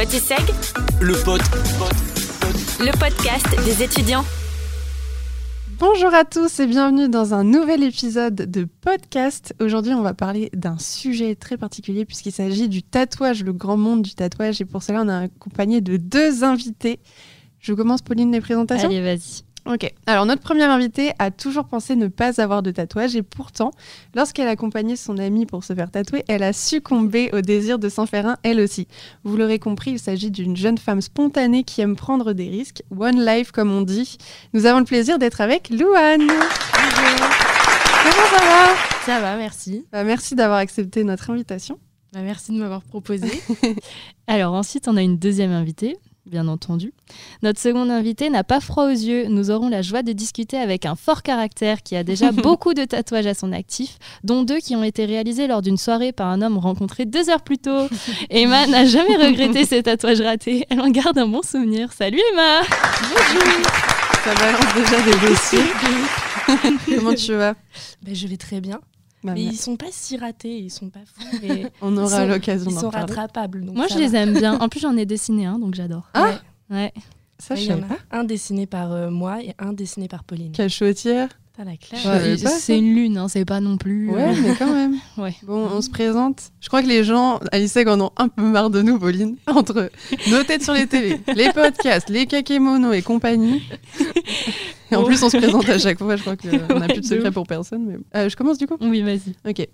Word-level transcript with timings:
Potiseg, 0.00 0.40
Le 1.02 1.12
pote. 1.24 1.42
le 2.80 2.90
podcast 2.98 3.46
des 3.66 3.82
étudiants. 3.82 4.24
Bonjour 5.78 6.14
à 6.14 6.24
tous 6.24 6.58
et 6.58 6.66
bienvenue 6.66 7.10
dans 7.10 7.34
un 7.34 7.44
nouvel 7.44 7.82
épisode 7.82 8.34
de 8.34 8.66
podcast. 8.80 9.54
Aujourd'hui, 9.60 9.92
on 9.92 10.00
va 10.00 10.14
parler 10.14 10.48
d'un 10.54 10.78
sujet 10.78 11.34
très 11.34 11.58
particulier 11.58 12.06
puisqu'il 12.06 12.32
s'agit 12.32 12.70
du 12.70 12.82
tatouage, 12.82 13.44
le 13.44 13.52
grand 13.52 13.76
monde 13.76 14.00
du 14.00 14.14
tatouage. 14.14 14.62
Et 14.62 14.64
pour 14.64 14.82
cela, 14.82 15.02
on 15.02 15.08
a 15.08 15.18
accompagné 15.24 15.82
de 15.82 15.98
deux 15.98 16.44
invités. 16.44 16.98
Je 17.58 17.74
commence, 17.74 18.00
Pauline, 18.00 18.32
les 18.32 18.40
présentations 18.40 18.88
Allez, 18.88 19.02
vas-y. 19.02 19.42
Ok. 19.66 19.92
Alors, 20.06 20.26
notre 20.26 20.42
première 20.42 20.70
invitée 20.70 21.12
a 21.18 21.30
toujours 21.30 21.66
pensé 21.66 21.94
ne 21.94 22.08
pas 22.08 22.40
avoir 22.40 22.62
de 22.62 22.70
tatouage 22.70 23.14
et 23.14 23.22
pourtant, 23.22 23.72
lorsqu'elle 24.14 24.48
accompagnait 24.48 24.96
son 24.96 25.18
amie 25.18 25.46
pour 25.46 25.64
se 25.64 25.74
faire 25.74 25.90
tatouer, 25.90 26.24
elle 26.28 26.42
a 26.42 26.52
succombé 26.52 27.30
au 27.32 27.40
désir 27.40 27.78
de 27.78 27.88
s'en 27.88 28.06
faire 28.06 28.26
un 28.26 28.36
elle 28.42 28.60
aussi. 28.60 28.88
Vous 29.22 29.36
l'aurez 29.36 29.58
compris, 29.58 29.92
il 29.92 29.98
s'agit 29.98 30.30
d'une 30.30 30.56
jeune 30.56 30.78
femme 30.78 31.00
spontanée 31.00 31.62
qui 31.64 31.80
aime 31.82 31.96
prendre 31.96 32.32
des 32.32 32.48
risques. 32.48 32.82
One 32.98 33.24
life, 33.24 33.52
comme 33.52 33.70
on 33.72 33.82
dit. 33.82 34.16
Nous 34.54 34.66
avons 34.66 34.78
le 34.78 34.84
plaisir 34.84 35.18
d'être 35.18 35.40
avec 35.40 35.70
Louane. 35.70 36.26
Comment 38.02 38.26
ça 38.30 38.44
va 38.44 39.04
Ça 39.04 39.20
va, 39.20 39.36
merci. 39.36 39.84
Bah, 39.92 40.04
Merci 40.04 40.34
d'avoir 40.34 40.58
accepté 40.58 41.04
notre 41.04 41.30
invitation. 41.30 41.78
Bah, 42.12 42.20
merci 42.22 42.52
de 42.52 42.58
m'avoir 42.58 42.82
proposé. 42.82 43.28
Alors 44.26 44.54
ensuite, 44.54 44.88
on 44.88 44.96
a 44.96 45.02
une 45.02 45.18
deuxième 45.18 45.52
invitée, 45.52 45.96
bien 46.30 46.46
entendu. 46.46 46.94
Notre 47.42 47.60
seconde 47.60 47.90
invitée 47.90 48.30
n'a 48.30 48.44
pas 48.44 48.60
froid 48.60 48.84
aux 48.86 48.90
yeux. 48.90 49.26
Nous 49.28 49.50
aurons 49.50 49.68
la 49.68 49.82
joie 49.82 50.02
de 50.02 50.12
discuter 50.12 50.56
avec 50.56 50.86
un 50.86 50.94
fort 50.94 51.22
caractère 51.22 51.82
qui 51.82 51.96
a 51.96 52.04
déjà 52.04 52.30
beaucoup 52.32 52.72
de 52.72 52.84
tatouages 52.84 53.26
à 53.26 53.34
son 53.34 53.52
actif, 53.52 53.98
dont 54.22 54.44
deux 54.44 54.58
qui 54.58 54.76
ont 54.76 54.84
été 54.84 55.04
réalisés 55.04 55.48
lors 55.48 55.60
d'une 55.60 55.76
soirée 55.76 56.12
par 56.12 56.28
un 56.28 56.40
homme 56.40 56.56
rencontré 56.56 57.04
deux 57.04 57.28
heures 57.28 57.42
plus 57.42 57.58
tôt. 57.58 57.88
Emma 58.30 58.66
n'a 58.68 58.86
jamais 58.86 59.16
regretté 59.16 59.64
ses 59.64 59.82
tatouages 59.82 60.20
ratés. 60.20 60.64
Elle 60.70 60.80
en 60.80 60.90
garde 60.90 61.18
un 61.18 61.26
bon 61.26 61.42
souvenir. 61.42 61.92
Salut 61.92 62.20
Emma 62.32 62.62
Ça 64.24 64.34
balance 64.34 64.74
déjà 64.74 65.02
des 65.02 65.28
dossiers. 65.28 66.96
Comment 66.96 67.14
tu 67.14 67.34
vas? 67.34 67.54
Ben, 68.02 68.14
je 68.14 68.28
vais 68.28 68.36
très 68.36 68.60
bien. 68.60 68.80
Bah, 69.22 69.32
mais 69.34 69.42
ils 69.42 69.56
sont 69.56 69.76
pas 69.76 69.86
si 69.90 70.16
ratés, 70.16 70.56
ils 70.56 70.70
sont 70.70 70.88
pas 70.88 71.00
fous, 71.04 71.38
mais 71.42 71.70
On 71.82 71.96
aura 71.98 72.06
ils 72.06 72.26
sont- 72.26 72.26
l'occasion 72.28 72.70
ils 72.70 72.74
d'en 72.74 72.80
sont 72.80 72.90
parler. 72.90 73.12
rattrapables. 73.14 73.64
donc 73.66 73.76
Moi, 73.76 73.86
je 73.90 73.98
les 73.98 74.16
aime 74.16 74.32
bien. 74.38 74.58
En 74.60 74.68
plus, 74.70 74.80
j'en 74.80 74.96
ai 74.96 75.04
dessiné 75.06 75.44
un, 75.46 75.58
donc 75.58 75.74
j'adore. 75.74 76.08
Ah 76.14 76.38
Ouais. 76.70 76.92
Ça, 77.38 77.54
Ouais, 77.54 77.60
je 77.60 77.72
pas. 77.72 77.96
un 78.12 78.24
dessiné 78.24 78.66
par 78.66 78.92
euh, 78.92 79.10
moi 79.10 79.42
et 79.42 79.54
un 79.58 79.72
dessiné 79.72 80.08
par 80.08 80.24
Pauline. 80.24 80.52
Quelle 80.52 80.68
chaudière 80.70 81.28
T'as 81.56 81.64
la 81.64 81.76
classe. 81.76 82.60
C'est 82.60 82.78
une 82.78 82.94
lune, 82.94 83.18
hein, 83.18 83.28
c'est 83.28 83.44
pas 83.44 83.60
non 83.60 83.76
plus. 83.76 84.08
Ouais, 84.10 84.28
euh, 84.28 84.34
mais 84.42 84.54
quand 84.56 84.72
même. 84.72 84.94
Ouais. 85.18 85.34
Bon, 85.42 85.68
on 85.72 85.80
se 85.82 85.90
présente. 85.90 86.52
Je 86.60 86.68
crois 86.68 86.82
que 86.82 86.86
les 86.86 87.02
gens 87.04 87.40
à 87.52 87.58
l'ISEG 87.58 87.88
en 87.88 88.00
ont 88.00 88.10
un 88.16 88.28
peu 88.28 88.42
marre 88.42 88.70
de 88.70 88.80
nous, 88.82 88.98
Pauline. 88.98 89.36
Entre 89.46 89.90
nos 90.30 90.42
têtes 90.44 90.62
sur 90.62 90.72
les 90.74 90.86
télés, 90.86 91.20
les 91.34 91.50
podcasts, 91.52 92.08
les 92.08 92.26
kakémonos 92.26 92.92
et 92.94 93.02
compagnie. 93.02 93.62
Et 94.90 94.96
en 94.96 95.02
Oh. 95.02 95.06
plus, 95.06 95.22
on 95.22 95.30
se 95.30 95.36
présente 95.36 95.68
à 95.68 95.78
chaque 95.78 95.98
fois. 95.98 96.16
Je 96.16 96.22
crois 96.22 96.36
qu'on 96.36 96.48
n'a 96.48 96.86
Ouais, 96.86 96.88
plus 96.88 97.00
de 97.00 97.06
secret 97.06 97.30
pour 97.30 97.46
personne. 97.46 97.84
Mais... 97.86 97.96
Euh, 98.20 98.28
je 98.28 98.36
commence 98.36 98.58
du 98.58 98.66
coup 98.66 98.76
Oui, 98.80 99.02
vas-y. 99.02 99.34
Ok. 99.48 99.66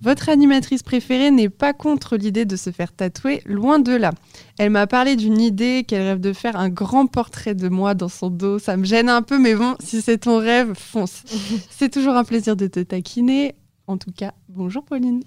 Votre 0.00 0.28
animatrice 0.28 0.84
préférée 0.84 1.30
n'est 1.32 1.48
pas 1.48 1.72
contre 1.72 2.16
l'idée 2.16 2.44
de 2.44 2.54
se 2.56 2.70
faire 2.70 2.92
tatouer, 2.92 3.42
loin 3.46 3.80
de 3.80 3.92
là. 3.96 4.12
Elle 4.58 4.70
m'a 4.70 4.86
parlé 4.86 5.16
d'une 5.16 5.40
idée 5.40 5.84
qu'elle 5.86 6.02
rêve 6.02 6.20
de 6.20 6.32
faire 6.32 6.54
un 6.56 6.68
grand 6.68 7.06
portrait 7.06 7.54
de 7.56 7.68
moi 7.68 7.94
dans 7.94 8.08
son 8.08 8.30
dos. 8.30 8.58
Ça 8.60 8.76
me 8.76 8.84
gêne 8.84 9.08
un 9.08 9.22
peu, 9.22 9.38
mais 9.38 9.54
bon, 9.56 9.74
si 9.80 10.00
c'est 10.00 10.18
ton 10.18 10.38
rêve, 10.38 10.72
fonce. 10.76 11.22
c'est 11.70 11.90
toujours 11.92 12.14
un 12.16 12.24
plaisir 12.24 12.54
de 12.54 12.68
te 12.68 12.80
taquiner. 12.80 13.56
En 13.88 13.96
tout 13.96 14.12
cas, 14.16 14.34
bonjour 14.48 14.84
Pauline. 14.84 15.22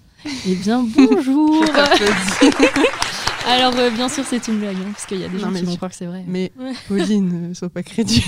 Eh 0.46 0.54
bien, 0.54 0.82
bonjour. 0.96 1.64
Alors, 3.46 3.76
euh, 3.76 3.90
bien 3.90 4.08
sûr, 4.08 4.24
c'est 4.24 4.46
une 4.48 4.58
blague, 4.60 4.76
hein, 4.76 4.90
parce 4.92 5.06
qu'il 5.06 5.18
y 5.20 5.24
a 5.24 5.28
des 5.28 5.38
gens 5.38 5.52
qui 5.52 5.62
vont 5.64 5.76
croire 5.76 5.90
que 5.90 5.96
c'est 5.96 6.06
vrai. 6.06 6.24
mais 6.26 6.52
Ouais. 6.58 6.72
Pauline, 6.88 7.50
euh, 7.50 7.54
sois 7.54 7.68
pas 7.70 7.82
crédule. 7.82 8.22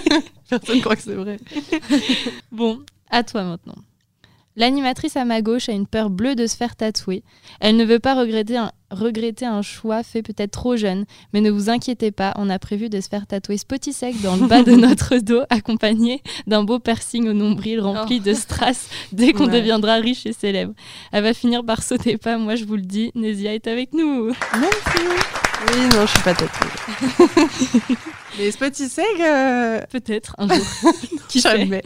Personne 0.50 0.80
croit 0.80 0.96
que 0.96 1.02
c'est 1.02 1.14
vrai. 1.14 1.38
Bon, 2.52 2.80
à 3.10 3.22
toi 3.22 3.44
maintenant. 3.44 3.76
L'animatrice 4.58 5.16
à 5.16 5.24
ma 5.24 5.40
gauche 5.40 5.68
a 5.68 5.72
une 5.72 5.86
peur 5.86 6.10
bleue 6.10 6.34
de 6.34 6.48
se 6.48 6.56
faire 6.56 6.74
tatouer. 6.74 7.22
Elle 7.60 7.76
ne 7.76 7.84
veut 7.84 8.00
pas 8.00 8.16
regretter 8.16 8.56
un, 8.56 8.72
regretter 8.90 9.46
un 9.46 9.62
choix 9.62 10.02
fait 10.02 10.20
peut-être 10.20 10.50
trop 10.50 10.76
jeune, 10.76 11.04
mais 11.32 11.40
ne 11.40 11.50
vous 11.50 11.70
inquiétez 11.70 12.10
pas, 12.10 12.34
on 12.36 12.50
a 12.50 12.58
prévu 12.58 12.88
de 12.88 13.00
se 13.00 13.08
faire 13.08 13.28
tatouer 13.28 13.56
Spotisec 13.56 14.20
dans 14.20 14.34
le 14.34 14.48
bas 14.48 14.64
de 14.64 14.72
notre 14.76 15.18
dos, 15.18 15.42
accompagné 15.48 16.22
d'un 16.48 16.64
beau 16.64 16.80
piercing 16.80 17.28
au 17.28 17.34
nombril 17.34 17.80
rempli 17.80 18.18
de 18.18 18.34
strass 18.34 18.88
dès 19.12 19.32
qu'on 19.32 19.46
Ouais. 19.46 19.52
deviendra 19.60 19.94
riche 19.94 20.26
et 20.26 20.32
célèbre. 20.32 20.74
Elle 21.12 21.22
va 21.22 21.34
finir 21.34 21.64
par 21.64 21.82
sauter 21.84 22.16
pas, 22.18 22.36
moi 22.36 22.56
je 22.56 22.64
vous 22.64 22.74
le 22.76 22.82
dis, 22.82 23.12
Nézia 23.14 23.54
est 23.54 23.68
avec 23.68 23.94
nous. 23.94 24.32
Merci. 24.58 25.06
Oui, 25.72 25.80
non, 25.94 26.04
je 26.04 26.10
suis 26.10 26.22
pas 26.22 26.34
tatouée. 26.34 27.96
Mais 28.38 28.50
Spotiseg, 28.50 29.04
euh... 29.20 29.80
Peut-être 29.90 30.34
un 30.38 30.48
jour. 30.48 30.66
Qui 31.28 31.40
jamais. 31.40 31.82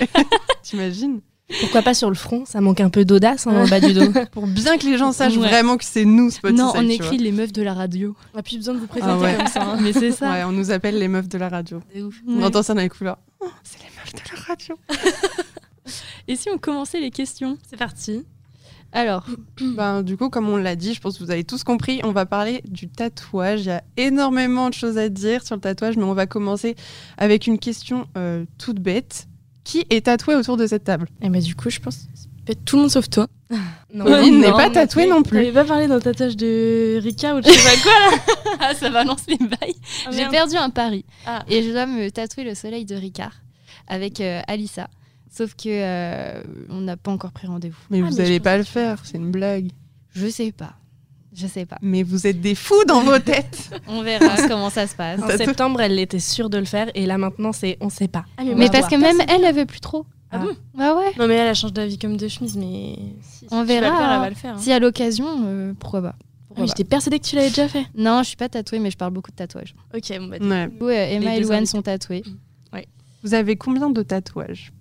T'imagines? 0.62 1.20
Pourquoi 1.60 1.82
pas 1.82 1.92
sur 1.92 2.08
le 2.08 2.14
front 2.14 2.44
Ça 2.46 2.60
manque 2.60 2.80
un 2.80 2.88
peu 2.88 3.04
d'audace 3.04 3.46
hein, 3.46 3.52
en 3.64 3.68
bas 3.68 3.78
du 3.80 3.92
dos. 3.92 4.10
Pour 4.32 4.46
bien 4.46 4.78
que 4.78 4.86
les 4.86 4.96
gens 4.96 5.12
sachent 5.12 5.36
Ouais. 5.36 5.48
vraiment 5.48 5.76
que 5.76 5.84
c'est 5.84 6.04
nous, 6.06 6.30
Spotiseg. 6.30 6.58
Non, 6.58 6.72
on 6.74 6.88
écrit 6.88 7.18
les 7.18 7.32
meufs 7.32 7.52
de 7.52 7.62
la 7.62 7.74
radio. 7.74 8.16
On 8.34 8.38
a 8.38 8.42
plus 8.42 8.56
besoin 8.56 8.74
de 8.74 8.78
vous 8.78 8.86
Ah 9.02 9.18
ouais. 9.18 9.36
comme 9.36 9.46
ça. 9.48 9.62
hein. 9.62 9.78
Mais 9.82 9.92
c'est 9.92 10.12
ça. 10.12 10.30
Ouais, 10.32 10.44
on 10.44 10.52
nous 10.52 10.70
appelle 10.70 10.98
les 10.98 11.08
meufs 11.08 11.28
de 11.28 11.36
la 11.38 11.48
radio. 11.50 11.80
C'est 11.92 12.00
ouf. 12.02 12.14
On 12.26 12.38
Ouais. 12.38 12.44
entend 12.44 12.62
ça 12.62 12.72
dans 12.74 12.80
les 12.80 12.88
couloirs. 12.88 13.18
Oh, 13.40 13.48
c'est 13.64 13.78
les 13.80 13.90
meufs 13.96 14.14
de 14.14 14.36
la 14.36 14.42
radio. 14.44 14.76
Et 16.28 16.36
si 16.36 16.48
on 16.48 16.58
commençait 16.58 17.00
les 17.00 17.10
questions? 17.10 17.58
C'est 17.68 17.76
parti. 17.76 18.24
Alors, 18.92 19.26
Ben, 19.60 20.02
du 20.02 20.16
coup, 20.16 20.28
comme 20.30 20.48
on 20.48 20.56
l'a 20.56 20.76
dit, 20.76 20.94
je 20.94 21.00
pense 21.00 21.18
que 21.18 21.24
vous 21.24 21.30
avez 21.30 21.44
tous 21.44 21.64
compris, 21.64 22.00
on 22.04 22.12
va 22.12 22.24
parler 22.24 22.62
du 22.68 22.88
tatouage. 22.88 23.60
Il 23.62 23.66
y 23.66 23.70
a 23.70 23.82
énormément 23.96 24.68
de 24.68 24.74
choses 24.74 24.96
à 24.96 25.08
dire 25.08 25.44
sur 25.44 25.56
le 25.56 25.60
tatouage, 25.60 25.96
mais 25.96 26.04
on 26.04 26.14
va 26.14 26.26
commencer 26.26 26.76
avec 27.18 27.46
une 27.46 27.58
question 27.58 28.06
euh, 28.16 28.44
toute 28.58 28.78
bête. 28.80 29.26
Qui 29.64 29.84
est 29.90 30.06
tatoué 30.06 30.34
autour 30.34 30.56
de 30.56 30.66
cette 30.66 30.84
table 30.84 31.08
Et 31.20 31.28
bah 31.28 31.40
du 31.40 31.54
coup, 31.54 31.70
je 31.70 31.78
pense 31.80 31.96
que 31.96 32.02
c'est 32.14 32.28
peut-être 32.44 32.64
tout 32.64 32.76
le 32.76 32.82
monde 32.82 32.90
sauf 32.90 33.08
toi. 33.08 33.28
Non. 33.94 34.06
Pauline 34.06 34.40
n'est 34.40 34.48
non, 34.48 34.56
pas 34.56 34.68
mais 34.68 34.72
tatouée 34.74 35.06
non 35.06 35.22
plus. 35.22 35.36
T'avais 35.36 35.52
pas 35.52 35.64
parlé 35.64 35.86
d'un 35.86 36.00
tatouage 36.00 36.34
de 36.34 36.98
Rika 37.02 37.34
ou 37.36 37.42
de 37.42 37.46
je 37.46 37.52
sais 37.52 37.76
pas 37.76 37.82
quoi 37.82 37.92
là 38.16 38.56
ah, 38.60 38.74
ça 38.74 38.88
balance 38.88 39.26
les 39.28 39.36
bails. 39.36 39.74
J'ai 40.10 40.16
merde. 40.16 40.30
perdu 40.32 40.56
un 40.56 40.70
pari 40.70 41.04
Ah. 41.26 41.44
et 41.46 41.62
je 41.62 41.70
dois 41.72 41.84
me 41.84 42.08
tatouer 42.10 42.44
le 42.44 42.54
soleil 42.54 42.86
de 42.86 42.94
Ricard 42.94 43.34
avec 43.88 44.22
euh, 44.22 44.40
Alissa. 44.48 44.88
Sauf 45.30 45.54
que 45.54 45.68
euh, 45.68 46.42
on 46.70 46.80
n'a 46.80 46.96
pas 46.96 47.10
encore 47.10 47.32
pris 47.32 47.46
rendez-vous. 47.46 47.76
Mais 47.90 48.00
Ah, 48.02 48.08
vous 48.08 48.16
n'allez 48.16 48.40
pas 48.40 48.56
le 48.56 48.64
faire, 48.64 49.02
c'est 49.04 49.18
une 49.18 49.30
blague. 49.30 49.68
Je 50.14 50.26
sais 50.26 50.52
pas. 50.52 50.72
Je 51.34 51.46
sais 51.46 51.64
pas. 51.64 51.78
Mais 51.80 52.02
vous 52.02 52.26
êtes 52.26 52.40
des 52.40 52.54
fous 52.54 52.84
dans 52.86 53.00
vos 53.02 53.18
têtes. 53.18 53.70
On 53.88 54.02
verra 54.02 54.36
comment 54.48 54.68
ça 54.70 54.86
se 54.86 54.94
passe. 54.94 55.20
En 55.22 55.28
septembre, 55.28 55.80
elle 55.80 55.98
était 55.98 56.18
sûre 56.18 56.50
de 56.50 56.58
le 56.58 56.64
faire 56.66 56.90
et 56.94 57.06
là 57.06 57.16
maintenant, 57.18 57.52
c'est 57.52 57.78
on 57.80 57.88
sait 57.88 58.08
pas. 58.08 58.24
On 58.38 58.54
Mais 58.56 58.68
parce 58.70 58.88
que 58.88 58.96
même 58.96 59.16
elle, 59.28 59.44
elle 59.44 59.54
veut 59.54 59.66
plus 59.66 59.80
trop. 59.80 60.04
Ah 60.30 60.38
bon 60.38 60.54
Bah 60.74 60.96
ouais. 60.96 61.12
Non 61.18 61.26
mais 61.28 61.34
elle, 61.34 61.48
elle 61.48 61.54
change 61.54 61.72
d'avis 61.72 61.98
comme 61.98 62.16
de 62.16 62.26
chemise, 62.28 62.56
mais 62.56 62.96
si, 63.22 63.46
On 63.50 63.62
si 63.62 63.68
vas 63.68 63.80
verra, 63.80 63.88
le 63.90 63.96
faire, 63.96 64.12
elle 64.12 64.20
va 64.20 64.28
le 64.30 64.34
faire. 64.34 64.54
hein. 64.54 64.58
Si 64.58 64.72
à 64.72 64.78
l'occasion, 64.78 65.26
euh, 65.44 65.72
pourquoi 65.78 66.00
pas. 66.02 66.14
Ah. 66.56 66.66
J'étais 66.66 66.84
persuadée 66.84 67.18
que 67.18 67.24
tu 67.24 67.36
l'avais 67.36 67.48
déjà 67.48 67.66
fait. 67.68 67.84
Non, 67.94 68.22
je 68.22 68.28
suis 68.28 68.36
pas 68.36 68.48
tatouée, 68.50 68.78
mais 68.78 68.90
je 68.90 68.96
parle 68.98 69.12
beaucoup 69.12 69.30
de 69.30 69.36
tatouages. 69.36 69.74
Ok, 69.94 70.10
bon 70.18 70.28
bah. 70.28 70.36
Ouais. 70.40 70.68
Du 70.68 70.76
coup, 70.78 70.86
euh, 70.86 70.90
Emma 71.10 71.30
Les 71.32 71.36
et 71.38 71.40
Louane 71.40 71.66
sont 71.66 71.82
tatouées. 71.82 72.22
Vous 73.24 73.34
avez 73.34 73.54
combien 73.56 73.88
de 73.88 74.02
tatouages? 74.02 74.72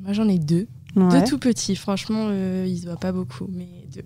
Moi 0.00 0.12
j'en 0.12 0.28
ai 0.28 0.38
deux. 0.38 0.68
Ouais. 0.94 1.08
Deux 1.20 1.24
tout 1.26 1.38
petits, 1.38 1.74
franchement, 1.74 2.26
euh, 2.30 2.64
ils 2.68 2.78
se 2.78 2.86
voient 2.86 2.96
pas 2.96 3.10
beaucoup, 3.12 3.48
mais 3.50 3.66
deux. 3.92 4.04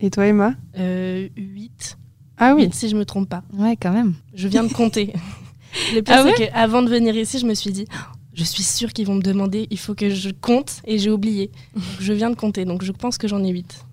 Et 0.00 0.10
toi, 0.10 0.26
Emma 0.26 0.54
Euh, 0.78 1.28
huit. 1.36 1.96
Ah 2.36 2.54
oui. 2.54 2.68
Si 2.72 2.88
je 2.88 2.96
me 2.96 3.04
trompe 3.04 3.28
pas. 3.28 3.42
Ouais, 3.52 3.76
quand 3.80 3.92
même. 3.92 4.14
Je 4.34 4.48
viens 4.48 4.64
de 4.64 4.72
compter. 4.72 5.12
Le 5.94 6.02
pire, 6.02 6.14
Ah 6.18 6.22
c'est 6.22 6.40
ouais 6.40 6.48
qu'avant 6.52 6.82
de 6.82 6.88
venir 6.90 7.16
ici, 7.16 7.38
je 7.38 7.46
me 7.46 7.54
suis 7.54 7.70
dit, 7.72 7.86
Oh, 7.92 8.16
je 8.32 8.44
suis 8.44 8.62
sûre 8.62 8.92
qu'ils 8.92 9.06
vont 9.06 9.14
me 9.16 9.22
demander, 9.22 9.66
il 9.70 9.78
faut 9.78 9.94
que 9.94 10.10
je 10.10 10.30
compte, 10.30 10.80
et 10.84 10.98
j'ai 10.98 11.10
oublié. 11.10 11.50
Donc, 11.74 11.84
je 12.00 12.12
viens 12.12 12.30
de 12.30 12.36
compter, 12.36 12.64
donc 12.64 12.82
je 12.82 12.92
pense 12.92 13.18
que 13.18 13.28
j'en 13.28 13.42
ai 13.42 13.50
huit. 13.50 13.84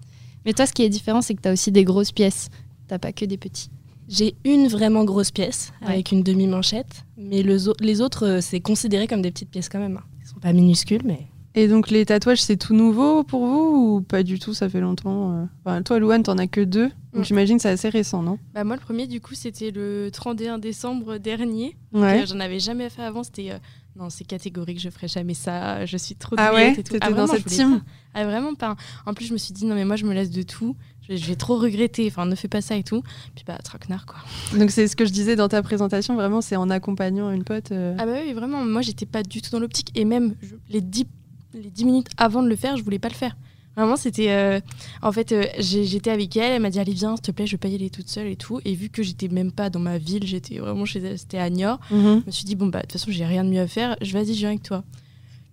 Mais 0.46 0.54
toi, 0.54 0.66
ce 0.66 0.74
qui 0.74 0.84
est 0.84 0.90
différent, 0.90 1.22
c'est 1.22 1.34
que 1.36 1.42
t'as 1.42 1.54
aussi 1.54 1.72
des 1.72 1.84
grosses 1.84 2.12
pièces. 2.12 2.50
T'as 2.88 3.00
pas 3.00 3.12
que 3.12 3.26
des 3.26 3.38
petits. 3.38 3.70
J'ai 4.10 4.36
une 4.44 4.68
vraiment 4.68 5.06
grosse 5.06 5.32
pièce, 5.32 5.72
Ouais. 5.84 5.94
avec 5.94 6.12
une 6.12 6.22
demi-manchette, 6.24 7.06
mais 7.18 7.44
le 7.44 7.58
les 7.80 8.02
autres, 8.02 8.28
euh, 8.28 8.42
c'est 8.42 8.60
considéré 8.60 9.08
comme 9.08 9.22
des 9.22 9.32
petites 9.32 9.50
pièces 9.50 9.70
quand 9.70 9.80
même. 9.80 9.98
hein. 9.98 10.04
Ils 10.24 10.28
sont 10.28 10.40
pas 10.40 10.52
minuscules, 10.54 11.02
mais... 11.06 11.28
Et 11.54 11.68
donc 11.68 11.90
les 11.90 12.06
tatouages, 12.06 12.42
c'est 12.42 12.56
tout 12.58 12.74
nouveau 12.74 13.24
pour 13.24 13.46
vous 13.46 13.96
ou 13.98 14.02
pas 14.02 14.24
du 14.24 14.40
tout? 14.40 14.54
Ça 14.54 14.70
fait 14.70 14.80
longtemps. 14.80 15.34
euh? 15.34 15.46
Enfin, 15.66 15.82
toi, 15.84 16.00
Louane, 16.00 16.24
t'en 16.24 16.38
as 16.38 16.48
que 16.48 16.62
deux. 16.62 16.90
Donc 17.14 17.26
j'imagine 17.26 17.58
que 17.58 17.64
c'est 17.64 17.70
assez 17.70 17.90
récent, 17.90 18.22
non? 18.24 18.40
Bah 18.54 18.64
moi 18.64 18.78
le 18.78 18.82
premier 18.82 19.06
du 19.06 19.20
coup 19.20 19.36
c'était 19.36 19.70
le 19.72 20.10
31 20.14 20.60
décembre 20.60 21.18
dernier. 21.18 21.76
Ouais. 21.92 22.22
Euh, 22.22 22.26
J'en 22.26 22.40
avais 22.40 22.60
jamais 22.60 22.90
fait 22.90 23.02
avant, 23.04 23.22
c'était 23.24 23.52
euh, 23.52 23.58
non 23.98 24.10
c'est 24.10 24.24
catégorique, 24.24 24.80
je 24.80 24.90
ferai 24.90 25.10
jamais 25.10 25.34
ça, 25.34 25.86
je 25.86 25.98
suis 25.98 26.16
trop 26.16 26.38
Ah 26.40 26.54
ouais? 26.54 26.72
T'étais 26.74 27.00
Ah, 27.02 27.10
dans 27.10 27.16
vraiment, 27.26 27.34
cette 27.34 27.48
team? 27.48 27.80
pas. 27.80 27.86
Ah 28.14 28.24
vraiment 28.26 28.54
pas. 28.56 28.78
En 29.06 29.14
plus 29.14 29.26
je 29.26 29.34
me 29.34 29.38
suis 29.38 29.54
dit 29.54 29.66
non 29.66 29.76
mais 29.76 29.84
moi 29.84 29.98
je 29.98 30.06
me 30.06 30.14
laisse 30.14 30.30
de 30.32 30.42
tout, 30.44 30.78
je, 31.10 31.18
je 31.18 31.26
vais 31.26 31.36
trop 31.36 31.58
regretter, 31.58 32.08
enfin 32.08 32.26
ne 32.26 32.36
fais 32.36 32.48
pas 32.48 32.62
ça 32.62 32.78
et 32.78 32.84
tout. 32.84 33.04
Puis 33.36 33.44
bah 33.46 33.58
traquenard 33.62 34.06
quoi. 34.06 34.20
Donc 34.58 34.72
c'est 34.72 34.88
ce 34.88 34.96
que 34.96 35.04
je 35.06 35.12
disais 35.12 35.36
dans 35.36 35.50
ta 35.50 35.62
présentation, 35.62 36.16
vraiment, 36.16 36.40
c'est 36.40 36.56
en 36.56 36.70
accompagnant 36.70 37.30
une 37.30 37.44
pote. 37.44 37.74
euh, 37.74 37.94
Ah 38.00 38.06
bah 38.06 38.14
oui 38.26 38.32
vraiment, 38.32 38.64
moi 38.64 38.82
j'étais 38.82 39.06
pas 39.06 39.22
du 39.22 39.42
tout 39.42 39.50
dans 39.52 39.60
l'optique 39.60 39.92
et 39.96 40.06
même 40.06 40.34
je- 40.42 40.56
les 40.70 40.80
10 40.80 41.06
les 41.54 41.70
10 41.70 41.86
minutes 41.86 42.08
avant 42.18 42.42
de 42.44 42.48
le 42.50 42.56
faire, 42.56 42.78
je 42.78 42.84
voulais 42.84 43.00
pas 43.00 43.10
le 43.10 43.14
faire. 43.16 43.36
Vraiment, 43.78 43.96
c'était. 43.96 44.32
euh, 44.32 44.60
En 45.02 45.12
fait, 45.14 45.32
euh, 45.32 45.46
j'étais 45.60 46.12
avec 46.12 46.36
elle, 46.36 46.52
elle 46.54 46.62
m'a 46.62 46.70
dit 46.70 46.80
Allez, 46.80 46.92
viens, 46.94 47.16
s'il 47.16 47.22
te 47.24 47.32
plaît, 47.32 47.48
je 47.48 47.54
vais 47.54 47.58
pas 47.58 47.70
y 47.70 47.76
aller 47.76 47.90
toute 47.90 48.10
seule 48.10 48.28
et 48.28 48.36
tout. 48.36 48.60
Et 48.66 48.74
vu 48.76 48.90
que 48.90 49.02
j'étais 49.02 49.30
même 49.30 49.52
pas 49.52 49.70
dans 49.70 49.80
ma 49.80 49.98
ville, 49.98 50.26
j'étais 50.26 50.58
vraiment 50.60 50.84
chez 50.86 51.00
elle, 51.00 51.18
c'était 51.18 51.38
à 51.38 51.50
Niort, 51.50 51.80
Mhm. 51.90 52.22
je 52.22 52.26
me 52.28 52.32
suis 52.32 52.46
dit 52.46 52.56
Bon, 52.56 52.68
bah, 52.68 52.80
de 52.80 52.84
toute 52.84 52.94
façon, 52.94 53.12
j'ai 53.12 53.26
rien 53.26 53.44
de 53.46 53.50
mieux 53.50 53.62
à 53.62 53.68
faire, 53.68 53.96
je 54.02 54.12
vas-y, 54.12 54.34
je 54.34 54.40
viens 54.40 54.50
avec 54.50 54.64
toi. 54.64 54.84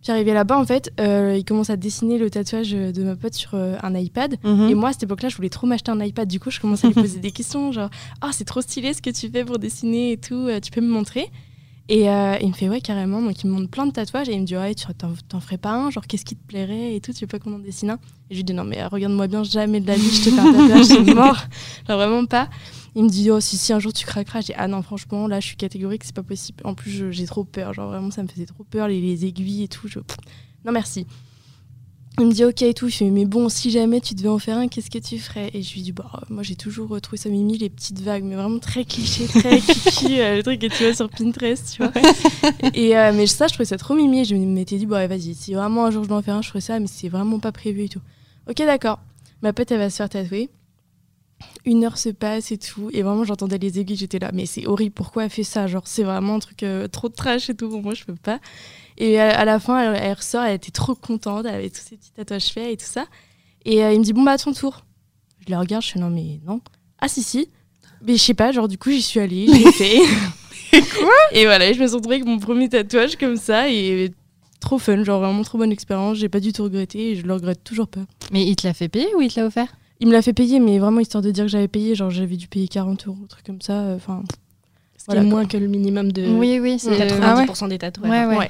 Puis 0.02 0.12
arrivé 0.12 0.32
là-bas, 0.32 0.56
en 0.58 0.64
fait, 0.64 0.92
euh, 1.00 1.36
il 1.36 1.44
commence 1.44 1.70
à 1.70 1.76
dessiner 1.76 2.18
le 2.18 2.30
tatouage 2.30 2.70
de 2.70 3.02
ma 3.02 3.16
pote 3.16 3.34
sur 3.34 3.54
un 3.54 3.94
iPad. 3.96 4.36
Mhm. 4.44 4.68
Et 4.68 4.74
moi, 4.74 4.90
à 4.90 4.92
cette 4.92 5.02
époque-là, 5.04 5.28
je 5.28 5.34
voulais 5.36 5.48
trop 5.48 5.66
m'acheter 5.66 5.90
un 5.90 6.00
iPad. 6.00 6.28
Du 6.28 6.38
coup, 6.38 6.50
je 6.52 6.60
commençais 6.60 6.86
à 6.86 6.90
lui 6.90 6.94
poser 7.00 7.18
des 7.20 7.32
questions, 7.32 7.72
genre 7.72 7.90
Ah, 8.20 8.30
c'est 8.32 8.44
trop 8.44 8.60
stylé 8.60 8.94
ce 8.94 9.02
que 9.02 9.10
tu 9.10 9.28
fais 9.28 9.44
pour 9.44 9.58
dessiner 9.58 10.12
et 10.12 10.16
tout, 10.16 10.48
tu 10.62 10.70
peux 10.70 10.80
me 10.80 10.88
montrer? 10.88 11.30
Et 11.88 12.10
euh, 12.10 12.36
il 12.40 12.48
me 12.48 12.52
fait 12.52 12.68
Ouais, 12.68 12.80
carrément. 12.80 13.22
Donc, 13.22 13.42
il 13.42 13.46
me 13.48 13.54
montre 13.54 13.70
plein 13.70 13.86
de 13.86 13.92
tatouages 13.92 14.28
et 14.28 14.34
il 14.34 14.40
me 14.40 14.46
dit 14.46 14.56
Ouais, 14.56 14.74
tu 14.74 14.86
t'en, 14.94 15.40
ferais 15.40 15.56
pas 15.56 15.72
un 15.72 15.90
Genre, 15.90 16.06
qu'est-ce 16.06 16.24
qui 16.24 16.36
te 16.36 16.46
plairait 16.46 16.94
et 16.94 17.00
tout, 17.00 17.12
tu 17.12 17.20
veux 17.20 17.26
pas 17.26 17.38
qu'on 17.38 17.54
en 17.54 17.58
dessine 17.58 17.90
un? 17.90 17.98
Et 18.30 18.34
je 18.34 18.36
lui 18.36 18.44
dis 18.44 18.52
Non, 18.52 18.64
mais 18.64 18.80
euh, 18.82 18.88
regarde-moi 18.88 19.26
bien, 19.26 19.42
jamais 19.42 19.80
de 19.80 19.86
la 19.86 19.96
vie, 19.96 20.10
je 20.10 20.24
te 20.24 20.30
fais 20.30 20.38
un 20.38 20.52
tatouage, 20.52 20.84
c'est 20.84 21.14
mort. 21.14 21.36
Genre, 21.88 21.96
vraiment 21.96 22.26
pas. 22.26 22.50
Il 22.94 23.04
me 23.04 23.08
dit 23.08 23.30
Oh, 23.30 23.40
si, 23.40 23.56
si, 23.56 23.72
un 23.72 23.78
jour 23.78 23.92
tu 23.92 24.04
craqueras. 24.04 24.42
Dis 24.42 24.52
Ah 24.56 24.68
non, 24.68 24.82
franchement, 24.82 25.26
là, 25.26 25.40
je 25.40 25.46
suis 25.46 25.56
catégorique, 25.56 26.04
c'est 26.04 26.14
pas 26.14 26.22
possible. 26.22 26.60
En 26.64 26.74
plus, 26.74 27.10
j'ai 27.10 27.26
trop 27.26 27.44
peur. 27.44 27.72
Genre, 27.72 27.88
vraiment, 27.88 28.10
ça 28.10 28.22
me 28.22 28.28
faisait 28.28 28.46
trop 28.46 28.64
peur, 28.64 28.88
les, 28.88 29.00
les 29.00 29.24
aiguilles 29.24 29.62
et 29.64 29.68
tout. 29.68 29.88
Je... 29.88 30.00
Non, 30.64 30.72
merci. 30.72 31.06
Il 32.20 32.26
me 32.26 32.32
dit 32.32 32.44
ok 32.44 32.62
et 32.62 32.74
tout, 32.74 32.88
je 32.88 32.96
fais 32.96 33.10
mais 33.10 33.24
bon 33.26 33.48
si 33.48 33.70
jamais 33.70 34.00
tu 34.00 34.14
devais 34.14 34.28
en 34.28 34.40
faire 34.40 34.56
un, 34.58 34.66
qu'est-ce 34.66 34.90
que 34.90 34.98
tu 34.98 35.20
ferais? 35.20 35.50
Et 35.54 35.62
je 35.62 35.72
lui 35.74 35.82
dis 35.82 35.92
bah 35.92 36.10
moi 36.28 36.42
j'ai 36.42 36.56
toujours 36.56 36.96
euh, 36.96 37.00
trouvé 37.00 37.16
ça 37.16 37.28
mimi 37.28 37.56
les 37.58 37.70
petites 37.70 38.00
vagues, 38.00 38.24
mais 38.24 38.34
vraiment 38.34 38.58
très 38.58 38.84
cliché, 38.84 39.26
très 39.26 39.60
kiki, 39.60 40.20
euh, 40.20 40.36
le 40.36 40.42
truc 40.42 40.60
que 40.60 40.66
tu 40.66 40.82
vois 40.82 40.94
sur 40.94 41.08
Pinterest, 41.08 41.74
tu 41.76 41.82
vois. 41.82 41.92
et 42.74 42.96
euh, 42.96 43.12
mais 43.14 43.28
ça 43.28 43.46
je 43.46 43.52
trouvais 43.52 43.66
ça 43.66 43.76
trop 43.76 43.94
mimi, 43.94 44.20
et 44.20 44.24
je 44.24 44.34
m'étais 44.34 44.78
dit 44.78 44.86
bah 44.86 45.06
vas-y, 45.06 45.34
si 45.34 45.54
vraiment 45.54 45.86
un 45.86 45.90
jour 45.92 46.02
je 46.02 46.08
dois 46.08 46.18
en 46.18 46.22
faire 46.22 46.34
un, 46.34 46.42
je 46.42 46.48
ferais 46.48 46.60
ça, 46.60 46.80
mais 46.80 46.88
c'est 46.88 47.08
vraiment 47.08 47.38
pas 47.38 47.52
prévu 47.52 47.84
et 47.84 47.88
tout. 47.88 48.00
Ok 48.50 48.56
d'accord, 48.58 48.98
ma 49.42 49.52
pote 49.52 49.70
elle 49.70 49.78
va 49.78 49.88
se 49.90 49.96
faire 49.96 50.08
tatouer. 50.08 50.50
Une 51.64 51.84
heure 51.84 51.98
se 51.98 52.08
passe 52.08 52.50
et 52.50 52.58
tout, 52.58 52.90
et 52.92 53.02
vraiment 53.02 53.22
j'entendais 53.22 53.58
les 53.58 53.78
aiguilles, 53.78 53.96
j'étais 53.96 54.18
là, 54.18 54.30
mais 54.34 54.46
c'est 54.46 54.66
horrible, 54.66 54.92
pourquoi 54.92 55.24
elle 55.24 55.30
fait 55.30 55.44
ça? 55.44 55.68
Genre 55.68 55.86
c'est 55.86 56.02
vraiment 56.02 56.34
un 56.34 56.38
truc 56.40 56.64
euh, 56.64 56.88
trop 56.88 57.08
trash 57.08 57.48
et 57.48 57.54
tout, 57.54 57.68
pour 57.68 57.80
moi 57.80 57.94
je 57.94 58.02
peux 58.02 58.16
pas. 58.16 58.40
Et 59.00 59.18
à, 59.20 59.38
à 59.38 59.44
la 59.44 59.58
fin, 59.60 59.78
elle, 59.94 60.00
elle 60.02 60.12
ressort, 60.14 60.42
elle 60.44 60.56
était 60.56 60.72
trop 60.72 60.94
contente, 60.94 61.46
elle 61.46 61.54
avait 61.54 61.70
tous 61.70 61.80
ses 61.80 61.96
petits 61.96 62.10
tatouages 62.12 62.48
faits 62.48 62.72
et 62.72 62.76
tout 62.76 62.84
ça. 62.84 63.06
Et 63.64 63.84
euh, 63.84 63.92
il 63.92 64.00
me 64.00 64.04
dit, 64.04 64.12
bon, 64.12 64.22
bah, 64.24 64.32
à 64.32 64.38
ton 64.38 64.52
tour. 64.52 64.84
Je 65.46 65.50
la 65.52 65.60
regarde, 65.60 65.82
je 65.84 65.90
fais, 65.92 65.98
non, 66.00 66.10
mais 66.10 66.40
non. 66.46 66.60
Ah, 67.00 67.08
si, 67.08 67.22
si. 67.22 67.48
Mais 68.04 68.16
je 68.16 68.22
sais 68.22 68.34
pas, 68.34 68.50
genre, 68.52 68.68
du 68.68 68.76
coup, 68.76 68.90
j'y 68.90 69.00
suis 69.02 69.20
allée, 69.20 69.46
j'ai 69.46 69.72
fait. 69.72 70.00
Quoi 70.98 71.10
Et 71.32 71.44
voilà, 71.46 71.72
je 71.72 71.80
me 71.80 71.86
suis 71.86 71.96
retrouvée 71.96 72.16
avec 72.16 72.26
mon 72.26 72.38
premier 72.38 72.68
tatouage 72.68 73.16
comme 73.16 73.36
ça, 73.36 73.70
et 73.70 74.10
trop 74.60 74.78
fun, 74.78 75.02
genre, 75.04 75.20
vraiment 75.20 75.42
trop 75.42 75.58
bonne 75.58 75.72
expérience. 75.72 76.18
J'ai 76.18 76.28
pas 76.28 76.40
du 76.40 76.52
tout 76.52 76.64
regretté, 76.64 77.12
et 77.12 77.16
je 77.16 77.22
le 77.26 77.32
regrette 77.34 77.62
toujours 77.64 77.88
pas. 77.88 78.00
Mais 78.32 78.44
il 78.44 78.56
te 78.56 78.66
l'a 78.66 78.74
fait 78.74 78.88
payer 78.88 79.14
ou 79.16 79.20
il 79.22 79.32
te 79.32 79.38
l'a 79.40 79.46
offert? 79.46 79.68
Il 80.00 80.08
me 80.08 80.12
l'a 80.12 80.22
fait 80.22 80.32
payer, 80.32 80.60
mais 80.60 80.78
vraiment, 80.78 81.00
histoire 81.00 81.22
de 81.22 81.30
dire 81.30 81.44
que 81.44 81.50
j'avais 81.50 81.68
payé, 81.68 81.94
genre, 81.94 82.10
j'avais 82.10 82.36
dû 82.36 82.46
payer 82.48 82.68
40 82.68 83.06
euros, 83.06 83.16
un 83.22 83.26
truc 83.26 83.44
comme 83.46 83.60
ça. 83.62 83.80
euh, 83.80 83.96
Enfin. 83.96 84.22
Voilà, 85.06 85.22
quoi. 85.22 85.30
moins 85.30 85.46
que 85.46 85.56
le 85.56 85.68
minimum 85.68 86.12
de 86.12 86.26
Oui, 86.28 86.58
oui, 86.60 86.78
c'est 86.78 86.90
90% 86.90 87.68
des 87.68 87.78
tatouages. 87.78 88.10
Ouais, 88.10 88.36
ouais. 88.36 88.48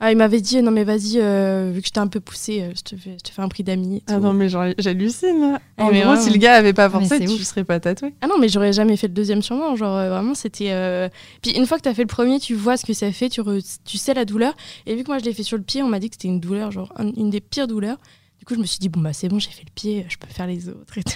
Ah, 0.00 0.10
il 0.12 0.18
m'avait 0.18 0.40
dit, 0.40 0.60
non, 0.62 0.70
mais 0.70 0.84
vas-y, 0.84 1.18
euh, 1.20 1.70
vu 1.72 1.80
que 1.80 1.86
je 1.86 1.92
t'ai 1.92 2.00
un 2.00 2.08
peu 2.08 2.20
poussé, 2.20 2.60
euh, 2.62 2.72
je, 2.76 2.82
te 2.82 2.96
fais, 2.96 3.12
je 3.12 3.22
te 3.22 3.30
fais 3.30 3.40
un 3.40 3.48
prix 3.48 3.62
d'amis. 3.62 4.02
Ah 4.08 4.18
non, 4.18 4.32
mais 4.32 4.48
genre, 4.48 4.66
j'hallucine. 4.76 5.58
En 5.78 5.86
Ah, 5.86 5.90
mais 5.90 6.02
gros, 6.02 6.16
si 6.16 6.30
le 6.30 6.36
gars 6.38 6.54
avait 6.54 6.72
pas 6.72 6.90
forcé, 6.90 7.08
c'est 7.18 7.24
tu 7.24 7.30
ouf. 7.30 7.42
serais 7.42 7.64
pas 7.64 7.80
tatoué. 7.80 8.12
Ah 8.20 8.26
non, 8.26 8.34
mais 8.38 8.48
j'aurais 8.48 8.72
jamais 8.72 8.96
fait 8.96 9.06
le 9.08 9.14
deuxième 9.14 9.40
sûrement. 9.40 9.76
Genre, 9.76 9.96
euh, 9.96 10.10
vraiment, 10.10 10.34
c'était. 10.34 10.72
euh, 10.72 11.08
Puis 11.42 11.52
une 11.52 11.64
fois 11.66 11.78
que 11.78 11.82
t'as 11.82 11.94
fait 11.94 12.02
le 12.02 12.08
premier, 12.08 12.38
tu 12.40 12.54
vois 12.54 12.76
ce 12.76 12.84
que 12.84 12.92
ça 12.92 13.10
fait, 13.12 13.28
tu, 13.28 13.40
re- 13.40 13.78
tu 13.84 13.96
sais 13.96 14.14
la 14.14 14.24
douleur. 14.24 14.54
Et 14.86 14.94
vu 14.96 15.04
que 15.04 15.08
moi, 15.08 15.18
je 15.18 15.24
l'ai 15.24 15.32
fait 15.32 15.42
sur 15.44 15.56
le 15.56 15.62
pied, 15.62 15.82
on 15.82 15.88
m'a 15.88 16.00
dit 16.00 16.10
que 16.10 16.16
c'était 16.16 16.28
une 16.28 16.40
douleur, 16.40 16.70
genre 16.70 16.92
un- 16.96 17.12
une 17.16 17.30
des 17.30 17.40
pires 17.40 17.66
douleurs. 17.68 17.98
Du 18.40 18.44
coup, 18.44 18.54
je 18.54 18.60
me 18.60 18.66
suis 18.66 18.78
dit, 18.80 18.88
bon, 18.90 19.00
bah 19.00 19.12
c'est 19.14 19.28
bon, 19.28 19.38
j'ai 19.38 19.50
fait 19.50 19.64
le 19.64 19.72
pied, 19.74 20.04
je 20.08 20.16
peux 20.18 20.26
faire 20.28 20.46
les 20.46 20.68
autres 20.68 20.98
et 20.98 21.02
tout. 21.04 21.12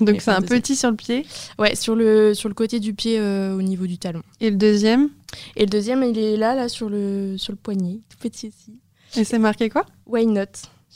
Donc 0.00 0.20
c'est 0.20 0.30
un 0.30 0.42
petit 0.42 0.76
sur 0.76 0.90
le 0.90 0.96
pied. 0.96 1.26
Ouais, 1.58 1.74
sur 1.74 1.94
le, 1.94 2.34
sur 2.34 2.48
le 2.48 2.54
côté 2.54 2.80
du 2.80 2.94
pied 2.94 3.18
euh, 3.18 3.56
au 3.56 3.62
niveau 3.62 3.86
du 3.86 3.98
talon. 3.98 4.22
Et 4.40 4.50
le 4.50 4.56
deuxième 4.56 5.10
Et 5.56 5.60
le 5.60 5.66
deuxième, 5.70 6.02
il 6.02 6.18
est 6.18 6.36
là, 6.36 6.54
là, 6.54 6.68
sur 6.68 6.88
le, 6.88 7.36
sur 7.38 7.52
le 7.52 7.56
poignet, 7.58 8.00
tout 8.08 8.18
petit 8.18 8.48
aussi. 8.48 8.78
Et 9.16 9.24
c'est 9.24 9.38
marqué 9.38 9.68
quoi? 9.68 9.84
Why 10.06 10.26
not? 10.26 10.44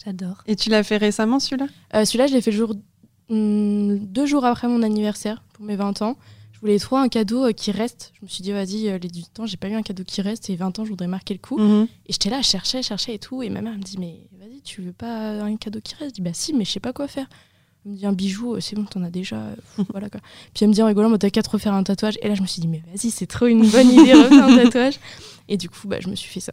J'adore. 0.04 0.42
Et 0.46 0.56
tu 0.56 0.70
l'as 0.70 0.82
fait 0.82 0.96
récemment 0.96 1.38
celui-là? 1.40 1.66
Euh, 1.94 2.04
Celui-là, 2.04 2.26
je 2.26 2.34
l'ai 2.34 2.40
fait 2.40 2.50
le 2.50 2.56
jour, 2.56 2.74
hum, 3.30 3.98
deux 3.98 4.26
jours 4.26 4.44
après 4.44 4.68
mon 4.68 4.82
anniversaire, 4.82 5.42
pour 5.52 5.64
mes 5.64 5.76
20 5.76 6.02
ans. 6.02 6.16
Je 6.52 6.60
voulais 6.60 6.78
trop 6.78 6.96
un 6.96 7.08
cadeau 7.08 7.44
euh, 7.46 7.52
qui 7.52 7.70
reste. 7.72 8.12
Je 8.18 8.24
me 8.24 8.28
suis 8.28 8.42
dit, 8.42 8.52
vas-y, 8.52 8.88
euh, 8.88 8.98
les 8.98 9.08
18 9.08 9.40
ans, 9.40 9.46
j'ai 9.46 9.56
pas 9.56 9.68
eu 9.68 9.74
un 9.74 9.82
cadeau 9.82 10.02
qui 10.04 10.22
reste. 10.22 10.48
Et 10.50 10.56
20 10.56 10.78
ans, 10.78 10.84
je 10.84 10.90
voudrais 10.90 11.06
marquer 11.08 11.34
le 11.34 11.40
coup. 11.40 11.58
Mhm. 11.58 11.86
Et 12.06 12.12
j'étais 12.12 12.30
là, 12.30 12.40
je 12.40 12.46
cherchais, 12.48 12.82
je 12.82 12.88
cherchais 12.88 13.14
et 13.14 13.18
tout. 13.18 13.42
Et 13.42 13.50
ma 13.50 13.60
mère 13.60 13.74
me 13.76 13.82
dit, 13.82 13.96
mais 13.98 14.26
vas-y, 14.38 14.62
tu 14.62 14.80
veux 14.80 14.92
pas 14.92 15.42
un 15.42 15.56
cadeau 15.56 15.80
qui 15.82 15.94
reste? 15.96 16.12
Je 16.12 16.14
dis, 16.14 16.22
bah 16.22 16.30
si, 16.32 16.54
mais 16.54 16.64
je 16.64 16.70
sais 16.72 16.80
pas 16.80 16.92
quoi 16.92 17.06
faire. 17.08 17.26
Elle 17.86 17.92
me 17.92 17.96
dit, 17.96 18.06
un 18.06 18.12
bijou, 18.12 18.54
euh, 18.54 18.60
c'est 18.60 18.76
bon, 18.76 18.84
t'en 18.84 19.02
as 19.02 19.10
déjà. 19.10 19.36
euh, 19.36 19.54
voilà 19.90 20.08
quoi. 20.08 20.20
Puis 20.54 20.64
elle 20.64 20.68
me 20.68 20.74
dit 20.74 20.82
en 20.82 20.86
rigolant, 20.86 21.10
bah, 21.10 21.18
t'as 21.18 21.30
qu'à 21.30 21.42
te 21.42 21.50
refaire 21.50 21.74
un 21.74 21.82
tatouage. 21.82 22.18
Et 22.22 22.28
là, 22.28 22.34
je 22.34 22.42
me 22.42 22.46
suis 22.46 22.60
dit, 22.60 22.68
mais 22.68 22.82
vas-y, 22.92 23.10
c'est 23.10 23.26
trop 23.26 23.46
une 23.46 23.68
bonne 23.68 23.90
idée, 23.90 24.14
refaire 24.14 24.44
un 24.44 24.56
tatouage. 24.56 24.98
Et 25.48 25.56
du 25.56 25.68
coup, 25.68 25.86
bah, 25.86 25.98
je 26.00 26.08
me 26.08 26.14
suis 26.14 26.30
fait 26.30 26.40
ça. 26.40 26.52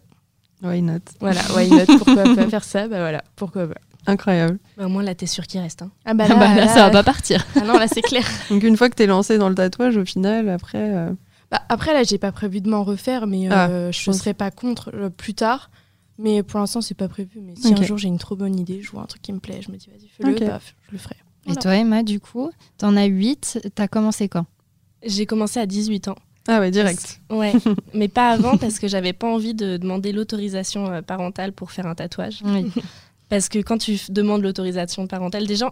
Why 0.63 0.81
not? 0.81 0.99
Voilà, 1.19 1.41
why 1.55 1.69
not? 1.69 1.85
Pourquoi 1.97 2.23
pas 2.35 2.47
faire 2.47 2.63
ça? 2.63 2.87
Bah 2.87 2.99
voilà, 2.99 3.23
pourquoi 3.35 3.67
pas. 3.67 3.75
Incroyable. 4.05 4.59
Bah, 4.77 4.85
au 4.85 4.89
moins, 4.89 5.01
là, 5.03 5.15
t'es 5.15 5.25
sûr 5.25 5.47
qu'il 5.47 5.59
reste. 5.61 5.81
Hein. 5.81 5.91
Ah 6.05 6.13
bah 6.13 6.25
Ah 6.29 6.35
bah 6.35 6.55
là, 6.55 6.67
ça 6.67 6.83
va 6.85 6.89
pas 6.91 7.03
partir. 7.03 7.45
Ah 7.55 7.61
non, 7.61 7.73
là, 7.73 7.87
c'est 7.87 8.01
clair. 8.01 8.25
Donc 8.49 8.61
une 8.63 8.75
fois 8.77 8.89
que 8.89 8.95
t'es 8.95 9.07
lancé 9.07 9.37
dans 9.37 9.49
le 9.49 9.55
tatouage, 9.55 9.97
au 9.97 10.05
final, 10.05 10.49
après. 10.49 10.77
euh, 10.95 11.09
Bah, 11.49 11.61
après, 11.69 11.93
là, 11.93 12.03
j'ai 12.03 12.17
pas 12.17 12.31
prévu 12.31 12.61
de 12.61 12.69
m'en 12.69 12.83
refaire, 12.83 13.25
mais 13.25 13.47
Ah, 13.49 13.69
euh, 13.69 13.91
je 13.91 14.03
pense. 14.05 14.17
serais 14.19 14.33
pas 14.35 14.51
contre 14.51 14.91
euh, 14.93 15.09
plus 15.09 15.33
tard. 15.33 15.71
Mais 16.21 16.43
pour 16.43 16.59
l'instant, 16.59 16.81
c'est 16.81 16.93
pas 16.95 17.07
prévu. 17.07 17.39
Mais 17.41 17.55
si 17.55 17.73
un 17.73 17.81
jour 17.81 17.97
j'ai 17.97 18.07
une 18.07 18.17
trop 18.19 18.35
bonne 18.35 18.57
idée, 18.59 18.81
je 18.81 18.91
vois 18.91 19.01
un 19.01 19.05
truc 19.05 19.21
qui 19.21 19.33
me 19.33 19.39
plaît, 19.39 19.61
je 19.61 19.71
me 19.71 19.77
dis, 19.77 19.87
vas-y, 19.89 20.07
fais-le, 20.07 20.33
Ok. 20.33 20.45
paf, 20.45 20.75
je 20.87 20.91
le 20.93 20.97
ferai. 20.97 21.15
Et 21.47 21.55
toi, 21.55 21.75
Emma, 21.75 22.03
du 22.03 22.19
coup, 22.19 22.51
t'en 22.77 22.95
as 22.95 23.05
8. 23.05 23.69
T'as 23.73 23.87
commencé 23.87 24.29
quand? 24.29 24.45
J'ai 25.03 25.25
commencé 25.25 25.59
à 25.59 25.65
18 25.65 26.09
ans. 26.09 26.15
Ah 26.47 26.59
ouais, 26.59 26.69
direct. 26.71 27.19
Ouais, 27.31 27.53
mais 27.93 28.07
pas 28.07 28.29
avant 28.31 28.57
parce 28.57 28.77
que 28.79 28.87
j'avais 28.87 29.13
pas 29.13 29.27
envie 29.27 29.53
de 29.55 29.77
demander 29.77 30.11
l'autorisation 30.11 30.87
euh, 30.91 31.01
parentale 31.01 31.53
pour 31.53 31.71
faire 31.71 31.85
un 31.87 31.95
tatouage. 31.95 32.41
Oui. 32.45 32.71
Parce 33.29 33.47
que 33.49 33.59
quand 33.59 33.77
tu 33.77 33.97
demandes 34.09 34.41
l'autorisation 34.43 35.07
parentale, 35.07 35.47
déjà, 35.47 35.67
s- 35.67 35.71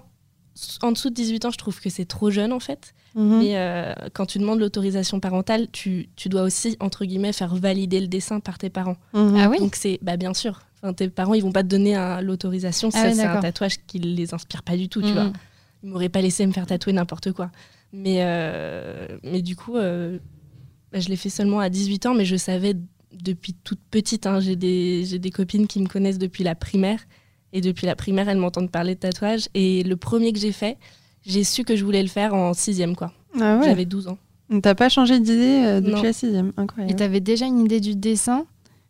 en 0.82 0.92
dessous 0.92 1.10
de 1.10 1.16
18 1.16 1.46
ans, 1.46 1.52
je 1.52 1.58
trouve 1.58 1.80
que 1.80 1.90
c'est 1.90 2.06
trop 2.06 2.30
jeune 2.32 2.52
en 2.54 2.60
fait. 2.60 2.94
Mhm. 3.16 3.40
Mais 3.40 3.58
euh, 3.58 3.94
quand 4.14 4.26
tu 4.28 4.38
demandes 4.40 4.60
l'autorisation 4.60 5.20
parentale, 5.20 5.68
tu, 5.72 6.10
tu 6.16 6.30
dois 6.30 6.44
aussi, 6.44 6.78
entre 6.80 7.06
guillemets, 7.06 7.34
faire 7.34 7.56
valider 7.56 8.00
le 8.00 8.08
dessin 8.08 8.40
par 8.40 8.58
tes 8.58 8.70
parents. 8.70 8.98
Mhm. 9.14 9.36
Ah 9.38 9.50
oui 9.50 9.58
Donc 9.60 9.76
c'est, 9.76 9.98
bah 10.02 10.16
bien 10.18 10.34
sûr, 10.34 10.62
enfin, 10.82 10.94
tes 10.94 11.10
parents, 11.10 11.34
ils 11.34 11.42
vont 11.44 11.52
pas 11.52 11.64
te 11.64 11.68
donner 11.70 11.96
un- 11.96 12.22
l'autorisation 12.22 12.92
si 12.92 12.98
Ah 13.00 13.04
ouais, 13.06 13.14
c'est 13.14 13.24
un 13.24 13.40
tatouage 13.40 13.78
qui 13.88 14.00
les 14.00 14.34
inspire 14.34 14.62
pas 14.64 14.78
du 14.78 14.90
tout, 14.90 15.02
tu 15.02 15.08
Mhm. 15.08 15.14
vois. 15.14 15.32
Ils 15.84 15.90
m'auraient 15.90 16.10
pas 16.10 16.22
laissé 16.22 16.46
me 16.46 16.52
faire 16.52 16.66
tatouer 16.68 16.94
n'importe 16.94 17.32
quoi. 17.32 17.52
Mais, 17.94 18.18
euh, 18.20 19.18
mais 19.24 19.42
du 19.42 19.56
coup, 19.56 19.76
euh, 19.78 20.20
bah, 20.92 21.00
je 21.00 21.10
l'ai 21.10 21.16
fait 21.16 21.30
seulement 21.30 21.60
à 21.60 21.70
18 21.70 22.06
ans, 22.06 22.14
mais 22.14 22.26
je 22.26 22.36
savais 22.36 22.76
depuis 23.12 23.54
toute 23.54 23.80
petite. 23.90 24.28
hein, 24.28 24.40
j'ai, 24.40 24.56
des, 24.56 25.04
j'ai 25.06 25.18
des 25.20 25.32
copines 25.32 25.66
qui 25.68 25.80
me 25.80 25.88
connaissent 25.88 26.20
depuis 26.20 26.44
la 26.44 26.54
primaire. 26.54 27.00
Et 27.54 27.62
depuis 27.62 27.86
la 27.88 27.96
primaire, 27.96 28.30
elles 28.30 28.38
m'entendent 28.38 28.72
parler 28.72 28.96
de 28.96 29.00
tatouage. 29.00 29.48
Et 29.56 29.84
le 29.84 29.96
premier 29.98 30.34
que 30.34 30.40
j'ai 30.40 30.52
fait, 30.52 30.78
j'ai 31.26 31.44
su 31.44 31.64
que 31.64 31.76
je 31.76 31.84
voulais 31.84 32.02
le 32.04 32.08
faire 32.10 32.34
en 32.34 32.54
sixième, 32.54 32.96
quoi. 32.96 33.12
Ah 33.40 33.58
ouais. 33.58 33.66
J'avais 33.66 33.86
12 33.86 34.08
ans. 34.08 34.18
T'as 34.64 34.76
pas 34.76 34.90
changé 34.90 35.20
d'idée 35.20 35.64
euh, 35.66 35.82
depuis 35.82 35.94
Non. 35.96 36.02
la 36.04 36.14
sixième. 36.14 36.48
Et 36.58 36.62
Incroyable. 36.62 36.96
t'avais 36.96 37.20
déjà 37.20 37.46
une 37.46 37.60
idée 37.60 37.80
du 37.80 37.96
dessin? 37.96 38.46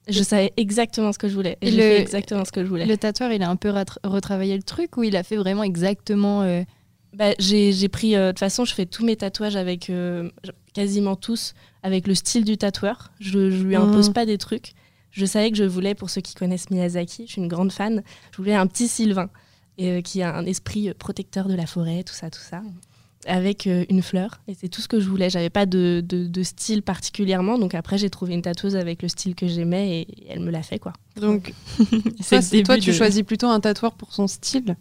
Je 0.08 0.24
savais 0.24 0.54
exactement 0.58 1.12
ce 1.12 1.20
que 1.20 1.28
je 1.28 1.36
voulais. 1.36 1.58
Et 1.62 1.68
Et 1.68 1.72
j'ai 1.72 1.78
le- 1.78 1.84
fait 1.84 2.00
exactement 2.01 2.46
ce 2.46 2.51
que 2.51 2.63
je 2.63 2.70
voulais. 2.70 2.86
Le 2.86 2.98
tatoueur, 2.98 3.32
il 3.32 3.44
a 3.44 3.50
un 3.50 3.56
peu 3.58 3.72
retravaillé 4.04 4.56
le 4.56 4.63
truc 4.63 4.98
ou 4.98 5.04
il 5.04 5.16
a 5.16 5.24
fait 5.24 5.36
vraiment 5.36 5.63
exactement. 5.63 6.42
euh, 6.44 6.63
Bah, 7.16 7.32
j'ai 7.39 7.72
j'ai 7.74 7.89
pris. 7.89 8.16
euh, 8.16 8.28
De 8.28 8.32
toute 8.32 8.39
façon, 8.39 8.66
je 8.66 8.74
fais 8.74 8.86
tous 8.86 9.06
mes 9.06 9.16
tatouages 9.16 9.56
avec. 9.56 9.89
euh, 9.89 10.30
quasiment 10.74 11.16
tous 11.16 11.56
avec 11.84 12.08
le 12.08 12.13
style 12.16 12.46
du 12.46 12.58
tatoueur. 12.58 13.12
Je, 13.20 13.50
je 13.50 13.63
lui 13.63 13.75
impose 13.75 14.08
Mhm. 14.10 14.13
pas 14.13 14.25
des 14.25 14.38
trucs. 14.38 14.74
Je 15.12 15.25
savais 15.25 15.50
que 15.51 15.58
je 15.58 15.63
voulais, 15.63 15.96
pour 15.96 16.10
ceux 16.10 16.22
qui 16.22 16.36
connaissent 16.36 16.70
Miyazaki, 16.70 17.25
je 17.28 17.32
suis 17.34 17.42
une 17.42 17.48
grande 17.48 17.72
fan, 17.72 18.04
je 18.32 18.38
voulais 18.38 18.56
un 18.56 18.68
petit 18.68 18.88
Sylvain 18.88 19.30
euh, 19.82 20.01
qui 20.01 20.22
a 20.22 20.36
un 20.36 20.46
esprit 20.46 20.89
euh, 20.89 20.94
protecteur 20.98 21.48
de 21.48 21.56
la 21.56 21.66
forêt, 21.66 22.04
tout 22.04 22.13
ça, 22.13 22.30
tout 22.30 22.39
ça, 22.42 22.62
avec 23.25 23.66
euh, 23.68 23.86
une 23.89 24.01
fleur. 24.01 24.39
Et 24.48 24.54
c'est 24.54 24.70
tout 24.70 24.82
ce 24.82 24.88
que 24.88 25.00
je 25.00 25.10
voulais. 25.10 25.30
J'avais 25.30 25.50
pas 25.50 25.66
de, 25.66 26.04
de- 26.08 26.28
de 26.28 26.44
style 26.44 26.84
particulièrement. 26.84 27.58
Donc 27.58 27.74
après, 27.75 27.98
j'ai 27.98 28.10
trouvé 28.10 28.34
une 28.34 28.42
tatoueuse 28.42 28.75
avec 28.75 29.01
le 29.01 29.08
style 29.10 29.36
que 29.36 29.48
j'aimais 29.48 30.01
et 30.01 30.08
elle 30.30 30.39
me 30.42 30.51
l'a 30.51 30.63
fait, 30.63 30.80
quoi. 30.80 30.94
Donc, 31.20 31.54
C'est 32.22 32.39
toi, 32.42 32.63
toi, 32.63 32.78
tu 32.78 32.92
choisis 32.94 33.24
plutôt 33.24 33.48
un 33.48 33.60
tatoueur 33.60 33.94
pour 33.96 34.13
son 34.13 34.28
style. 34.28 34.78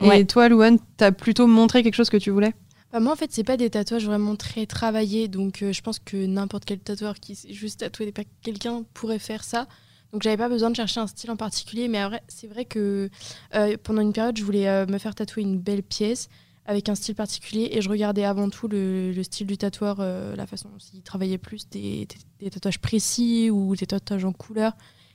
Ouais. 0.00 0.20
Et 0.22 0.24
toi, 0.26 0.48
Louane, 0.48 0.78
t'as 0.96 1.12
plutôt 1.12 1.46
montré 1.46 1.82
quelque 1.82 1.94
chose 1.94 2.08
que 2.10 2.16
tu 2.16 2.30
voulais? 2.30 2.54
Bah, 2.92 2.98
moi, 3.00 3.12
en 3.12 3.16
fait, 3.16 3.30
c'est 3.32 3.44
pas 3.44 3.56
des 3.56 3.70
tatouages 3.70 4.04
vraiment 4.06 4.34
très 4.36 4.66
travaillés. 4.66 5.28
Donc, 5.28 5.62
euh, 5.62 5.72
je 5.72 5.80
pense 5.80 5.98
que 6.00 6.16
n'importe 6.26 6.64
quel 6.64 6.80
tatoueur 6.80 7.20
qui 7.20 7.36
sait 7.36 7.52
juste 7.52 7.88
pa- 8.12 8.24
quelqu'un 8.42 8.84
pourrait 8.94 9.20
faire 9.20 9.44
ça. 9.44 9.68
Donc, 10.12 10.22
j'avais 10.22 10.36
pas 10.36 10.48
besoin 10.48 10.70
de 10.70 10.76
chercher 10.76 10.98
un 10.98 11.06
style 11.06 11.30
en 11.30 11.36
particulier. 11.36 11.86
Mais 11.86 12.02
c'est 12.26 12.48
vrai 12.48 12.64
que 12.64 13.08
euh, 13.54 13.76
pendant 13.82 14.02
une 14.02 14.12
période, 14.12 14.36
je 14.36 14.42
voulais 14.44 14.68
euh, 14.68 14.86
me 14.86 14.98
faire 14.98 15.14
tatouer 15.14 15.42
une 15.42 15.58
belle 15.58 15.84
pièce 15.84 16.28
avec 16.66 16.88
un 16.88 16.96
style 16.96 17.14
particulier. 17.14 17.68
Et 17.72 17.80
je 17.80 17.88
regardais 17.88 18.24
avant 18.24 18.50
tout 18.50 18.66
le, 18.66 19.12
le 19.12 19.22
style 19.22 19.46
du 19.46 19.56
tatoueur, 19.56 19.98
la 20.00 20.46
façon 20.46 20.68
s'il 20.78 21.02
travaillait 21.02 21.38
plus 21.38 21.68
des, 21.68 22.06
tatouages 22.50 22.80
précis 22.80 23.50
ou 23.50 23.74
des 23.76 23.86
tatouages 23.86 24.24
en 24.24 24.32
couleur. 24.32 24.72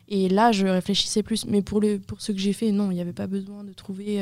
Et 0.08 0.30
là, 0.30 0.52
je 0.52 0.66
réfléchissais 0.68 1.24
plus. 1.24 1.46
Mais 1.46 1.62
pour, 1.62 1.82
le, 1.82 2.00
pour 2.00 2.22
ce 2.22 2.32
que 2.32 2.38
j'ai 2.40 2.54
fait, 2.54 2.72
non, 2.72 2.92
il 2.92 2.96
n'y 2.96 3.02
avait 3.02 3.14
pas 3.14 3.28
besoin 3.28 3.64
de 3.64 3.74
trouver. 3.74 4.22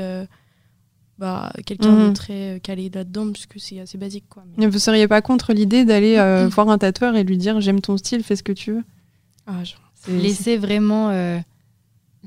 Bah, 1.20 1.52
quelqu'un 1.66 1.92
Mhm. 1.92 2.10
de 2.10 2.14
très 2.14 2.56
euh, 2.56 2.60
calé 2.60 2.90
là-dedans, 2.94 3.32
puisque 3.32 3.60
c'est 3.60 3.80
assez 3.80 3.98
basique. 3.98 4.26
Quoi. 4.30 4.44
Mais- 4.58 4.68
Vous 4.68 4.80
seriez 4.80 5.08
pas 5.08 5.22
contre 5.22 5.54
l'idée 5.54 5.86
d'aller 5.86 6.18
euh, 6.18 6.44
Mhm. 6.46 6.50
voir 6.50 6.70
un 6.70 6.78
tatoueur 6.78 7.16
et 7.16 7.24
lui 7.24 7.38
dire 7.38 7.62
j'aime 7.62 7.82
ton 7.82 7.98
style, 7.98 8.24
fais 8.24 8.36
ce 8.36 8.44
que 8.44 8.52
tu 8.52 8.72
veux? 8.74 8.84
Ah, 9.48 9.54
Laisser 10.08 10.58
vraiment 10.58 11.10
euh, 11.12 11.38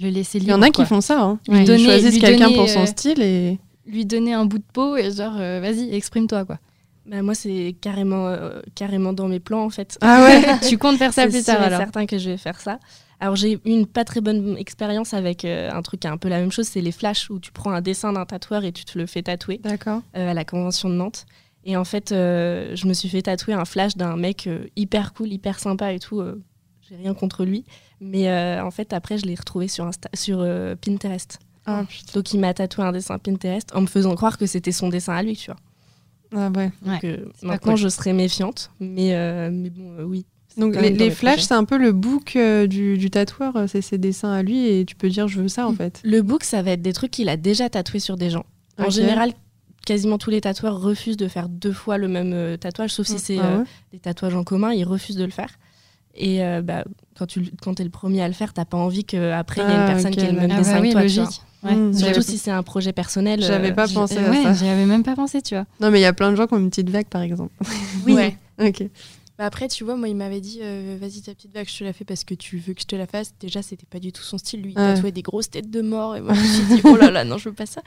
le 0.00 0.08
laisser 0.08 0.38
Il 0.38 0.42
libre. 0.44 0.52
y 0.52 0.54
en 0.54 0.62
a 0.62 0.70
qui 0.70 0.84
font 0.86 1.00
ça. 1.02 1.20
Hein. 1.22 1.38
Lui 1.48 1.58
Ils 1.60 1.64
donner- 1.66 1.84
choisissent 1.84 2.18
quelqu'un 2.18 2.50
pour 2.52 2.68
son 2.68 2.82
euh, 2.82 2.86
style 2.86 3.20
et. 3.22 3.58
Lui 3.86 4.04
donner 4.06 4.32
un 4.32 4.44
bout 4.46 4.58
de 4.58 4.64
peau 4.72 4.96
et 4.96 5.10
genre, 5.12 5.34
euh, 5.38 5.60
vas-y, 5.60 5.94
exprime-toi 5.94 6.44
quoi. 6.44 6.58
Bah, 7.08 7.22
moi, 7.22 7.34
c'est 7.34 7.76
carrément, 7.80 8.26
euh, 8.26 8.60
carrément 8.74 9.12
dans 9.12 9.28
mes 9.28 9.40
plans, 9.40 9.62
en 9.64 9.70
fait. 9.70 9.96
Ah 10.00 10.24
ouais 10.24 10.58
tu 10.68 10.76
comptes 10.78 10.98
faire 10.98 11.12
ça 11.12 11.22
C'est 11.24 11.28
plus 11.30 11.44
tard 11.44 11.62
alors. 11.62 11.78
certain 11.78 12.06
que 12.06 12.18
je 12.18 12.30
vais 12.30 12.36
faire 12.36 12.60
ça. 12.60 12.78
Alors, 13.20 13.36
j'ai 13.36 13.52
eu 13.54 13.58
une 13.64 13.86
pas 13.86 14.04
très 14.04 14.20
bonne 14.20 14.56
expérience 14.58 15.14
avec 15.14 15.44
euh, 15.44 15.70
un 15.72 15.82
truc 15.82 16.00
qui 16.00 16.06
est 16.06 16.10
un 16.10 16.18
peu 16.18 16.28
la 16.28 16.38
même 16.40 16.52
chose, 16.52 16.66
c'est 16.66 16.80
les 16.80 16.92
flashs 16.92 17.30
où 17.30 17.38
tu 17.38 17.52
prends 17.52 17.70
un 17.70 17.80
dessin 17.80 18.12
d'un 18.12 18.26
tatoueur 18.26 18.64
et 18.64 18.72
tu 18.72 18.84
te 18.84 18.98
le 18.98 19.06
fais 19.06 19.22
tatouer 19.22 19.58
D'accord. 19.62 20.02
euh, 20.16 20.30
à 20.30 20.34
la 20.34 20.44
convention 20.44 20.88
de 20.90 20.94
Nantes. 20.94 21.26
Et 21.64 21.76
en 21.76 21.84
fait, 21.84 22.10
je 22.10 22.86
me 22.86 22.92
suis 22.92 23.08
fait 23.08 23.22
tatouer 23.22 23.54
un 23.54 23.64
flash 23.64 23.96
d'un 23.96 24.16
mec 24.16 24.48
hyper 24.76 25.12
cool, 25.14 25.32
hyper 25.32 25.58
sympa 25.58 25.92
et 25.92 25.98
tout. 25.98 26.22
j'ai 26.88 26.94
rien 26.94 27.12
contre 27.12 27.44
lui. 27.44 27.64
Mais 28.00 28.30
en 28.60 28.70
fait, 28.70 28.92
après, 28.92 29.18
je 29.18 29.26
l'ai 29.26 29.34
retrouvé 29.34 29.66
sur, 29.66 29.84
Insta- 29.84 30.14
sur 30.14 30.46
Pinterest. 30.80 31.40
Ah. 31.66 31.82
Donc, 32.14 32.32
il 32.32 32.38
m'a 32.38 32.54
tatoué 32.54 32.84
un 32.84 32.92
dessin 32.92 33.18
Pinterest 33.18 33.74
en 33.74 33.80
me 33.80 33.88
faisant 33.88 34.14
croire 34.14 34.38
que 34.38 34.46
c'était 34.46 34.70
son 34.70 34.88
dessin 34.90 35.14
à 35.16 35.22
lui, 35.24 35.34
tu 35.36 35.50
vois. 35.50 35.58
Ah 36.34 36.50
ouais. 36.56 36.70
Donc, 36.82 37.04
euh, 37.04 37.18
maintenant, 37.42 37.72
cool. 37.72 37.80
je 37.80 37.88
serais 37.88 38.12
méfiante. 38.12 38.70
Mais, 38.80 39.14
euh, 39.14 39.50
mais 39.52 39.70
bon, 39.70 39.92
euh, 39.98 40.04
oui. 40.04 40.26
Donc 40.56 40.74
les, 40.74 40.90
les 40.90 41.10
flashs, 41.10 41.42
c'est 41.42 41.52
un 41.54 41.64
peu 41.64 41.76
le 41.76 41.92
book 41.92 42.34
euh, 42.34 42.66
du, 42.66 42.96
du 42.96 43.10
tatoueur, 43.10 43.52
c'est 43.68 43.82
ses 43.82 43.98
dessins 43.98 44.32
à 44.32 44.42
lui 44.42 44.66
et 44.68 44.86
tu 44.86 44.94
peux 44.96 45.10
dire 45.10 45.28
je 45.28 45.40
veux 45.42 45.48
ça 45.48 45.66
en 45.66 45.72
Mm. 45.72 45.76
fait. 45.76 46.00
Le 46.02 46.22
book, 46.22 46.44
ça 46.44 46.62
va 46.62 46.70
être 46.70 46.80
des 46.82 46.94
trucs 46.94 47.10
qu'il 47.10 47.28
a 47.28 47.36
déjà 47.36 47.68
tatoués 47.68 47.98
sur 48.00 48.16
des 48.16 48.30
gens. 48.30 48.46
En 48.78 48.88
général, 48.88 49.32
quasiment 49.84 50.16
tous 50.16 50.30
les 50.30 50.40
tatoueurs 50.40 50.80
refusent 50.80 51.18
de 51.18 51.28
faire 51.28 51.50
deux 51.50 51.72
fois 51.74 51.98
le 51.98 52.08
même 52.08 52.32
euh, 52.32 52.56
tatouage, 52.56 52.90
sauf 52.90 53.06
si 53.06 53.18
c'est 53.18 53.38
Ah 53.38 53.58
euh, 53.58 53.64
des 53.92 53.98
tatouages 53.98 54.34
en 54.34 54.44
commun, 54.44 54.72
ils 54.72 54.84
refusent 54.84 55.16
de 55.16 55.24
le 55.24 55.30
faire. 55.30 55.50
Et 56.18 56.40
bah, 56.64 56.82
quand 57.18 57.26
tu 57.26 57.42
quand 57.62 57.78
es 57.78 57.84
le 57.84 57.90
premier 57.90 58.22
à 58.22 58.28
le 58.28 58.32
faire, 58.32 58.54
t'as 58.54 58.64
pas 58.64 58.78
envie 58.78 59.04
qu'après, 59.04 59.60
il 59.60 59.68
y 59.68 59.70
ait 59.70 59.74
Ah, 59.76 59.80
une 59.80 59.92
personne 59.92 60.12
ok, 60.14 60.18
qui 60.18 60.24
ait 60.24 60.32
le 60.32 60.40
même 60.40 60.50
Ah 60.50 60.56
dessin 60.56 60.72
bah 60.72 60.78
que 60.78 61.04
oui, 61.04 61.14
toi. 61.14 61.28
Tu 61.66 61.74
vois. 61.74 61.80
logique. 61.80 61.96
Ouais. 61.96 62.08
Mm, 62.08 62.14
Surtout 62.14 62.22
si 62.30 62.38
c'est 62.38 62.50
un 62.50 62.62
projet 62.62 62.92
personnel. 62.92 63.42
J'avais 63.42 63.70
euh, 63.70 63.74
pas 63.74 63.88
pensé 63.88 64.18
à 64.18 64.30
ouais, 64.30 64.42
ça. 64.42 64.52
j'y 64.54 64.68
avais 64.68 64.86
même 64.86 65.02
pas 65.02 65.14
pensé, 65.16 65.42
tu 65.42 65.54
vois. 65.54 65.66
Non 65.80 65.90
mais 65.90 65.98
il 65.98 66.02
y 66.02 66.06
a 66.06 66.12
plein 66.12 66.30
de 66.30 66.36
gens 66.36 66.46
qui 66.46 66.54
ont 66.54 66.58
une 66.58 66.70
petite 66.70 66.90
vague 66.90 67.06
par 67.08 67.22
exemple. 67.22 67.52
Oui. 68.06 68.14
Ouais. 68.14 68.36
ok. 68.60 68.84
Bah 69.38 69.44
après, 69.44 69.68
tu 69.68 69.84
vois, 69.84 69.96
moi, 69.96 70.08
il 70.08 70.16
m'avait 70.16 70.40
dit 70.40 70.60
euh, 70.62 70.96
vas-y, 70.98 71.20
ta 71.20 71.34
petite 71.34 71.52
vague, 71.52 71.68
je 71.68 71.76
te 71.78 71.84
la 71.84 71.92
fais 71.92 72.06
parce 72.06 72.24
que 72.24 72.32
tu 72.32 72.56
veux 72.56 72.72
que 72.72 72.80
je 72.80 72.86
te 72.86 72.96
la 72.96 73.06
fasse. 73.06 73.34
Déjà, 73.38 73.60
c'était 73.60 73.84
pas 73.84 73.98
du 73.98 74.10
tout 74.10 74.22
son 74.22 74.38
style. 74.38 74.62
Lui, 74.62 74.72
il 74.74 74.78
Ouais. 74.80 74.94
tatouait 74.94 75.12
des 75.12 75.20
grosses 75.20 75.50
têtes 75.50 75.70
de 75.70 75.82
mort. 75.82 76.16
Et 76.16 76.22
moi, 76.22 76.32
je 76.32 76.40
me 76.40 76.46
suis 76.46 76.64
dit 76.76 76.80
oh 76.84 76.96
là 76.96 77.10
là, 77.10 77.22
non, 77.24 77.36
je 77.36 77.50
veux 77.50 77.54
pas 77.54 77.66
ça. 77.66 77.82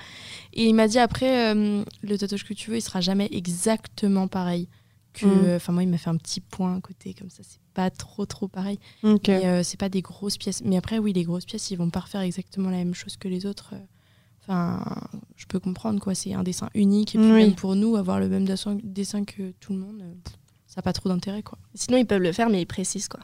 Et 0.54 0.66
il 0.66 0.74
m'a 0.76 0.88
dit 0.88 1.00
après, 1.00 1.52
euh, 1.56 1.84
le 2.04 2.18
tatouage 2.20 2.44
que 2.46 2.54
tu 2.54 2.70
veux, 2.70 2.78
il 2.78 2.82
sera 2.84 3.02
jamais 3.02 3.28
exactement 3.32 4.28
pareil. 4.28 4.68
Que, 5.14 5.26
Mm. 5.26 5.56
Enfin, 5.56 5.74
moi, 5.74 5.82
il 5.82 5.90
m'a 5.90 5.98
fait 5.98 6.12
un 6.12 6.18
petit 6.18 6.40
point 6.40 6.76
à 6.78 6.82
côté, 6.82 7.16
comme 7.18 7.32
ça, 7.32 7.42
c'est 7.42 7.58
pas 7.80 7.90
trop, 7.90 8.26
trop 8.26 8.50
pareil. 8.50 8.78
Euh, 9.06 9.64
c'est 9.64 9.80
pas 9.80 9.88
des 9.88 10.02
grosses 10.02 10.38
pièces. 10.38 10.62
Mais 10.66 10.76
après, 10.76 11.00
oui, 11.00 11.14
les 11.14 11.24
grosses 11.24 11.46
pièces, 11.46 11.72
ils 11.72 11.78
vont 11.78 11.90
pas 11.90 12.02
refaire 12.02 12.20
exactement 12.22 12.70
la 12.70 12.76
même 12.78 12.94
chose 12.94 13.16
que 13.16 13.30
les 13.30 13.46
autres. 13.46 13.74
Enfin, 14.42 14.84
je 15.38 15.46
peux 15.46 15.60
comprendre, 15.60 16.02
quoi. 16.02 16.14
C'est 16.14 16.34
un 16.34 16.44
dessin 16.44 16.70
unique. 16.74 17.16
Et 17.16 17.20
puis, 17.20 17.28
Oui. 17.32 17.44
même 17.46 17.56
pour 17.56 17.76
nous, 17.78 17.96
avoir 17.96 18.20
le 18.20 18.28
même 18.28 18.44
dessin, 18.44 18.78
dessin 18.84 19.24
que 19.24 19.52
tout 19.62 19.72
le 19.72 19.80
monde, 19.80 20.02
euh, 20.02 20.14
ça 20.68 20.76
n'a 20.78 20.82
pas 20.82 20.92
trop 20.92 21.08
d'intérêt, 21.08 21.42
quoi. 21.42 21.58
Sinon, 21.74 21.98
ils 22.00 22.06
peuvent 22.06 22.22
le 22.22 22.34
faire, 22.34 22.50
mais 22.50 22.62
ils 22.62 22.66
précisent 22.66 23.08
quoi. 23.08 23.22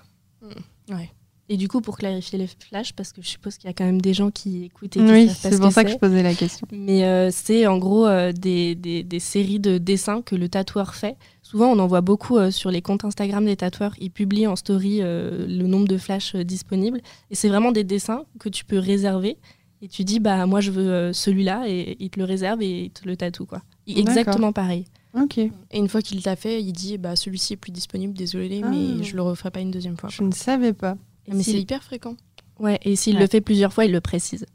Ouais. 0.90 1.12
Et 1.48 1.58
du 1.58 1.68
coup, 1.68 1.80
pour 1.80 1.98
clarifier 1.98 2.40
les 2.40 2.48
flashs, 2.48 2.94
parce 2.94 3.12
que 3.14 3.22
je 3.22 3.28
suppose 3.28 3.58
qu'il 3.58 3.68
y 3.68 3.70
a 3.70 3.74
quand 3.74 3.86
même 3.86 4.02
des 4.02 4.16
gens 4.16 4.32
qui 4.32 4.64
écoutent 4.64 4.98
et 4.98 5.00
qui 5.00 5.06
Oui, 5.12 5.30
c'est 5.30 5.52
ce 5.54 5.58
pour 5.60 5.72
ça 5.72 5.84
que 5.84 5.92
je 5.92 5.98
posais 5.98 6.24
la 6.24 6.34
question. 6.34 6.66
Mais 6.72 7.04
euh, 7.06 7.30
c'est 7.32 7.68
en 7.68 7.78
gros 7.78 8.08
euh, 8.08 8.32
des, 8.32 8.74
des- 8.74 9.04
des 9.04 9.20
séries 9.20 9.60
de 9.60 9.78
dessins 9.78 10.24
que 10.24 10.36
le 10.36 10.50
tatoueur 10.50 10.96
fait. 10.96 11.18
Souvent, 11.44 11.68
on 11.72 11.78
en 11.78 11.86
voit 11.86 12.02
beaucoup 12.02 12.38
euh, 12.38 12.50
sur 12.50 12.72
les 12.72 12.82
comptes 12.82 13.06
Instagram 13.06 13.46
des 13.46 13.56
tatoueurs. 13.58 13.94
Ils 14.02 14.10
publient 14.10 14.48
en 14.48 14.56
story 14.56 15.02
le 15.02 15.64
nombre 15.68 15.88
de 15.88 15.98
flashs 15.98 16.36
disponibles. 16.36 17.02
Et 17.30 17.36
c'est 17.36 17.50
vraiment 17.50 17.72
des 17.72 17.84
dessins 17.84 18.26
que 18.40 18.50
tu 18.50 18.66
peux 18.66 18.80
réserver. 18.80 19.38
Et 19.84 19.88
tu 19.88 20.04
dis, 20.04 20.20
bah 20.20 20.48
moi, 20.48 20.62
je 20.62 20.72
veux 20.72 21.14
celui-là. 21.14 21.66
Et 21.68 21.96
il 22.00 22.10
te 22.10 22.18
le 22.20 22.26
réserve 22.26 22.64
et 22.64 22.86
il 22.86 22.90
te 22.90 23.06
le 23.08 23.16
tatoue. 23.16 23.46
Quoi. 23.46 23.62
Exactement 23.88 24.52
pareil. 24.52 24.86
Ok. 25.14 25.38
Et 25.38 25.52
une 25.74 25.88
fois 25.90 26.02
qu'il 26.02 26.22
t'a 26.24 26.36
fait, 26.36 26.60
il 26.62 26.74
dit 26.74 26.98
bah 26.98 27.16
celui-ci 27.16 27.54
est 27.54 27.58
plus 27.58 27.72
disponible, 27.72 28.14
désolé, 28.18 28.62
Ah. 28.64 28.70
mais 28.70 29.04
je 29.04 29.16
le 29.16 29.22
referai 29.22 29.52
pas 29.52 29.60
une 29.62 29.72
deuxième 29.72 29.96
fois. 29.96 30.10
Je 30.12 30.24
ne 30.24 30.32
savais 30.34 30.74
pas. 30.74 30.98
Et 31.28 31.34
Mais 31.34 31.44
c'est 31.44 31.54
hyper 31.60 31.84
fréquent. 31.84 32.16
Ouais, 32.60 32.80
et 32.84 32.96
s'il 32.96 33.16
Ouais. 33.16 33.22
le 33.22 33.28
fait 33.28 33.42
plusieurs 33.42 33.74
fois, 33.74 33.86
il 33.86 33.92
le 33.92 34.02
précise. 34.02 34.46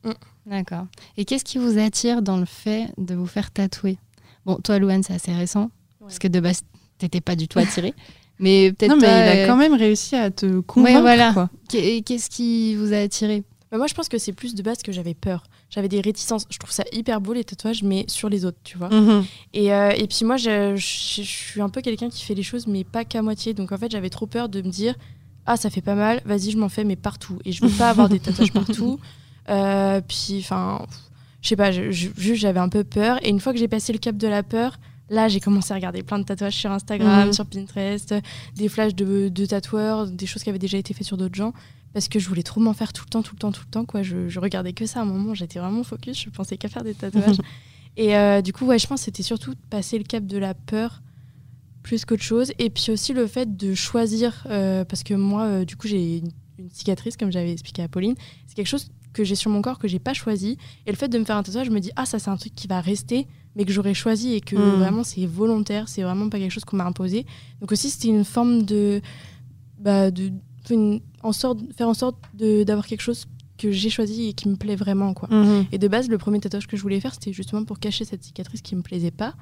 D'accord. 0.47 0.87
Et 1.17 1.25
qu'est-ce 1.25 1.45
qui 1.45 1.59
vous 1.59 1.79
attire 1.79 2.23
dans 2.23 2.39
le 2.39 2.47
fait 2.47 2.87
de 2.99 3.15
vous 3.15 3.27
faire 3.27 3.51
tatouer? 3.51 3.99
Bon, 4.47 4.57
toi, 4.57 4.79
Louane, 4.79 5.03
c'est 5.03 5.13
assez 5.13 5.33
récent, 5.33 5.71
parce 6.01 6.19
que 6.19 6.29
de 6.29 6.41
base, 6.41 6.63
t'étais 6.99 7.21
pas 7.21 7.37
du 7.37 7.47
tout 7.47 7.59
attirée. 7.59 7.95
mais 8.39 8.73
peut-être 8.73 8.91
Non 8.93 8.97
mais 8.97 9.03
toi, 9.07 9.11
il 9.11 9.39
a 9.39 9.43
euh, 9.43 9.47
quand 9.47 9.57
même 9.57 9.75
réussi 9.75 10.17
à 10.17 10.31
te 10.31 10.61
convaincre. 10.61 11.03
voilà. 11.03 11.33
quoi. 11.35 11.51
qu'est- 11.69 12.01
Qu'est-ce 12.03 12.31
qui 12.31 12.75
vous 12.75 12.93
a 12.95 12.99
attiré 12.99 13.45
Bah, 13.71 13.77
moi, 13.77 13.87
je 13.87 13.93
pense 13.95 14.09
que 14.09 14.17
c'est 14.17 14.33
plus 14.33 14.55
de 14.55 14.63
base 14.63 14.79
que 14.83 14.93
j'avais 14.93 15.15
peur. 15.15 15.43
J'avais 15.69 15.89
des 15.89 16.01
réticences. 16.01 16.47
Je 16.51 16.59
trouve 16.59 16.73
ça 16.73 16.85
hyper 16.93 17.21
beau 17.21 17.35
les 17.35 17.45
tatouages, 17.45 17.83
mais 17.83 18.05
sur 18.09 18.29
les 18.31 18.45
autres, 18.47 18.59
tu 18.65 18.79
vois. 18.79 18.89
Mhm. 18.89 19.25
Et, 19.53 19.73
euh, 19.75 19.91
et 19.91 20.07
puis 20.09 20.25
moi, 20.25 20.37
je, 20.39 20.75
je- 20.75 21.23
je 21.23 21.29
suis 21.29 21.61
un 21.61 21.69
peu 21.69 21.83
quelqu'un 21.83 22.09
qui 22.09 22.25
fait 22.25 22.35
les 22.35 22.43
choses, 22.43 22.67
mais 22.67 22.83
pas 22.83 23.05
qu'à 23.05 23.21
moitié. 23.21 23.53
Donc 23.53 23.71
en 23.73 23.77
fait, 23.77 23.91
j'avais 23.93 24.11
trop 24.11 24.27
peur 24.27 24.49
de 24.49 24.63
me 24.63 24.71
dire 24.71 24.95
ah 25.47 25.57
ça 25.57 25.71
fait 25.71 25.81
pas 25.81 25.95
mal, 25.95 26.21
vas-y 26.25 26.51
je 26.51 26.59
m'en 26.59 26.69
fais 26.69 26.85
mais 26.85 26.97
partout. 26.97 27.39
Et 27.45 27.53
je 27.53 27.65
veux 27.65 27.71
pas 27.71 27.91
avoir 27.91 28.09
des 28.09 28.21
tatouages 28.21 28.53
partout. 28.53 28.99
Euh, 29.49 30.01
puis 30.07 30.39
enfin, 30.41 30.87
je 31.43 31.49
sais 31.49 31.57
pas, 31.57 31.73
juste 31.73 32.35
j'avais 32.37 32.61
un 32.61 32.69
peu 32.69 32.85
peur. 32.85 33.19
Et 33.25 33.31
une 33.31 33.41
fois 33.41 33.53
que 33.53 33.59
j'ai 33.59 33.69
passé 33.69 33.93
le 33.93 33.99
cap 33.99 34.17
de 34.17 34.29
la 34.29 34.43
peur, 34.43 34.79
là 35.09 35.29
j'ai 35.29 35.41
commencé 35.41 35.73
à 35.73 35.77
regarder 35.77 36.03
plein 36.03 36.19
de 36.19 36.25
tatouages 36.25 36.55
sur 36.57 36.71
Instagram, 36.71 37.27
Mhm. 37.29 37.33
sur 37.33 37.47
Pinterest, 37.47 38.15
des 38.57 38.69
flashs 38.69 38.95
de, 38.95 39.29
de 39.29 39.47
tatoueurs, 39.47 40.07
des 40.07 40.27
choses 40.27 40.43
qui 40.43 40.51
avaient 40.51 40.59
déjà 40.59 40.79
été 40.79 40.95
faites 40.95 41.07
sur 41.07 41.17
d'autres 41.17 41.35
gens. 41.35 41.53
Parce 41.93 42.07
que 42.07 42.21
je 42.21 42.29
voulais 42.29 42.45
trop 42.45 42.61
m'en 42.61 42.73
faire 42.73 42.93
tout 42.93 43.03
le 43.05 43.11
temps, 43.11 43.23
tout 43.23 43.35
le 43.35 43.41
temps, 43.41 43.51
tout 43.51 43.63
le 43.67 43.71
temps. 43.71 43.85
Quoi. 43.85 44.05
Je, 44.05 44.29
je 44.29 44.39
regardais 44.39 44.73
que 44.73 44.87
ça 44.87 45.01
à 45.01 45.03
un 45.03 45.07
moment, 45.07 45.35
j'étais 45.35 45.59
vraiment 45.59 45.83
focus, 45.83 46.23
je 46.23 46.31
pensais 46.31 46.57
qu'à 46.57 46.69
faire 46.69 46.85
des 46.85 46.95
tatouages. 46.95 47.39
Et 47.97 48.17
euh, 48.17 48.41
du 48.43 48.53
coup, 48.53 48.65
ouais, 48.67 48.79
je 48.79 48.87
pense 48.87 49.01
que 49.01 49.05
c'était 49.07 49.25
surtout 49.25 49.51
de 49.55 49.61
passer 49.71 49.99
le 49.99 50.05
cap 50.05 50.25
de 50.25 50.39
la 50.39 50.55
peur 50.55 51.03
plus 51.83 52.05
qu'autre 52.05 52.23
chose. 52.23 52.53
Et 52.59 52.71
puis 52.71 52.91
aussi 52.93 53.13
le 53.13 53.27
fait 53.27 53.57
de 53.57 53.75
choisir, 53.75 54.45
euh, 54.51 54.85
parce 54.85 55.03
que 55.03 55.15
moi, 55.15 55.43
euh, 55.45 55.65
du 55.65 55.77
coup, 55.77 55.89
j'ai 55.89 56.19
une, 56.19 56.31
une 56.59 56.71
cicatrice, 56.71 57.17
comme 57.17 57.33
j'avais 57.33 57.53
expliqué 57.53 57.83
à 57.83 57.89
Pauline. 57.89 58.15
C'est 58.47 58.55
quelque 58.55 58.67
chose 58.69 58.89
que 59.13 59.25
j'ai 59.25 59.35
sur 59.35 59.51
mon 59.51 59.61
corps 59.63 59.79
que 59.79 59.89
j'ai 59.89 59.99
pas 59.99 60.13
choisi. 60.15 60.57
Et 60.87 60.91
le 60.91 60.97
fait 60.97 61.09
de 61.09 61.19
me 61.19 61.25
faire 61.25 61.37
un 61.37 61.43
tatouage, 61.43 61.67
je 61.67 61.73
me 61.73 61.81
dis, 61.81 61.91
ah, 61.97 62.07
ça, 62.07 62.19
c'est 62.19 62.31
un 62.31 62.37
truc 62.37 62.55
qui 62.55 62.69
va 62.69 62.81
rester, 62.81 63.27
mais 63.57 63.65
que 63.65 63.73
j'aurais 63.73 63.95
choisi 63.95 64.35
et 64.35 64.41
que 64.41 64.55
Mm. 64.57 64.79
vraiment, 64.79 65.03
c'est 65.05 65.27
volontaire, 65.27 65.89
c'est 65.89 66.03
vraiment 66.03 66.29
pas 66.29 66.39
quelque 66.39 66.53
chose 66.53 66.65
qu'on 66.65 66.77
m'a 66.77 66.85
imposé. 66.87 67.27
Donc 67.61 67.73
aussi, 67.73 67.91
c'était 67.91 68.09
une 68.09 68.25
forme 68.25 68.63
de. 68.63 69.01
Bah, 69.79 70.11
de 70.11 70.31
une- 70.71 71.01
en 71.23 71.33
sorte, 71.33 71.59
faire 71.77 71.89
en 71.89 71.95
sorte 71.95 72.17
de- 72.35 72.63
d'avoir 72.63 72.87
quelque 72.87 73.01
chose 73.01 73.25
que 73.59 73.73
j'ai 73.73 73.91
choisi 73.91 74.29
et 74.29 74.33
qui 74.35 74.49
me 74.49 74.55
plaît 74.57 74.77
vraiment, 74.77 75.13
quoi. 75.15 75.29
Mhm. 75.31 75.67
Et 75.73 75.79
de 75.79 75.89
base, 75.89 76.09
le 76.09 76.17
premier 76.17 76.39
tatouage 76.39 76.67
que 76.69 76.77
je 76.77 76.83
voulais 76.83 77.01
faire, 77.01 77.13
c'était 77.13 77.33
justement 77.33 77.65
pour 77.65 77.79
cacher 77.81 78.05
cette 78.05 78.23
cicatrice 78.23 78.63
qui 78.63 78.77
me 78.77 78.83
plaisait 78.83 79.11
pas. 79.11 79.35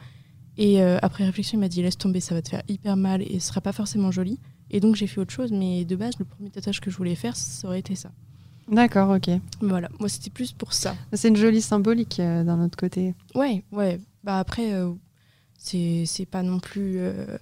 Et 0.59 0.83
euh, 0.83 0.99
après 1.03 1.25
réflexion, 1.25 1.57
il 1.57 1.61
m'a 1.61 1.69
dit 1.69 1.81
laisse 1.83 1.97
tomber, 1.97 2.21
ça 2.21 2.35
va 2.35 2.43
te 2.43 2.49
faire 2.51 2.63
hyper 2.69 2.97
mal 2.97 3.23
et 3.23 3.39
ce 3.41 3.49
sera 3.49 3.61
pas 3.61 3.73
forcément 3.73 4.11
joli. 4.11 4.39
Et 4.71 4.81
donc 4.81 4.97
j'ai 4.97 5.07
fait 5.07 5.21
autre 5.21 5.31
chose, 5.33 5.53
mais 5.53 5.85
de 5.85 5.97
base, 5.97 6.19
le 6.19 6.25
premier 6.25 6.51
tatouage 6.51 6.81
que 6.81 6.91
je 6.91 6.97
voulais 6.97 7.15
faire, 7.15 7.37
ça 7.37 7.69
aurait 7.69 7.79
été 7.79 7.95
ça. 7.95 8.11
D'accord, 8.71 9.17
ok. 9.17 9.31
Voilà, 9.63 9.89
moi 9.99 10.09
c'était 10.11 10.31
plus 10.31 10.53
pour 10.53 10.75
ça. 10.75 10.95
C'est 11.15 11.29
une 11.29 11.37
jolie 11.37 11.63
symbolique 11.63 12.21
euh, 12.21 12.45
d'un 12.45 12.63
autre 12.63 12.77
côté. 12.77 13.15
Ouais, 13.35 13.65
ouais. 13.73 13.99
Bah 14.25 14.41
après, 14.41 14.75
euh, 14.75 14.93
c'est 15.57 16.27
pas 16.31 16.43
non 16.43 16.59
plus 16.59 16.99
euh, 16.99 17.39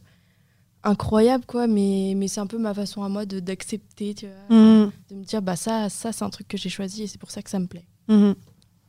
incroyable, 0.84 1.44
quoi, 1.46 1.66
mais, 1.66 2.12
mais 2.16 2.28
c'est 2.28 2.40
un 2.40 2.46
peu 2.46 2.58
ma 2.58 2.74
façon 2.74 3.02
à 3.02 3.08
moi 3.08 3.26
de- 3.26 3.40
d'accepter, 3.40 4.14
tu 4.14 4.26
vois, 4.26 4.56
Mhm. 4.56 4.92
de 5.10 5.14
me 5.16 5.24
dire 5.24 5.42
bah 5.42 5.56
ça, 5.56 5.88
ça 5.88 6.12
c'est 6.12 6.24
un 6.24 6.30
truc 6.30 6.46
que 6.48 6.56
j'ai 6.56 6.68
choisi 6.68 7.02
et 7.02 7.06
c'est 7.06 7.18
pour 7.18 7.30
ça 7.30 7.42
que 7.42 7.50
ça 7.50 7.58
me 7.58 7.66
plaît. 7.66 7.86
Mhm. 8.08 8.34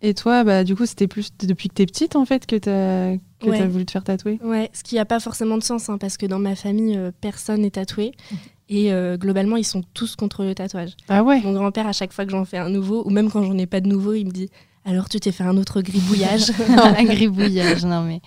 Et 0.01 0.13
toi, 0.13 0.43
bah, 0.43 0.63
du 0.63 0.75
coup, 0.75 0.85
c'était 0.85 1.07
plus 1.07 1.31
depuis 1.39 1.69
que 1.69 1.73
t'es 1.73 1.85
petite 1.85 2.15
en 2.15 2.25
fait 2.25 2.45
que 2.45 2.55
t'as 2.55 3.17
que 3.39 3.49
Ouais. 3.49 3.57
t'as 3.59 3.67
voulu 3.67 3.85
te 3.85 3.91
faire 3.91 4.03
tatouer? 4.03 4.39
Ouais, 4.43 4.69
ce 4.73 4.83
qui 4.83 4.95
n'a 4.95 5.05
pas 5.05 5.19
forcément 5.19 5.57
de 5.57 5.63
sens, 5.63 5.89
hein, 5.89 5.97
parce 5.97 6.17
que 6.17 6.25
dans 6.25 6.39
ma 6.39 6.55
famille, 6.55 6.95
euh, 6.97 7.11
personne 7.21 7.61
n'est 7.61 7.71
tatoué. 7.71 8.11
Et 8.69 8.91
euh, 8.91 9.15
globalement, 9.17 9.55
ils 9.55 9.63
sont 9.63 9.81
tous 9.93 10.15
contre 10.17 10.43
le 10.43 10.53
tatouage. 10.53 10.91
Ah 11.07 11.23
ouais? 11.23 11.39
Mon 11.41 11.53
grand-père, 11.53 11.87
à 11.87 11.93
chaque 11.93 12.11
fois 12.13 12.25
que 12.25 12.31
j'en 12.31 12.43
fais 12.45 12.57
un 12.57 12.69
nouveau, 12.69 13.03
ou 13.05 13.09
même 13.11 13.31
quand 13.31 13.41
j'en 13.43 13.57
ai 13.57 13.65
pas 13.65 13.79
de 13.79 13.87
nouveau, 13.87 14.13
il 14.13 14.25
me 14.25 14.31
dit 14.31 14.49
Alors, 14.85 15.07
tu 15.07 15.19
t'es 15.21 15.31
fait 15.31 15.43
un 15.45 15.55
autre 15.57 15.81
gribouillage 15.81 16.51
Un 16.69 17.03
gribouillage, 17.05 17.85
non 17.85 18.01
mais. 18.01 18.19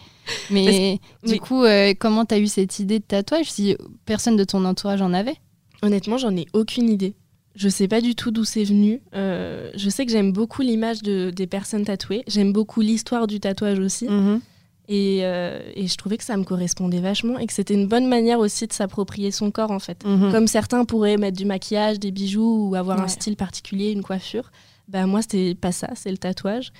Mais 0.51 0.99
du 1.25 1.33
mais- 1.33 1.39
coup, 1.39 1.63
euh, 1.65 1.93
comment 1.99 2.25
t'as 2.25 2.39
eu 2.39 2.47
cette 2.47 2.79
idée 2.79 3.01
de 3.01 3.05
tatouage 3.05 3.51
si 3.51 3.77
personne 4.07 4.37
de 4.37 4.45
ton 4.45 4.65
entourage 4.65 5.03
en 5.03 5.13
avait? 5.13 5.37
Honnêtement, 5.83 6.17
j'en 6.19 6.35
ai 6.37 6.47
aucune 6.53 6.89
idée. 6.89 7.15
Je 7.61 7.69
sais 7.69 7.89
pas 7.89 8.01
du 8.01 8.15
tout 8.15 8.31
d'où 8.31 8.45
c'est 8.45 8.65
venu. 8.65 9.03
Euh, 9.15 9.71
je 9.75 9.91
sais 9.91 10.07
que 10.07 10.13
j'aime 10.13 10.33
beaucoup 10.33 10.63
l'image 10.63 11.03
de, 11.03 11.29
des 11.29 11.47
personnes 11.47 11.85
tatouées. 11.85 12.25
J'aime 12.27 12.55
beaucoup 12.55 12.81
l'histoire 12.81 13.27
du 13.27 13.39
tatouage 13.39 13.79
aussi. 13.79 14.07
Mhm. 14.09 14.41
Et, 14.89 15.19
euh, 15.25 15.61
et 15.75 15.87
je 15.87 15.95
trouvais 15.99 16.17
que 16.17 16.25
ça 16.25 16.39
me 16.39 16.45
correspondait 16.45 17.01
vachement 17.01 17.39
et 17.39 17.47
que 17.47 17.53
c'était 17.53 17.75
une 17.75 17.87
bonne 17.87 18.09
manière 18.09 18.39
aussi 18.39 18.67
de 18.67 18.73
s'approprier 18.73 19.31
son 19.31 19.51
corps 19.51 19.73
en 19.73 19.79
fait. 19.79 20.03
Mhm. 20.07 20.33
Comme 20.33 20.47
certains 20.47 20.87
pourraient 20.87 21.19
mettre 21.19 21.37
du 21.37 21.45
maquillage, 21.45 22.01
des 22.01 22.11
bijoux 22.13 22.71
ou 22.71 22.75
avoir 22.77 22.99
un 22.99 23.09
style 23.09 23.37
particulier, 23.37 23.91
une 23.91 24.03
coiffure. 24.03 24.51
Bah 24.89 25.05
moi, 25.05 25.21
c'était 25.21 25.55
pas 25.55 25.71
ça, 25.71 25.91
c'est 25.97 26.11
le 26.11 26.17
tatouage. 26.17 26.73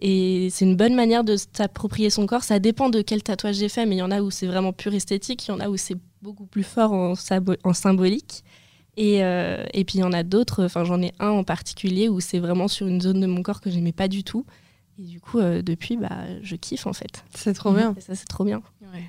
Et 0.00 0.48
c'est 0.50 0.66
une 0.66 0.76
bonne 0.76 0.94
manière 0.94 1.24
de 1.24 1.36
s'approprier 1.54 2.10
son 2.10 2.26
corps. 2.26 2.44
Ça 2.44 2.58
dépend 2.58 2.90
de 2.90 3.00
quel 3.00 3.22
tatouage 3.22 3.56
j'ai 3.56 3.70
fait, 3.70 3.86
mais 3.86 3.96
il 3.96 4.00
y 4.00 4.02
en 4.02 4.10
a 4.10 4.20
où 4.20 4.30
c'est 4.30 4.46
vraiment 4.46 4.74
pur 4.74 4.92
esthétique, 4.92 5.48
il 5.48 5.50
y 5.50 5.54
en 5.54 5.60
a 5.60 5.70
où 5.70 5.78
c'est 5.78 5.96
beaucoup 6.20 6.44
plus 6.44 6.62
fort 6.62 6.92
en, 6.92 7.14
en 7.64 7.72
symbolique. 7.72 8.44
Et, 9.00 9.24
euh, 9.24 9.64
et, 9.72 9.84
puis 9.84 9.96
il 9.98 10.00
y 10.02 10.04
en 10.04 10.12
a 10.12 10.22
d'autres, 10.22 10.62
enfin 10.62 10.84
j'en 10.84 11.00
ai 11.00 11.12
un 11.20 11.30
en 11.30 11.42
particulier 11.42 12.10
où 12.10 12.20
c'est 12.20 12.38
vraiment 12.38 12.68
sur 12.68 12.86
une 12.86 13.00
zone 13.00 13.20
de 13.20 13.26
mon 13.26 13.42
corps 13.42 13.62
que 13.62 13.70
j'aimais 13.70 13.92
pas 13.92 14.08
du 14.08 14.24
tout. 14.24 14.44
Et 14.98 15.06
du 15.06 15.20
coup, 15.20 15.38
euh, 15.38 15.62
depuis, 15.62 15.96
bah, 15.96 16.10
je 16.42 16.54
kiffe 16.56 16.86
en 16.86 16.92
fait. 16.92 17.24
C'est 17.34 17.54
trop 17.54 17.72
bien. 17.72 17.94
Et 17.96 18.02
ça, 18.02 18.14
c'est 18.14 18.28
trop 18.28 18.44
bien. 18.44 18.60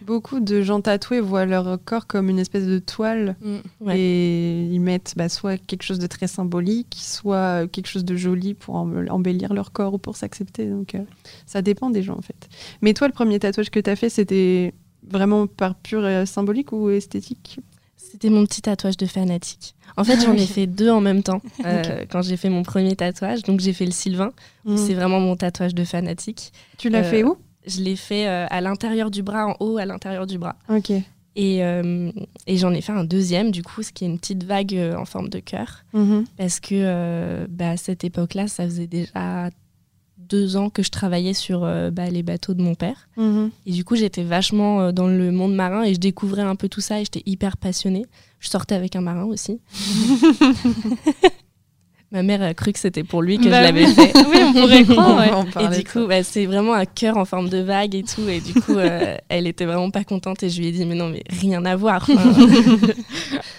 Beaucoup 0.06 0.40
de 0.40 0.62
gens 0.62 0.80
tatoués 0.80 1.20
voient 1.20 1.46
leur 1.46 1.78
corps 1.84 2.08
comme 2.08 2.30
une 2.30 2.40
espèce 2.40 2.66
de 2.66 2.80
toile 2.80 3.36
mm. 3.42 3.90
et 3.90 4.64
ils 4.72 4.80
mettent 4.80 5.14
bah, 5.18 5.28
soit 5.28 5.58
quelque 5.58 5.84
chose 5.84 6.00
de 6.00 6.08
très 6.08 6.28
symbolique, 6.28 6.96
soit 6.98 7.68
quelque 7.68 7.88
chose 7.88 8.06
de 8.06 8.16
joli 8.16 8.54
pour 8.54 8.76
embellir 8.76 9.54
leur 9.54 9.74
corps 9.74 9.96
ou 9.96 9.98
pour 9.98 10.16
s'accepter. 10.16 10.70
Donc 10.70 10.96
euh, 10.96 11.04
ça 11.46 11.62
dépend 11.62 11.90
des 11.90 12.04
gens 12.04 12.18
en 12.18 12.22
fait. 12.22 12.48
Mais 12.82 12.94
toi, 12.94 13.08
le 13.08 13.14
premier 13.14 13.40
tatouage 13.40 13.72
que 13.72 13.80
tu 13.82 13.90
as 13.90 13.98
fait, 13.98 14.10
c'était 14.10 14.74
vraiment 15.04 15.48
par 15.48 15.76
pur 15.76 16.06
euh, 16.06 16.26
symbolique 16.26 16.72
ou 16.72 16.90
esthétique? 16.90 17.60
C'était 17.98 18.30
mon 18.30 18.46
petit 18.46 18.62
tatouage 18.62 18.98
de 18.98 19.06
fanatique. 19.06 19.76
En 19.98 20.04
fait, 20.04 20.20
j'en 20.22 20.34
ai 20.34 20.46
fait 20.46 20.68
deux 20.68 20.90
en 20.90 21.02
même 21.02 21.24
temps 21.24 21.42
euh, 21.66 22.06
quand 22.10 22.22
j'ai 22.22 22.38
fait 22.38 22.50
mon 22.50 22.64
premier 22.64 22.96
tatouage. 22.96 23.44
Donc, 23.44 23.60
j'ai 23.60 23.74
fait 23.74 23.86
le 23.86 23.92
Sylvain. 23.92 24.32
Mm. 24.66 24.78
C'est 24.78 24.94
vraiment 24.94 25.20
mon 25.20 25.36
tatouage 25.36 25.76
de 25.76 25.84
fanatique. 25.84 26.52
Tu 26.78 26.90
l'as 26.90 27.04
fait 27.04 27.24
où? 27.24 27.38
Je 27.66 27.82
l'ai 27.82 27.96
fait 27.96 28.28
euh, 28.28 28.48
à 28.50 28.62
l'intérieur 28.62 29.12
du 29.12 29.24
bras, 29.24 29.48
en 29.48 29.56
haut, 29.60 29.78
à 29.78 29.86
l'intérieur 29.86 30.26
du 30.26 30.38
bras. 30.38 30.56
Ok. 30.70 30.92
Et, 31.36 31.64
euh, 31.64 32.12
et 32.48 32.58
j'en 32.58 32.74
ai 32.74 32.82
fait 32.82 32.92
un 32.92 33.06
deuxième, 33.06 33.52
du 33.52 33.64
coup, 33.64 33.84
ce 33.84 33.92
qui 33.92 34.04
est 34.04 34.08
une 34.08 34.20
petite 34.20 34.44
vague 34.44 34.78
en 34.98 35.06
forme 35.06 35.30
de 35.30 35.40
cœur. 35.40 35.84
Mm-hmm. 35.94 36.26
Parce 36.38 36.60
que 36.60 37.46
bah, 37.48 37.72
à 37.72 37.78
cette 37.78 38.04
époque-là, 38.04 38.48
ça 38.48 38.66
faisait 38.66 38.88
déjà 38.88 39.50
deux 40.32 40.58
ans 40.58 40.70
que 40.70 40.82
je 40.82 40.90
travaillais 40.90 41.34
sur 41.34 41.62
bah, 41.92 42.10
les 42.10 42.24
bateaux 42.24 42.54
de 42.54 42.62
mon 42.62 42.76
père. 42.76 43.10
Mm-hmm. 43.18 43.50
Et 43.68 43.72
du 43.72 43.84
coup, 43.84 43.96
j'étais 43.96 44.24
vachement 44.24 44.92
dans 44.92 45.08
le 45.08 45.32
monde 45.32 45.54
marin 45.54 45.84
et 45.84 45.94
je 45.94 46.00
découvrais 46.00 46.42
un 46.42 46.56
peu 46.56 46.70
tout 46.70 46.82
ça 46.82 47.00
et 47.00 47.04
j'étais 47.04 47.24
hyper 47.26 47.58
passionnée. 47.58 48.06
Je 48.40 48.50
sortais 48.50 48.76
avec 48.76 48.96
un 48.96 49.02
marin 49.02 49.26
aussi. 49.26 49.60
Ma 52.12 52.24
mère 52.24 52.42
a 52.42 52.54
cru 52.54 52.74
que 52.74 52.80
c'était 52.80 53.06
pour 53.06 53.22
lui 53.22 53.38
que 53.38 53.48
bah 53.48 53.60
je 53.60 53.64
l'avais 53.68 53.88
fait. 53.88 54.12
oui, 54.28 54.40
on 54.46 54.52
pourrait 54.52 54.84
croire. 54.90 55.46
Et 55.62 55.78
du 55.78 55.86
coup, 55.86 56.08
bah, 56.08 56.24
c'est 56.24 56.46
vraiment 56.46 56.74
un 56.74 56.84
cœur 56.84 57.16
en 57.16 57.24
forme 57.24 57.48
de 57.48 57.60
vague 57.60 57.96
et 57.96 58.04
tout. 58.04 58.28
Et 58.28 58.42
du 58.42 58.54
coup, 58.54 58.76
euh, 58.76 59.16
elle 59.30 59.48
était 59.48 59.64
vraiment 59.64 59.90
pas 59.92 60.04
contente. 60.04 60.44
Et 60.44 60.50
je 60.50 60.60
lui 60.60 60.68
ai 60.68 60.72
dit, 60.74 60.86
mais 60.86 60.96
non, 60.96 61.08
mais 61.08 61.24
rien 61.30 61.64
à 61.64 61.78
voir. 61.78 62.06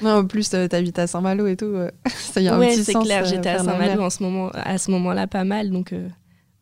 non, 0.02 0.19
en 0.19 0.26
plus, 0.26 0.52
euh, 0.52 0.69
t'habites 0.69 0.99
à 0.99 1.07
Saint-Malo 1.07 1.47
et 1.47 1.57
tout. 1.57 1.75
ça 2.07 2.43
y 2.43 2.49
a 2.49 2.59
ouais, 2.59 2.76
c'est 2.76 2.93
clair. 2.93 3.23
Euh, 3.25 3.26
J'étais 3.26 3.49
à 3.49 3.61
Saint-Malo 3.61 4.02
en 4.02 4.11
ce 4.11 4.23
moment, 4.23 4.50
à 4.52 4.76
ce 4.76 4.91
moment-là 4.91 5.26
pas 5.26 5.45
mal. 5.45 5.71
Donc, 5.71 5.95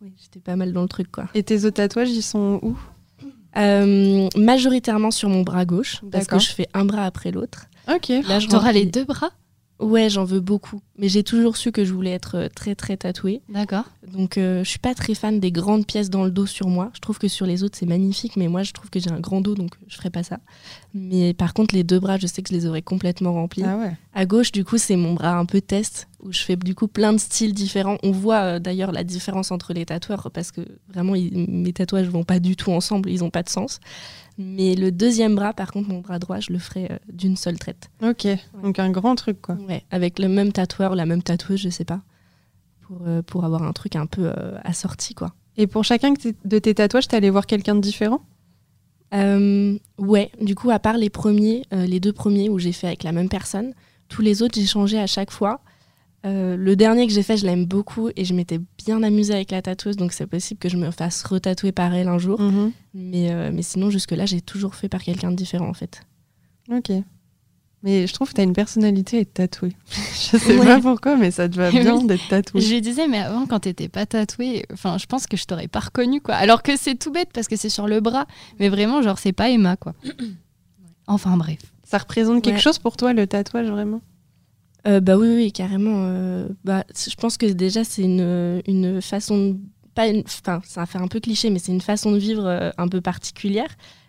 oui, 0.02 0.12
j'étais 0.21 0.40
pas 0.40 0.57
mal 0.57 0.73
dans 0.73 0.83
le 0.83 0.88
truc. 0.88 1.11
quoi. 1.11 1.26
Et 1.35 1.42
tes 1.42 1.64
autres 1.64 1.76
tatouages, 1.76 2.11
ils 2.11 2.23
sont 2.23 2.61
où 2.62 2.76
Majoritairement 3.54 5.11
sur 5.11 5.28
mon 5.28 5.42
bras 5.42 5.64
gauche. 5.64 6.00
Parce 6.11 6.26
que 6.26 6.38
je 6.38 6.50
fais 6.50 6.69
un 6.75 6.85
bras 6.85 7.04
après 7.04 7.30
l'autre. 7.33 7.66
Ok. 7.92 8.09
Là, 8.28 8.38
T'auras 8.49 8.73
les 8.73 8.87
deux 8.87 9.04
bras 9.04 9.30
Ouais, 9.80 10.10
j'en 10.10 10.25
veux 10.25 10.40
beaucoup. 10.40 10.80
Mais 10.99 11.08
j'ai 11.08 11.25
toujours 11.25 11.56
su 11.56 11.72
que 11.72 11.84
je 11.84 11.92
voulais 11.92 12.10
être 12.10 12.37
euh, 12.37 12.49
très 12.54 12.75
très 12.75 12.99
tatouée. 12.99 13.40
D'accord. 13.49 13.84
Donc 14.06 14.37
euh, 14.37 14.62
je 14.62 14.68
suis 14.68 14.78
pas 14.78 14.94
très 14.94 15.14
fan 15.14 15.40
des 15.40 15.50
grandes 15.50 15.87
pièces 15.87 16.10
dans 16.10 16.25
le 16.25 16.30
dos 16.30 16.46
sur 16.46 16.68
moi. 16.68 16.90
Je 16.94 17.00
trouve 17.00 17.18
que 17.18 17.28
sur 17.28 17.46
les 17.46 17.62
autres 17.62 17.78
c'est 17.78 17.87
magnifique, 17.87 18.37
mais 18.37 18.49
moi 18.49 18.62
je 18.62 18.72
trouve 18.72 18.90
que 18.90 19.00
j'ai 19.00 19.10
un 19.10 19.20
grand 19.20 19.40
dos 19.40 19.54
donc 19.54 19.70
je 19.88 19.96
ferai 19.96 20.10
pas 20.10 20.22
ça. 20.22 20.38
Mais 20.92 21.32
par 21.32 21.54
contre 21.54 21.75
les 21.75 21.84
deux 21.84 21.99
bras, 21.99 22.18
je 22.18 22.26
sais 22.26 22.42
que 22.42 22.50
je 22.50 22.54
les 22.54 22.66
aurais 22.66 22.82
complètement 22.82 23.32
remplis. 23.32 23.62
Ah 23.64 23.78
ouais. 23.78 23.92
À 24.12 24.26
gauche 24.26 24.52
du 24.52 24.64
coup 24.64 24.76
c'est 24.76 24.96
mon 24.96 25.14
bras 25.14 25.37
un 25.37 25.46
peu 25.46 25.62
test 25.62 26.08
où 26.22 26.32
je 26.32 26.40
fais 26.40 26.56
du 26.56 26.75
coup 26.75 26.87
plein 26.87 27.14
de 27.14 27.18
styles 27.18 27.54
différents. 27.54 27.96
On 28.02 28.10
voit 28.10 28.42
euh, 28.42 28.58
d'ailleurs 28.58 28.92
la 28.92 29.04
différence 29.04 29.50
entre 29.50 29.72
les 29.72 29.87
tatoueurs 29.87 30.30
parce 30.30 30.50
que 30.50 30.60
vraiment 30.92 31.14
mes 31.14 31.72
tatouages 31.72 32.08
vont 32.08 32.25
pas 32.25 32.40
du 32.40 32.56
tout 32.56 32.72
ensemble, 32.72 33.08
ils 33.10 33.25
ont 33.25 33.30
pas 33.30 33.42
de 33.42 33.49
sens. 33.49 33.80
Mais 34.42 34.75
le 34.75 34.90
deuxième 34.90 35.35
bras, 35.35 35.52
par 35.52 35.70
contre, 35.70 35.90
mon 35.90 36.00
bras 36.00 36.18
droit, 36.18 36.40
je 36.40 36.50
le 36.50 36.59
ferai 36.59 36.87
euh, 36.90 36.97
d'une 37.12 37.37
seule 37.37 37.59
traite. 37.59 37.90
Ok, 38.02 38.26
donc 38.62 38.78
un 38.78 38.91
grand 38.91 39.15
truc, 39.15 39.41
quoi. 39.43 39.56
Ouais, 39.69 39.84
avec 39.91 40.19
le 40.19 40.28
même 40.28 40.50
tatoueur, 40.50 40.95
la 40.95 41.04
même 41.04 41.23
tatoueuse, 41.23 41.60
je 41.60 41.69
sais 41.69 41.84
pas, 41.84 42.00
pour, 42.80 42.99
euh, 43.06 43.21
pour 43.21 43.45
avoir 43.45 43.62
un 43.62 43.73
truc 43.73 43.97
un 43.97 44.06
peu 44.06 44.32
euh, 44.34 44.58
assorti, 44.65 45.15
quoi. 45.15 45.34
Et 45.58 45.67
pour 45.67 45.84
chacun 45.84 46.15
de 46.45 46.58
tes 46.58 46.75
tatouages, 46.75 47.06
t'es 47.06 47.17
allé 47.17 47.28
voir 47.28 47.47
quelqu'un 47.47 47.75
de 47.75 47.80
différent? 47.80 48.23
Ouais, 49.12 50.30
du 50.41 50.54
coup, 50.54 50.71
à 50.71 50.78
part 50.78 50.97
les 50.97 51.10
premiers, 51.10 51.65
les 51.73 52.00
deux 52.00 52.12
premiers 52.12 52.49
où 52.49 52.58
j'ai 52.58 52.73
fait 52.73 52.86
avec 52.86 53.02
la 53.02 53.12
même 53.12 53.28
personne, 53.28 53.75
tous 54.08 54.23
les 54.23 54.43
autres, 54.43 54.54
j'ai 54.54 54.67
changé 54.67 54.99
à 54.99 55.06
chaque 55.06 55.32
fois. 55.32 55.60
Euh, 56.26 56.56
le 56.56 56.76
dernier 56.76 57.06
que 57.06 57.13
j'ai 57.13 57.23
fait, 57.23 57.37
je 57.37 57.47
l'aime 57.47 57.65
beaucoup 57.65 58.11
et 58.15 58.25
je 58.25 58.35
m'étais 58.35 58.61
bien 58.85 59.02
amusée 59.02 59.35
avec 59.35 59.50
la 59.50 59.63
tatoueuse, 59.63 59.97
donc 59.97 60.13
c'est 60.13 60.26
possible 60.26 60.61
que 60.61 60.69
je 60.69 60.76
me 60.76 60.91
fasse 60.91 61.23
retatouer 61.23 61.73
par 61.73 61.95
elle 61.95 62.09
un 62.09 62.19
jour. 62.19 62.41
Mhm. 62.41 62.73
mais, 62.95 63.33
euh, 63.33 63.50
mais 63.52 63.63
sinon, 63.63 63.91
jusque-là, 63.91 64.26
j'ai 64.26 64.41
toujours 64.41 64.75
fait 64.75 64.89
par 64.89 65.02
quelqu'un 65.02 65.30
de 65.30 65.37
différent 65.37 65.69
en 65.69 65.75
fait. 65.75 66.02
Ok. 66.71 66.93
Mais 67.83 68.06
je 68.06 68.13
trouve 68.13 68.28
que 68.28 68.35
tu 68.35 68.41
as 68.43 68.45
une 68.45 68.52
personnalité 68.52 69.17
à 69.17 69.21
être 69.21 69.33
tatouée. 69.33 69.73
je 69.89 70.37
sais 70.37 70.59
pas 70.59 70.80
pourquoi, 70.80 71.17
mais 71.17 71.30
ça 71.30 71.49
te 71.49 71.56
va 71.56 71.71
bien 71.71 72.04
d'être 72.04 72.28
tatouée. 72.28 72.61
Je 72.61 72.71
lui 72.71 72.83
disais, 72.83 73.09
mais 73.09 73.19
avant, 73.19 73.47
quand 73.47 73.61
t'étais 73.61 73.89
pas 73.89 74.04
tatouée, 74.04 74.67
enfin, 74.73 74.99
je 74.99 75.06
pense 75.06 75.26
que 75.26 75.39
je 75.39 75.47
t'aurais 75.47 75.69
pas 75.69 75.80
reconnue, 75.80 76.21
quoi. 76.21 76.35
Alors 76.35 76.63
que 76.63 76.76
c'est 76.76 76.97
tout 76.97 77.11
bête 77.11 77.30
parce 77.33 77.49
que 77.49 77.56
c'est 77.56 77.71
sur 77.71 77.87
le 77.89 78.00
bras, 78.00 78.26
mais 78.59 78.69
vraiment, 78.69 79.00
genre, 79.00 79.19
c'est 79.19 79.33
pas 79.33 79.49
Emma, 79.49 79.76
quoi. 79.76 79.95
enfin, 81.06 81.39
bref. 81.39 81.61
Ça 81.85 81.97
représente 81.97 82.45
quelque 82.45 82.61
chose 82.61 82.78
pour 82.78 82.99
toi, 82.99 83.15
le 83.15 83.26
tatouage, 83.26 83.69
vraiment? 83.69 84.02
Euh, 84.86 85.00
bah 85.00 85.16
oui, 85.16 85.28
oui, 85.34 85.52
carrément. 85.52 86.04
Euh, 86.06 86.49
bah, 86.64 86.84
je 86.95 87.14
pense 87.16 87.36
que 87.36 87.47
déjà, 87.47 87.84
c'est 87.84 88.02
une, 88.02 88.62
une 88.66 89.02
façon. 89.02 89.58
Pas 89.95 90.06
enfin, 90.25 90.60
ça 90.64 90.86
fait 90.86 90.99
un 90.99 91.08
peu 91.08 91.21
cliché, 91.21 91.50
mais 91.50 91.58
c'est 91.58 91.73
une 91.73 91.80
façon 91.80 92.12
de 92.12 92.19
vivre 92.19 92.47
euh, 92.47 92.71
un 92.78 92.88
peu 92.88 93.00
particulière. 93.00 93.69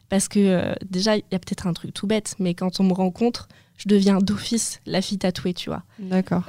Parce 0.09 0.27
que 0.27 0.75
déjà, 0.89 1.15
il 1.15 1.23
y 1.31 1.35
a 1.35 1.39
peut-être 1.39 1.67
un 1.67 1.73
truc 1.73 1.93
tout 1.93 2.05
bête, 2.05 2.35
mais 2.37 2.53
quand 2.53 2.81
on 2.81 2.83
me 2.83 2.91
rencontre, 2.91 3.47
je 3.77 3.87
deviens 3.87 4.17
d'office 4.17 4.81
la 4.85 5.01
fille 5.01 5.17
tatouée, 5.17 5.53
tu 5.53 5.69
vois. 5.69 5.83
D'accord. 5.99 6.43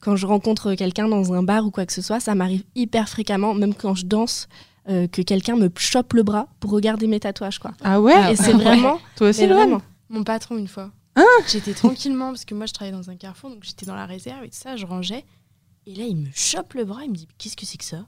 quand 0.00 0.16
je 0.16 0.26
rencontre 0.26 0.72
quelqu'un 0.74 1.06
dans 1.06 1.34
un 1.34 1.42
bar 1.42 1.66
ou 1.66 1.70
quoi 1.70 1.84
que 1.84 1.92
ce 1.92 2.00
soit, 2.00 2.20
ça 2.20 2.34
m'arrive 2.34 2.62
hyper 2.74 3.10
fréquemment, 3.10 3.52
même 3.52 3.74
quand 3.74 3.94
je 3.94 4.06
danse, 4.06 4.48
que 4.86 5.20
quelqu'un 5.20 5.56
me 5.56 5.68
chope 5.76 6.14
le 6.14 6.22
bras 6.22 6.48
pour 6.58 6.70
regarder 6.70 7.06
mes 7.06 7.20
tatouages, 7.20 7.58
quoi. 7.58 7.72
Ah 7.84 8.00
ouais? 8.00 8.32
Et 8.32 8.36
c'est 8.36 8.52
vraiment. 8.54 8.98
Toi 9.14 9.28
aussi, 9.28 9.46
vraiment. 9.46 9.82
Mon 10.08 10.24
patron, 10.24 10.56
une 10.56 10.66
fois. 10.68 10.90
Hein 11.16 11.26
j'étais 11.48 11.74
tranquillement, 11.74 12.28
parce 12.28 12.44
que 12.44 12.54
moi 12.54 12.66
je 12.66 12.72
travaillais 12.72 12.96
dans 12.96 13.10
un 13.10 13.16
carrefour, 13.16 13.50
donc 13.50 13.64
j'étais 13.64 13.86
dans 13.86 13.96
la 13.96 14.06
réserve 14.06 14.44
et 14.44 14.48
tout 14.48 14.56
ça, 14.56 14.76
je 14.76 14.86
rangeais. 14.86 15.24
Et 15.86 15.94
là, 15.94 16.04
il 16.04 16.16
me 16.16 16.30
chope 16.34 16.74
le 16.74 16.84
bras, 16.84 17.04
il 17.04 17.10
me 17.10 17.16
dit 17.16 17.28
Qu'est-ce 17.38 17.56
que 17.56 17.66
c'est 17.66 17.78
que 17.78 17.84
ça? 17.84 18.06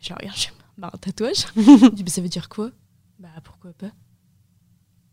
Je 0.00 0.12
regarde, 0.12 0.36
je 0.36 0.48
bah, 0.76 0.90
un 0.92 0.98
tatouage. 0.98 1.46
il 1.56 1.62
me 1.62 1.90
dit 1.90 2.04
bah, 2.04 2.10
Ça 2.10 2.20
veut 2.20 2.28
dire 2.28 2.48
quoi? 2.48 2.70
Bah 3.18 3.28
pourquoi 3.42 3.72
pas? 3.72 3.90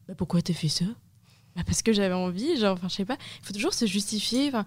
Bah 0.08 0.16
pourquoi 0.16 0.42
t'as 0.42 0.54
fait 0.54 0.70
ça? 0.70 0.86
Bah 1.56 1.62
parce 1.66 1.82
que 1.82 1.94
j'avais 1.94 2.14
envie, 2.14 2.58
genre, 2.58 2.74
enfin, 2.74 2.90
je 2.90 2.96
sais 2.96 3.06
pas, 3.06 3.18
il 3.40 3.46
faut 3.46 3.54
toujours 3.54 3.74
se 3.74 3.86
justifier. 3.86 4.50
Enfin, 4.50 4.66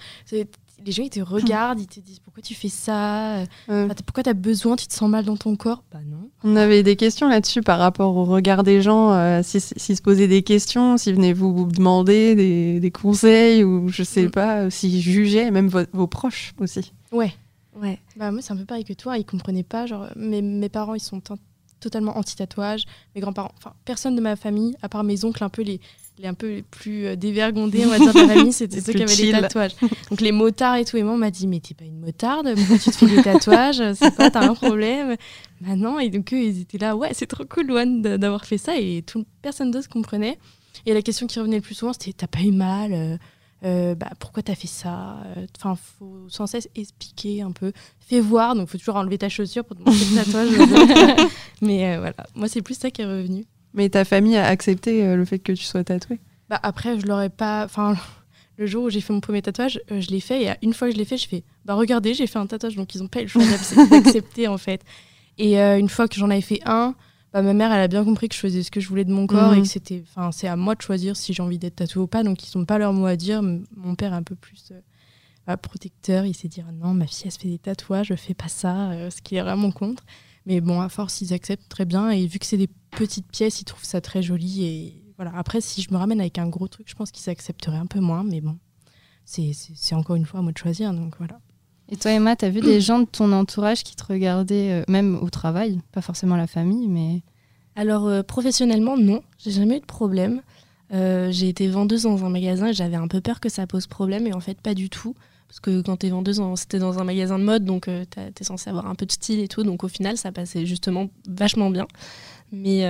les 0.84 0.92
gens, 0.92 1.02
ils 1.02 1.10
te 1.10 1.20
regardent, 1.20 1.80
ils 1.80 1.86
te 1.86 2.00
disent 2.00 2.18
pourquoi 2.20 2.42
tu 2.42 2.54
fais 2.54 2.68
ça? 2.68 3.38
Euh, 3.68 3.88
Pourquoi 4.04 4.22
tu 4.22 4.30
as 4.30 4.34
besoin 4.34 4.76
Tu 4.76 4.86
te 4.86 4.94
sens 4.94 5.08
mal 5.08 5.24
dans 5.24 5.36
ton 5.36 5.56
corps? 5.56 5.82
Bah 5.92 5.98
non. 6.06 6.28
On 6.44 6.56
avait 6.56 6.82
des 6.82 6.96
questions 6.96 7.28
là-dessus 7.28 7.62
par 7.62 7.78
rapport 7.78 8.16
au 8.16 8.24
regard 8.24 8.62
des 8.62 8.82
gens, 8.82 9.12
euh, 9.12 9.42
s'ils 9.42 9.60
si, 9.60 9.96
se 9.96 10.02
posaient 10.02 10.28
des 10.28 10.42
questions, 10.42 10.96
s'ils 10.96 11.14
venaient 11.14 11.32
vous 11.32 11.66
demander 11.66 12.34
des, 12.34 12.80
des, 12.80 12.90
conseils 12.90 13.64
ou 13.64 13.88
je 13.88 14.02
sais 14.02 14.26
mm. 14.26 14.30
pas, 14.30 14.70
s'ils 14.70 15.00
jugeaient, 15.00 15.50
même 15.50 15.68
vos 15.92 16.06
proches 16.06 16.54
aussi. 16.60 16.92
Ouais. 17.10 17.32
Ouais. 17.80 17.98
Bah 18.16 18.30
moi, 18.30 18.40
c'est 18.42 18.52
un 18.52 18.56
peu 18.56 18.64
pareil 18.64 18.84
que 18.84 18.94
toi, 18.94 19.18
ils 19.18 19.24
comprenaient 19.24 19.62
pas. 19.62 19.86
Genre, 19.86 20.06
mes, 20.16 20.42
mes 20.42 20.68
parents, 20.68 20.94
ils 20.94 21.00
sont 21.00 21.20
totalement 21.80 22.16
anti-tatouage. 22.16 22.84
Mes 23.14 23.20
grands-parents, 23.20 23.52
enfin, 23.58 23.74
personne 23.84 24.16
de 24.16 24.20
ma 24.20 24.36
famille, 24.36 24.76
à 24.82 24.88
part 24.88 25.04
mes 25.04 25.24
oncles, 25.24 25.44
un 25.44 25.48
peu 25.48 25.62
les 25.62 25.80
les 26.18 26.28
un 26.28 26.34
peu 26.34 26.62
plus 26.70 27.06
euh, 27.06 27.16
dévergondés, 27.16 27.84
on 27.84 27.90
va 27.90 27.98
dire, 27.98 28.12
de 28.12 28.18
la 28.20 28.34
famille, 28.34 28.52
c'était 28.52 28.80
ceux 28.82 28.92
qui 28.92 29.02
avaient 29.02 29.16
des 29.16 29.30
tatouages. 29.32 29.76
Donc 30.10 30.20
les 30.20 30.32
motards 30.32 30.76
et 30.76 30.84
tout. 30.84 30.96
Et 30.96 31.02
moi, 31.02 31.12
on 31.12 31.18
m'a 31.18 31.30
dit, 31.30 31.46
mais 31.46 31.60
t'es 31.60 31.74
pas 31.74 31.84
une 31.84 31.98
motarde, 31.98 32.54
pourquoi 32.54 32.78
tu 32.78 32.90
te 32.90 32.96
fais 32.96 33.06
des 33.06 33.22
tatouages? 33.22 33.82
C'est 33.94 34.14
pas, 34.14 34.30
t'as 34.30 34.48
un 34.48 34.54
problème? 34.54 35.16
Bah 35.60 35.76
non. 35.76 35.98
Et 35.98 36.10
donc, 36.10 36.32
eux, 36.32 36.40
ils 36.42 36.62
étaient 36.62 36.78
là, 36.78 36.96
ouais, 36.96 37.10
c'est 37.12 37.26
trop 37.26 37.44
cool, 37.44 37.66
Loane, 37.66 38.02
d'avoir 38.02 38.44
fait 38.44 38.58
ça. 38.58 38.78
Et 38.78 39.02
tout, 39.02 39.24
personne 39.42 39.70
d'autre 39.70 39.88
comprenait. 39.88 40.38
Et 40.84 40.94
la 40.94 41.02
question 41.02 41.26
qui 41.26 41.38
revenait 41.38 41.56
le 41.56 41.62
plus 41.62 41.74
souvent, 41.74 41.92
c'était, 41.92 42.12
t'as 42.12 42.26
pas 42.26 42.40
eu 42.40 42.52
mal? 42.52 42.92
Euh, 42.92 43.16
euh, 43.64 43.94
bah, 43.94 44.10
pourquoi 44.18 44.42
t'as 44.42 44.54
fait 44.54 44.66
ça? 44.66 45.16
Enfin, 45.56 45.76
faut 45.76 46.28
sans 46.28 46.46
cesse 46.46 46.68
expliquer 46.74 47.42
un 47.42 47.52
peu. 47.52 47.72
Fais 48.00 48.20
voir, 48.20 48.54
donc 48.54 48.68
faut 48.68 48.78
toujours 48.78 48.96
enlever 48.96 49.18
ta 49.18 49.28
chaussure 49.28 49.64
pour 49.64 49.76
te 49.76 49.82
montrer 49.82 50.04
le 50.04 50.24
tatouage. 50.24 51.28
Mais 51.62 51.96
voilà, 51.96 52.26
moi, 52.34 52.48
c'est 52.48 52.62
plus 52.62 52.78
ça 52.78 52.90
qui 52.90 53.02
est 53.02 53.06
revenu. 53.06 53.44
Mais 53.76 53.90
ta 53.90 54.04
famille 54.04 54.36
a 54.36 54.46
accepté 54.46 55.04
euh, 55.04 55.16
le 55.16 55.24
fait 55.24 55.38
que 55.38 55.52
tu 55.52 55.62
sois 55.62 55.84
tatouée 55.84 56.18
bah 56.48 56.58
Après, 56.62 56.98
je 56.98 57.06
l'aurais 57.06 57.28
pas. 57.28 57.64
Enfin, 57.64 57.94
le 58.56 58.66
jour 58.66 58.84
où 58.84 58.90
j'ai 58.90 59.02
fait 59.02 59.12
mon 59.12 59.20
premier 59.20 59.42
tatouage, 59.42 59.78
euh, 59.92 60.00
je 60.00 60.10
l'ai 60.10 60.20
fait. 60.20 60.44
Et 60.44 60.52
une 60.62 60.72
fois 60.72 60.88
que 60.88 60.94
je 60.94 60.98
l'ai 60.98 61.04
fait, 61.04 61.18
je 61.18 61.28
fais 61.28 61.44
Bah 61.66 61.74
regardez, 61.74 62.14
j'ai 62.14 62.26
fait 62.26 62.38
un 62.38 62.46
tatouage. 62.46 62.74
Donc 62.74 62.94
ils 62.94 63.02
ont 63.02 63.08
pas 63.08 63.20
eu 63.20 63.24
le 63.24 63.28
choix 63.28 63.44
d'accepter 63.90 64.48
en 64.48 64.58
fait. 64.58 64.80
Et 65.38 65.60
euh, 65.60 65.78
une 65.78 65.90
fois 65.90 66.08
que 66.08 66.14
j'en 66.16 66.30
avais 66.30 66.40
fait 66.40 66.60
un, 66.64 66.94
bah, 67.34 67.42
ma 67.42 67.52
mère, 67.52 67.70
elle 67.70 67.82
a 67.82 67.88
bien 67.88 68.02
compris 68.02 68.30
que 68.30 68.34
je 68.34 68.40
faisais 68.40 68.62
ce 68.62 68.70
que 68.70 68.80
je 68.80 68.88
voulais 68.88 69.04
de 69.04 69.12
mon 69.12 69.26
corps 69.26 69.52
et 69.52 69.56
mhm. 69.56 69.62
que 69.62 69.68
c'était. 69.68 70.02
Enfin, 70.08 70.32
c'est 70.32 70.48
à 70.48 70.56
moi 70.56 70.74
de 70.74 70.80
choisir 70.80 71.14
si 71.14 71.34
j'ai 71.34 71.42
envie 71.42 71.58
d'être 71.58 71.76
tatouée 71.76 72.02
ou 72.02 72.06
pas. 72.06 72.22
Donc 72.22 72.42
ils 72.48 72.58
n'ont 72.58 72.64
pas 72.64 72.78
leur 72.78 72.94
mot 72.94 73.04
à 73.04 73.16
dire. 73.16 73.42
Mon 73.42 73.94
père 73.94 74.14
est 74.14 74.16
un 74.16 74.22
peu 74.22 74.36
plus. 74.36 74.72
Bah, 75.46 75.58
protecteur, 75.58 76.24
il 76.24 76.34
s'est 76.34 76.48
dit 76.48 76.62
ah 76.66 76.72
non, 76.72 76.94
ma 76.94 77.06
fille 77.06 77.24
elle 77.26 77.32
se 77.32 77.38
fait 77.38 77.48
des 77.48 77.58
tatouages, 77.58 78.08
je 78.08 78.14
fais 78.14 78.34
pas 78.34 78.48
ça, 78.48 78.90
ce 79.10 79.20
qui 79.20 79.36
est 79.36 79.42
vraiment 79.42 79.70
contre. 79.70 80.02
Mais 80.46 80.60
bon, 80.60 80.80
à 80.80 80.88
force, 80.88 81.20
ils 81.20 81.34
acceptent 81.34 81.68
très 81.68 81.84
bien. 81.84 82.10
Et 82.10 82.26
vu 82.26 82.38
que 82.38 82.46
c'est 82.46 82.56
des 82.56 82.70
petites 82.92 83.30
pièces, 83.30 83.60
ils 83.60 83.64
trouvent 83.64 83.84
ça 83.84 84.00
très 84.00 84.22
joli. 84.22 84.64
Et 84.64 85.04
voilà. 85.16 85.32
Après, 85.36 85.60
si 85.60 85.82
je 85.82 85.92
me 85.92 85.98
ramène 85.98 86.20
avec 86.20 86.38
un 86.38 86.48
gros 86.48 86.68
truc, 86.68 86.88
je 86.88 86.94
pense 86.94 87.10
qu'ils 87.10 87.28
accepteraient 87.30 87.76
un 87.76 87.86
peu 87.86 88.00
moins. 88.00 88.24
Mais 88.24 88.40
bon, 88.40 88.56
c'est 89.24 89.94
encore 89.94 90.16
une 90.16 90.24
fois 90.24 90.40
à 90.40 90.42
moi 90.42 90.52
de 90.52 90.58
choisir. 90.58 90.94
Donc 90.94 91.14
voilà. 91.18 91.40
Et 91.88 91.96
toi, 91.96 92.12
Emma, 92.12 92.34
tu 92.34 92.44
as 92.44 92.50
vu 92.50 92.60
des 92.60 92.80
gens 92.80 93.00
de 93.00 93.04
ton 93.04 93.32
entourage 93.32 93.84
qui 93.84 93.94
te 93.94 94.04
regardaient, 94.04 94.72
euh, 94.72 94.84
même 94.88 95.18
au 95.22 95.30
travail, 95.30 95.80
pas 95.92 96.00
forcément 96.00 96.36
la 96.36 96.46
famille, 96.46 96.88
mais. 96.88 97.22
Alors, 97.76 98.06
euh, 98.06 98.22
professionnellement, 98.22 98.96
non. 98.96 99.22
J'ai 99.38 99.50
jamais 99.50 99.76
eu 99.76 99.80
de 99.80 99.86
problème. 99.86 100.42
Euh, 100.92 101.30
j'ai 101.30 101.48
été 101.48 101.68
vendeuse 101.68 102.04
dans 102.04 102.24
un 102.24 102.30
magasin 102.30 102.68
et 102.68 102.72
j'avais 102.72 102.96
un 102.96 103.08
peu 103.08 103.20
peur 103.20 103.40
que 103.40 103.48
ça 103.48 103.66
pose 103.66 103.86
problème. 103.86 104.26
Et 104.26 104.32
en 104.32 104.40
fait, 104.40 104.60
pas 104.60 104.74
du 104.74 104.88
tout. 104.88 105.14
Parce 105.48 105.60
que 105.60 105.80
quand 105.82 105.98
tu 105.98 106.06
es 106.06 106.10
vendeuse, 106.10 106.42
c'était 106.56 106.78
dans 106.78 106.98
un 106.98 107.04
magasin 107.04 107.38
de 107.38 107.44
mode, 107.44 107.64
donc 107.64 107.86
tu 107.86 108.18
es 108.18 108.44
censé 108.44 108.68
avoir 108.68 108.86
un 108.86 108.94
peu 108.94 109.06
de 109.06 109.12
style 109.12 109.40
et 109.40 109.48
tout. 109.48 109.62
Donc 109.62 109.84
au 109.84 109.88
final, 109.88 110.16
ça 110.16 110.32
passait 110.32 110.66
justement 110.66 111.08
vachement 111.28 111.70
bien. 111.70 111.86
Mais 112.52 112.84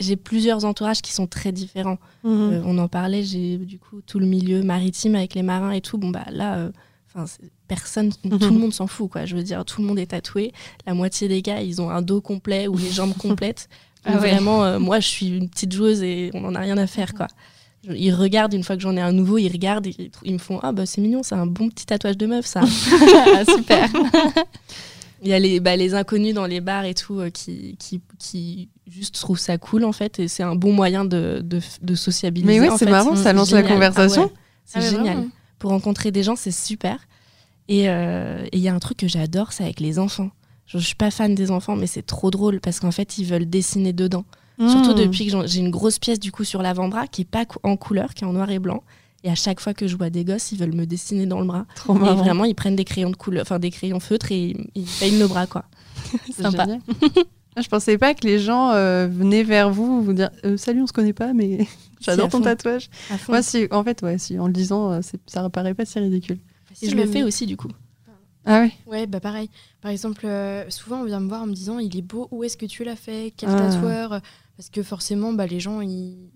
j'ai 0.00 0.16
plusieurs 0.16 0.64
entourages 0.64 1.02
qui 1.02 1.12
sont 1.12 1.26
très 1.26 1.52
différents. 1.52 1.98
Mhm. 2.22 2.62
on 2.64 2.78
en 2.78 2.88
parlait, 2.88 3.22
j'ai 3.24 3.58
du 3.58 3.78
coup 3.78 4.00
tout 4.06 4.18
le 4.18 4.26
milieu 4.26 4.62
maritime 4.62 5.16
avec 5.16 5.34
les 5.34 5.42
marins 5.42 5.72
et 5.72 5.80
tout. 5.80 5.98
Bon, 5.98 6.10
bah 6.10 6.24
là 6.30 6.70
personne, 7.68 8.12
tout 8.22 8.28
le 8.52 8.58
monde 8.58 8.74
s'en 8.74 8.86
fout, 8.86 9.10
quoi. 9.10 9.24
Je 9.24 9.36
veux 9.36 9.42
dire, 9.42 9.64
tout 9.64 9.80
le 9.80 9.86
monde 9.86 9.98
est 9.98 10.06
tatoué. 10.06 10.52
La 10.86 10.94
moitié 10.94 11.28
des 11.28 11.42
gars, 11.42 11.62
ils 11.62 11.80
ont 11.80 11.90
un 11.90 12.02
dos 12.02 12.20
complet 12.20 12.68
ou 12.68 12.76
les 12.76 12.90
jambes 12.90 13.14
complètes. 13.18 13.68
Ah 14.04 14.18
vraiment, 14.18 14.64
euh, 14.64 14.78
moi, 14.78 15.00
je 15.00 15.08
suis 15.08 15.28
une 15.28 15.48
petite 15.48 15.72
joueuse 15.72 16.02
et 16.02 16.30
on 16.34 16.42
n'en 16.42 16.54
a 16.54 16.60
rien 16.60 16.76
à 16.76 16.86
faire, 16.86 17.14
quoi. 17.14 17.26
Ils 17.90 18.12
regardent, 18.12 18.54
une 18.54 18.64
fois 18.64 18.76
que 18.76 18.82
j'en 18.82 18.96
ai 18.96 19.00
un 19.00 19.12
nouveau, 19.12 19.38
ils 19.38 19.50
regardent 19.50 19.86
et 19.86 20.10
ils 20.22 20.32
me 20.32 20.38
font 20.38 20.60
Ah, 20.62 20.72
bah 20.72 20.86
c'est 20.86 21.00
mignon, 21.00 21.22
c'est 21.22 21.34
un 21.34 21.46
bon 21.46 21.68
petit 21.68 21.86
tatouage 21.86 22.16
de 22.16 22.26
meuf, 22.26 22.46
ça. 22.46 22.60
Ah, 23.36 23.44
super. 23.44 23.88
Il 25.22 25.30
y 25.30 25.32
a 25.32 25.38
les, 25.38 25.58
bah, 25.58 25.74
les 25.74 25.94
inconnus 25.94 26.34
dans 26.34 26.46
les 26.46 26.60
bars 26.60 26.84
et 26.84 26.92
tout 26.92 27.18
euh, 27.18 27.30
qui, 27.30 27.76
qui, 27.78 28.02
qui, 28.18 28.68
juste 28.86 29.14
trouvent 29.14 29.38
ça 29.38 29.56
cool, 29.56 29.84
en 29.84 29.92
fait, 29.92 30.18
et 30.18 30.28
c'est 30.28 30.42
un 30.42 30.54
bon 30.54 30.72
moyen 30.72 31.06
de, 31.06 31.42
de, 31.42 31.94
sociabiliser. 31.94 32.60
Mais 32.60 32.68
oui, 32.68 32.74
c'est 32.78 32.90
marrant, 32.90 33.16
ça 33.16 33.32
lance 33.32 33.50
la 33.50 33.62
conversation. 33.62 34.30
Ah 34.34 34.38
c'est 34.64 34.78
ah 34.78 34.90
génial. 34.90 35.24
Pour 35.58 35.70
rencontrer 35.70 36.10
des 36.10 36.22
gens, 36.22 36.36
c'est 36.36 36.50
super. 36.50 36.98
Euh, 37.70 38.44
et 38.52 38.56
il 38.56 38.62
y 38.62 38.68
a 38.68 38.74
un 38.74 38.78
truc 38.78 38.98
que 38.98 39.08
j'adore, 39.08 39.52
c'est 39.52 39.64
avec 39.64 39.80
les 39.80 39.98
enfants. 39.98 40.30
Je, 40.66 40.78
je 40.78 40.84
suis 40.84 40.94
pas 40.94 41.10
fan 41.10 41.34
des 41.34 41.50
enfants, 41.50 41.76
mais 41.76 41.86
c'est 41.86 42.02
trop 42.04 42.30
drôle 42.30 42.60
parce 42.60 42.80
qu'en 42.80 42.90
fait, 42.90 43.16
ils 43.16 43.24
veulent 43.24 43.48
dessiner 43.48 43.94
dedans. 43.94 44.24
Surtout 44.58 44.92
mmh. 44.92 44.94
depuis 44.94 45.26
que 45.26 45.46
j'ai 45.46 45.60
une 45.60 45.70
grosse 45.70 45.98
pièce 45.98 46.20
du 46.20 46.30
coup 46.30 46.44
sur 46.44 46.62
l'avant-bras 46.62 47.06
qui 47.08 47.22
est 47.22 47.24
pas 47.24 47.44
en 47.64 47.76
couleur, 47.76 48.14
qui 48.14 48.24
est 48.24 48.26
en 48.26 48.32
noir 48.32 48.50
et 48.50 48.58
blanc. 48.58 48.84
Et 49.24 49.30
à 49.30 49.34
chaque 49.34 49.58
fois 49.58 49.74
que 49.74 49.86
je 49.86 49.96
vois 49.96 50.10
des 50.10 50.24
gosses, 50.24 50.52
ils 50.52 50.58
veulent 50.58 50.74
me 50.74 50.84
dessiner 50.84 51.26
dans 51.26 51.40
le 51.40 51.46
bras. 51.46 51.66
Trop 51.74 51.96
et 51.96 51.98
vraiment, 51.98 52.44
ils 52.44 52.54
prennent 52.54 52.76
des 52.76 52.84
crayons 52.84 53.10
de 53.10 53.16
couleur, 53.16 53.42
enfin 53.42 53.58
des 53.58 53.70
crayons 53.70 53.98
feutres 53.98 54.30
et 54.30 54.54
ils, 54.74 54.86
peignent 55.00 55.18
le 55.18 55.26
bras, 55.26 55.46
quoi. 55.46 55.64
Sympa. 56.38 56.66
Ah, 57.56 57.62
je 57.62 57.68
pensais 57.68 57.96
pas 57.98 58.14
que 58.14 58.26
les 58.26 58.38
gens 58.38 58.70
euh, 58.72 59.06
venaient 59.08 59.44
vers 59.44 59.70
vous 59.70 60.02
vous 60.02 60.12
dire 60.12 60.30
euh, 60.44 60.56
salut 60.56 60.82
on 60.82 60.88
se 60.88 60.92
connaît 60.92 61.12
pas 61.12 61.32
mais 61.32 61.68
j'adore 62.00 62.28
ton 62.28 62.40
tatouage. 62.40 62.90
Moi 63.28 63.42
si 63.42 63.68
en 63.70 63.84
fait 63.84 64.02
ouais 64.02 64.18
si 64.18 64.40
en 64.40 64.48
le 64.48 64.52
disant 64.52 65.00
ça 65.26 65.48
paraît 65.50 65.72
pas 65.72 65.84
si 65.84 66.00
ridicule. 66.00 66.38
Et 66.82 66.90
je 66.90 66.96
le 66.96 67.06
fais 67.06 67.22
aussi 67.22 67.46
du 67.46 67.56
coup. 67.56 67.68
Ah 68.46 68.62
oui 68.62 68.72
Ouais, 68.86 69.06
bah 69.06 69.20
pareil. 69.20 69.48
Par 69.80 69.90
exemple, 69.90 70.26
euh, 70.26 70.68
souvent 70.68 71.00
on 71.00 71.04
vient 71.04 71.20
me 71.20 71.28
voir 71.28 71.42
en 71.42 71.46
me 71.46 71.54
disant 71.54 71.78
il 71.78 71.96
est 71.96 72.02
beau, 72.02 72.28
où 72.30 72.44
est-ce 72.44 72.56
que 72.56 72.66
tu 72.66 72.84
l'as 72.84 72.96
fait? 72.96 73.32
Quel 73.36 73.48
ah. 73.50 73.70
tatoueur? 73.70 74.20
Parce 74.56 74.70
que 74.70 74.82
forcément, 74.82 75.32
bah, 75.32 75.46
les 75.46 75.60
gens, 75.60 75.80
ils, 75.80 76.30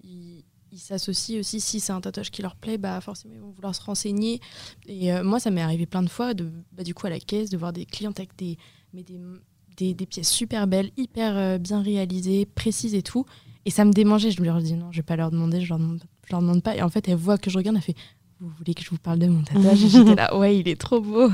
s'associent 0.77 1.41
aussi. 1.41 1.61
Si 1.61 1.81
c'est 1.81 1.93
un 1.93 2.01
tatouage 2.01 2.31
qui 2.31 2.43
leur 2.43 2.55
plaît, 2.57 2.79
bah, 2.79 3.01
forcément, 3.01 3.35
ils 3.35 3.41
vont 3.41 3.51
vouloir 3.51 3.75
se 3.75 3.83
renseigner. 3.83 4.41
Et 4.87 5.13
euh, 5.13 5.25
moi, 5.25 5.41
ça 5.41 5.51
m'est 5.51 5.61
arrivé 5.61 5.87
plein 5.87 6.03
de 6.03 6.09
fois, 6.09 6.35
de, 6.35 6.51
bah, 6.73 6.85
du 6.85 6.95
coup, 6.95 7.07
à 7.07 7.11
la 7.11 7.19
caisse, 7.19 7.51
de 7.51 7.57
voir 7.57 7.73
des 7.73 7.85
clientes 7.85 8.19
avec 8.19 8.37
des, 8.37 8.59
mais 8.93 9.03
des, 9.03 9.95
des, 9.95 10.07
pièces 10.07 10.31
super 10.31 10.67
belles, 10.67 10.91
hyper 10.97 11.37
euh, 11.37 11.59
bien 11.59 11.83
réalisées, 11.83 12.47
précises 12.47 12.95
et 12.95 13.03
tout. 13.03 13.27
Et 13.65 13.71
ça 13.71 13.85
me 13.85 13.93
démangeait. 13.93 14.31
Je 14.31 14.41
me 14.41 14.47
leur 14.47 14.59
dis 14.61 14.75
non, 14.75 14.93
je 14.93 14.99
vais 14.99 15.03
pas 15.03 15.17
leur 15.17 15.31
demander, 15.31 15.61
je 15.61 15.69
leur 15.69 15.79
demande, 15.79 16.03
je 16.27 16.33
leur 16.33 16.41
demande 16.41 16.63
pas. 16.63 16.77
Et 16.77 16.83
en 16.83 16.89
fait, 16.89 17.09
elles 17.09 17.17
voient 17.17 17.39
que 17.39 17.51
je 17.51 17.59
regarde, 17.59 17.77
elles 17.77 17.83
fait 17.83 17.97
vous 18.41 18.51
voulez 18.57 18.75
que 18.75 18.83
je 18.83 18.91
vous 18.91 18.99
parle 18.99 19.19
de 19.19 19.27
mon 19.27 19.43
tatouage 19.43 19.79
J'étais 19.89 20.15
là, 20.15 20.37
ouais, 20.37 20.57
il 20.57 20.69
est 20.69 20.81
trop 20.81 21.01
beau. 21.01 21.31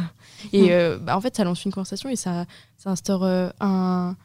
Et 0.52 0.68
euh, 0.72 0.98
bah, 0.98 1.16
en 1.16 1.20
fait, 1.20 1.36
ça 1.36 1.44
lance 1.44 1.64
une 1.64 1.72
conversation 1.72 2.08
et 2.08 2.16
ça, 2.16 2.46
ça 2.76 2.90
instaure 2.90 3.24
euh, 3.24 3.50
un, 3.60 4.16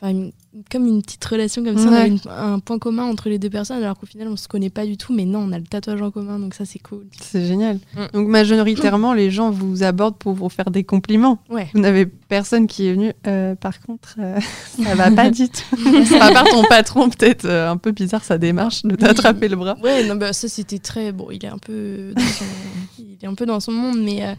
comme 0.00 0.86
une 0.86 1.02
petite 1.02 1.24
relation 1.24 1.64
comme 1.64 1.78
ça, 1.78 1.88
on 1.88 2.28
a 2.28 2.42
un 2.42 2.58
point 2.58 2.78
commun 2.78 3.04
entre 3.04 3.28
les 3.28 3.38
deux 3.38 3.48
personnes, 3.50 3.82
alors 3.82 3.98
qu'au 3.98 4.06
final 4.06 4.28
on 4.28 4.36
se 4.36 4.48
connaît 4.48 4.70
pas 4.70 4.84
du 4.84 4.96
tout, 4.96 5.14
mais 5.14 5.24
non, 5.24 5.40
on 5.40 5.52
a 5.52 5.58
le 5.58 5.64
tatouage 5.64 6.00
en 6.02 6.10
commun, 6.10 6.38
donc 6.38 6.54
ça 6.54 6.64
c'est 6.64 6.78
cool. 6.78 7.06
C'est 7.20 7.46
génial. 7.46 7.78
Mm. 7.94 8.04
Donc 8.12 8.28
majoritairement, 8.28 9.14
les 9.14 9.30
gens 9.30 9.50
vous 9.50 9.82
abordent 9.82 10.16
pour 10.16 10.34
vous 10.34 10.48
faire 10.48 10.70
des 10.70 10.84
compliments. 10.84 11.38
Ouais. 11.48 11.68
Vous 11.74 11.80
n'avez 11.80 12.06
personne 12.06 12.66
qui 12.66 12.86
est 12.86 12.92
venu. 12.92 13.12
Euh, 13.26 13.54
par 13.54 13.80
contre, 13.80 14.16
euh, 14.18 14.38
ça 14.84 14.94
va 14.94 15.10
pas 15.10 15.30
du 15.30 15.48
tout. 15.48 16.16
à 16.20 16.32
part 16.32 16.44
ton 16.44 16.62
patron, 16.64 17.08
peut-être 17.08 17.46
euh, 17.46 17.70
un 17.70 17.76
peu 17.76 17.92
bizarre 17.92 18.24
sa 18.24 18.38
démarche 18.38 18.82
de 18.84 18.94
t'attraper 18.94 19.48
le 19.48 19.56
bras. 19.56 19.76
Ouais, 19.82 20.04
non, 20.04 20.16
bah, 20.16 20.32
ça 20.32 20.48
c'était 20.48 20.78
très 20.78 21.12
bon. 21.12 21.28
Il 21.30 21.44
est 21.44 21.48
un 21.48 21.58
peu, 21.58 22.12
dans 22.14 22.22
son... 22.22 22.44
il 22.98 23.18
est 23.22 23.26
un 23.26 23.34
peu 23.34 23.46
dans 23.46 23.60
son 23.60 23.72
monde, 23.72 24.02
mais 24.02 24.36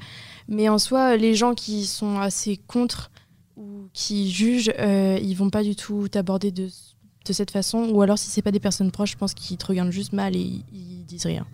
mais 0.48 0.70
en 0.70 0.78
soi, 0.78 1.18
les 1.18 1.34
gens 1.34 1.56
qui 1.56 1.86
sont 1.86 2.20
assez 2.20 2.60
contre 2.68 3.10
ou 3.58 3.88
qui 3.94 4.30
jugent, 4.32 4.74
euh, 4.80 5.18
ils 5.22 5.36
vont 5.36 5.50
pas 5.50 5.63
du 5.63 5.76
tout 5.76 6.08
t'aborder 6.08 6.52
de, 6.52 6.65
de, 6.65 7.34
cette 7.34 7.52
façon. 7.52 7.89
Ou 7.91 8.02
alors, 8.02 8.18
si 8.18 8.30
c'est 8.30 8.41
pas 8.41 8.52
des 8.52 8.60
personnes 8.60 8.91
proches, 8.91 9.12
je 9.12 9.18
pense 9.18 9.34
qu'ils 9.34 9.58
te 9.58 9.65
regardent 9.65 9.91
juste 9.91 10.13
mal 10.13 10.36
et 10.36 10.62
ils, 10.72 11.06
disent 11.06 11.26
rien. 11.26 11.46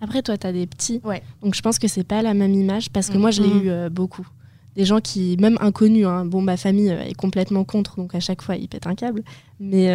Après, 0.00 0.22
toi, 0.22 0.36
tu 0.36 0.46
as 0.46 0.52
des 0.52 0.66
petits. 0.66 1.00
Ouais. 1.04 1.22
Donc, 1.42 1.54
je 1.54 1.62
pense 1.62 1.78
que 1.78 1.88
c'est 1.88 2.04
pas 2.04 2.20
la 2.22 2.34
même 2.34 2.52
image 2.52 2.90
parce 2.90 3.08
que 3.08 3.16
moi, 3.16 3.30
je 3.30 3.42
l'ai 3.42 3.48
mm-hmm. 3.48 3.62
eu 3.62 3.70
euh, 3.70 3.88
beaucoup. 3.88 4.26
Des 4.74 4.84
gens 4.84 5.00
qui, 5.00 5.36
même 5.40 5.56
inconnus, 5.60 6.06
hein, 6.06 6.26
bon, 6.26 6.42
ma 6.42 6.58
famille 6.58 6.90
euh, 6.90 7.02
est 7.02 7.14
complètement 7.14 7.64
contre, 7.64 7.96
donc 7.96 8.14
à 8.14 8.20
chaque 8.20 8.42
fois, 8.42 8.56
ils 8.56 8.68
pètent 8.68 8.86
un 8.86 8.94
câble. 8.94 9.22
Mais, 9.58 9.86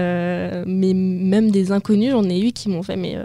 mais 0.65 0.93
même 0.93 1.51
des 1.51 1.71
inconnus, 1.71 2.11
j'en 2.11 2.23
ai 2.23 2.39
eu 2.39 2.51
qui 2.51 2.69
m'ont 2.69 2.81
fait, 2.81 2.95
mais, 2.95 3.15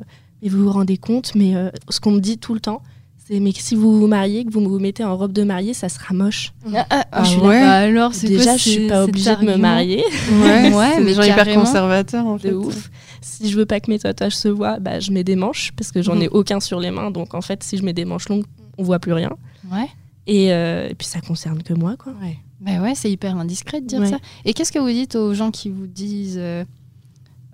mais 0.42 0.49
vous 0.49 0.64
vous 0.64 0.72
rendez 0.72 0.99
compte, 0.99 1.35
mais 1.35 1.55
ce 1.88 1.99
qu'on 1.99 2.12
me 2.12 2.20
dit 2.20 2.37
tout 2.37 2.53
le 2.53 2.61
temps, 2.61 2.83
mais 3.30 3.52
si 3.52 3.74
vous 3.74 3.98
vous 3.98 4.06
mariez, 4.06 4.44
que 4.44 4.52
vous 4.52 4.60
vous 4.60 4.78
mettez 4.78 5.02
en 5.02 5.16
robe 5.16 5.32
de 5.32 5.42
mariée, 5.42 5.74
ça 5.74 5.88
sera 5.88 6.14
moche. 6.14 6.52
Ah, 6.74 6.86
ah, 6.90 7.04
ah 7.10 7.22
ouais. 7.22 7.60
Bah 7.60 7.72
alors, 7.72 8.12
déjà, 8.12 8.56
je 8.56 8.68
suis 8.68 8.86
pas 8.86 9.04
obligée 9.04 9.34
de 9.34 9.44
me 9.44 9.56
marier. 9.56 10.04
Ouais, 10.42 10.72
ouais 10.74 11.00
mais 11.00 11.14
gens 11.14 11.22
hyper 11.22 11.52
conservateurs 11.54 12.26
en 12.26 12.38
fait. 12.38 12.52
ouf. 12.52 12.90
Si 13.20 13.50
je 13.50 13.56
veux 13.56 13.66
pas 13.66 13.80
que 13.80 13.90
mes 13.90 13.98
tatouages 13.98 14.36
se 14.36 14.48
voient, 14.48 14.78
bah, 14.78 15.00
je 15.00 15.10
mets 15.10 15.24
des 15.24 15.34
manches 15.34 15.72
parce 15.76 15.90
que 15.90 16.02
j'en 16.02 16.20
ai 16.20 16.26
mhm. 16.26 16.34
aucun 16.34 16.60
sur 16.60 16.78
les 16.78 16.92
mains. 16.92 17.10
Donc 17.10 17.34
en 17.34 17.40
fait, 17.40 17.64
si 17.64 17.76
je 17.76 17.82
mets 17.82 17.92
des 17.92 18.04
manches 18.04 18.28
longues, 18.28 18.44
on 18.78 18.84
voit 18.84 19.00
plus 19.00 19.12
rien. 19.12 19.30
Ouais. 19.72 19.88
Et, 20.28 20.52
euh, 20.52 20.88
et 20.88 20.94
puis 20.94 21.06
ça 21.06 21.20
concerne 21.20 21.62
que 21.62 21.74
moi, 21.74 21.96
quoi. 21.96 22.12
Ouais. 22.22 22.38
Bah 22.60 22.80
ouais, 22.80 22.94
c'est 22.94 23.10
hyper 23.10 23.36
indiscret 23.36 23.80
de 23.80 23.86
dire 23.86 24.06
ça. 24.06 24.18
Et 24.44 24.54
qu'est-ce 24.54 24.72
que 24.72 24.78
vous 24.78 24.88
dites 24.88 25.16
aux 25.16 25.34
gens 25.34 25.50
qui 25.50 25.68
vous 25.68 25.86
disent 25.86 26.38
euh, 26.38 26.64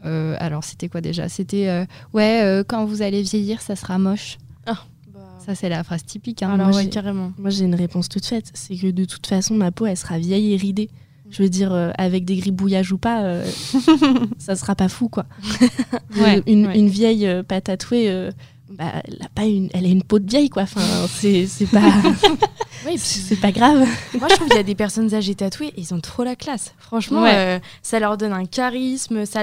euh, 0.04 0.36
alors 0.38 0.64
c'était 0.64 0.88
quoi 0.88 1.00
déjà? 1.00 1.28
C'était 1.28 1.86
ouais, 2.12 2.62
quand 2.68 2.84
vous 2.84 3.02
allez 3.02 3.22
vieillir, 3.22 3.62
ça 3.62 3.74
sera 3.74 3.98
moche. 3.98 4.38
Ça, 5.44 5.54
c'est 5.54 5.68
la 5.68 5.82
phrase 5.82 6.04
typique. 6.04 6.42
Hein. 6.42 6.50
Alors, 6.50 6.68
moi, 6.68 6.84
carrément. 6.84 7.32
Moi, 7.38 7.50
j'ai 7.50 7.64
une 7.64 7.74
réponse 7.74 8.08
toute 8.08 8.24
faite. 8.24 8.50
C'est 8.54 8.76
que 8.76 8.90
de 8.90 9.04
toute 9.04 9.26
façon, 9.26 9.54
ma 9.54 9.72
peau, 9.72 9.86
elle 9.86 9.96
sera 9.96 10.18
vieille 10.18 10.52
et 10.52 10.56
ridée. 10.56 10.90
Je 11.30 11.42
veux 11.42 11.48
dire, 11.48 11.72
euh, 11.72 11.90
avec 11.96 12.26
des 12.26 12.36
gribouillages 12.36 12.92
ou 12.92 12.98
pas, 12.98 13.22
euh, 13.22 13.44
ça 14.38 14.54
sera 14.54 14.74
pas 14.74 14.88
fou, 14.88 15.08
quoi. 15.08 15.24
une, 16.46 16.70
une, 16.70 16.88
vieille 16.88 17.26
euh, 17.26 17.42
pas 17.42 17.62
tatouée, 17.62 18.30
bah, 18.68 18.84
elle, 19.04 19.22
a 19.22 19.28
pas 19.34 19.44
une, 19.44 19.70
elle 19.72 19.86
a 19.86 19.88
une 19.88 20.02
peau 20.02 20.18
de 20.18 20.28
vieille, 20.28 20.50
quoi. 20.50 20.64
Enfin, 20.64 20.82
c'est 21.08 21.48
pas. 21.72 21.90
oui, 22.86 22.98
c'est 22.98 23.40
pas 23.40 23.50
grave. 23.50 23.88
Moi, 24.18 24.28
je 24.28 24.34
trouve 24.34 24.48
qu'il 24.48 24.58
y 24.58 24.60
a 24.60 24.64
des 24.64 24.74
personnes 24.74 25.14
âgées 25.14 25.34
tatouées, 25.34 25.72
ils 25.78 25.94
ont 25.94 26.00
trop 26.00 26.22
la 26.22 26.36
classe. 26.36 26.74
Franchement, 26.78 27.24
ça 27.82 27.98
leur 27.98 28.18
donne 28.18 28.34
un 28.34 28.44
charisme, 28.44 29.24
ça 29.24 29.42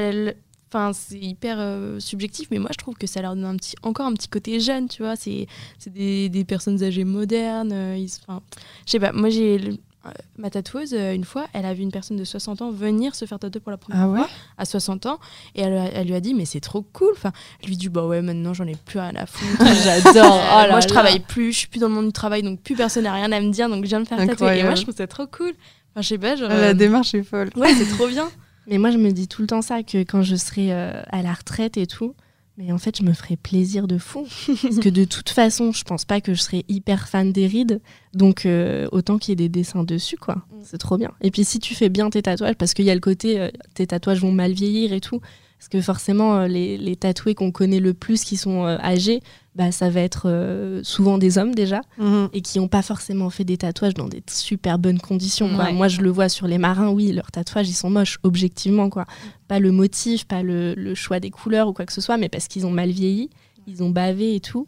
Enfin, 0.71 0.93
c'est 0.93 1.17
hyper 1.17 1.58
euh, 1.60 1.99
subjectif, 1.99 2.49
mais 2.51 2.60
moi 2.60 2.69
je 2.71 2.77
trouve 2.77 2.95
que 2.95 3.08
ça 3.08 3.23
leur 3.23 3.34
donne 3.36 3.45
un 3.45 3.55
petit, 3.55 3.75
encore 3.82 4.05
un 4.05 4.13
petit 4.13 4.27
côté 4.27 4.60
jeune, 4.60 4.88
tu 4.88 5.01
vois. 5.01 5.15
C'est 5.15 5.47
des, 5.88 6.29
des, 6.29 6.43
personnes 6.43 6.84
âgées 6.84 7.05
modernes. 7.05 7.71
Euh, 7.73 8.05
enfin, 8.27 8.41
je 8.86 8.91
sais 8.91 8.99
pas, 8.99 9.12
moi 9.12 9.29
j'ai 9.29 9.79
euh, 10.05 10.10
ma 10.38 10.51
tatoueuse, 10.51 10.93
une 10.93 11.23
fois, 11.23 11.47
elle 11.53 11.65
a 11.65 11.73
vu 11.73 11.82
une 11.82 11.91
personne 11.91 12.17
de 12.17 12.23
60 12.23 12.62
ans 12.62 12.69
venir 12.69 13.15
se 13.15 13.25
faire 13.25 13.39
tatouer 13.39 13.62
pour 13.62 13.71
la 13.71 13.77
première 13.77 14.03
ah 14.03 14.15
fois 14.15 14.29
à 14.60 14.65
60 14.65 15.08
ans 15.08 15.19
et 15.55 15.62
elle, 15.62 15.91
elle, 15.91 16.05
lui 16.05 16.13
a 16.13 16.19
dit 16.19 16.36
mais 16.36 16.45
c'est 16.45 16.60
trop 16.60 16.84
cool. 16.84 17.13
Enfin, 17.13 17.32
elle 17.63 17.69
lui 17.69 17.75
dit 17.77 17.89
bah 17.89 18.05
ouais 18.05 18.21
maintenant 18.21 18.53
j'en 18.53 18.67
ai 18.67 18.75
plus 18.75 18.99
rien 18.99 19.15
à 19.15 19.25
foutre. 19.25 19.65
J'adore. 19.84 20.39
Oh 20.51 20.69
moi 20.69 20.82
je 20.82 20.88
travaille 20.88 21.19
plus, 21.19 21.51
je 21.51 21.58
suis 21.58 21.67
plus 21.67 21.79
dans 21.79 21.88
le 21.88 21.95
monde 21.95 22.08
du 22.08 22.13
travail 22.13 22.43
donc 22.43 22.62
plus 22.62 22.75
personne 22.75 23.05
n'a 23.05 23.13
rien 23.13 23.32
à 23.32 23.41
me 23.41 23.49
dire 23.49 23.69
donc 23.69 23.86
je 23.86 23.89
viens 23.89 24.01
me 24.01 24.05
faire 24.05 24.19
tatouer. 24.19 24.60
Et 24.60 24.63
moi 24.63 24.75
je 24.75 24.84
trouve 24.84 24.95
ça 24.95 25.08
trop 25.08 25.25
cool. 25.25 25.53
Enfin, 25.91 26.03
je 26.03 26.08
sais 26.10 26.17
pas, 26.19 26.36
genre, 26.36 26.49
La 26.49 26.75
démarche 26.75 27.15
est 27.15 27.23
folle. 27.23 27.49
Ouais, 27.55 27.73
c'est 27.73 27.89
trop 27.95 28.08
bien. 28.08 28.29
Mais 28.69 28.77
moi, 28.77 28.91
je 28.91 28.97
me 28.97 29.12
dis 29.12 29.27
tout 29.27 29.41
le 29.41 29.47
temps 29.47 29.63
ça, 29.63 29.82
que 29.84 29.97
quand 29.99 30.21
je 30.21 30.36
serai 30.36 30.71
euh, 30.71 31.01
à 31.10 31.23
la 31.23 31.34
retraite 31.34 31.75
et 31.75 31.88
tout, 31.88 32.13
mais 32.58 32.71
en 32.71 32.77
fait, 32.77 32.97
je 32.97 33.03
me 33.03 33.13
ferai 33.13 33.36
plaisir 33.36 33.88
de 33.88 33.97
fou. 33.97 34.27
Parce 34.62 34.79
que 34.79 34.89
de 34.89 35.05
toute 35.05 35.29
façon, 35.29 35.71
je 35.71 35.84
pense 35.84 36.05
pas 36.05 36.21
que 36.21 36.34
je 36.34 36.41
serai 36.41 36.65
hyper 36.67 37.08
fan 37.08 37.32
des 37.32 37.47
rides. 37.47 37.82
Donc, 38.13 38.45
euh, 38.45 38.88
autant 38.91 39.17
qu'il 39.17 39.32
y 39.32 39.34
ait 39.34 39.47
des 39.47 39.49
dessins 39.49 39.84
dessus, 39.84 40.17
quoi. 40.17 40.36
Mm. 40.36 40.60
C'est 40.63 40.77
trop 40.77 40.97
bien. 40.97 41.12
Et 41.21 41.32
puis, 41.32 41.45
si 41.45 41.60
tu 41.60 41.73
fais 41.73 41.89
bien 41.89 42.10
tes 42.10 42.21
tatouages, 42.21 42.55
parce 42.55 42.73
qu'il 42.73 42.86
y 42.86 42.91
a 42.91 42.95
le 42.95 42.99
côté, 42.99 43.39
euh, 43.39 43.49
tes 43.73 43.88
tatouages 43.88 44.19
vont 44.19 44.32
mal 44.32 44.51
vieillir 44.51 44.93
et 44.93 45.01
tout. 45.01 45.21
Parce 45.59 45.67
que 45.67 45.81
forcément, 45.81 46.37
euh, 46.37 46.47
les, 46.47 46.77
les 46.77 46.95
tatoués 46.95 47.35
qu'on 47.35 47.51
connaît 47.51 47.81
le 47.81 47.93
plus, 47.93 48.23
qui 48.23 48.37
sont 48.37 48.65
euh, 48.65 48.77
âgés, 48.79 49.21
bah, 49.55 49.71
ça 49.73 49.89
va 49.89 49.99
être 49.99 50.29
euh, 50.29 50.79
souvent 50.83 51.17
des 51.17 51.37
hommes 51.37 51.53
déjà, 51.53 51.81
Mhm. 51.97 52.29
et 52.31 52.41
qui 52.41 52.59
n'ont 52.59 52.69
pas 52.69 52.81
forcément 52.81 53.29
fait 53.29 53.43
des 53.43 53.57
tatouages 53.57 53.93
dans 53.93 54.07
des 54.07 54.23
super 54.29 54.79
bonnes 54.79 54.99
conditions. 55.01 55.53
quoi. 55.53 55.65
Ouais. 55.65 55.73
Moi, 55.73 55.89
je 55.89 55.99
le 56.01 56.09
vois 56.09 56.29
sur 56.29 56.47
les 56.47 56.57
marins, 56.57 56.89
oui, 56.89 57.11
leurs 57.11 57.29
tatouages, 57.31 57.67
ils 57.69 57.73
sont 57.73 57.89
moches, 57.89 58.19
objectivement. 58.23 58.89
quoi. 58.89 59.05
Pas 59.49 59.59
le 59.59 59.71
motif, 59.73 60.23
pas 60.25 60.43
le, 60.43 60.73
le 60.75 60.95
choix 60.95 61.19
des 61.19 61.29
couleurs 61.29 61.67
ou 61.67 61.73
quoi 61.73 61.85
que 61.85 61.91
ce 61.93 61.99
soit, 62.01 62.15
mais 62.17 62.29
parce 62.29 62.47
qu'ils 62.47 62.65
ont 62.65 62.71
mal 62.71 62.89
vieilli, 62.91 63.29
ils 63.67 63.83
ont 63.83 63.89
bavé 63.89 64.35
et 64.35 64.39
tout. 64.39 64.67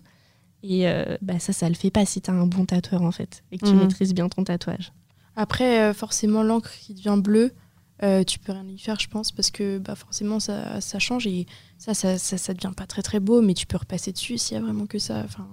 Et 0.61 0.89
euh, 0.89 1.15
bah, 1.21 1.39
ça, 1.39 1.53
ça 1.53 1.69
le 1.69 1.75
fait 1.75 1.89
pas 1.89 2.05
si 2.05 2.19
tu 2.21 2.29
as 2.29 2.33
un 2.33 2.45
bon 2.47 2.65
tatoueur, 2.65 3.01
en 3.01 3.11
fait, 3.11 3.43
et 3.53 3.57
que 3.57 3.65
tu 3.65 3.71
Mhm. 3.73 3.79
maîtrises 3.79 4.13
bien 4.13 4.27
ton 4.27 4.43
tatouage. 4.43 4.91
Après, 5.37 5.79
euh, 5.83 5.93
forcément, 5.93 6.43
l'encre 6.43 6.69
qui 6.81 6.93
devient 6.93 7.17
bleue, 7.17 7.53
euh, 8.03 8.23
tu 8.23 8.39
peux 8.39 8.51
rien 8.51 8.65
y 8.67 8.77
faire, 8.77 8.99
je 8.99 9.07
pense, 9.07 9.31
parce 9.31 9.51
que 9.51 9.77
bah, 9.77 9.95
forcément, 9.95 10.39
ça, 10.39 10.81
ça 10.81 10.99
change 10.99 11.27
et 11.27 11.45
ça, 11.77 11.93
ça, 11.93 12.17
ça, 12.17 12.37
ça 12.37 12.53
devient 12.53 12.73
pas 12.75 12.87
très 12.87 13.01
très 13.01 13.19
beau, 13.19 13.41
mais 13.41 13.53
tu 13.53 13.65
peux 13.65 13.77
repasser 13.77 14.11
dessus 14.11 14.37
s'il 14.37 14.55
y 14.55 14.59
a 14.59 14.63
vraiment 14.63 14.85
que 14.85 14.99
ça. 14.99 15.21
Enfin, 15.25 15.47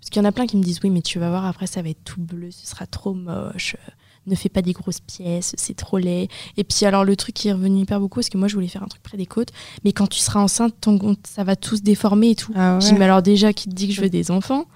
parce 0.00 0.10
qu'il 0.10 0.20
y 0.20 0.24
en 0.24 0.28
a 0.28 0.32
plein 0.32 0.46
qui 0.46 0.56
me 0.56 0.62
disent 0.62 0.80
oui, 0.82 0.90
mais 0.90 1.02
tu 1.02 1.18
vas 1.18 1.30
voir, 1.30 1.44
après, 1.46 1.66
ça 1.66 1.82
va 1.82 1.88
être 1.88 2.04
tout 2.04 2.20
bleu, 2.20 2.50
ce 2.50 2.66
sera 2.66 2.86
trop 2.86 3.14
moche. 3.14 3.76
euh, 3.88 3.90
Ne 4.26 4.34
fais 4.34 4.48
pas 4.48 4.62
des 4.62 4.72
grosses 4.72 5.00
pièces, 5.00 5.54
c'est 5.56 5.74
trop 5.76 5.98
laid. 5.98 6.28
Et 6.56 6.64
puis, 6.64 6.84
alors, 6.86 7.04
le 7.04 7.14
truc 7.16 7.34
qui 7.34 7.48
est 7.48 7.52
revenu 7.52 7.80
hyper 7.82 8.00
beaucoup, 8.00 8.20
parce 8.20 8.28
que 8.30 8.38
moi, 8.38 8.48
je 8.48 8.54
voulais 8.54 8.68
faire 8.68 8.82
un 8.82 8.88
truc 8.88 9.02
près 9.02 9.16
des 9.18 9.26
côtes, 9.26 9.50
mais 9.84 9.92
quand 9.92 10.06
tu 10.06 10.18
seras 10.18 10.40
enceinte, 10.40 10.74
ton, 10.80 11.16
ça 11.26 11.44
va 11.44 11.56
tout 11.56 11.76
se 11.76 11.82
déformer 11.82 12.30
et 12.30 12.34
tout. 12.34 12.52
Ah 12.56 12.78
J'ai 12.80 12.92
ouais. 12.92 12.98
mais 12.98 13.04
alors, 13.04 13.22
déjà, 13.22 13.52
qui 13.52 13.68
te 13.68 13.74
dit 13.74 13.88
que 13.88 13.94
je 13.94 14.00
veux 14.00 14.10
des 14.10 14.30
enfants 14.30 14.66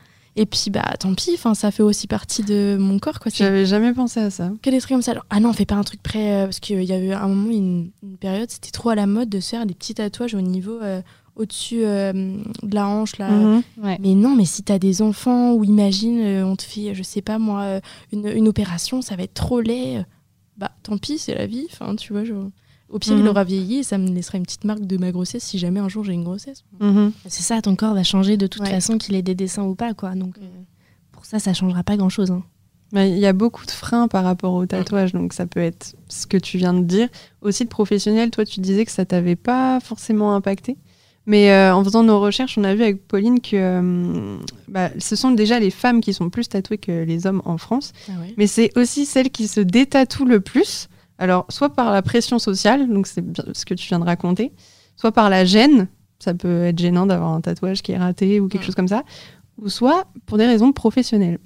et 0.41 0.47
puis, 0.47 0.71
bah, 0.71 0.95
tant 1.01 1.15
pis, 1.15 1.33
enfin, 1.35 1.55
ça 1.55 1.71
fait 1.71 1.83
aussi 1.83 2.07
partie 2.07 2.43
de 2.43 2.77
mon 2.79 2.99
corps, 2.99 3.19
quoi. 3.21 3.31
J'avais 3.35 3.67
jamais 3.67 3.93
pensé 3.93 4.21
à 4.21 4.31
ça. 4.31 4.51
que 4.63 4.71
des 4.71 4.79
trucs 4.79 4.93
comme 4.93 5.03
ça. 5.03 5.15
Ah 5.31 5.41
non, 5.41 5.51
on 5.51 5.53
fait 5.53 5.65
pas 5.67 5.75
un 5.75 5.83
truc 5.85 6.03
près. 6.03 6.33
euh, 6.33 6.45
parce 6.45 6.61
qu'il 6.61 6.83
y 6.85 6.93
avait 6.93 7.13
un 7.13 7.29
moment, 7.29 7.51
une, 7.51 7.91
une 8.03 8.17
période, 8.17 8.51
c'était 8.51 8.71
trop 8.71 8.91
à 8.91 8.95
la 8.95 9.07
mode 9.07 9.29
de 9.29 9.41
se 9.41 9.51
faire 9.51 9.67
des 9.67 9.75
petits 9.75 9.95
tatouages 9.95 10.35
au 10.35 10.41
niveau 10.41 10.79
euh, 10.81 11.03
au-dessus 11.37 11.81
euh, 11.85 12.13
de 12.63 12.75
la 12.75 12.87
hanche. 12.89 13.19
Là. 13.19 13.31
Mhm. 13.31 13.63
Ouais. 13.83 13.99
Mais 14.01 14.15
non, 14.15 14.35
mais 14.37 14.45
si 14.45 14.63
t'as 14.63 14.79
des 14.79 15.03
enfants, 15.03 15.53
ou 15.55 15.65
imagine, 15.65 16.21
euh, 16.21 16.45
on 16.47 16.57
te 16.57 16.63
fait, 16.63 16.95
je 16.95 17.03
sais 17.03 17.23
pas 17.23 17.39
moi, 17.39 17.81
une, 18.13 18.27
une 18.29 18.49
opération, 18.49 19.03
ça 19.03 19.17
va 19.17 19.25
être 19.25 19.35
trop 19.35 19.61
laid. 19.61 20.05
Bah 20.57 20.73
tant 20.83 20.99
pis, 20.99 21.19
c'est 21.19 21.35
la 21.35 21.47
vie. 21.47 21.67
Enfin, 21.73 21.95
tu 21.97 22.13
vois, 22.13 22.25
genre, 22.25 22.49
Au 22.91 22.99
pire, 22.99 23.15
Mhm. 23.15 23.21
il 23.21 23.29
aura 23.29 23.45
vieilli 23.45 23.79
et 23.79 23.83
ça 23.83 23.99
me 23.99 24.09
laissera 24.09 24.39
une 24.39 24.45
petite 24.45 24.65
marque 24.65 24.81
de 24.87 24.97
ma 24.97 25.13
grossesse 25.13 25.45
si 25.45 25.59
jamais 25.59 25.79
un 25.81 25.89
jour 25.89 26.05
j'ai 26.05 26.15
une 26.15 26.25
grossesse. 26.25 26.65
Mhm. 26.81 27.13
C'est 27.27 27.43
ça, 27.43 27.61
ton 27.61 27.77
corps 27.77 27.95
va 27.95 28.03
changer 28.03 28.37
de 28.39 28.47
toute 28.47 28.63
Ouais. 28.63 28.71
façon, 28.71 28.97
qu'il 28.97 29.15
ait 29.15 29.23
des 29.23 29.35
dessins 29.35 29.65
ou 29.65 29.75
pas, 29.75 29.93
quoi. 29.95 30.15
Donc, 30.15 30.39
euh, 30.39 30.47
pour 31.13 31.27
ça, 31.27 31.39
ça 31.39 31.53
changera 31.53 31.83
pas 31.83 31.97
grand-chose. 31.99 32.31
hein. 32.31 32.43
Mais 32.93 33.11
Il 33.11 33.19
y 33.19 33.27
a 33.27 33.35
beaucoup 33.35 33.67
de 33.67 33.71
freins 33.71 34.09
par 34.09 34.25
rapport 34.25 34.55
au 34.55 34.65
tatouage, 34.65 35.13
donc 35.13 35.35
ça 35.35 35.45
peut 35.47 35.61
être 35.61 35.95
ce 36.09 36.27
que 36.27 36.39
tu 36.39 36.57
viens 36.57 36.73
de 36.73 36.83
dire. 36.83 37.09
Aussi 37.43 37.65
de 37.65 37.69
professionnel, 37.69 38.31
toi 38.31 38.47
tu 38.47 38.61
disais 38.61 38.87
que 38.87 38.91
ça 38.93 39.05
t'avait 39.05 39.37
pas 39.37 39.79
forcément 39.81 40.35
impacté. 40.35 40.79
Mais 41.27 41.51
euh, 41.53 41.75
en 41.75 41.85
faisant 41.85 42.03
nos 42.03 42.19
recherches, 42.19 42.57
on 42.57 42.65
a 42.65 42.75
vu 42.75 42.83
avec 42.83 43.07
Pauline 43.07 43.43
que 43.43 43.51
euh, 43.55 44.39
bah, 44.69 44.89
ce 44.99 45.15
sont 45.15 45.31
déjà 45.33 45.61
les 45.61 45.69
femmes 45.71 46.01
qui 46.01 46.15
sont 46.15 46.31
plus 46.31 46.49
tatouées 46.49 46.79
que 46.79 47.05
les 47.05 47.27
hommes 47.27 47.43
en 47.45 47.59
France. 47.59 47.93
Mais 48.39 48.47
c'est 48.47 48.71
aussi 48.79 49.05
celles 49.05 49.29
qui 49.29 49.47
se 49.49 49.61
détatouent 49.61 50.25
le 50.25 50.41
plus. 50.41 50.89
Alors, 51.19 51.47
soit 51.49 51.71
par 51.71 51.91
la 51.93 52.01
pression 52.03 52.39
sociale, 52.39 52.89
donc 52.89 53.07
c'est 53.07 53.25
ce 53.53 53.65
que 53.65 53.75
tu 53.75 53.89
viens 53.89 53.99
de 53.99 54.05
raconter, 54.05 54.53
soit 54.97 55.13
par 55.13 55.29
la 55.31 55.45
gêne, 55.45 55.89
ça 56.21 56.33
peut 56.35 56.65
être 56.65 56.79
gênant 56.79 57.07
d'avoir 57.07 57.33
un 57.33 57.41
tatouage 57.41 57.83
qui 57.83 57.93
est 57.93 57.99
raté 57.99 58.41
ou 58.41 58.49
quelque 58.49 58.63
Mm. 58.63 58.67
chose 58.67 58.75
comme 58.75 58.89
ça, 58.89 59.03
ou 59.61 59.69
soit 59.69 60.07
pour 60.27 60.39
des 60.39 60.47
raisons 60.47 60.73
professionnelles. 60.73 61.39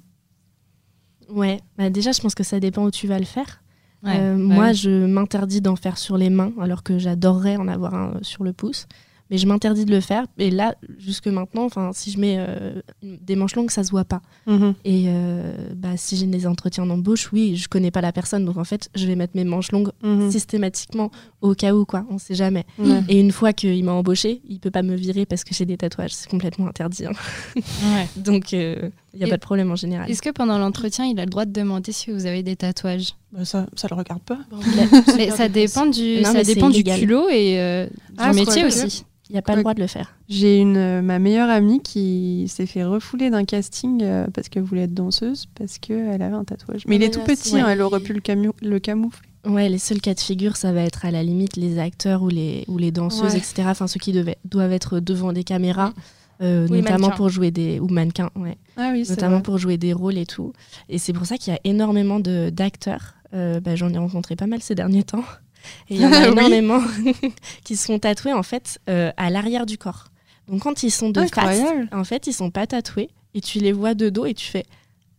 Ouais, 1.29 1.59
bah 1.77 1.89
déjà, 1.89 2.11
je 2.11 2.21
pense 2.21 2.35
que 2.35 2.43
ça 2.43 2.59
dépend 2.59 2.83
où 2.85 2.91
tu 2.91 3.07
vas 3.07 3.17
le 3.19 3.25
faire. 3.25 3.63
Ouais, 4.03 4.17
Euh, 4.19 4.35
ouais. 4.35 4.41
Moi, 4.41 4.73
je 4.73 5.05
m'interdis 5.05 5.61
d'en 5.61 5.75
faire 5.75 5.97
sur 5.97 6.17
les 6.17 6.29
mains, 6.29 6.51
alors 6.61 6.83
que 6.83 6.99
j'adorerais 6.99 7.55
en 7.57 7.67
avoir 7.67 7.93
un 7.95 8.15
euh, 8.15 8.19
sur 8.21 8.43
le 8.43 8.53
pouce. 8.53 8.85
Mais 9.33 9.39
je 9.39 9.47
m'interdis 9.47 9.85
de 9.85 9.89
le 9.91 9.99
faire. 9.99 10.27
Et 10.37 10.51
là, 10.51 10.75
jusque 10.99 11.25
maintenant, 11.25 11.63
enfin, 11.65 11.89
si 11.91 12.11
je 12.11 12.19
mets 12.19 12.35
euh, 12.37 12.79
des 13.01 13.35
manches 13.35 13.55
longues, 13.55 13.71
ça 13.71 13.83
se 13.83 13.89
voit 13.89 14.05
pas. 14.05 14.21
Mhm. 14.45 14.75
Et 14.85 15.05
euh, 15.07 15.55
bah, 15.75 15.97
si 15.97 16.15
j'ai 16.17 16.27
des 16.27 16.45
entretiens 16.45 16.85
d'embauche, 16.85 17.31
oui, 17.33 17.55
je 17.55 17.67
connais 17.67 17.89
pas 17.89 18.01
la 18.01 18.11
personne, 18.11 18.45
donc 18.45 18.57
en 18.57 18.63
fait, 18.63 18.91
je 18.93 19.07
vais 19.07 19.15
mettre 19.15 19.35
mes 19.35 19.43
manches 19.43 19.71
longues 19.71 19.89
Mhm. 20.03 20.29
systématiquement 20.29 21.09
au 21.41 21.55
cas 21.55 21.73
où, 21.73 21.83
quoi. 21.83 22.05
On 22.11 22.19
sait 22.19 22.35
jamais. 22.35 22.63
Et 23.09 23.19
une 23.19 23.31
fois 23.31 23.53
qu'il 23.53 23.83
m'a 23.83 23.93
embauché, 23.93 24.41
il 24.47 24.59
peut 24.59 24.69
pas 24.69 24.83
me 24.83 24.93
virer 24.95 25.25
parce 25.25 25.43
que 25.43 25.55
j'ai 25.55 25.65
des 25.65 25.77
tatouages. 25.77 26.13
C'est 26.13 26.29
complètement 26.29 26.67
interdit. 26.67 27.07
hein. 27.07 27.11
Ouais. 27.55 28.07
Donc, 28.17 28.51
il 28.51 28.91
n'y 29.15 29.23
a 29.23 29.27
Et- 29.27 29.29
pas 29.31 29.37
de 29.37 29.41
problème 29.41 29.71
en 29.71 29.75
général. 29.75 30.11
Est-ce 30.11 30.21
que 30.21 30.29
pendant 30.29 30.59
l'entretien, 30.59 31.05
il 31.05 31.19
a 31.19 31.25
le 31.25 31.29
droit 31.31 31.45
de 31.45 31.51
demander 31.51 31.91
si 31.91 32.11
vous 32.11 32.27
avez 32.27 32.43
des 32.43 32.55
tatouages? 32.55 33.15
Bah, 33.31 33.45
ça, 33.45 33.65
ça 33.75 33.87
le 33.89 33.95
regarde 33.95 34.21
pas. 34.21 34.37
Mais 35.17 35.31
ça 35.31 35.49
dépend 35.49 35.87
du, 35.87 36.17
Non, 36.21 36.31
ça 36.33 36.43
dépend 36.43 36.69
du 36.69 36.83
culot 36.83 37.29
et 37.29 37.59
euh, 37.59 37.87
Ah, 38.17 38.31
c'est 38.33 38.39
métier 38.39 38.65
aussi. 38.65 39.05
Il 39.29 39.33
n'y 39.33 39.39
a 39.39 39.41
pas 39.41 39.53
Quoi- 39.53 39.55
le 39.55 39.61
droit 39.63 39.73
de 39.73 39.79
le 39.81 39.87
faire. 39.87 40.15
J'ai 40.27 40.59
une 40.59 40.75
euh, 40.77 41.01
ma 41.01 41.17
meilleure 41.17 41.49
amie 41.49 41.81
qui 41.81 42.45
s'est 42.49 42.65
fait 42.65 42.83
refouler 42.83 43.29
d'un 43.29 43.45
casting 43.45 44.01
euh, 44.03 44.27
parce 44.33 44.49
qu'elle 44.49 44.63
voulait 44.63 44.83
être 44.83 44.93
danseuse 44.93 45.47
parce 45.55 45.77
qu'elle 45.79 46.21
avait 46.21 46.35
un 46.35 46.43
tatouage. 46.43 46.83
Mais 46.87 46.97
il 46.97 47.03
est 47.03 47.09
tout 47.11 47.21
petit, 47.21 47.53
ouais. 47.55 47.61
hein, 47.61 47.67
elle 47.69 47.81
aurait 47.81 48.01
pu 48.01 48.13
le, 48.13 48.19
camu- 48.19 48.51
le 48.61 48.79
camoufler. 48.79 49.27
Ouais, 49.45 49.69
les 49.69 49.77
seuls 49.77 50.01
cas 50.01 50.13
de 50.13 50.19
figure, 50.19 50.55
ça 50.57 50.71
va 50.73 50.81
être 50.81 51.05
à 51.05 51.11
la 51.11 51.23
limite 51.23 51.55
les 51.55 51.79
acteurs 51.79 52.21
ou 52.21 52.29
les, 52.29 52.63
ou 52.67 52.77
les 52.77 52.91
danseuses, 52.91 53.31
Ouais. 53.33 53.37
etc. 53.37 53.63
Enfin, 53.67 53.87
ceux 53.87 53.99
qui 53.99 54.11
devaient, 54.11 54.37
doivent 54.45 54.71
être 54.73 54.99
devant 54.99 55.33
des 55.33 55.43
caméras, 55.43 55.93
euh, 56.41 56.67
notamment 56.67 57.09
pour 57.09 57.29
jouer 57.29 57.49
des. 57.51 57.79
ou 57.79 57.87
mannequins, 57.87 58.29
ouais. 58.35 58.57
Ah 58.77 58.89
oui, 58.93 59.05
Notamment 59.09 59.35
vrai. 59.37 59.43
pour 59.43 59.57
jouer 59.57 59.77
des 59.77 59.93
rôles 59.93 60.17
et 60.17 60.25
tout. 60.25 60.51
Et 60.89 60.97
c'est 60.97 61.13
pour 61.13 61.25
ça 61.25 61.37
qu'il 61.37 61.53
y 61.53 61.55
a 61.55 61.59
énormément 61.63 62.19
de- 62.19 62.49
d'acteurs. 62.51 63.15
Euh, 63.33 63.59
bah, 63.61 63.75
J'en 63.75 63.89
ai 63.93 63.97
rencontré 63.97 64.35
pas 64.35 64.47
mal 64.47 64.61
ces 64.61 64.75
derniers 64.75 65.03
temps. 65.03 65.23
Et 65.89 65.95
il 65.95 66.01
y 66.01 66.05
en 66.05 66.11
a 66.11 66.27
énormément 66.27 66.81
qui 67.63 67.75
se 67.75 67.85
sont 67.85 67.99
tatoués 67.99 68.33
en 68.33 68.43
fait 68.43 68.79
euh, 68.89 69.11
à 69.17 69.29
l'arrière 69.29 69.65
du 69.65 69.77
corps. 69.77 70.05
Donc 70.47 70.63
quand 70.63 70.83
ils 70.83 70.91
sont 70.91 71.09
de 71.09 71.21
face, 71.21 71.31
Incroyable. 71.37 71.89
en 71.91 72.03
fait, 72.03 72.27
ils 72.27 72.33
sont 72.33 72.51
pas 72.51 72.67
tatoués 72.67 73.09
et 73.33 73.41
tu 73.41 73.59
les 73.59 73.71
vois 73.71 73.93
de 73.93 74.09
dos 74.09 74.25
et 74.25 74.33
tu 74.33 74.45
fais 74.45 74.65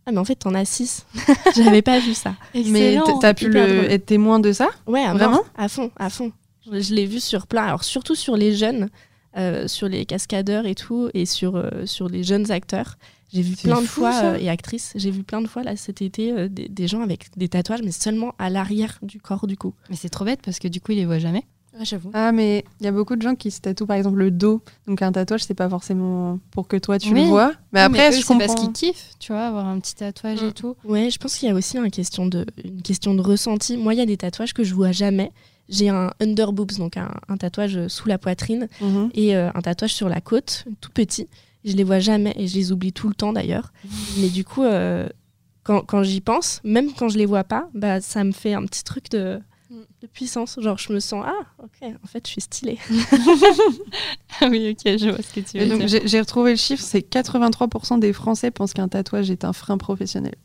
Ah, 0.05 0.11
mais 0.11 0.19
en 0.19 0.25
fait, 0.25 0.35
t'en 0.35 0.53
as 0.53 0.65
six. 0.65 1.05
J'avais 1.55 1.81
pas 1.81 1.99
vu 1.99 2.13
ça. 2.13 2.35
Mais 2.53 2.97
t'as 3.21 3.33
pu 3.33 3.49
le, 3.49 3.91
être 3.91 4.05
témoin 4.05 4.39
de 4.39 4.51
ça? 4.51 4.69
Ouais, 4.87 5.03
à 5.03 5.13
Vraiment? 5.13 5.31
Mort, 5.37 5.45
À 5.57 5.67
fond, 5.67 5.91
à 5.97 6.09
fond. 6.09 6.31
Je, 6.71 6.79
je 6.79 6.93
l'ai 6.93 7.05
vu 7.05 7.19
sur 7.19 7.47
plein. 7.47 7.65
Alors, 7.65 7.83
surtout 7.83 8.15
sur 8.15 8.37
les 8.37 8.55
jeunes, 8.55 8.89
euh, 9.37 9.67
sur 9.67 9.89
les 9.89 10.05
cascadeurs 10.05 10.65
et 10.65 10.75
tout, 10.75 11.09
et 11.13 11.25
sur, 11.25 11.55
euh, 11.57 11.85
sur 11.85 12.07
les 12.07 12.23
jeunes 12.23 12.51
acteurs. 12.51 12.97
J'ai 13.33 13.41
vu 13.41 13.55
plein 13.55 13.81
de 13.81 13.85
fou, 13.87 14.01
fois, 14.01 14.13
euh, 14.23 14.37
et 14.37 14.49
actrices, 14.49 14.93
j'ai 14.95 15.11
vu 15.11 15.23
plein 15.23 15.41
de 15.41 15.47
fois 15.47 15.63
là 15.63 15.75
cet 15.75 16.01
été 16.01 16.31
euh, 16.31 16.47
des, 16.47 16.69
des 16.69 16.87
gens 16.87 17.01
avec 17.01 17.27
des 17.37 17.49
tatouages, 17.49 17.81
mais 17.83 17.91
seulement 17.91 18.33
à 18.39 18.49
l'arrière 18.49 18.97
du 19.01 19.19
corps 19.19 19.47
du 19.47 19.57
coup. 19.57 19.73
Mais 19.89 19.95
c'est 19.95 20.09
trop 20.09 20.23
bête 20.25 20.39
parce 20.43 20.59
que 20.59 20.67
du 20.67 20.79
coup, 20.79 20.91
il 20.93 20.97
les 20.97 21.05
voit 21.05 21.19
jamais. 21.19 21.43
Ouais, 21.77 21.83
j'avoue. 21.83 22.09
Ah, 22.13 22.31
mais 22.31 22.63
il 22.79 22.85
y 22.85 22.87
a 22.87 22.91
beaucoup 22.93 23.17
de 23.17 23.21
gens 23.21 23.35
qui 23.35 23.51
se 23.51 23.59
tatouent 23.59 23.85
par 23.87 23.97
exemple 23.97 24.19
le 24.19 24.31
dos. 24.31 24.61
Donc 24.87 25.01
un 25.01 25.11
tatouage, 25.11 25.43
c'est 25.43 25.53
pas 25.55 25.67
forcément 25.67 26.39
pour 26.51 26.69
que 26.69 26.77
toi 26.77 26.97
tu 26.99 27.13
Oui. 27.13 27.23
le 27.23 27.27
vois. 27.27 27.51
Mais 27.73 27.81
après, 27.81 28.09
eux, 28.09 28.11
je 28.13 28.17
c'est 28.19 28.23
comprends. 28.23 28.47
parce 28.47 28.55
qu'ils 28.61 28.71
kiffent, 28.71 29.09
tu 29.19 29.33
vois, 29.33 29.47
avoir 29.47 29.65
un 29.65 29.79
petit 29.79 29.95
tatouage 29.95 30.41
Mm. 30.41 30.45
et 30.47 30.51
tout. 30.53 30.75
Ouais, 30.85 31.09
je 31.09 31.17
pense 31.17 31.35
qu'il 31.35 31.49
y 31.49 31.51
a 31.51 31.55
aussi 31.55 31.77
un 31.77 31.89
question 31.89 32.27
de, 32.27 32.45
une 32.63 32.81
question 32.81 33.13
de 33.13 33.19
ressenti. 33.21 33.75
Moi, 33.75 33.93
il 33.93 33.97
y 33.97 34.01
a 34.01 34.05
des 34.05 34.15
tatouages 34.15 34.53
que 34.53 34.63
je 34.63 34.73
vois 34.73 34.93
jamais. 34.93 35.31
J'ai 35.67 35.89
un 35.89 36.11
under 36.21 36.53
boobs, 36.53 36.77
donc 36.77 36.95
un, 36.95 37.11
un 37.27 37.35
tatouage 37.37 37.87
sous 37.87 38.07
la 38.07 38.19
poitrine, 38.19 38.69
Mhm. 38.79 39.09
et 39.13 39.35
euh, 39.35 39.49
un 39.53 39.61
tatouage 39.61 39.93
sur 39.95 40.07
la 40.07 40.21
côte, 40.21 40.63
tout 40.79 40.91
petit. 40.93 41.27
Je 41.65 41.73
les 41.75 41.83
vois 41.83 41.99
jamais 41.99 42.33
et 42.37 42.47
je 42.47 42.55
les 42.55 42.71
oublie 42.71 42.93
tout 42.93 43.09
le 43.09 43.15
temps 43.15 43.33
d'ailleurs. 43.33 43.73
Mais 44.17 44.29
du 44.29 44.45
coup, 44.45 44.63
euh, 44.63 45.09
quand, 45.63 45.81
quand 45.81 46.03
j'y 46.03 46.21
pense, 46.21 46.61
même 46.63 46.93
quand 46.93 47.09
je 47.09 47.17
les 47.17 47.25
vois 47.25 47.43
pas, 47.43 47.69
bah, 47.73 47.99
ça 48.01 48.23
me 48.23 48.31
fait 48.31 48.53
un 48.53 48.63
petit 48.65 48.83
truc 48.83 49.09
de, 49.09 49.41
Mm. 49.71 49.77
de 50.03 50.07
puissance. 50.07 50.59
Genre, 50.61 50.77
je 50.77 50.93
me 50.93 50.99
sens, 50.99 51.25
ah, 51.27 51.45
ok, 51.63 51.89
en 52.03 52.05
fait, 52.07 52.27
je 52.27 52.31
suis 52.33 52.41
stylée. 52.41 52.77
Ah 54.41 54.47
oui, 54.49 54.71
ok, 54.71 54.97
je 54.97 55.09
vois 55.09 55.21
ce 55.21 55.33
que 55.33 55.39
tu 55.39 55.57
Et 55.57 55.61
veux 55.61 55.69
donc 55.69 55.79
dire. 55.79 55.87
j'ai 55.87 56.07
j'ai 56.07 56.19
retrouvé 56.19 56.51
le 56.51 56.57
chiffre, 56.57 56.83
c'est 56.83 56.99
83% 56.99 57.99
des 57.99 58.11
Français 58.13 58.51
pensent 58.51 58.73
qu'un 58.73 58.87
tatouage 58.89 59.31
est 59.31 59.45
un 59.45 59.53
frein 59.53 59.77
professionnel. 59.77 60.35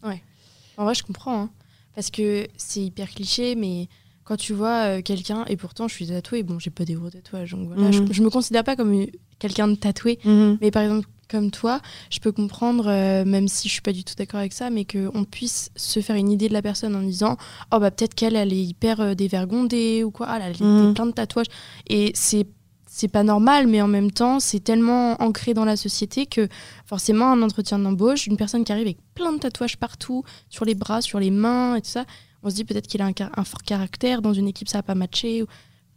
En 0.76 0.84
vrai, 0.84 0.94
je 0.94 1.02
comprends. 1.02 1.42
hein. 1.42 1.50
Parce 1.94 2.10
que 2.10 2.46
c'est 2.56 2.80
hyper 2.80 3.10
cliché, 3.10 3.56
mais 3.56 3.88
quand 4.24 4.36
tu 4.36 4.52
vois 4.54 4.84
euh, 4.98 5.02
quelqu'un, 5.02 5.44
et 5.48 5.56
pourtant 5.56 5.88
je 5.88 5.94
suis 5.94 6.06
tatouée, 6.06 6.42
bon, 6.44 6.58
j'ai 6.60 6.70
pas 6.70 6.84
des 6.84 6.94
gros 6.94 7.10
tatouages, 7.10 7.50
donc 7.50 7.66
voilà, 7.66 7.88
Mhm. 7.88 8.06
je, 8.08 8.12
je 8.14 8.22
me 8.22 8.30
considère 8.30 8.62
pas 8.64 8.76
comme 8.76 8.92
une- 8.92 9.10
quelqu'un 9.40 9.66
de 9.66 9.74
tatoué, 9.74 10.20
mais 10.60 10.70
par 10.70 10.82
exemple, 10.84 11.08
comme 11.28 11.50
toi, 11.50 11.80
je 12.10 12.18
peux 12.18 12.32
comprendre, 12.32 12.86
euh, 12.88 13.24
même 13.24 13.46
si 13.48 13.68
je 13.68 13.72
suis 13.74 13.82
pas 13.82 13.92
du 13.92 14.02
tout 14.04 14.14
d'accord 14.16 14.40
avec 14.40 14.52
ça, 14.52 14.68
mais 14.70 14.84
qu'on 14.84 15.24
puisse 15.24 15.70
se 15.76 16.00
faire 16.00 16.16
une 16.16 16.30
idée 16.30 16.48
de 16.48 16.52
la 16.52 16.60
personne 16.62 16.94
en 16.96 17.02
disant 17.02 17.36
Oh, 17.72 17.78
bah 17.78 17.90
peut-être 17.92 18.14
qu'elle, 18.14 18.34
elle 18.36 18.52
est 18.52 18.62
hyper 18.64 19.00
euh, 19.00 19.14
dévergondée 19.14 20.02
ou 20.04 20.10
quoi, 20.10 20.26
ah, 20.28 20.40
elle 20.42 20.56
a 20.60 20.64
Mhm. 20.66 20.94
plein 20.94 21.06
de 21.06 21.12
tatouages. 21.12 21.46
Et 21.88 22.12
c'est. 22.14 22.46
C'est 22.92 23.06
pas 23.06 23.22
normal, 23.22 23.68
mais 23.68 23.80
en 23.80 23.86
même 23.86 24.10
temps, 24.10 24.40
c'est 24.40 24.58
tellement 24.58 25.12
ancré 25.22 25.54
dans 25.54 25.64
la 25.64 25.76
société 25.76 26.26
que 26.26 26.48
forcément, 26.84 27.30
un 27.30 27.40
entretien 27.40 27.78
d'embauche, 27.78 28.26
une 28.26 28.36
personne 28.36 28.64
qui 28.64 28.72
arrive 28.72 28.86
avec 28.88 28.98
plein 29.14 29.32
de 29.32 29.38
tatouages 29.38 29.76
partout, 29.76 30.24
sur 30.48 30.64
les 30.64 30.74
bras, 30.74 31.00
sur 31.00 31.20
les 31.20 31.30
mains 31.30 31.76
et 31.76 31.80
tout 31.82 31.88
ça, 31.88 32.04
on 32.42 32.50
se 32.50 32.56
dit 32.56 32.64
peut-être 32.64 32.88
qu'il 32.88 33.00
a 33.00 33.06
un, 33.06 33.44
fort 33.44 33.62
caractère, 33.62 34.20
dans 34.22 34.32
une 34.34 34.48
équipe 34.48 34.68
ça 34.68 34.78
va 34.78 34.82
pas 34.82 34.96
matcher. 34.96 35.42
ou- 35.44 35.46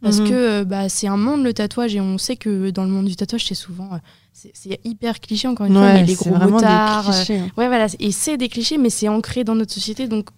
Parce 0.04 0.20
Mhm. 0.20 0.28
que 0.28 0.34
euh, 0.34 0.64
bah, 0.64 0.88
c'est 0.88 1.08
un 1.08 1.16
monde 1.16 1.42
le 1.42 1.52
tatouage 1.52 1.96
et 1.96 2.00
on 2.00 2.16
sait 2.18 2.36
que 2.36 2.70
dans 2.70 2.84
le 2.84 2.90
monde 2.90 3.06
du 3.06 3.16
tatouage, 3.16 3.46
c'est 3.46 3.54
souvent. 3.56 3.88
euh, 3.92 3.96
c'est 4.32 4.50
c'est 4.54 4.78
hyper 4.84 5.18
cliché 5.20 5.48
encore 5.48 5.66
une 5.66 5.72
fois, 5.74 5.92
mais 5.94 6.04
les 6.04 6.14
c'est 6.14 6.28
gros 6.28 6.36
vraiment 6.38 6.52
motards. 6.58 7.02
des 7.04 7.08
euh, 7.08 7.12
clichés. 7.24 7.38
hein. 7.38 7.48
ouais, 7.56 7.66
voilà. 7.68 7.86
Et 7.98 8.12
c'est 8.12 8.36
des 8.36 8.48
clichés, 8.48 8.78
mais 8.78 8.90
c'est 8.90 9.08
ancré 9.08 9.42
dans 9.44 9.54
notre 9.56 9.72
société 9.72 10.06
donc. 10.06 10.28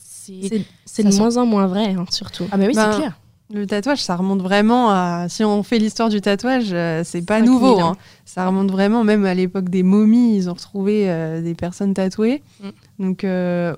c'est 0.00 0.40
C'est 0.48 0.64
c'est 0.84 1.02
Ça 1.02 1.08
de 1.08 1.12
sent- 1.12 1.18
moins 1.20 1.36
en 1.36 1.46
moins 1.46 1.66
vrai, 1.66 1.94
hein, 1.94 2.06
surtout. 2.10 2.46
Ah, 2.50 2.56
bah 2.56 2.64
oui, 2.66 2.74
Ben, 2.74 2.90
c'est 2.92 2.98
clair. 2.98 3.18
Le 3.52 3.66
tatouage, 3.66 4.00
ça 4.00 4.14
remonte 4.14 4.40
vraiment 4.42 4.90
à. 4.90 5.26
Si 5.28 5.42
on 5.44 5.62
fait 5.64 5.78
l'histoire 5.80 6.08
du 6.08 6.20
tatouage, 6.20 6.68
euh, 6.72 7.02
c'est 7.04 7.22
pas 7.22 7.38
5000 7.40 7.50
nouveau. 7.50 7.80
hein. 7.80 7.96
Ça 8.24 8.46
remonte 8.46 8.70
vraiment, 8.70 9.02
même 9.02 9.24
à 9.24 9.34
l'époque 9.34 9.68
des 9.68 9.82
momies, 9.82 10.36
ils 10.36 10.48
ont 10.48 10.54
retrouvé 10.54 11.10
euh, 11.10 11.42
des 11.42 11.54
personnes 11.56 11.92
tatouées. 11.92 12.42
Mm. 12.62 12.68
Donc, 13.04 13.24
euh, 13.24 13.74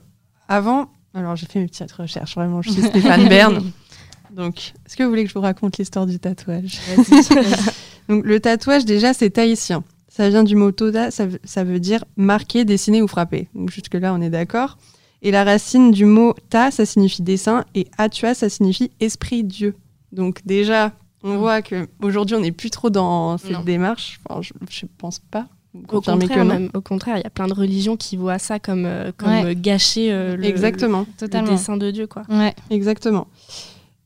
avant. 0.46 0.90
Alors, 1.14 1.37
j'ai 1.37 1.46
fait 1.46 1.59
mes 1.61 1.66
petites 1.68 1.90
recherches, 1.92 2.35
vraiment. 2.35 2.61
Je 2.62 2.70
suis 2.70 2.83
Stéphane 2.83 3.28
Bern. 3.28 3.62
Donc, 4.35 4.73
est-ce 4.87 4.97
que 4.97 5.03
vous 5.03 5.09
voulez 5.11 5.23
que 5.25 5.29
je 5.29 5.35
vous 5.35 5.40
raconte 5.40 5.79
l'histoire 5.79 6.07
du 6.07 6.18
tatouage 6.18 6.79
Donc, 8.09 8.25
le 8.25 8.40
tatouage, 8.40 8.85
déjà, 8.85 9.12
c'est 9.14 9.31
tahitien. 9.31 9.85
Ça 10.09 10.29
vient 10.29 10.42
du 10.45 10.57
mot 10.57 10.73
toda, 10.73 11.11
ça, 11.11 11.27
veut- 11.27 11.40
ça 11.45 11.64
veut 11.64 11.81
dire 11.81 12.05
marquer, 12.16 12.64
dessiner 12.64 13.01
ou 13.03 13.09
frapper. 13.09 13.49
Donc, 13.55 13.71
jusque-là, 13.71 14.12
on 14.14 14.21
est 14.21 14.31
d'accord. 14.31 14.77
Et 15.23 15.31
la 15.31 15.45
racine 15.45 15.90
du 15.92 16.05
mot 16.05 16.35
ta, 16.51 16.71
ça 16.71 16.85
signifie 16.85 17.23
dessin, 17.23 17.64
et 17.75 17.87
atua, 17.97 18.35
ça 18.35 18.49
signifie 18.49 18.90
esprit 19.01 19.45
Dieu. 19.45 19.75
Donc, 20.11 20.40
déjà, 20.45 20.92
on 21.23 21.37
voit 21.38 21.62
que 21.62 21.87
aujourd'hui 22.03 22.35
on 22.37 22.40
n'est 22.40 22.51
plus 22.53 22.71
trop 22.71 22.90
dans 22.90 23.38
cette 23.38 23.53
Non. 23.53 23.62
démarche. 23.62 24.18
Enfin, 24.29 24.42
je, 24.42 24.53
je 24.68 24.87
pense 24.99 25.21
pas. 25.21 25.47
Au 25.90 26.03
contraire, 26.03 26.45
même, 26.45 26.68
au 26.75 26.83
contraire, 26.83 27.16
il 27.16 27.23
y 27.23 27.27
a 27.27 27.31
plein 27.31 27.47
de 27.47 27.55
religions 27.55 27.97
qui 27.97 28.16
voient 28.18 28.38
ça 28.40 28.59
comme, 28.59 28.85
euh, 28.85 29.11
comme 29.16 29.31
Ouais. 29.31 29.55
gâcher 29.55 30.12
euh, 30.12 30.37
le, 30.37 30.45
Exactement, 30.45 31.07
le 31.21 31.79
de 31.79 31.90
Dieu. 31.90 32.07
Quoi. 32.07 32.25
Ouais. 32.29 32.55
exactement. 32.68 33.27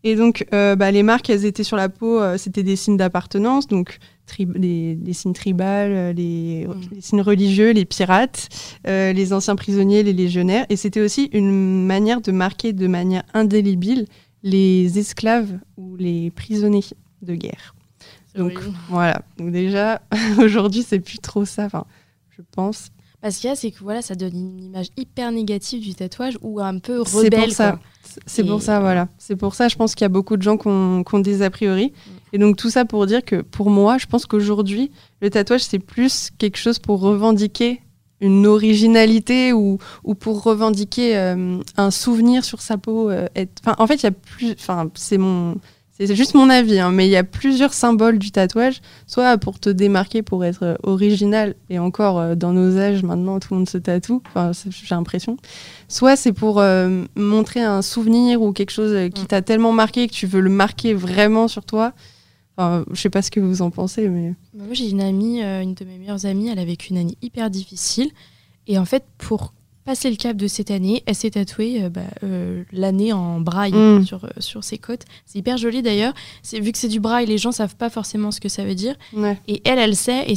Et 0.06 0.14
donc, 0.14 0.46
euh, 0.54 0.76
bah, 0.76 0.92
les 0.92 1.02
marques, 1.02 1.28
elles 1.30 1.44
étaient 1.44 1.64
sur 1.64 1.76
la 1.76 1.88
peau, 1.88 2.20
euh, 2.20 2.38
c'était 2.38 2.62
des 2.62 2.76
signes 2.76 2.96
d'appartenance, 2.96 3.66
donc 3.66 3.98
les, 4.38 4.94
les 4.94 5.12
signes 5.12 5.32
tribales, 5.32 5.90
euh, 5.92 6.12
les, 6.12 6.64
Mm. 6.68 6.80
les 6.92 7.00
signes 7.00 7.22
religieux, 7.22 7.72
les 7.72 7.84
pirates, 7.84 8.48
euh, 8.86 9.12
les 9.12 9.32
anciens 9.32 9.56
prisonniers, 9.56 10.04
les 10.04 10.12
légionnaires. 10.12 10.64
Et 10.68 10.76
c'était 10.76 11.00
aussi 11.00 11.28
une 11.32 11.84
manière 11.84 12.20
de 12.20 12.30
marquer 12.30 12.72
de 12.72 12.86
manière 12.86 13.24
indélébile 13.34 14.06
les 14.44 14.96
esclaves 14.96 15.58
ou 15.76 15.96
les 15.96 16.30
prisonniers 16.30 16.84
de 17.22 17.34
guerre. 17.34 17.74
Donc, 18.36 18.52
Voilà. 18.88 19.22
Donc 19.38 19.50
déjà, 19.50 20.02
aujourd'hui, 20.38 20.84
c'est 20.84 21.00
plus 21.00 21.18
trop 21.18 21.44
ça. 21.44 21.64
Enfin, 21.64 21.84
je 22.30 22.42
pense. 22.52 22.90
Parce 23.26 23.38
qu'il 23.38 23.48
y 23.50 23.52
a, 23.52 23.56
c'est 23.56 23.72
que 23.72 23.80
voilà, 23.82 24.02
ça 24.02 24.14
donne 24.14 24.36
une 24.36 24.62
image 24.62 24.86
hyper 24.96 25.32
négative 25.32 25.82
du 25.82 25.96
tatouage 25.96 26.38
ou 26.42 26.60
un 26.60 26.78
peu 26.78 27.02
C'est 27.04 27.16
rebelle. 27.24 27.40
pour 27.46 27.50
ça. 27.50 27.80
C'est 28.24 28.44
pour 28.44 28.62
ça, 28.62 28.78
voilà. 28.78 29.08
C'est 29.18 29.34
pour 29.34 29.56
ça, 29.56 29.66
je 29.66 29.74
pense 29.74 29.96
qu'il 29.96 30.04
y 30.04 30.06
a 30.06 30.08
beaucoup 30.10 30.36
de 30.36 30.42
gens 30.42 30.56
qui 30.56 30.68
ont, 30.68 31.02
des 31.18 31.42
a 31.42 31.50
priori. 31.50 31.92
Et 32.32 32.38
donc 32.38 32.56
tout 32.56 32.70
ça 32.70 32.84
pour 32.84 33.04
dire 33.04 33.24
que 33.24 33.42
pour 33.42 33.68
moi, 33.68 33.98
je 33.98 34.06
pense 34.06 34.26
qu'aujourd'hui, 34.26 34.92
le 35.22 35.28
tatouage, 35.28 35.64
c'est 35.64 35.80
plus 35.80 36.30
quelque 36.38 36.56
chose 36.56 36.78
pour 36.78 37.00
revendiquer 37.00 37.80
une 38.20 38.46
originalité 38.46 39.52
ou, 39.52 39.78
ou 40.04 40.14
pour 40.14 40.44
revendiquer 40.44 41.16
euh, 41.18 41.58
un 41.76 41.90
souvenir 41.90 42.44
sur 42.44 42.60
sa 42.62 42.78
peau. 42.78 43.10
euh, 43.10 43.26
être- 43.34 43.60
Enfin, 43.64 43.74
en 43.78 43.88
fait, 43.88 43.96
il 43.96 44.04
y 44.04 44.06
a 44.06 44.12
plus. 44.12 44.52
Enfin, 44.52 44.88
c'est 44.94 45.18
mon. 45.18 45.56
C'est 45.98 46.14
juste 46.14 46.34
mon 46.34 46.50
avis, 46.50 46.78
hein, 46.78 46.90
mais 46.90 47.06
il 47.06 47.10
y 47.10 47.16
a 47.16 47.24
plusieurs 47.24 47.72
symboles 47.72 48.18
du 48.18 48.30
tatouage, 48.30 48.82
soit 49.06 49.38
pour 49.38 49.58
te 49.58 49.70
démarquer, 49.70 50.20
pour 50.22 50.44
être 50.44 50.62
euh, 50.62 50.74
original, 50.82 51.54
et 51.70 51.78
encore 51.78 52.18
euh, 52.18 52.34
dans 52.34 52.52
nos 52.52 52.76
âges 52.76 53.02
maintenant, 53.02 53.40
tout 53.40 53.48
le 53.54 53.58
monde 53.60 53.68
se 53.68 53.78
tatoue, 53.78 54.22
enfin, 54.28 54.50
j'ai 54.52 54.94
l'impression. 54.94 55.38
Soit 55.88 56.16
c'est 56.16 56.34
pour 56.34 56.60
euh, 56.60 57.04
montrer 57.16 57.62
un 57.62 57.80
souvenir 57.80 58.42
ou 58.42 58.52
quelque 58.52 58.72
chose 58.72 59.10
qui 59.14 59.22
Mm. 59.22 59.26
t'a 59.26 59.40
tellement 59.40 59.72
marqué 59.72 60.06
que 60.06 60.12
tu 60.12 60.26
veux 60.26 60.40
le 60.40 60.50
marquer 60.50 60.92
vraiment 60.92 61.48
sur 61.48 61.64
toi. 61.64 61.92
Enfin, 62.58 62.84
je 62.92 63.00
sais 63.00 63.10
pas 63.10 63.22
ce 63.22 63.30
que 63.30 63.40
vous 63.40 63.62
en 63.62 63.70
pensez, 63.70 64.08
mais. 64.08 64.34
Moi, 64.54 64.68
j'ai 64.72 64.90
une 64.90 65.00
amie, 65.00 65.42
euh, 65.42 65.62
une 65.62 65.74
de 65.74 65.84
mes 65.86 65.96
meilleures 65.98 66.26
amies, 66.26 66.48
elle 66.48 66.58
a 66.58 66.64
vécu 66.66 66.90
une 66.90 66.98
année 66.98 67.16
hyper 67.22 67.48
difficile. 67.48 68.10
Et 68.66 68.78
en 68.78 68.84
fait, 68.84 69.04
pour 69.16 69.54
passer 69.86 70.10
le 70.10 70.16
cap 70.16 70.36
de 70.36 70.46
cette 70.48 70.70
année, 70.70 71.02
elle 71.06 71.14
s'est 71.14 71.30
tatouée 71.30 71.84
euh, 71.84 71.88
bah, 71.88 72.02
euh, 72.24 72.62
l'année 72.72 73.12
en 73.14 73.40
braille 73.40 73.72
Mm. 73.72 74.04
sur, 74.04 74.24
euh, 74.24 74.28
sur 74.38 74.62
ses 74.62 74.76
côtes. 74.76 75.02
C'est 75.24 75.38
hyper 75.38 75.56
joli 75.56 75.80
d'ailleurs. 75.80 76.12
C'est- 76.42 76.60
Vu 76.60 76.72
que 76.72 76.78
c'est 76.78 76.88
du 76.88 77.00
braille, 77.00 77.24
les 77.26 77.38
gens 77.38 77.52
savent 77.52 77.76
pas 77.76 77.88
forcément 77.88 78.30
ce 78.30 78.40
que 78.40 78.48
ça 78.50 78.64
veut 78.64 78.74
dire. 78.74 78.96
Ouais. 79.14 79.38
Et 79.48 79.62
elle, 79.64 79.78
elle 79.78 79.96
sait. 79.96 80.24
Et 80.30 80.34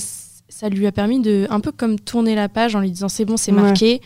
ça 0.47 0.69
lui 0.69 0.87
a 0.87 0.91
permis 0.91 1.19
de 1.19 1.47
un 1.49 1.59
peu 1.59 1.71
comme 1.71 1.99
tourner 1.99 2.35
la 2.35 2.47
page 2.47 2.75
en 2.75 2.79
lui 2.79 2.91
disant 2.91 3.09
c'est 3.09 3.25
bon, 3.25 3.35
c'est 3.37 3.51
Ouais. 3.51 3.61
marqué. 3.61 4.01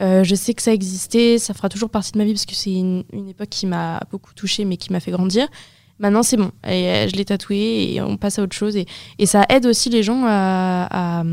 Euh, 0.00 0.22
je 0.22 0.34
sais 0.36 0.54
que 0.54 0.62
ça 0.62 0.72
existait, 0.72 1.38
ça 1.38 1.54
fera 1.54 1.68
toujours 1.68 1.90
partie 1.90 2.12
de 2.12 2.18
ma 2.18 2.24
vie 2.24 2.32
parce 2.32 2.46
que 2.46 2.54
c'est 2.54 2.72
une, 2.72 3.02
une 3.12 3.28
époque 3.30 3.48
qui 3.48 3.66
m'a 3.66 4.00
beaucoup 4.12 4.32
touchée 4.34 4.64
mais 4.64 4.76
qui 4.76 4.92
m'a 4.92 5.00
fait 5.00 5.10
grandir. 5.10 5.48
Maintenant, 5.98 6.22
c'est 6.22 6.36
bon. 6.36 6.52
Et, 6.64 7.08
je 7.08 7.16
l'ai 7.16 7.24
tatoué 7.24 7.94
et 7.94 8.00
on 8.00 8.16
passe 8.16 8.38
à 8.38 8.42
autre 8.44 8.54
chose. 8.54 8.76
Et, 8.76 8.86
et 9.18 9.26
ça 9.26 9.44
aide 9.48 9.66
aussi 9.66 9.90
les 9.90 10.04
gens 10.04 10.22
à, 10.24 10.86
à, 11.20 11.24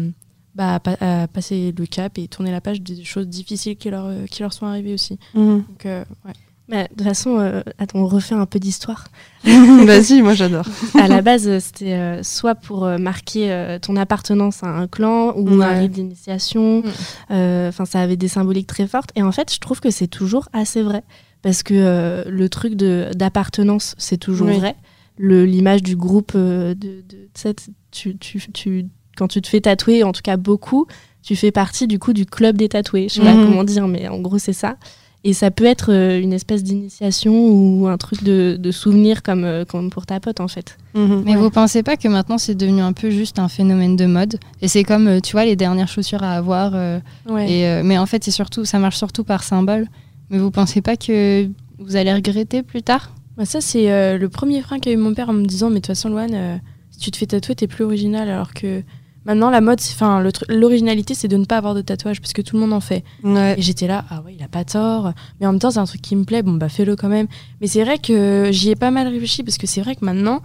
bah, 0.55 0.75
à 0.75 0.79
pa- 0.79 0.97
à 1.01 1.27
passer 1.27 1.73
le 1.77 1.85
cap 1.85 2.17
et 2.17 2.27
tourner 2.27 2.51
la 2.51 2.61
page 2.61 2.81
des 2.81 3.03
choses 3.03 3.27
difficiles 3.27 3.75
qui 3.75 3.89
leur, 3.89 4.05
euh, 4.05 4.25
qui 4.25 4.41
leur 4.41 4.53
sont 4.53 4.65
arrivées 4.65 4.93
aussi. 4.93 5.19
Mhm. 5.33 5.63
Donc, 5.67 5.85
euh, 5.85 6.03
ouais. 6.25 6.31
Bah, 6.67 6.83
de 6.83 6.87
toute 6.95 7.03
façon, 7.03 7.37
euh, 7.37 7.61
attends, 7.77 7.99
on 7.99 8.07
refait 8.07 8.33
un 8.33 8.47
peu 8.47 8.57
d'histoire. 8.57 9.05
Vas-y, 9.43 10.21
moi 10.23 10.33
j'adore. 10.33 10.65
à 10.99 11.07
la 11.07 11.21
base, 11.21 11.47
euh, 11.47 11.59
c'était 11.59 11.93
euh, 11.93 12.23
soit 12.23 12.55
pour 12.55 12.85
euh, 12.85 12.97
marquer 12.97 13.51
euh, 13.51 13.77
ton 13.77 13.95
appartenance 13.95 14.63
à 14.63 14.67
un 14.69 14.87
clan 14.87 15.33
ou 15.37 15.61
un 15.61 15.79
rite 15.79 15.91
d'initiation. 15.91 16.79
Mm. 16.79 16.83
Euh, 17.31 17.69
Enfin, 17.69 17.85
ça 17.85 17.99
avait 18.01 18.17
des 18.17 18.27
symboliques 18.27 18.65
très 18.67 18.87
fortes. 18.87 19.11
Et 19.15 19.21
en 19.21 19.31
fait, 19.31 19.53
je 19.53 19.59
trouve 19.59 19.79
que 19.79 19.91
c'est 19.91 20.07
toujours 20.07 20.49
assez 20.53 20.81
vrai. 20.81 21.03
Parce 21.43 21.61
que 21.61 21.75
euh, 21.75 22.23
le 22.27 22.49
truc 22.49 22.73
de- 22.73 23.11
d'appartenance, 23.13 23.93
c'est 23.99 24.17
toujours 24.17 24.47
Oui. 24.47 24.57
vrai. 24.57 24.75
Le- 25.17 25.45
L'image 25.45 25.83
du 25.83 25.95
groupe, 25.95 26.31
euh, 26.35 26.73
de, 26.73 27.03
de- 27.07 27.29
tu 27.33 27.41
sais, 27.41 27.55
tu, 27.91 28.17
tu, 28.17 28.39
tu- 28.51 28.87
quand 29.15 29.27
tu 29.27 29.41
te 29.41 29.47
fais 29.47 29.61
tatouer, 29.61 30.03
en 30.03 30.11
tout 30.11 30.21
cas 30.23 30.37
beaucoup, 30.37 30.85
tu 31.23 31.35
fais 31.35 31.51
partie 31.51 31.87
du 31.87 31.97
coup 31.99 32.13
du 32.13 32.25
club 32.25 32.57
des 32.57 32.69
tatoués. 32.69 33.07
Je 33.09 33.15
sais 33.15 33.21
pas 33.21 33.33
Mhm. 33.35 33.43
comment 33.43 33.63
dire, 33.63 33.87
mais 33.87 34.07
en 34.07 34.19
gros, 34.19 34.37
c'est 34.37 34.53
ça. 34.53 34.75
Et 35.23 35.33
ça 35.33 35.49
peut 35.49 35.65
être 35.65 35.91
euh, 35.91 36.21
une 36.21 36.33
espèce 36.33 36.63
d'initiation 36.63 37.33
ou 37.49 37.87
un 37.87 37.97
truc 37.97 38.23
de, 38.23 38.57
de 38.59 38.71
souvenir 38.71 39.23
comme, 39.23 39.43
euh, 39.43 39.65
comme 39.65 39.89
pour 39.89 40.05
ta 40.05 40.19
pote, 40.19 40.39
en 40.39 40.47
fait. 40.47 40.77
Mhm. 40.93 41.23
Mais 41.25 41.35
vous 41.35 41.49
pensez 41.49 41.81
pas 41.81 41.97
que 41.97 42.07
maintenant 42.07 42.37
c'est 42.37 42.53
devenu 42.53 42.81
un 42.81 42.93
peu 42.93 43.09
juste 43.09 43.39
un 43.39 43.47
phénomène 43.47 43.95
de 43.95 44.05
mode? 44.05 44.35
Et 44.61 44.67
c'est 44.67 44.83
comme, 44.83 45.07
euh, 45.07 45.19
tu 45.21 45.31
vois, 45.31 45.45
les 45.45 45.55
dernières 45.55 45.87
chaussures 45.87 46.21
à 46.21 46.33
avoir. 46.33 46.73
euh, 46.75 46.99
Ouais. 47.27 47.51
et, 47.51 47.67
euh, 47.67 47.81
mais 47.83 47.97
en 47.97 48.05
fait, 48.05 48.23
c'est 48.23 48.29
surtout, 48.29 48.65
ça 48.65 48.77
marche 48.77 48.97
surtout 48.97 49.23
par 49.23 49.41
symbole. 49.43 49.87
Mais 50.29 50.37
vous 50.37 50.51
pensez 50.51 50.81
pas 50.81 50.95
que 50.95 51.49
vous 51.79 51.95
allez 51.95 52.13
regretter 52.13 52.61
plus 52.61 52.83
tard? 52.83 53.11
Bah, 53.35 53.45
ça, 53.45 53.61
c'est 53.61 53.91
euh, 53.91 54.19
le 54.19 54.29
premier 54.29 54.61
frein 54.61 54.77
qu'a 54.79 54.91
eu 54.91 54.97
mon 54.97 55.15
père 55.15 55.29
en 55.29 55.33
me 55.33 55.45
disant 55.45 55.69
Mais 55.69 55.75
de 55.77 55.79
toute 55.79 55.87
façon, 55.87 56.09
Loane, 56.09 56.33
euh, 56.35 56.57
si 56.91 56.99
tu 56.99 57.09
te 57.11 57.17
fais 57.17 57.25
tatouer, 57.25 57.55
t'es 57.55 57.67
plus 57.67 57.83
original. 57.83 58.29
Alors 58.29 58.53
que 58.53 58.83
maintenant, 59.25 59.49
la 59.49 59.61
mode, 59.61 59.79
c'est- 59.79 59.93
enfin, 59.93 60.23
l'originalité, 60.49 61.13
c'est 61.13 61.27
de 61.27 61.37
ne 61.37 61.45
pas 61.45 61.57
avoir 61.57 61.73
de 61.75 61.81
tatouage 61.81 62.21
parce 62.21 62.33
que 62.33 62.41
tout 62.41 62.55
le 62.55 62.61
monde 62.61 62.73
en 62.73 62.79
fait. 62.79 63.03
Ouais. 63.23 63.55
Et 63.57 63.61
j'étais 63.61 63.87
là, 63.87 64.05
ah 64.09 64.21
ouais, 64.21 64.35
il 64.37 64.43
a 64.43 64.47
pas 64.47 64.63
tort. 64.63 65.11
Mais 65.39 65.47
en 65.47 65.51
même 65.51 65.59
temps, 65.59 65.71
c'est 65.71 65.79
un 65.79 65.85
truc 65.85 66.01
qui 66.01 66.15
me 66.15 66.23
plaît, 66.23 66.43
bon, 66.43 66.53
bah 66.53 66.69
fais-le 66.69 66.95
quand 66.95 67.09
même. 67.09 67.27
Mais 67.61 67.67
c'est 67.67 67.83
vrai 67.83 67.97
que 67.97 68.49
j'y 68.51 68.69
ai 68.69 68.75
pas 68.75 68.91
mal 68.91 69.07
réfléchi 69.07 69.43
parce 69.43 69.57
que 69.57 69.67
c'est 69.67 69.81
vrai 69.81 69.95
que 69.95 70.05
maintenant, 70.05 70.41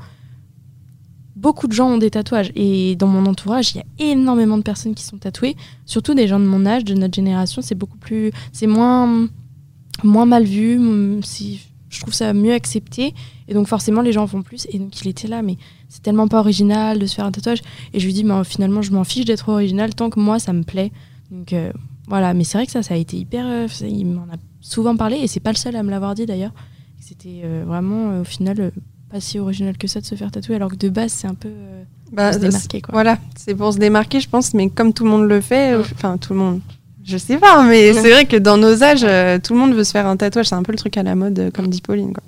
beaucoup 1.37 1.67
de 1.69 1.73
gens 1.73 1.89
ont 1.89 1.99
des 1.99 2.11
tatouages. 2.11 2.53
Et 2.55 2.97
dans 2.97 3.07
mon 3.07 3.25
entourage, 3.27 3.75
il 3.75 3.79
y 3.79 3.81
a 3.81 4.13
énormément 4.13 4.59
de 4.59 4.63
personnes 4.63 4.95
qui 4.95 5.05
sont 5.05 5.17
tatouées, 5.19 5.57
surtout 5.87 6.15
des 6.15 6.29
gens 6.29 6.39
de 6.41 6.45
mon 6.45 6.67
âge, 6.67 6.85
de 6.85 6.95
notre 6.95 7.15
génération. 7.15 7.63
C'est 7.63 7.75
beaucoup 7.75 7.97
plus. 7.99 8.31
C'est 8.53 8.67
moins, 8.67 9.27
moins 10.05 10.27
mal 10.27 10.45
vu. 10.45 10.79
si- 11.23 11.61
Je 11.91 12.01
trouve 12.01 12.15
ça 12.15 12.33
mieux 12.33 12.53
accepté. 12.53 13.15
Et 13.49 13.55
donc, 13.55 13.67
forcément, 13.67 14.01
les 14.01 14.13
gens 14.13 14.23
en 14.23 14.27
font 14.27 14.43
plus. 14.43 14.67
Et 14.71 14.79
donc, 14.79 14.99
il 15.03 15.09
était 15.09 15.29
là, 15.29 15.43
mais 15.43 15.57
c'est 15.89 16.03
tellement 16.03 16.29
pas 16.29 16.39
original 16.39 16.99
de 16.99 17.07
se 17.07 17.15
faire 17.17 17.25
un 17.27 17.33
tatouage. 17.33 17.63
Et 17.93 18.01
je 18.01 18.07
lui 18.07 18.13
dis, 18.15 18.25
mais 18.25 18.45
finalement, 18.45 18.81
je 18.81 18.93
m'en 18.93 19.05
fiche 19.05 19.25
d'être 19.25 19.49
original 19.49 19.95
tant 19.95 20.09
que 20.09 20.21
moi, 20.21 20.39
ça 20.39 20.53
me 20.53 20.63
plaît. 20.63 20.93
Donc, 21.31 21.53
euh, 21.53 21.73
voilà. 22.07 22.33
Mais 22.33 22.45
c'est 22.45 22.57
vrai 22.59 22.67
que 22.67 22.73
ça, 22.73 22.83
ça 22.83 22.95
a 22.95 22.97
été 22.97 23.17
hyper. 23.17 23.45
euh, 23.45 23.69
ça, 23.69 23.87
il 23.87 24.07
m'en 24.07 24.23
a 24.23 24.37
souvent 24.61 24.97
parlé. 24.97 25.17
Et 25.17 25.27
c'est 25.27 25.41
pas 25.41 25.51
le 25.53 25.57
seul 25.59 25.75
à 25.77 25.83
me 25.83 25.91
l'avoir 25.91 26.15
dit 26.15 26.27
d'ailleurs. 26.27 26.53
C'était 27.01 27.43
euh, 27.45 27.65
vraiment, 27.67 28.21
au 28.21 28.25
final, 28.25 28.73
pas 29.11 29.21
si 29.21 29.39
original 29.41 29.77
que 29.77 29.89
ça 29.89 30.01
de 30.01 30.07
se 30.07 30.15
faire 30.15 30.31
tatouer. 30.31 30.55
Alors 30.55 30.71
que 30.71 30.77
de 30.77 30.89
base, 30.89 31.13
c'est 31.13 31.27
un 31.27 31.35
peu. 31.35 31.51
Bah, 32.13 32.31
pour 32.31 32.35
se 32.35 32.47
démarquer, 32.47 32.81
quoi. 32.81 32.93
Voilà, 32.93 33.19
c'est 33.37 33.55
pour 33.55 33.73
se 33.73 33.79
démarquer, 33.79 34.21
je 34.21 34.29
pense, 34.29 34.55
mais 34.55 34.69
comme 34.69 34.93
tout 34.93 35.05
le 35.05 35.11
monde 35.11 35.29
le 35.29 35.41
fait, 35.41 35.77
enfin 35.77 36.19
tout 36.19 36.33
le 36.33 36.39
monde, 36.41 36.61
je 37.05 37.17
sais 37.17 37.39
pas, 37.39 37.63
mais 37.63 37.93
c'est 37.95 38.11
vrai 38.11 38.25
que 38.27 38.37
dans 38.37 38.57
nos 38.57 38.83
âges, 38.83 39.05
euh, 39.05 39.39
tout 39.43 39.55
le 39.55 39.59
monde 39.61 39.75
veut 39.75 39.85
se 39.85 39.93
faire 39.93 40.07
un 40.07 40.17
tatouage, 40.17 40.47
c'est 40.47 40.55
un 40.55 40.63
peu 40.63 40.73
le 40.73 40.79
truc 40.79 40.97
à 40.97 41.03
la 41.03 41.15
mode, 41.15 41.39
euh, 41.39 41.51
comme 41.51 41.69
dit 41.69 41.81
Pauline. 41.81 42.13
Quoi. 42.13 42.23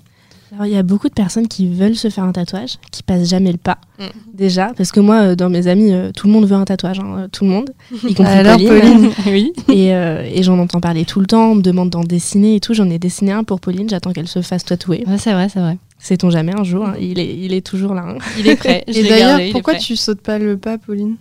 Alors, 0.55 0.67
il 0.67 0.73
y 0.73 0.77
a 0.77 0.83
beaucoup 0.83 1.09
de 1.09 1.15
personnes 1.15 1.49
qui 1.49 1.67
veulent 1.67 1.95
se 1.97 2.11
faire 2.11 2.25
un 2.25 2.33
tatouage, 2.33 2.77
qui 2.91 3.03
passent 3.03 3.27
jamais 3.29 3.53
le 3.53 3.59
pas, 3.59 3.79
Mm. 3.99 4.05
déjà. 4.35 4.73
Parce 4.77 4.93
que 4.93 5.01
moi, 5.01 5.17
euh, 5.23 5.35
dans 5.35 5.49
mes 5.49 5.67
amis, 5.67 5.93
euh, 5.95 6.11
tout 6.15 6.27
le 6.27 6.33
monde 6.35 6.45
veut 6.47 6.57
un 6.57 6.65
tatouage, 6.67 7.01
hein, 7.01 7.29
tout 7.33 7.45
le 7.45 7.51
monde, 7.51 7.71
y 8.07 8.15
compris 8.15 8.33
Alors, 8.33 8.59
Pauline. 8.59 9.11
Oui. 9.27 9.53
Et, 9.71 9.95
euh, 9.95 10.23
et 10.31 10.43
j'en 10.43 10.59
entends 10.59 10.81
parler 10.81 11.05
tout 11.07 11.21
le 11.21 11.27
temps, 11.27 11.53
on 11.53 11.55
me 11.55 11.63
demande 11.63 11.89
d'en 11.89 12.05
dessiner 12.05 12.57
et 12.57 12.61
tout. 12.61 12.75
J'en 12.75 12.91
ai 12.91 12.99
dessiné 12.99 13.33
un 13.33 13.45
pour 13.45 13.61
Pauline, 13.61 13.89
j'attends 13.89 14.13
qu'elle 14.13 14.29
se 14.29 14.43
fasse 14.43 14.65
tatouer. 14.67 15.05
Ouais, 15.07 15.17
c'est 15.19 15.33
vrai, 15.33 15.49
c'est 15.49 15.61
vrai. 15.61 15.79
Sait-on 15.99 16.29
jamais 16.31 16.53
un 16.55 16.65
jour, 16.65 16.85
hein, 16.87 16.95
il, 17.01 17.19
est, 17.19 17.35
il 17.35 17.55
est 17.55 17.65
toujours 17.67 17.95
là. 17.95 18.05
hein. 18.09 18.19
Il 18.39 18.47
est 18.49 18.57
prêt. 18.57 18.85
je 18.89 18.99
Et 18.99 19.09
d'ailleurs, 19.09 19.41
pourquoi 19.53 19.75
prêt. 19.75 19.83
tu 19.83 19.97
sautes 19.97 20.21
pas 20.21 20.39
le 20.39 20.57
pas, 20.59 20.77
Pauline? 20.77 21.17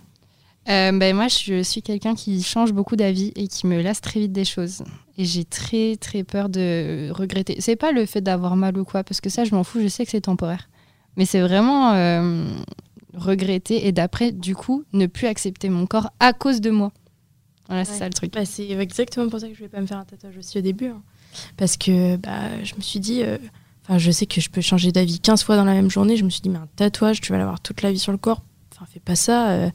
Euh, 0.68 0.92
ben, 0.92 1.14
moi, 1.16 1.26
je 1.28 1.62
suis 1.62 1.82
quelqu'un 1.82 2.14
qui 2.14 2.42
change 2.42 2.72
beaucoup 2.72 2.94
d'avis 2.96 3.32
et 3.34 3.48
qui 3.48 3.66
me 3.66 3.82
lasse 3.82 4.00
très 4.00 4.20
vite 4.20 4.32
des 4.32 4.44
choses. 4.44 4.82
Et 5.18 5.24
j'ai 5.24 5.44
très, 5.44 5.96
très 5.96 6.22
peur 6.22 6.48
de 6.48 7.10
regretter. 7.10 7.56
C'est 7.60 7.76
pas 7.76 7.90
le 7.92 8.06
fait 8.06 8.20
d'avoir 8.20 8.54
mal 8.56 8.78
ou 8.78 8.84
quoi, 8.84 9.02
parce 9.02 9.20
que 9.20 9.28
ça, 9.28 9.44
je 9.44 9.54
m'en 9.54 9.64
fous, 9.64 9.80
je 9.82 9.88
sais 9.88 10.04
que 10.04 10.10
c'est 10.10 10.20
temporaire. 10.22 10.68
Mais 11.16 11.26
c'est 11.26 11.40
vraiment 11.40 11.92
euh, 11.94 12.46
regretter 13.14 13.86
et 13.86 13.92
d'après, 13.92 14.32
du 14.32 14.54
coup, 14.54 14.84
ne 14.92 15.06
plus 15.06 15.26
accepter 15.26 15.68
mon 15.68 15.86
corps 15.86 16.10
à 16.20 16.32
cause 16.32 16.60
de 16.60 16.70
moi. 16.70 16.92
Voilà, 17.68 17.84
c'est 17.84 17.92
Ouais. 17.92 17.98
ça 17.98 18.06
le 18.06 18.12
truc. 18.14 18.32
Bah, 18.32 18.44
c'est 18.44 18.70
exactement 18.70 19.28
pour 19.28 19.40
ça 19.40 19.48
que 19.48 19.52
je 19.54 19.58
voulais 19.58 19.68
pas 19.68 19.80
me 19.80 19.86
faire 19.86 19.98
un 19.98 20.04
tatouage 20.04 20.36
aussi 20.38 20.58
au 20.58 20.62
début. 20.62 20.86
hein. 20.86 21.02
Parce 21.56 21.76
que 21.76 22.16
bah, 22.16 22.62
je 22.62 22.74
me 22.76 22.80
suis 22.80 23.00
dit, 23.00 23.22
euh, 23.22 23.38
Enfin, 23.84 23.98
je 23.98 24.12
sais 24.12 24.26
que 24.26 24.40
je 24.40 24.48
peux 24.48 24.60
changer 24.60 24.92
d'avis 24.92 25.18
15 25.18 25.42
fois 25.42 25.56
dans 25.56 25.64
la 25.64 25.72
même 25.74 25.90
journée. 25.90 26.16
Je 26.16 26.24
me 26.24 26.30
suis 26.30 26.40
dit, 26.40 26.48
mais 26.48 26.58
un 26.58 26.68
tatouage, 26.76 27.20
tu 27.20 27.32
vas 27.32 27.38
l'avoir 27.38 27.60
toute 27.60 27.82
la 27.82 27.90
vie 27.90 27.98
sur 27.98 28.12
le 28.12 28.18
corps. 28.18 28.42
Enfin, 28.72 28.86
fais 28.88 29.00
pas 29.00 29.16
ça. 29.16 29.50
euh. 29.50 29.70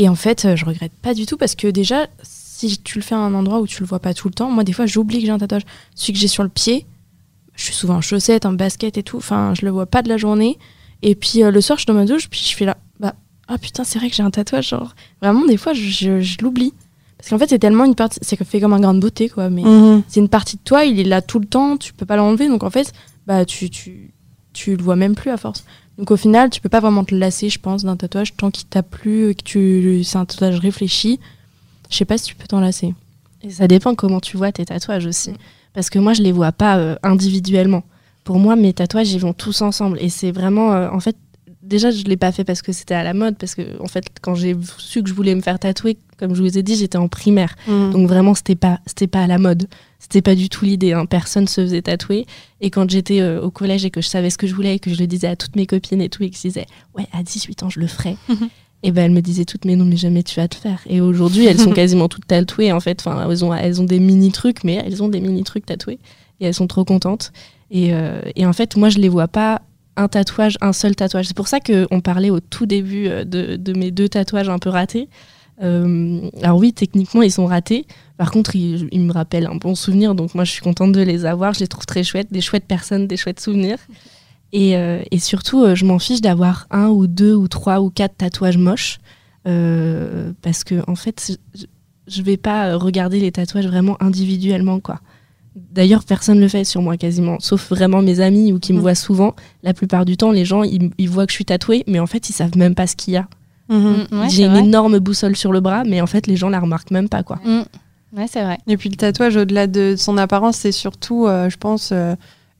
Et 0.00 0.08
en 0.08 0.14
fait, 0.14 0.44
euh, 0.44 0.54
je 0.56 0.64
regrette 0.64 0.92
pas 1.02 1.12
du 1.12 1.26
tout 1.26 1.36
parce 1.36 1.54
que 1.56 1.66
déjà, 1.66 2.06
si 2.22 2.78
tu 2.78 2.98
le 2.98 3.02
fais 3.02 3.14
à 3.16 3.18
un 3.18 3.34
endroit 3.34 3.60
où 3.60 3.66
tu 3.66 3.80
le 3.82 3.86
vois 3.86 3.98
pas 3.98 4.14
tout 4.14 4.28
le 4.28 4.34
temps, 4.34 4.48
moi, 4.50 4.62
des 4.62 4.72
fois, 4.72 4.86
j'oublie 4.86 5.18
que 5.20 5.26
j'ai 5.26 5.32
un 5.32 5.38
tatouage. 5.38 5.62
Celui 5.96 6.12
que 6.12 6.18
j'ai 6.20 6.28
sur 6.28 6.44
le 6.44 6.48
pied, 6.48 6.86
je 7.56 7.64
suis 7.64 7.74
souvent 7.74 7.96
en 7.96 8.00
chaussettes, 8.00 8.46
en 8.46 8.52
basket 8.52 8.96
et 8.96 9.02
tout. 9.02 9.16
Enfin, 9.16 9.54
je 9.58 9.66
le 9.66 9.72
vois 9.72 9.86
pas 9.86 10.02
de 10.02 10.08
la 10.08 10.16
journée. 10.16 10.56
Et 11.02 11.14
puis 11.16 11.42
euh, 11.42 11.50
le 11.50 11.60
soir, 11.60 11.78
je 11.78 11.82
suis 11.82 11.86
dans 11.86 11.94
ma 11.94 12.04
douche, 12.04 12.28
puis 12.30 12.40
je 12.48 12.54
fais 12.56 12.64
là, 12.64 12.76
bah, 13.00 13.14
ah 13.48 13.58
putain, 13.58 13.82
c'est 13.82 13.98
vrai 13.98 14.08
que 14.08 14.14
j'ai 14.14 14.22
un 14.22 14.30
tatouage. 14.30 14.68
Genre, 14.68 14.94
vraiment, 15.20 15.44
des 15.46 15.56
fois, 15.56 15.72
je, 15.72 15.82
je- 15.82 16.20
je 16.20 16.38
l'oublie. 16.42 16.72
Parce 17.16 17.30
qu'en 17.30 17.38
fait, 17.38 17.48
c'est 17.48 17.58
tellement 17.58 17.84
une 17.84 17.96
partie, 17.96 18.20
c'est 18.22 18.36
fait 18.44 18.60
comme 18.60 18.72
un 18.74 18.78
grain 18.80 18.94
de 18.94 19.00
beauté, 19.00 19.28
quoi. 19.28 19.50
Mais 19.50 19.62
Mhm. 19.64 20.04
c'est 20.06 20.20
une 20.20 20.28
partie 20.28 20.56
de 20.58 20.62
toi, 20.64 20.84
il 20.84 21.00
est 21.00 21.04
là 21.04 21.20
tout 21.22 21.40
le 21.40 21.46
temps, 21.46 21.76
tu 21.76 21.92
peux 21.92 22.06
pas 22.06 22.16
l'enlever. 22.16 22.46
Donc 22.48 22.62
en 22.62 22.70
fait, 22.70 22.92
bah, 23.26 23.44
tu, 23.44 23.68
tu, 23.68 24.12
tu 24.52 24.76
le 24.76 24.82
vois 24.84 24.94
même 24.94 25.16
plus 25.16 25.30
à 25.32 25.36
force. 25.36 25.64
Donc 25.98 26.12
au 26.12 26.16
final, 26.16 26.48
tu 26.48 26.60
peux 26.60 26.68
pas 26.68 26.80
vraiment 26.80 27.04
te 27.04 27.14
lasser, 27.14 27.50
je 27.50 27.58
pense, 27.58 27.84
d'un 27.84 27.96
tatouage 27.96 28.34
tant 28.36 28.50
qu'il 28.52 28.66
t'a 28.66 28.84
plu, 28.84 29.34
que 29.34 29.42
tu, 29.42 30.04
c'est 30.04 30.16
un 30.16 30.24
tatouage 30.24 30.60
réfléchi. 30.60 31.18
Je 31.90 31.96
sais 31.96 32.04
pas 32.04 32.16
si 32.18 32.26
tu 32.26 32.34
peux 32.36 32.46
t'en 32.46 32.60
lasser. 32.60 32.94
Et 33.42 33.50
ça 33.50 33.66
dépend 33.66 33.94
comment 33.94 34.20
tu 34.20 34.36
vois 34.36 34.52
tes 34.52 34.64
tatouages 34.64 35.06
aussi. 35.06 35.32
Parce 35.74 35.90
que 35.90 35.98
moi, 35.98 36.12
je 36.12 36.22
les 36.22 36.32
vois 36.32 36.52
pas 36.52 36.78
euh, 36.78 36.96
individuellement. 37.02 37.82
Pour 38.24 38.38
moi, 38.38 38.54
mes 38.56 38.72
tatouages, 38.72 39.10
ils 39.12 39.20
vont 39.20 39.32
tous 39.32 39.60
ensemble. 39.62 39.98
Et 40.00 40.08
c'est 40.08 40.30
vraiment. 40.30 40.72
euh, 40.72 40.88
en 40.90 41.00
fait, 41.00 41.16
déjà, 41.68 41.90
je 41.90 42.02
l'ai 42.04 42.16
pas 42.16 42.32
fait 42.32 42.44
parce 42.44 42.62
que 42.62 42.72
c'était 42.72 42.94
à 42.94 43.04
la 43.04 43.14
mode. 43.14 43.36
Parce 43.36 43.54
que, 43.54 43.80
en 43.80 43.86
fait, 43.86 44.04
quand 44.20 44.34
j'ai 44.34 44.56
su 44.78 45.02
que 45.02 45.08
je 45.08 45.14
voulais 45.14 45.34
me 45.34 45.40
faire 45.40 45.58
tatouer, 45.58 45.98
comme 46.18 46.34
je 46.34 46.42
vous 46.42 46.58
ai 46.58 46.62
dit, 46.62 46.74
j'étais 46.74 46.98
en 46.98 47.08
primaire. 47.08 47.54
Mhm. 47.68 47.92
Donc 47.92 48.08
vraiment, 48.08 48.34
c'était 48.34 48.56
pas, 48.56 48.80
c'était 48.86 49.06
pas 49.06 49.22
à 49.22 49.26
la 49.26 49.38
mode. 49.38 49.68
C'était 50.00 50.22
pas 50.22 50.34
du 50.34 50.48
tout 50.48 50.64
l'idée. 50.64 50.92
hein. 50.92 51.06
Personne 51.06 51.46
se 51.46 51.60
faisait 51.60 51.82
tatouer. 51.82 52.26
Et 52.60 52.70
quand 52.70 52.90
j'étais 52.90 53.20
euh, 53.20 53.40
au 53.40 53.50
collège 53.50 53.84
et 53.84 53.90
que 53.90 54.00
je 54.00 54.08
savais 54.08 54.30
ce 54.30 54.38
que 54.38 54.46
je 54.46 54.54
voulais 54.54 54.76
et 54.76 54.78
que 54.78 54.92
je 54.92 54.98
le 54.98 55.06
disais 55.06 55.28
à 55.28 55.36
toutes 55.36 55.56
mes 55.56 55.66
copines 55.66 56.00
et 56.00 56.08
tout, 56.08 56.22
et 56.22 56.30
que 56.30 56.36
je 56.36 56.42
disais, 56.42 56.66
ouais, 56.96 57.06
à 57.12 57.22
18 57.22 57.62
ans, 57.62 57.70
je 57.70 57.80
le 57.80 57.86
ferai. 57.86 58.16
et 58.82 58.90
ben 58.92 59.04
elles 59.06 59.12
me 59.12 59.20
disaient 59.20 59.44
toutes, 59.44 59.64
mais 59.64 59.76
non, 59.76 59.84
mais 59.84 59.96
jamais 59.96 60.22
tu 60.22 60.36
vas 60.36 60.48
te 60.48 60.54
faire. 60.54 60.80
Et 60.88 61.00
aujourd'hui, 61.00 61.46
elles 61.46 61.60
sont 61.60 61.72
quasiment 61.74 62.08
toutes 62.08 62.26
tatouées, 62.26 62.72
en 62.72 62.80
fait. 62.80 63.00
Enfin, 63.04 63.28
elles 63.28 63.44
ont, 63.44 63.52
elles 63.54 63.80
ont 63.80 63.84
des 63.84 64.00
mini 64.00 64.32
trucs, 64.32 64.64
mais 64.64 64.82
elles 64.84 65.02
ont 65.02 65.08
des 65.08 65.20
mini 65.20 65.42
trucs 65.44 65.66
tatoués. 65.66 65.98
Et 66.40 66.46
elles 66.46 66.54
sont 66.54 66.68
trop 66.68 66.84
contentes. 66.84 67.32
Et, 67.70 67.92
euh, 67.92 68.22
et 68.36 68.46
en 68.46 68.52
fait, 68.52 68.76
moi, 68.76 68.88
je 68.88 68.98
les 68.98 69.08
vois 69.08 69.28
pas 69.28 69.62
un 69.98 70.08
tatouage, 70.08 70.56
un 70.60 70.72
seul 70.72 70.94
tatouage. 70.94 71.26
C'est 71.26 71.36
pour 71.36 71.48
ça 71.48 71.58
qu'on 71.60 72.00
parlait 72.00 72.30
au 72.30 72.40
tout 72.40 72.66
début 72.66 73.08
euh, 73.08 73.24
de, 73.24 73.56
de 73.56 73.72
mes 73.72 73.90
deux 73.90 74.08
tatouages 74.08 74.48
un 74.48 74.58
peu 74.58 74.70
ratés. 74.70 75.08
Euh, 75.62 76.30
alors 76.42 76.58
oui, 76.58 76.72
techniquement, 76.72 77.22
ils 77.22 77.32
sont 77.32 77.46
ratés. 77.46 77.84
Par 78.16 78.30
contre, 78.30 78.54
ils, 78.56 78.88
ils 78.92 79.00
me 79.00 79.12
rappellent 79.12 79.46
un 79.46 79.56
bon 79.56 79.74
souvenir, 79.74 80.14
donc 80.14 80.34
moi, 80.34 80.44
je 80.44 80.52
suis 80.52 80.62
contente 80.62 80.92
de 80.92 81.00
les 81.00 81.24
avoir. 81.24 81.52
Je 81.52 81.60
les 81.60 81.68
trouve 81.68 81.84
très 81.84 82.04
chouettes, 82.04 82.32
des 82.32 82.40
chouettes 82.40 82.66
personnes, 82.66 83.06
des 83.06 83.16
chouettes 83.16 83.40
souvenirs. 83.40 83.78
Et, 84.52 84.76
euh, 84.76 85.02
et 85.10 85.18
surtout, 85.18 85.74
je 85.74 85.84
m'en 85.84 85.98
fiche 85.98 86.20
d'avoir 86.20 86.66
un 86.70 86.88
ou 86.88 87.06
deux 87.06 87.34
ou 87.34 87.48
trois 87.48 87.80
ou 87.80 87.90
quatre 87.90 88.16
tatouages 88.16 88.56
moches, 88.56 88.98
parce 89.44 90.64
que 90.64 90.82
en 90.88 90.94
fait, 90.94 91.36
je, 91.54 91.64
je 92.06 92.22
vais 92.22 92.36
pas 92.36 92.76
regarder 92.76 93.20
les 93.20 93.32
tatouages 93.32 93.66
vraiment 93.66 93.96
individuellement, 94.00 94.80
quoi. 94.80 95.00
D'ailleurs, 95.72 96.04
personne 96.04 96.40
le 96.40 96.48
fait 96.48 96.64
sur 96.64 96.82
moi 96.82 96.96
quasiment, 96.96 97.36
sauf 97.40 97.68
vraiment 97.70 98.02
mes 98.02 98.20
amis 98.20 98.52
ou 98.52 98.58
qui 98.58 98.72
me 98.72 98.78
Mhm. 98.78 98.82
voient 98.82 98.94
souvent. 98.94 99.34
La 99.62 99.74
plupart 99.74 100.04
du 100.04 100.16
temps, 100.16 100.30
les 100.30 100.44
gens, 100.44 100.62
ils, 100.62 100.90
ils 100.98 101.08
voient 101.08 101.26
que 101.26 101.32
je 101.32 101.36
suis 101.36 101.44
tatouée, 101.44 101.84
mais 101.86 101.98
en 102.00 102.06
fait, 102.06 102.28
ils 102.28 102.32
savent 102.32 102.56
même 102.56 102.74
pas 102.74 102.86
ce 102.86 102.96
qu'il 102.96 103.14
y 103.14 103.16
a. 103.16 103.26
Mhm. 103.68 104.06
Mm, 104.10 104.20
ouais, 104.20 104.28
J'ai 104.30 104.44
une 104.44 104.50
vrai. 104.52 104.60
énorme 104.60 104.98
boussole 104.98 105.36
sur 105.36 105.52
le 105.52 105.60
bras, 105.60 105.84
mais 105.84 106.00
en 106.00 106.06
fait, 106.06 106.26
les 106.26 106.36
gens 106.36 106.48
la 106.48 106.60
remarquent 106.60 106.90
même 106.90 107.08
pas, 107.08 107.22
quoi. 107.22 107.38
Mm. 107.44 107.62
Ouais, 108.16 108.26
c'est 108.30 108.42
vrai. 108.42 108.58
Et 108.66 108.76
puis 108.78 108.88
le 108.88 108.96
tatouage, 108.96 109.36
au-delà 109.36 109.66
de 109.66 109.94
son 109.96 110.16
apparence, 110.16 110.56
c'est 110.56 110.72
surtout, 110.72 111.26
euh, 111.26 111.50
je 111.50 111.56
pense, 111.58 111.90
euh, 111.92 112.14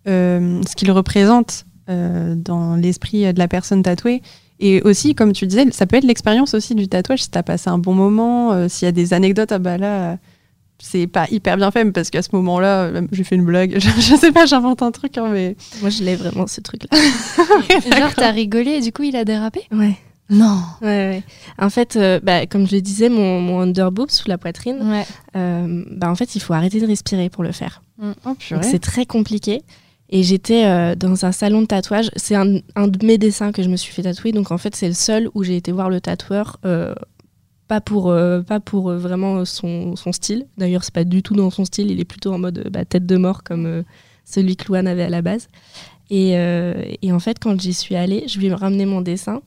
euh, 0.06 0.60
ce 0.68 0.76
qu'il 0.76 0.90
représente 0.90 1.64
euh, 1.88 2.34
dans 2.36 2.76
l'esprit 2.76 3.32
de 3.32 3.38
la 3.38 3.48
personne 3.48 3.82
tatouée. 3.82 4.20
Et 4.60 4.82
aussi, 4.82 5.14
comme 5.14 5.32
tu 5.32 5.46
disais, 5.46 5.64
ça 5.70 5.86
peut 5.86 5.96
être 5.96 6.04
l'expérience 6.04 6.52
aussi 6.52 6.74
du 6.74 6.88
tatouage. 6.88 7.22
Si 7.22 7.30
tu 7.30 7.38
as 7.38 7.42
passé 7.42 7.70
un 7.70 7.78
bon 7.78 7.94
moment, 7.94 8.52
euh, 8.52 8.68
s'il 8.68 8.84
y 8.86 8.88
a 8.88 8.92
des 8.92 9.14
anecdotes, 9.14 9.52
ah 9.52 9.58
bah 9.58 9.78
là, 9.78 10.12
euh, 10.12 10.16
c'est 10.80 11.06
pas 11.06 11.26
hyper 11.30 11.56
bien 11.56 11.70
fait, 11.70 11.84
mais 11.84 11.92
parce 11.92 12.10
qu'à 12.10 12.22
ce 12.22 12.28
moment-là, 12.32 12.90
j'ai 13.12 13.24
fait 13.24 13.34
une 13.36 13.44
blague. 13.44 13.74
Je, 13.80 13.88
je 14.00 14.14
sais 14.16 14.32
pas, 14.32 14.46
j'invente 14.46 14.82
un 14.82 14.90
truc, 14.92 15.18
hein, 15.18 15.28
mais. 15.32 15.56
Moi, 15.80 15.90
je 15.90 16.04
l'ai 16.04 16.14
vraiment, 16.16 16.46
ce 16.46 16.60
truc-là. 16.60 16.98
Genre, 17.98 18.14
t'as 18.14 18.30
rigolé 18.30 18.72
et 18.72 18.80
du 18.80 18.92
coup, 18.92 19.02
il 19.02 19.16
a 19.16 19.24
dérapé? 19.24 19.62
Ouais. 19.72 19.94
Non. 20.30 20.58
Ouais, 20.82 20.86
ouais. 20.88 21.22
En 21.58 21.70
fait, 21.70 21.96
euh, 21.96 22.20
bah, 22.22 22.46
comme 22.46 22.66
je 22.68 22.74
le 22.76 22.82
disais, 22.82 23.08
mon, 23.08 23.40
mon 23.40 23.60
underboob 23.60 24.10
sous 24.10 24.28
la 24.28 24.36
poitrine, 24.38 24.78
Ouais. 24.90 25.06
euh, 25.36 25.84
bah, 25.90 26.10
en 26.10 26.14
fait, 26.14 26.34
il 26.36 26.40
faut 26.40 26.52
arrêter 26.52 26.80
de 26.80 26.86
respirer 26.86 27.30
pour 27.30 27.42
le 27.42 27.52
faire. 27.52 27.82
Oh, 28.02 28.06
Donc, 28.24 28.38
purée. 28.38 28.62
c'est 28.62 28.78
très 28.78 29.06
compliqué. 29.06 29.62
Et 30.10 30.22
j'étais 30.22 30.64
euh, 30.66 30.94
dans 30.94 31.24
un 31.24 31.32
salon 31.32 31.62
de 31.62 31.66
tatouage. 31.66 32.10
C'est 32.16 32.34
un, 32.34 32.58
un 32.76 32.88
de 32.88 33.04
mes 33.06 33.18
dessins 33.18 33.52
que 33.52 33.62
je 33.62 33.68
me 33.68 33.76
suis 33.76 33.92
fait 33.92 34.02
tatouer. 34.02 34.32
Donc, 34.32 34.50
en 34.52 34.58
fait, 34.58 34.76
c'est 34.76 34.88
le 34.88 34.94
seul 34.94 35.28
où 35.34 35.42
j'ai 35.44 35.56
été 35.56 35.72
voir 35.72 35.88
le 35.90 36.00
tatoueur. 36.00 36.58
Pas 37.68 37.80
pour, 37.82 38.10
euh, 38.10 38.40
pas 38.40 38.60
pour 38.60 38.90
euh, 38.90 38.96
vraiment 38.96 39.44
son, 39.44 39.94
son 39.94 40.12
style. 40.12 40.46
D'ailleurs, 40.56 40.82
c'est 40.82 40.94
pas 40.94 41.04
du 41.04 41.22
tout 41.22 41.34
dans 41.34 41.50
son 41.50 41.64
style. 41.64 41.90
Il 41.90 42.00
est 42.00 42.04
plutôt 42.04 42.32
en 42.32 42.38
mode 42.38 42.58
euh, 42.58 42.70
bah, 42.70 42.84
tête 42.84 43.06
de 43.06 43.16
mort, 43.16 43.44
comme 43.44 43.84
celui 44.24 44.56
que 44.56 44.66
Louane 44.68 44.88
avait 44.88 45.04
à 45.04 45.10
la 45.10 45.22
base. 45.22 45.48
Et, 46.10 46.30
et 47.02 47.12
en 47.12 47.18
fait, 47.18 47.38
quand 47.38 47.60
j'y 47.60 47.74
suis 47.74 47.94
allée, 47.94 48.24
je 48.28 48.38
lui 48.38 48.46
ai 48.46 48.54
ramené 48.54 48.86
mon 48.86 49.02
dessin. 49.02 49.42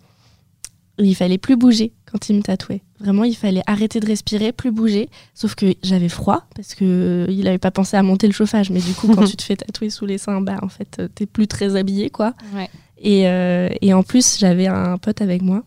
Il 1.00 1.16
fallait 1.16 1.40
plus 1.40 1.56
bouger 1.56 1.92
quand 2.06 2.30
il 2.30 2.36
me 2.36 2.44
tatouait. 2.44 2.84
Vraiment, 3.00 3.24
il 3.24 3.36
fallait 3.36 3.64
arrêter 3.66 4.00
de 4.00 4.06
respirer, 4.06 4.52
plus 4.52 4.70
bouger. 4.70 5.10
Sauf 5.34 5.56
que 5.56 5.74
j'avais 5.82 6.10
froid 6.10 6.46
parce 6.56 6.76
que 6.76 7.26
il 7.30 7.48
avait 7.48 7.58
pas 7.58 7.72
pensé 7.72 7.98
à 7.98 8.04
monter 8.04 8.28
le 8.28 8.34
chauffage. 8.34 8.70
Mais 8.70 8.80
du 8.80 8.94
coup, 8.94 9.08
quand 9.08 9.26
tu 9.26 9.36
te 9.36 9.42
fais 9.42 9.56
tatouer 9.56 9.90
sous 9.90 10.06
les 10.06 10.20
seins, 10.20 10.40
bah 10.42 10.60
en 10.62 10.70
fait, 10.70 11.02
t'es 11.16 11.26
plus 11.26 11.48
très 11.48 11.76
habillé, 11.76 12.12
quoi. 12.12 12.36
Ouais. 12.54 12.70
Et, 13.00 13.28
euh, 13.28 13.70
et 13.82 13.94
en 13.94 14.04
plus, 14.04 14.38
j'avais 14.38 14.68
un 14.68 15.00
pote 15.00 15.22
avec 15.22 15.42
moi. 15.42 15.64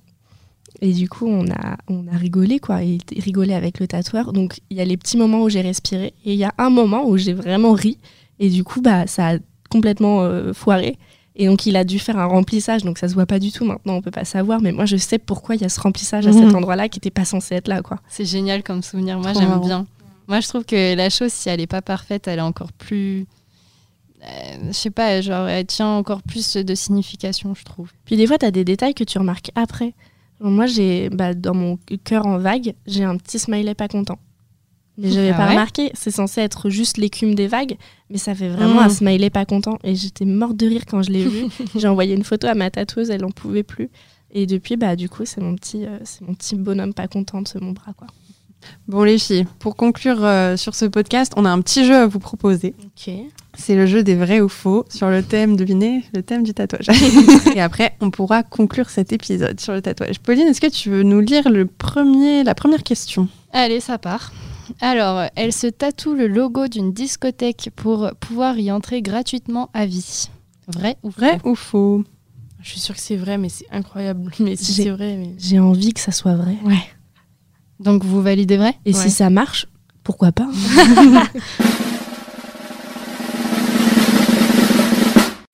Et 0.80 0.92
du 0.92 1.08
coup, 1.08 1.26
on 1.26 1.46
a, 1.50 1.76
on 1.88 2.06
a 2.08 2.16
rigolé, 2.16 2.58
quoi. 2.58 2.82
Il 2.82 3.00
rigolait 3.18 3.54
avec 3.54 3.78
le 3.80 3.86
tatoueur. 3.86 4.32
Donc, 4.32 4.60
il 4.70 4.76
y 4.76 4.80
a 4.80 4.84
les 4.84 4.96
petits 4.96 5.16
moments 5.16 5.42
où 5.42 5.48
j'ai 5.48 5.60
respiré. 5.60 6.14
Et 6.24 6.32
il 6.32 6.38
y 6.38 6.44
a 6.44 6.52
un 6.58 6.68
moment 6.70 7.06
où 7.08 7.16
j'ai 7.16 7.32
vraiment 7.32 7.72
ri. 7.72 7.98
Et 8.40 8.48
du 8.50 8.64
coup, 8.64 8.80
bah, 8.82 9.06
ça 9.06 9.28
a 9.30 9.38
complètement 9.70 10.22
euh, 10.22 10.52
foiré. 10.52 10.98
Et 11.36 11.46
donc, 11.46 11.66
il 11.66 11.76
a 11.76 11.84
dû 11.84 11.98
faire 11.98 12.18
un 12.18 12.26
remplissage. 12.26 12.82
Donc, 12.82 12.98
ça 12.98 13.08
se 13.08 13.14
voit 13.14 13.26
pas 13.26 13.38
du 13.38 13.50
tout 13.52 13.64
maintenant. 13.64 13.94
On 13.94 14.02
peut 14.02 14.10
pas 14.10 14.24
savoir. 14.24 14.60
Mais 14.60 14.72
moi, 14.72 14.84
je 14.84 14.96
sais 14.96 15.18
pourquoi 15.18 15.54
il 15.54 15.62
y 15.62 15.64
a 15.64 15.68
ce 15.68 15.80
remplissage 15.80 16.26
à 16.26 16.30
Mhm. 16.32 16.44
cet 16.46 16.54
endroit-là 16.54 16.88
qui 16.88 16.98
était 16.98 17.10
pas 17.10 17.24
censé 17.24 17.54
être 17.54 17.68
là, 17.68 17.80
quoi. 17.82 18.00
C'est 18.08 18.24
génial 18.24 18.62
comme 18.62 18.82
souvenir. 18.82 19.18
Moi, 19.18 19.32
j'aime 19.32 19.60
bien. 19.60 19.86
Moi, 20.26 20.40
je 20.40 20.48
trouve 20.48 20.64
que 20.64 20.94
la 20.96 21.08
chose, 21.10 21.32
si 21.32 21.48
elle 21.48 21.60
est 21.60 21.66
pas 21.66 21.82
parfaite, 21.82 22.26
elle 22.28 22.38
est 22.38 22.42
encore 22.42 22.72
plus. 22.72 23.26
euh, 24.22 24.56
je 24.68 24.72
sais 24.72 24.90
pas, 24.90 25.20
genre, 25.20 25.46
elle 25.48 25.66
tient 25.66 25.88
encore 25.88 26.22
plus 26.22 26.56
de 26.56 26.74
signification, 26.74 27.54
je 27.54 27.62
trouve. 27.64 27.90
Puis 28.06 28.16
des 28.16 28.26
fois, 28.26 28.38
tu 28.38 28.46
as 28.46 28.50
des 28.50 28.64
détails 28.64 28.94
que 28.94 29.04
tu 29.04 29.18
remarques 29.18 29.50
après. 29.54 29.92
Moi, 30.40 30.66
j'ai 30.66 31.08
bah, 31.10 31.32
dans 31.34 31.54
mon 31.54 31.78
cœur 32.04 32.26
en 32.26 32.38
vague, 32.38 32.74
j'ai 32.86 33.04
un 33.04 33.16
petit 33.16 33.38
smiley 33.38 33.74
pas 33.74 33.88
content. 33.88 34.18
Mais 34.96 35.10
j'avais 35.10 35.30
Ah 35.30 35.36
pas 35.36 35.44
ouais 35.46 35.50
remarqué. 35.52 35.90
C'est 35.94 36.10
censé 36.12 36.40
être 36.40 36.70
juste 36.70 36.98
l'écume 36.98 37.34
des 37.34 37.48
vagues, 37.48 37.76
mais 38.10 38.18
ça 38.18 38.34
fait 38.34 38.48
vraiment 38.48 38.74
Mm. 38.82 38.84
un 38.84 38.88
smiley 38.88 39.30
pas 39.30 39.44
content. 39.44 39.78
Et 39.82 39.94
j'étais 39.96 40.24
morte 40.24 40.56
de 40.56 40.66
rire 40.68 40.82
quand 40.86 41.02
je 41.02 41.10
l'ai 41.10 41.24
vu. 41.24 41.46
j'ai 41.76 41.88
envoyé 41.88 42.14
une 42.14 42.22
photo 42.24 42.46
à 42.46 42.54
ma 42.54 42.70
tatoueuse, 42.70 43.10
elle 43.10 43.24
en 43.24 43.30
pouvait 43.30 43.62
plus. 43.64 43.90
Et 44.30 44.46
depuis, 44.46 44.76
bah, 44.76 44.94
du 44.96 45.08
coup, 45.08 45.24
c'est 45.24 45.40
mon 45.40 45.54
petit, 45.56 45.84
euh, 45.86 45.98
c'est 46.04 46.20
mon 46.26 46.34
petit 46.34 46.54
bonhomme 46.56 46.94
pas 46.94 47.08
content 47.08 47.42
de 47.42 47.48
mon 47.60 47.72
bras, 47.72 47.92
quoi. 47.94 48.06
Bon, 48.88 49.02
les 49.02 49.18
filles, 49.18 49.46
pour 49.58 49.76
conclure 49.76 50.24
euh, 50.24 50.56
sur 50.56 50.74
ce 50.74 50.84
podcast, 50.84 51.32
on 51.36 51.44
a 51.44 51.50
un 51.50 51.60
petit 51.60 51.84
jeu 51.86 51.94
à 51.96 52.06
vous 52.06 52.18
proposer. 52.18 52.74
Ok. 52.84 53.14
C'est 53.56 53.74
le 53.76 53.86
jeu 53.86 54.02
des 54.02 54.14
vrais 54.16 54.40
ou 54.40 54.48
faux 54.48 54.84
sur 54.88 55.08
le 55.08 55.22
thème, 55.22 55.56
devinez, 55.56 56.02
le 56.14 56.22
thème 56.22 56.42
du 56.42 56.52
tatouage. 56.54 56.86
Et 57.54 57.60
après, 57.60 57.96
on 58.00 58.10
pourra 58.10 58.42
conclure 58.42 58.90
cet 58.90 59.12
épisode 59.12 59.60
sur 59.60 59.72
le 59.72 59.80
tatouage. 59.82 60.18
Pauline, 60.20 60.48
est-ce 60.48 60.60
que 60.60 60.66
tu 60.70 60.90
veux 60.90 61.02
nous 61.04 61.20
lire 61.20 61.48
le 61.48 61.66
premier, 61.66 62.42
la 62.42 62.54
première 62.54 62.82
question? 62.82 63.28
Allez, 63.52 63.80
ça 63.80 63.96
part. 63.98 64.32
Alors, 64.80 65.28
elle 65.36 65.52
se 65.52 65.66
tatoue 65.66 66.14
le 66.14 66.26
logo 66.26 66.66
d'une 66.68 66.92
discothèque 66.92 67.70
pour 67.76 68.10
pouvoir 68.18 68.58
y 68.58 68.72
entrer 68.72 69.02
gratuitement 69.02 69.70
à 69.74 69.86
vie. 69.86 70.28
Vrai 70.66 70.96
ou 71.02 71.10
Vrai 71.10 71.38
faux? 71.38 71.50
ou 71.50 71.54
faux? 71.54 72.04
Je 72.62 72.70
suis 72.70 72.80
sûre 72.80 72.94
que 72.94 73.00
c'est 73.02 73.16
vrai, 73.16 73.36
mais 73.38 73.50
c'est 73.50 73.66
incroyable. 73.70 74.32
Mais 74.40 74.56
si 74.56 74.72
J'ai- 74.72 74.84
c'est 74.84 74.90
vrai, 74.90 75.16
mais... 75.18 75.34
J'ai 75.38 75.58
envie 75.60 75.92
que 75.92 76.00
ça 76.00 76.12
soit 76.12 76.34
vrai. 76.34 76.56
Ouais. 76.64 76.78
Donc, 77.80 78.04
vous 78.04 78.22
validez 78.22 78.56
vrai? 78.56 78.74
Et 78.86 78.94
Ouais. 78.94 79.00
si 79.00 79.10
ça 79.10 79.30
marche, 79.30 79.66
pourquoi 80.02 80.32
pas 80.32 80.48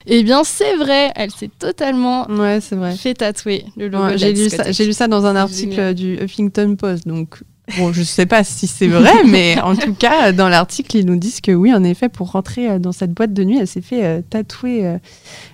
Eh 0.07 0.23
bien, 0.25 0.43
c'est 0.45 0.77
vrai. 0.77 1.13
Elle 1.15 1.31
s'est 1.31 1.51
totalement 1.59 2.27
Ouais, 2.29 2.59
c'est 2.61 2.75
vrai. 2.75 2.97
fait 2.97 3.15
tatouer 3.15 3.65
le 3.77 3.89
logo 3.89 4.05
Ouais, 4.05 4.13
de 4.13 4.17
J'ai 4.19 4.27
la 4.27 4.33
lu, 4.33 4.37
ça- 4.39 4.45
discothèque. 4.49 4.75
j'ai 4.75 4.87
lu 4.87 4.93
ça 4.93 5.09
dans 5.09 5.25
un 5.27 5.35
C'est 5.35 5.39
article 5.39 5.75
génial. 5.75 5.95
du 5.95 6.15
Huffington 6.21 6.75
Post, 6.77 7.07
donc 7.07 7.43
Bon, 7.79 7.93
je 7.93 8.03
sais 8.03 8.27
pas 8.27 8.43
si 8.43 8.67
c'est 8.67 8.89
vrai, 8.89 9.13
mais 9.27 9.61
en 9.61 9.77
tout 9.77 9.95
cas, 9.95 10.33
dans 10.33 10.49
l'article, 10.49 10.97
ils 10.97 11.07
nous 11.07 11.17
disent 11.17 11.41
que 11.41 11.53
oui, 11.53 11.73
en 11.73 11.85
effet, 11.85 12.09
pour 12.09 12.33
rentrer 12.33 12.69
euh, 12.69 12.79
dans 12.81 12.91
cette 12.93 13.13
boîte 13.13 13.33
de 13.33 13.45
nuit, 13.45 13.59
elle 13.61 13.69
s'est 13.69 13.81
fait 13.81 14.05
euh, 14.05 14.21
tatouer 14.29 14.85
euh, 14.87 14.99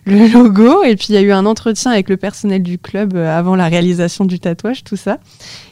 le 0.07 0.26
logo. 0.28 0.82
Et 0.82 0.96
puis, 0.96 1.09
il 1.11 1.14
y 1.14 1.18
a 1.18 1.20
eu 1.20 1.32
un 1.32 1.44
entretien 1.44 1.90
avec 1.90 2.09
le 2.09 2.16
personnel 2.16 2.62
du 2.62 2.78
club 2.78 3.14
euh, 3.16 3.36
avant 3.38 3.54
la 3.54 3.68
réalisation 3.68 4.24
du 4.24 4.40
tatouage, 4.40 4.82
tout 4.82 4.96
ça. 4.96 5.18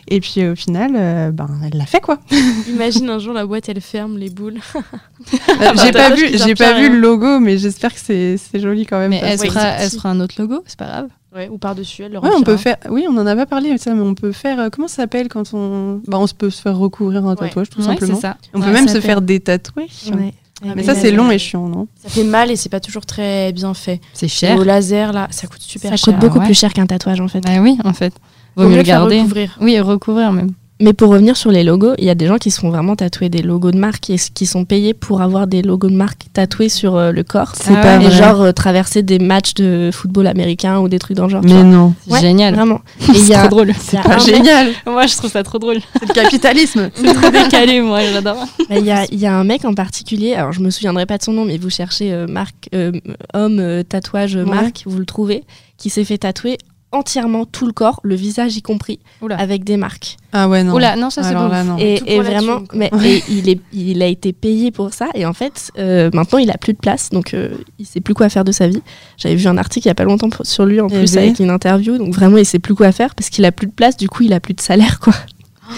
Et 0.09 0.21
puis, 0.21 0.47
au 0.47 0.55
final, 0.55 0.93
euh, 0.97 1.31
ben, 1.31 1.49
elle 1.65 1.79
l'a 1.79 1.87
fait, 1.87 2.01
quoi. 2.01 2.19
Imagine 2.69 3.09
un 3.09 3.19
jour 3.19 3.33
la 3.33 3.47
boîte 3.47 3.71
elle 3.71 3.81
ferme 3.81 4.19
les 4.19 4.29
boules. 4.29 4.61
J'ai 5.83 5.93
pas 5.93 6.11
vu, 6.15 6.27
j'ai 6.37 6.55
pas 6.55 6.75
vu 6.79 6.91
le 6.91 6.99
logo, 6.99 7.41
mais 7.41 7.57
j'espère 7.57 7.95
que 7.95 8.01
c'est 8.01 8.37
c'est 8.37 8.61
joli 8.61 8.85
quand 8.85 8.99
même. 8.99 9.11
Mais 9.11 9.21
elle 9.25 9.39
que- 9.39 9.47
se, 9.47 9.51
fera, 9.51 9.61
c'est 9.61 9.69
elle 9.69 9.79
petit. 9.85 9.91
se 9.93 9.97
fera 9.97 10.11
un 10.11 10.21
autre 10.21 10.35
logo, 10.39 10.63
c'est 10.67 10.79
pas 10.79 10.87
grave. 10.87 11.09
Ouais, 11.35 11.49
ou 11.49 11.59
par-dessus 11.59 12.03
elle 12.05 12.13
le 12.13 12.19
Ouais, 12.21 12.31
on 12.37 12.43
peut 12.43 12.57
faire. 12.57 12.77
Oui, 12.91 13.07
on 13.11 13.17
en 13.17 13.27
a 13.27 13.35
pas 13.35 13.47
parlé, 13.47 13.77
ça, 13.79 13.93
mais 13.95 14.03
on 14.03 14.15
peut 14.15 14.31
faire. 14.33 14.61
euh, 14.61 14.69
comment 14.71 14.87
ça 14.87 14.97
s'appelle 14.97 15.29
quand 15.29 15.53
on. 15.53 16.01
Bah, 16.07 16.19
on 16.21 16.27
se 16.29 16.35
peut 16.35 16.49
se 16.51 16.63
faire 16.63 16.77
recouvrir 16.79 17.25
un 17.27 17.31
Ouais. 17.31 17.37
tatouage, 17.37 17.71
tout 17.71 17.81
Ouais, 17.81 17.85
simplement. 17.87 18.15
c'est 18.15 18.21
ça. 18.21 18.37
On 18.55 18.61
peut 18.61 18.71
même 18.71 18.87
ça 18.87 18.95
se 18.95 19.01
fait- 19.01 19.07
faire 19.09 19.21
détatouer. 19.21 19.89
Ouais. 20.15 20.33
Mais 20.77 20.83
ça, 20.85 20.95
c'est 20.95 21.11
long 21.11 21.31
et 21.33 21.39
chiant, 21.39 21.69
non? 21.69 21.89
Ça 22.03 22.09
fait 22.09 22.23
mal 22.25 22.51
et 22.51 22.57
c'est 22.57 22.69
pas 22.69 22.79
toujours 22.81 23.05
très 23.05 23.53
bien 23.53 23.75
fait. 23.75 24.01
C'est 24.15 24.29
cher. 24.29 24.57
Au 24.57 24.63
laser 24.63 25.13
là, 25.13 25.27
ça 25.31 25.47
coûte 25.49 25.61
super 25.61 25.91
Ça 25.91 25.97
cher. 25.97 26.15
coûte 26.15 26.21
beaucoup 26.23 26.39
ouais. 26.39 26.45
plus 26.47 26.55
cher 26.55 26.73
qu'un 26.73 26.87
tatouage 26.87 27.21
en 27.21 27.29
fait. 27.29 27.41
Bah 27.41 27.51
oui, 27.61 27.77
en 27.85 27.93
fait. 27.93 28.15
Vaut 28.57 28.63
Vaut 28.65 28.69
mieux 28.71 28.77
le 28.77 28.83
garder. 28.85 29.19
recouvrir. 29.19 29.59
Oui, 29.61 29.79
recouvrir 29.81 30.33
même. 30.33 30.53
Mais 30.81 30.93
pour 30.93 31.11
revenir 31.11 31.37
sur 31.37 31.53
les 31.53 31.63
logos, 31.63 31.93
il 31.99 32.05
y 32.05 32.11
a 32.11 32.17
des 32.17 32.27
gens 32.27 32.37
qui 32.37 32.51
se 32.51 32.59
font 32.59 32.69
vraiment 32.69 32.97
tatouer 32.97 33.29
des 33.29 33.43
logos 33.43 33.71
de 33.71 33.79
marque 33.79 34.11
et 34.11 34.17
qui 34.35 34.45
sont 34.45 34.65
payés 34.65 34.93
pour 34.93 35.23
avoir 35.23 35.47
des 35.47 35.63
logos 35.63 35.89
de 35.89 35.95
marque 35.95 36.23
tatoués 36.33 36.69
sur 36.69 36.97
euh, 36.97 37.13
le 37.13 37.23
corps. 37.23 37.53
C'est 37.55 37.75
Ah 37.77 37.81
pas 37.81 37.95
et 37.95 37.99
vrai. 38.07 38.11
genre 38.11 38.43
euh, 38.43 38.51
traverser 38.53 39.03
des 39.05 39.21
matchs 39.21 39.55
de 39.55 39.91
football 39.93 40.27
américain 40.27 40.81
ou 40.81 40.89
des 40.89 40.99
trucs 40.99 41.17
dans 41.17 41.25
le 41.25 41.31
genre. 41.31 41.43
Mais 41.45 41.63
non, 41.63 41.95
C'est 42.07 42.13
Ouais, 42.15 42.21
génial. 42.21 42.55
Vraiment. 42.57 42.81
Et 43.11 43.15
C'est 43.15 43.35
trop 43.35 43.49
drôle. 43.49 43.71
a 43.71 44.03
pas 44.03 44.17
mec- 44.17 44.27
génial. 44.27 44.69
Moi, 44.87 45.07
je 45.07 45.17
trouve 45.17 45.31
ça 45.31 45.45
trop 45.45 45.61
drôle. 45.61 45.79
C'est 46.01 46.09
le 46.09 46.13
capitalisme. 46.15 46.91
C'est 46.95 47.15
trop 47.15 47.31
décalé, 47.31 47.81
moi, 47.81 48.01
j'adore. 48.13 48.45
Il 48.71 48.85
y, 48.85 48.91
a, 48.91 49.05
il 49.13 49.21
y 49.21 49.27
a 49.27 49.35
un 49.35 49.45
mec 49.45 49.65
en 49.65 49.75
particulier, 49.75 50.35
alors 50.35 50.53
je 50.53 50.61
me 50.61 50.71
souviendrai 50.71 51.07
pas 51.07 51.19
de 51.19 51.23
son 51.23 51.33
nom, 51.33 51.45
mais 51.45 51.57
vous 51.57 51.71
cherchez 51.71 52.13
euh, 52.13 52.27
marque, 52.27 52.69
euh, 52.75 52.91
homme, 53.33 53.59
euh, 53.61 53.83
tatouage, 53.85 54.35
Ouais. 54.35 54.45
marque, 54.45 54.83
vous 54.87 54.99
le 54.99 55.07
trouvez, 55.07 55.45
qui 55.79 55.89
s'est 55.89 56.05
fait 56.05 56.19
tatouer 56.19 56.59
entièrement 56.95 57.45
tout 57.45 57.67
le 57.67 57.73
corps, 57.73 58.01
le 58.03 58.15
visage 58.15 58.57
y 58.57 58.63
compris, 58.63 59.01
Oula. 59.21 59.37
avec 59.37 59.65
des 59.65 59.77
marques. 59.77 60.17
Ah 60.33 60.49
ouais, 60.49 60.63
non. 60.65 60.75
Oula, 60.75 60.97
non, 60.97 61.11
ça 61.11 61.23
c'est 61.23 61.35
bon. 61.35 61.49
là, 61.49 61.63
non. 61.65 61.77
Et, 61.79 62.01
et 62.07 62.21
vraiment, 62.21 62.63
mais, 62.73 62.91
et 63.05 63.23
il, 63.29 63.49
est, 63.49 63.61
il 63.73 64.03
a 64.03 64.07
été 64.07 64.33
payé 64.33 64.71
pour 64.71 64.93
ça. 64.95 65.09
Et 65.15 65.27
en 65.27 65.33
fait, 65.33 65.71
euh, 65.79 66.11
maintenant, 66.15 66.39
il 66.39 66.51
a 66.51 66.57
plus 66.59 66.73
de 66.73 66.79
place. 66.79 67.11
Donc, 67.11 67.35
euh, 67.35 67.51
il 67.79 67.87
sait 67.87 68.01
plus 68.01 68.15
quoi 68.15 68.29
faire 68.29 68.45
de 68.45 68.53
sa 68.53 68.69
vie. 68.69 68.83
J'avais 69.17 69.35
vu 69.37 69.47
un 69.49 69.59
article 69.59 69.87
il 69.87 69.91
y 69.91 69.93
a 69.93 69.95
pas 69.95 70.05
longtemps 70.05 70.31
pour- 70.31 70.47
sur 70.47 70.65
lui, 70.67 70.81
en 70.81 70.89
Eh 70.89 70.95
plus, 70.99 71.17
avec 71.17 71.39
une 71.41 71.51
interview. 71.51 71.99
Donc, 71.99 72.15
vraiment, 72.15 72.39
il 72.39 72.47
sait 72.47 72.59
plus 72.59 72.75
quoi 72.75 72.91
faire 72.93 73.15
parce 73.15 73.29
qu'il 73.31 73.45
a 73.45 73.53
plus 73.53 73.67
de 73.67 73.73
place. 73.73 73.97
Du 73.97 74.09
coup, 74.09 74.23
il 74.23 74.33
a 74.33 74.41
plus 74.41 74.55
de 74.55 74.61
salaire, 74.61 75.01
quoi. 75.01 75.15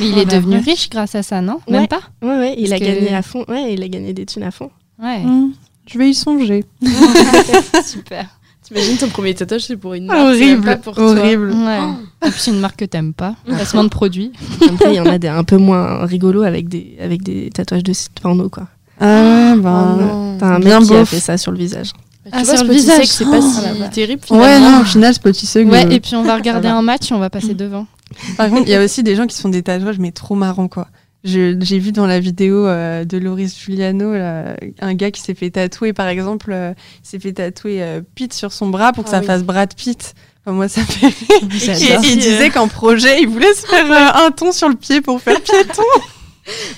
Mais 0.01 0.09
il 0.09 0.14
Oh 0.17 0.21
est 0.21 0.25
devenu 0.27 0.57
riche 0.59 0.91
grâce 0.91 1.14
à 1.14 1.23
ça, 1.23 1.41
non? 1.41 1.61
Ouais. 1.69 1.73
Même 1.79 1.89
pas? 1.89 2.01
Ouais, 2.23 2.37
ouais, 2.37 2.55
il 2.59 2.69
Parce 2.69 2.81
a 2.83 2.85
que- 2.85 2.91
gagné 2.91 3.14
à 3.14 3.23
fond. 3.23 3.45
Ouais, 3.49 3.73
il 3.73 3.83
a 3.83 3.89
gagné 3.89 4.12
des 4.12 4.27
thunes 4.27 4.43
à 4.43 4.51
fond. 4.51 4.71
Ouais. 5.03 5.21
Mmh, 5.21 5.53
Je 5.87 5.99
vais 5.99 6.11
y 6.11 6.14
songer. 6.14 6.64
Super. 7.85 8.27
T'imagines 8.67 8.97
ton 8.97 9.09
premier 9.09 9.33
tatouage 9.35 9.62
c'est 9.62 9.77
pour 9.77 9.95
une 9.95 10.07
marque, 10.07 10.19
Horrible, 10.19 10.64
pas 10.64 10.77
pour 10.77 10.95
toi. 10.95 11.05
horrible. 11.12 11.51
Ouais. 11.53 11.79
En 11.79 12.31
plus, 12.31 12.47
une 12.49 12.59
marque 12.61 12.77
que 12.81 12.85
t'aimes 12.85 13.14
pas. 13.14 13.37
Placement 13.47 13.85
de 13.85 13.89
produit. 13.89 14.33
Après, 14.69 14.93
il 14.93 14.97
y 14.97 15.01
en 15.01 15.07
a 15.07 15.19
des 15.19 15.29
un 15.29 15.45
peu 15.45 15.57
moins 15.57 16.05
rigolos 16.05 16.43
avec 16.43 16.69
des, 16.69 16.97
avec 17.01 17.23
des 17.23 17.51
tatouages 17.51 17.85
de 17.85 17.93
site 17.93 18.19
porno, 18.21 18.49
quoi. 18.49 18.67
Ah 19.01 19.53
Oh 19.57 19.61
ben. 19.61 19.97
non. 20.01 20.39
T'as 20.39 20.47
un 20.57 20.59
Bien 20.59 20.81
mec 20.81 20.89
qui 20.89 20.97
a 20.97 21.05
fait 21.05 21.21
ça 21.21 21.37
sur 21.39 21.53
le 21.53 21.59
visage. 21.59 21.93
Bah, 22.25 22.31
Ah, 22.33 22.43
vois, 22.43 22.57
sur 22.57 22.64
le 22.64 22.71
petit 22.71 22.79
visage. 22.81 22.97
sec, 22.97 23.07
c'est 23.07 23.25
pas 23.25 23.39
Oh, 23.39 23.85
si 23.85 23.91
terrible 23.91 24.23
ouais, 24.31 24.59
non, 24.59 24.81
au 24.81 24.85
final, 24.85 25.14
ce 25.14 25.21
petit 25.21 25.47
seul. 25.47 25.67
Ouais, 25.69 25.87
et 25.95 26.01
puis 26.01 26.17
on 26.17 26.23
va 26.25 26.35
regarder 26.35 26.67
un 26.69 26.83
match 26.83 27.11
et 27.11 27.14
on 27.14 27.19
va 27.21 27.31
passer 27.31 27.55
devant. 27.55 27.87
Par 28.37 28.49
contre, 28.51 28.62
il 28.67 28.71
y 28.71 28.75
a 28.75 28.83
aussi 28.85 29.03
des 29.05 29.14
gens 29.17 29.27
qui 29.27 29.37
se 29.37 29.43
font 29.43 29.49
des 29.49 29.62
tatouages, 29.62 29.99
mais 30.01 30.11
trop 30.11 30.35
marrants, 30.35 30.67
quoi. 30.69 30.89
J'ai 31.27 31.79
vu 31.79 31.91
dans 31.93 32.07
la 32.07 32.20
vidéo 32.20 32.66
euh, 32.66 33.05
de 33.05 33.18
Loris 33.18 33.59
Giuliano 33.59 34.14
là, 34.14 34.57
un 34.81 34.95
gars 34.95 35.11
qui 35.11 35.20
s'est 35.20 35.35
fait 35.35 35.51
tatouer, 35.51 35.93
par 35.93 36.07
exemple, 36.09 36.51
euh, 36.53 36.72
il 37.05 37.09
s'est 37.09 37.18
fait 37.18 37.33
tatouer 37.33 37.83
euh, 37.83 38.01
Pete 38.14 38.33
sur 38.33 38.53
son 38.53 38.68
bras 38.68 38.93
pour 38.93 39.03
que 39.05 39.09
Ah 39.11 39.14
ça 39.14 39.20
oui. 39.20 39.27
fasse 39.27 39.43
Brad 39.43 39.74
Pitt. 39.74 40.14
Enfin, 40.45 40.55
moi, 40.55 40.68
ça 40.68 40.83
fait. 40.83 41.12
Il 41.43 42.18
disait 42.18 42.51
qu'en 42.51 42.68
projet, 42.68 43.20
il 43.20 43.27
voulait 43.29 43.53
se 43.55 43.66
faire 43.66 44.16
un 44.16 44.31
ton 44.31 44.53
sur 44.53 44.68
le 44.68 44.77
pied 44.77 45.01
pour 45.01 45.20
faire 45.20 45.41
piéton. 45.41 45.83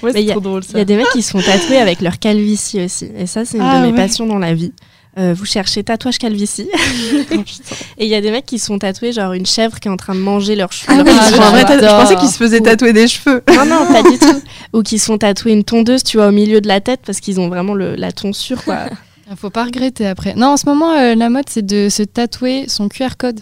Ouais, 0.03 0.13
il 0.15 0.25
c'est 0.25 0.31
a- 0.31 0.33
trop 0.33 0.41
drôle 0.41 0.63
Il 0.65 0.71
ça. 0.73 0.79
y 0.79 0.81
a 0.81 0.85
des 0.87 0.97
mecs 0.97 1.11
qui 1.13 1.21
se 1.21 1.31
font 1.31 1.43
tatouer 1.43 1.77
avec 1.77 2.01
leur 2.01 2.19
calvitie 2.19 2.81
aussi. 2.83 3.11
Et 3.15 3.27
ça, 3.27 3.45
c'est 3.45 3.59
une 3.59 3.65
Ah 3.65 3.81
de 3.81 3.85
mes 3.85 3.91
ouais. 3.93 3.97
passions 3.97 4.25
dans 4.27 4.39
la 4.39 4.55
vie. 4.55 4.73
Euh, 5.19 5.35
vous 5.35 5.45
cherchez 5.45 5.83
tatouage 5.83 6.19
calvitie. 6.19 6.69
et 7.99 8.05
il 8.05 8.09
y 8.09 8.15
a 8.15 8.21
des 8.21 8.31
mecs 8.31 8.47
qui 8.47 8.59
se 8.61 8.67
sont 8.67 8.79
tatoués 8.79 9.13
genre 9.13 9.33
une 9.33 9.47
chèvre 9.47 9.81
qui 9.81 9.89
est 9.89 9.91
en 9.91 9.97
train 9.97 10.15
de 10.15 10.21
manger 10.21 10.55
leurs 10.55 10.73
cheveux. 10.73 10.95
Ah 10.97 11.03
oui, 11.05 11.11
Ah. 11.13 11.31
Je 11.31 11.87
pensais 12.03 12.17
qu'ils 12.17 12.29
se 12.29 12.37
faisaient 12.37 12.61
tatouer 12.61 12.93
des 12.93 13.09
cheveux. 13.09 13.43
Non, 13.49 13.65
non, 13.67 13.87
pas 13.87 14.03
du 14.09 14.17
tout. 14.19 14.41
Ou 14.75 14.83
qui 14.83 14.99
se 15.01 15.07
font 15.07 15.19
tatouer 15.19 15.53
une 15.53 15.65
tondeuse, 15.65 16.05
tu 16.05 16.19
vois, 16.19 16.29
au 16.29 16.33
milieu 16.33 16.61
de 16.61 16.69
la 16.69 16.81
tête 16.81 17.01
parce 17.05 17.19
qu'ils 17.19 17.41
ont 17.41 17.49
vraiment 17.49 17.75
le, 17.75 17.97
la 17.97 18.13
tonsure, 18.13 18.63
quoi. 18.63 18.85
Faut 19.37 19.51
pas 19.51 19.65
regretter 19.65 20.07
après. 20.07 20.35
Non, 20.37 20.49
en 20.49 20.57
ce 20.57 20.67
moment, 20.67 20.93
euh, 20.93 21.15
la 21.15 21.29
mode, 21.29 21.49
c'est 21.49 21.67
de 21.67 21.89
se 21.91 22.03
tatouer 22.03 22.65
son 22.69 22.89
QR 22.89 23.17
code 23.19 23.41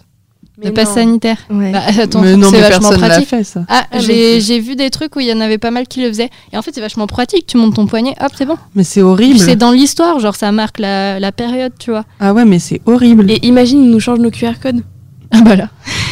Mais 0.65 0.71
passe 0.71 0.89
non. 0.89 0.95
sanitaire. 0.95 1.39
Ouais. 1.51 1.71
Bah, 1.73 1.83
attends, 1.99 2.23
mais 2.23 2.37
non, 2.37 2.49
c'est 2.51 2.57
mais 2.57 2.69
vachement 2.69 2.89
personne 2.91 3.09
pratique. 3.09 3.29
fait, 3.29 3.45
ça. 3.45 3.65
Ah, 3.69 3.85
Ah, 3.91 3.99
j'ai 3.99 4.59
vu 4.61 4.75
des 4.77 4.91
trucs 4.91 5.15
où 5.17 5.21
il 5.21 5.27
y 5.27 5.33
en 5.33 5.41
avait 5.41 5.59
pas 5.59 5.71
mal 5.71 5.87
qui 5.87 6.01
le 6.03 6.09
faisaient. 6.09 6.31
Et 6.53 6.57
en 6.57 6.63
fait, 6.63 6.71
c'est 6.75 6.81
vachement 6.81 7.07
pratique. 7.07 7.47
Tu 7.47 7.57
montes 7.59 7.75
ton 7.75 7.87
poignet, 7.87 8.15
hop, 8.21 8.33
c'est 8.37 8.47
bon. 8.47 8.57
Mais 8.75 8.85
c'est 8.85 9.01
Puis 9.01 9.03
horrible. 9.03 9.39
C'est 9.39 9.57
dans 9.57 9.71
l'histoire, 9.73 10.19
genre 10.19 10.35
ça 10.35 10.51
marque 10.53 10.79
la, 10.79 11.21
la 11.21 11.33
période, 11.33 11.73
tu 11.79 11.91
vois. 11.91 12.05
Ah 12.21 12.33
ouais, 12.33 12.45
mais 12.45 12.59
c'est 12.59 12.81
horrible. 12.87 13.31
Et 13.31 13.39
imagine, 13.47 13.83
ils 13.85 13.91
nous 13.91 14.01
changent 14.01 14.21
nos 14.21 14.31
QR 14.31 14.53
codes. 14.63 14.83
Ah 15.31 15.41
bah 15.43 15.57
là. 15.57 15.69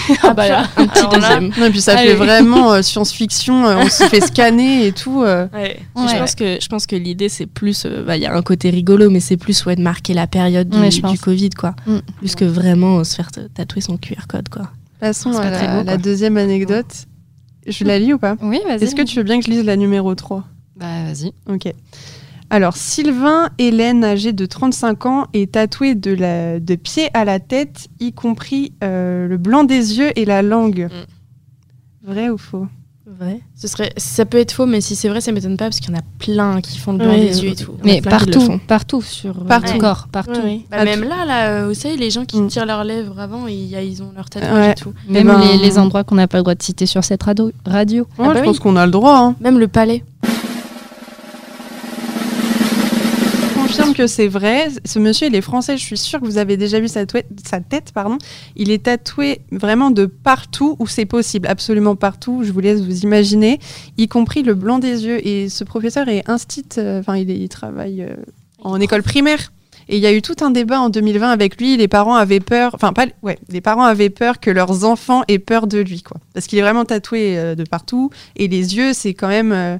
Ah 0.22 0.34
bah 0.34 0.48
là. 0.48 0.66
Un 0.76 0.86
petit 0.86 0.98
Alors 1.00 1.12
là, 1.18 1.36
deuxième. 1.36 1.52
Non, 1.58 1.66
et 1.66 1.70
puis 1.70 1.80
ça 1.80 1.96
Allez. 1.98 2.08
fait 2.10 2.14
vraiment 2.14 2.72
euh, 2.72 2.82
science-fiction. 2.82 3.66
euh, 3.66 3.76
on 3.78 3.88
se 3.88 4.04
fait 4.04 4.20
scanner 4.20 4.86
et 4.86 4.92
tout. 4.92 5.22
euh. 5.22 5.46
Ouais. 5.52 5.80
Je 5.96 6.16
pense 6.18 6.34
que 6.34 6.58
je 6.60 6.68
pense 6.68 6.86
que 6.86 6.96
l'idée 6.96 7.28
c'est 7.28 7.46
plus 7.46 7.84
euh, 7.86 8.02
bah, 8.04 8.16
il 8.16 8.22
y 8.22 8.26
a 8.26 8.34
un 8.34 8.42
côté 8.42 8.70
rigolo 8.70 9.10
mais 9.10 9.20
c'est 9.20 9.36
plus 9.36 9.64
ouais 9.66 9.76
de 9.76 9.82
marquer 9.82 10.14
la 10.14 10.26
période 10.26 10.68
du, 10.68 10.78
Ouais, 10.78 10.90
je 10.90 11.00
pense. 11.00 11.12
du 11.12 11.18
Covid 11.18 11.50
quoi 11.50 11.74
Mm. 11.86 11.98
plus 12.18 12.34
que 12.34 12.44
vraiment 12.44 12.98
euh, 12.98 13.04
se 13.04 13.14
faire 13.14 13.30
t- 13.30 13.48
tatouer 13.54 13.80
son 13.82 13.96
QR 13.96 14.26
code 14.28 14.48
quoi. 14.48 14.70
Passons 15.00 15.32
C'est 15.32 15.38
à 15.40 15.50
pas 15.50 15.82
la, 15.84 15.96
deuxième 15.96 16.36
anecdote. 16.36 16.86
Je 17.66 17.84
la 17.84 17.98
lis 17.98 18.12
ou 18.12 18.18
pas? 18.18 18.36
Oui, 18.42 18.60
vas-y. 18.66 18.84
Est-ce 18.84 18.94
que 18.94 19.02
tu 19.02 19.16
veux 19.16 19.22
bien 19.22 19.38
que 19.38 19.44
je 19.46 19.50
lise 19.50 19.64
la 19.64 19.76
numéro 19.76 20.14
3 20.14 20.44
Bah 20.76 20.86
vas-y. 21.06 21.32
Ok. 21.48 21.72
Alors, 22.54 22.76
Sylvain 22.76 23.48
Hélène, 23.58 24.04
âgé 24.04 24.32
de 24.32 24.46
35 24.46 25.06
ans, 25.06 25.26
est 25.32 25.50
tatoué 25.54 25.96
de, 25.96 26.12
la, 26.12 26.60
de 26.60 26.74
pied 26.76 27.08
à 27.12 27.24
la 27.24 27.40
tête, 27.40 27.88
y 27.98 28.12
compris 28.12 28.72
euh, 28.84 29.26
le 29.26 29.36
blanc 29.38 29.64
des 29.64 29.98
yeux 29.98 30.12
et 30.16 30.24
la 30.24 30.40
langue. 30.40 30.88
Vrai 32.06 32.30
ou 32.30 32.38
faux? 32.38 32.68
Vrai. 33.18 33.40
Ce 33.56 33.66
serait, 33.66 33.92
ça 33.96 34.24
peut 34.24 34.38
être 34.38 34.52
faux, 34.52 34.66
mais 34.66 34.80
si 34.80 34.94
c'est 34.94 35.08
vrai, 35.08 35.20
ça 35.20 35.32
m'étonne 35.32 35.56
pas 35.56 35.64
parce 35.64 35.80
qu'il 35.80 35.90
y 35.92 35.94
en 35.96 35.98
a 35.98 36.02
plein 36.20 36.60
qui 36.60 36.78
font 36.78 36.92
le 36.92 36.98
blanc 36.98 37.12
des 37.16 37.42
yeux 37.42 37.50
et 37.50 37.54
tout. 37.56 37.74
Mais 37.82 38.00
partout, 38.00 38.60
partout 38.68 39.02
sur 39.02 39.36
euh, 39.40 39.44
Partout. 39.44 39.72
le 39.74 39.78
corps, 39.80 40.06
partout. 40.12 40.32
Ouais, 40.32 40.42
ouais. 40.44 40.60
Bah, 40.70 40.76
Ah, 40.80 40.84
même 40.84 41.02
tu- 41.02 41.08
là, 41.08 41.24
là, 41.24 41.48
euh, 41.48 41.68
vous 41.68 41.74
savez, 41.74 41.96
les 41.96 42.10
gens 42.10 42.24
qui 42.24 42.40
Mm. 42.40 42.46
tirent 42.48 42.66
leurs 42.66 42.84
lèvres 42.84 43.18
avant, 43.18 43.48
ils, 43.48 43.72
ils 43.72 44.02
ont 44.02 44.12
leur 44.14 44.30
tatouage 44.30 44.52
Ouais. 44.54 44.70
et 44.72 44.74
tout. 44.74 44.92
Même 45.08 45.26
ben- 45.26 45.40
les, 45.40 45.58
les 45.58 45.78
endroits 45.78 46.04
qu'on 46.04 46.14
n'a 46.16 46.28
pas 46.28 46.38
le 46.38 46.44
droit 46.44 46.54
de 46.54 46.62
citer 46.62 46.86
sur 46.86 47.02
cette 47.02 47.22
radio. 47.24 47.50
radio. 47.66 48.06
Ouais, 48.18 48.26
bah 48.28 48.32
Je 48.34 48.40
oui. 48.40 48.44
pense 48.46 48.58
qu'on 48.60 48.76
a 48.76 48.86
le 48.86 48.92
droit. 48.92 49.16
Hein. 49.18 49.34
Même 49.40 49.58
le 49.58 49.66
palais. 49.68 50.04
Que 53.94 54.06
c'est 54.06 54.28
vrai. 54.28 54.68
Ce 54.84 54.98
monsieur, 54.98 55.28
il 55.28 55.34
est 55.34 55.40
français. 55.40 55.76
Je 55.76 55.84
suis 55.84 55.96
sûre 55.96 56.20
que 56.20 56.26
vous 56.26 56.38
avez 56.38 56.56
déjà 56.56 56.80
vu 56.80 56.88
sa, 56.88 57.06
tête. 57.06 57.92
Pardon. 57.94 58.18
Il 58.56 58.70
est 58.70 58.84
tatoué 58.84 59.40
vraiment 59.50 59.90
de 59.90 60.06
partout 60.06 60.76
où 60.78 60.86
c'est 60.86 61.06
possible. 61.06 61.48
Absolument 61.48 61.96
partout. 61.96 62.42
Je 62.44 62.52
vous 62.52 62.60
laisse 62.60 62.80
vous 62.80 63.00
imaginer. 63.00 63.58
Y 63.96 64.08
compris 64.08 64.42
le 64.42 64.54
blanc 64.54 64.78
des 64.78 65.06
yeux. 65.06 65.26
Et 65.26 65.48
ce 65.48 65.64
professeur 65.64 66.08
est 66.08 66.28
instit. 66.28 66.64
euh, 66.78 67.00
Enfin, 67.00 67.16
il, 67.16 67.48
travaille 67.48 68.02
euh, 68.02 68.16
en 68.58 68.80
école 68.80 69.02
primaire. 69.02 69.52
Et 69.88 69.96
il 69.96 70.02
y 70.02 70.06
a 70.06 70.12
eu 70.12 70.22
tout 70.22 70.36
un 70.40 70.50
débat 70.50 70.80
en 70.80 70.88
2020 70.88 71.30
avec 71.30 71.60
lui. 71.60 71.76
Les 71.76 71.88
parents 71.88 72.14
avaient 72.14 72.40
peur, 72.40 72.70
enfin 72.74 72.92
pas, 72.92 73.06
ouais, 73.22 73.38
les 73.50 73.60
parents 73.60 73.84
avaient 73.84 74.10
peur 74.10 74.40
que 74.40 74.50
leurs 74.50 74.84
enfants 74.84 75.22
aient 75.28 75.38
peur 75.38 75.66
de 75.66 75.78
lui, 75.78 76.02
quoi. 76.02 76.16
Parce 76.32 76.46
qu'il 76.46 76.58
est 76.58 76.62
vraiment 76.62 76.86
tatoué 76.86 77.38
euh, 77.38 77.54
de 77.54 77.64
partout. 77.64 78.10
Et 78.36 78.48
les 78.48 78.76
yeux, 78.76 78.92
c'est 78.94 79.12
quand 79.12 79.28
même, 79.28 79.78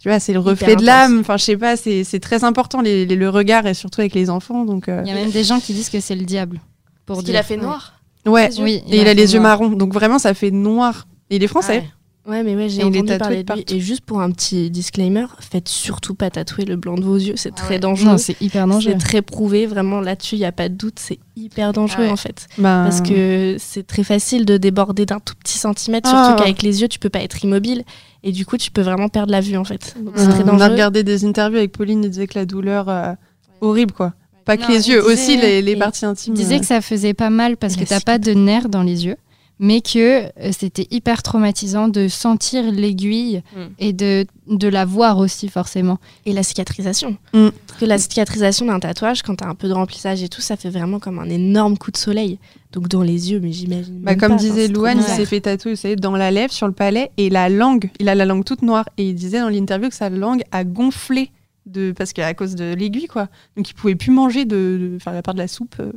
tu 0.00 0.08
vois, 0.08 0.20
c'est 0.20 0.32
le 0.32 0.38
reflet 0.38 0.76
de 0.76 0.84
l'âme. 0.84 1.18
Enfin, 1.20 1.36
je 1.36 1.44
sais 1.44 1.56
pas, 1.56 1.76
c'est 1.76 2.04
c'est 2.04 2.20
très 2.20 2.44
important 2.44 2.80
les- 2.80 3.04
les- 3.06 3.16
le 3.16 3.28
regard 3.30 3.66
et 3.66 3.74
surtout 3.74 4.00
avec 4.00 4.14
les 4.14 4.30
enfants. 4.30 4.64
Donc, 4.64 4.88
euh, 4.88 5.02
Il 5.04 5.08
y 5.08 5.12
a 5.12 5.14
même 5.14 5.30
des 5.30 5.44
gens 5.44 5.58
qui 5.60 5.72
disent 5.74 5.88
que 5.90 6.00
c'est 6.00 6.14
le 6.16 6.24
diable. 6.24 6.60
Pour 7.06 7.16
Parce 7.16 7.24
qu'il 7.24 7.32
dire. 7.32 7.40
a 7.40 7.42
fait 7.42 7.56
noir. 7.56 7.94
ouais. 8.26 8.50
Oui, 8.60 8.82
Et 8.90 9.00
il 9.00 9.08
a 9.08 9.14
les 9.14 9.34
yeux 9.34 9.40
marrons. 9.40 9.68
Donc 9.70 9.92
vraiment, 9.94 10.18
ça 10.18 10.34
fait 10.34 10.50
noir. 10.50 11.06
Et 11.30 11.36
il 11.36 11.42
est 11.42 11.48
français. 11.48 11.78
Ah 11.78 11.84
Ouais, 11.84 11.90
mais 12.28 12.54
ouais, 12.56 12.68
j'ai 12.68 12.80
il 12.82 12.84
entendu 12.86 13.18
parler 13.18 13.42
de 13.44 13.52
lui. 13.54 13.64
Et 13.68 13.80
juste 13.80 14.02
pour 14.02 14.20
un 14.20 14.30
petit 14.30 14.70
disclaimer, 14.70 15.26
faites 15.40 15.68
surtout 15.68 16.14
pas 16.14 16.30
tatouer 16.30 16.64
le 16.64 16.76
blanc 16.76 16.94
de 16.96 17.02
vos 17.04 17.16
yeux, 17.16 17.34
c'est 17.36 17.50
Ah 17.54 17.56
très 17.56 17.74
ouais. 17.74 17.78
dangereux. 17.80 18.10
Non, 18.10 18.18
c'est 18.18 18.40
hyper 18.40 18.66
dangereux. 18.66 18.92
C'est 18.92 18.98
très 19.04 19.22
prouvé, 19.22 19.66
vraiment 19.66 20.00
là-dessus, 20.00 20.36
il 20.36 20.40
n'y 20.40 20.44
a 20.44 20.52
pas 20.52 20.68
de 20.68 20.74
doute, 20.74 20.98
c'est 20.98 21.18
hyper 21.36 21.72
dangereux 21.72 22.04
Ah 22.04 22.06
ouais. 22.06 22.12
en 22.12 22.16
fait. 22.16 22.46
Ben, 22.58 22.84
Parce 22.84 23.00
que 23.00 23.56
c'est 23.58 23.86
très 23.86 24.04
facile 24.04 24.44
de 24.44 24.56
déborder 24.56 25.06
d'un 25.06 25.20
tout 25.20 25.34
petit 25.42 25.58
centimètre, 25.58 26.08
Ah. 26.12 26.26
surtout 26.28 26.42
qu'avec 26.42 26.62
les 26.62 26.80
yeux, 26.82 26.88
tu 26.88 26.98
peux 26.98 27.08
pas 27.10 27.22
être 27.22 27.42
immobile. 27.44 27.84
Et 28.22 28.32
du 28.32 28.44
coup, 28.44 28.56
tu 28.56 28.70
peux 28.70 28.82
vraiment 28.82 29.08
perdre 29.08 29.30
la 29.32 29.40
vue 29.40 29.56
en 29.56 29.64
fait. 29.64 29.94
Donc 30.02 30.14
c'est 30.16 30.26
très 30.28 30.42
on 30.42 30.48
a 30.48 30.50
dangereux. 30.52 30.70
regardé 30.72 31.04
des 31.04 31.24
interviews 31.24 31.58
avec 31.58 31.72
Pauline. 31.72 32.02
Il 32.04 32.10
disait 32.10 32.26
que 32.26 32.38
la 32.38 32.44
douleur 32.46 32.88
euh, 32.88 33.12
horrible, 33.60 33.92
quoi. 33.92 34.12
Pas 34.44 34.56
que 34.56 34.62
Non, 34.62 34.68
les 34.70 34.88
il 34.88 34.92
yeux, 34.94 35.00
disait- 35.02 35.12
aussi 35.12 35.36
les, 35.36 35.62
les 35.62 35.72
il 35.72 35.78
parties 35.78 36.04
Il 36.04 36.08
intimes. 36.08 36.34
disait 36.34 36.56
euh. 36.56 36.58
que 36.60 36.66
ça 36.66 36.80
faisait 36.80 37.14
pas 37.14 37.30
mal 37.30 37.56
parce 37.56 37.76
que 37.76 37.84
t'as 37.84 38.00
pas 38.00 38.18
de 38.18 38.32
nerfs 38.32 38.68
dans 38.68 38.82
les 38.82 39.06
yeux. 39.06 39.16
Mais 39.60 39.80
que 39.80 40.24
euh, 40.24 40.50
c'était 40.56 40.86
hyper 40.90 41.22
traumatisant 41.22 41.88
de 41.88 42.08
sentir 42.08 42.70
l'aiguille 42.70 43.42
Mm. 43.56 43.60
et 43.78 43.92
de, 43.92 44.26
de 44.48 44.68
la 44.68 44.84
voir 44.84 45.18
aussi 45.18 45.48
forcément. 45.48 45.98
Et 46.26 46.32
la 46.32 46.42
cicatrisation. 46.42 47.16
Mm. 47.32 47.48
Parce 47.66 47.80
que 47.80 47.84
la 47.84 47.98
cicatrisation 47.98 48.66
d'un 48.66 48.78
tatouage, 48.80 49.22
quand 49.22 49.36
t'as 49.36 49.48
un 49.48 49.54
peu 49.54 49.68
de 49.68 49.72
remplissage 49.72 50.22
et 50.22 50.28
tout, 50.28 50.40
ça 50.40 50.56
fait 50.56 50.70
vraiment 50.70 50.98
comme 50.98 51.18
un 51.18 51.28
énorme 51.28 51.76
coup 51.78 51.90
de 51.90 51.96
soleil. 51.96 52.38
Donc 52.72 52.88
dans 52.88 53.02
les 53.02 53.30
yeux, 53.32 53.40
mais 53.40 53.50
j'imagine. 53.52 53.98
Bah, 54.00 54.14
comme 54.14 54.32
pas, 54.32 54.38
disait 54.38 54.68
Louane, 54.68 54.98
il 54.98 55.04
s'est 55.04 55.24
fait 55.24 55.40
tatouer, 55.40 55.72
vous 55.72 55.76
savez, 55.80 55.96
dans 55.96 56.12
la 56.16 56.30
lèvre, 56.30 56.52
sur 56.52 56.66
le 56.66 56.72
palais, 56.74 57.10
et 57.16 57.30
la 57.30 57.48
langue, 57.48 57.90
il 57.98 58.08
a 58.08 58.14
la 58.14 58.26
langue 58.26 58.44
toute 58.44 58.62
noire. 58.62 58.84
Et 58.98 59.08
il 59.08 59.14
disait 59.14 59.40
dans 59.40 59.48
l'interview 59.48 59.88
que 59.88 59.94
sa 59.94 60.10
langue 60.10 60.42
a 60.52 60.64
gonflé 60.64 61.30
de, 61.66 61.92
parce 61.92 62.12
qu'à 62.12 62.32
cause 62.34 62.54
de 62.54 62.74
l'aiguille, 62.74 63.06
quoi. 63.08 63.28
Donc 63.56 63.68
il 63.70 63.74
pouvait 63.74 63.94
plus 63.94 64.10
manger 64.12 64.44
de, 64.44 64.56
de 64.56 64.92
enfin, 64.96 65.14
à 65.16 65.22
part 65.22 65.34
de 65.34 65.38
la 65.40 65.48
soupe. 65.48 65.76
euh, 65.80 65.90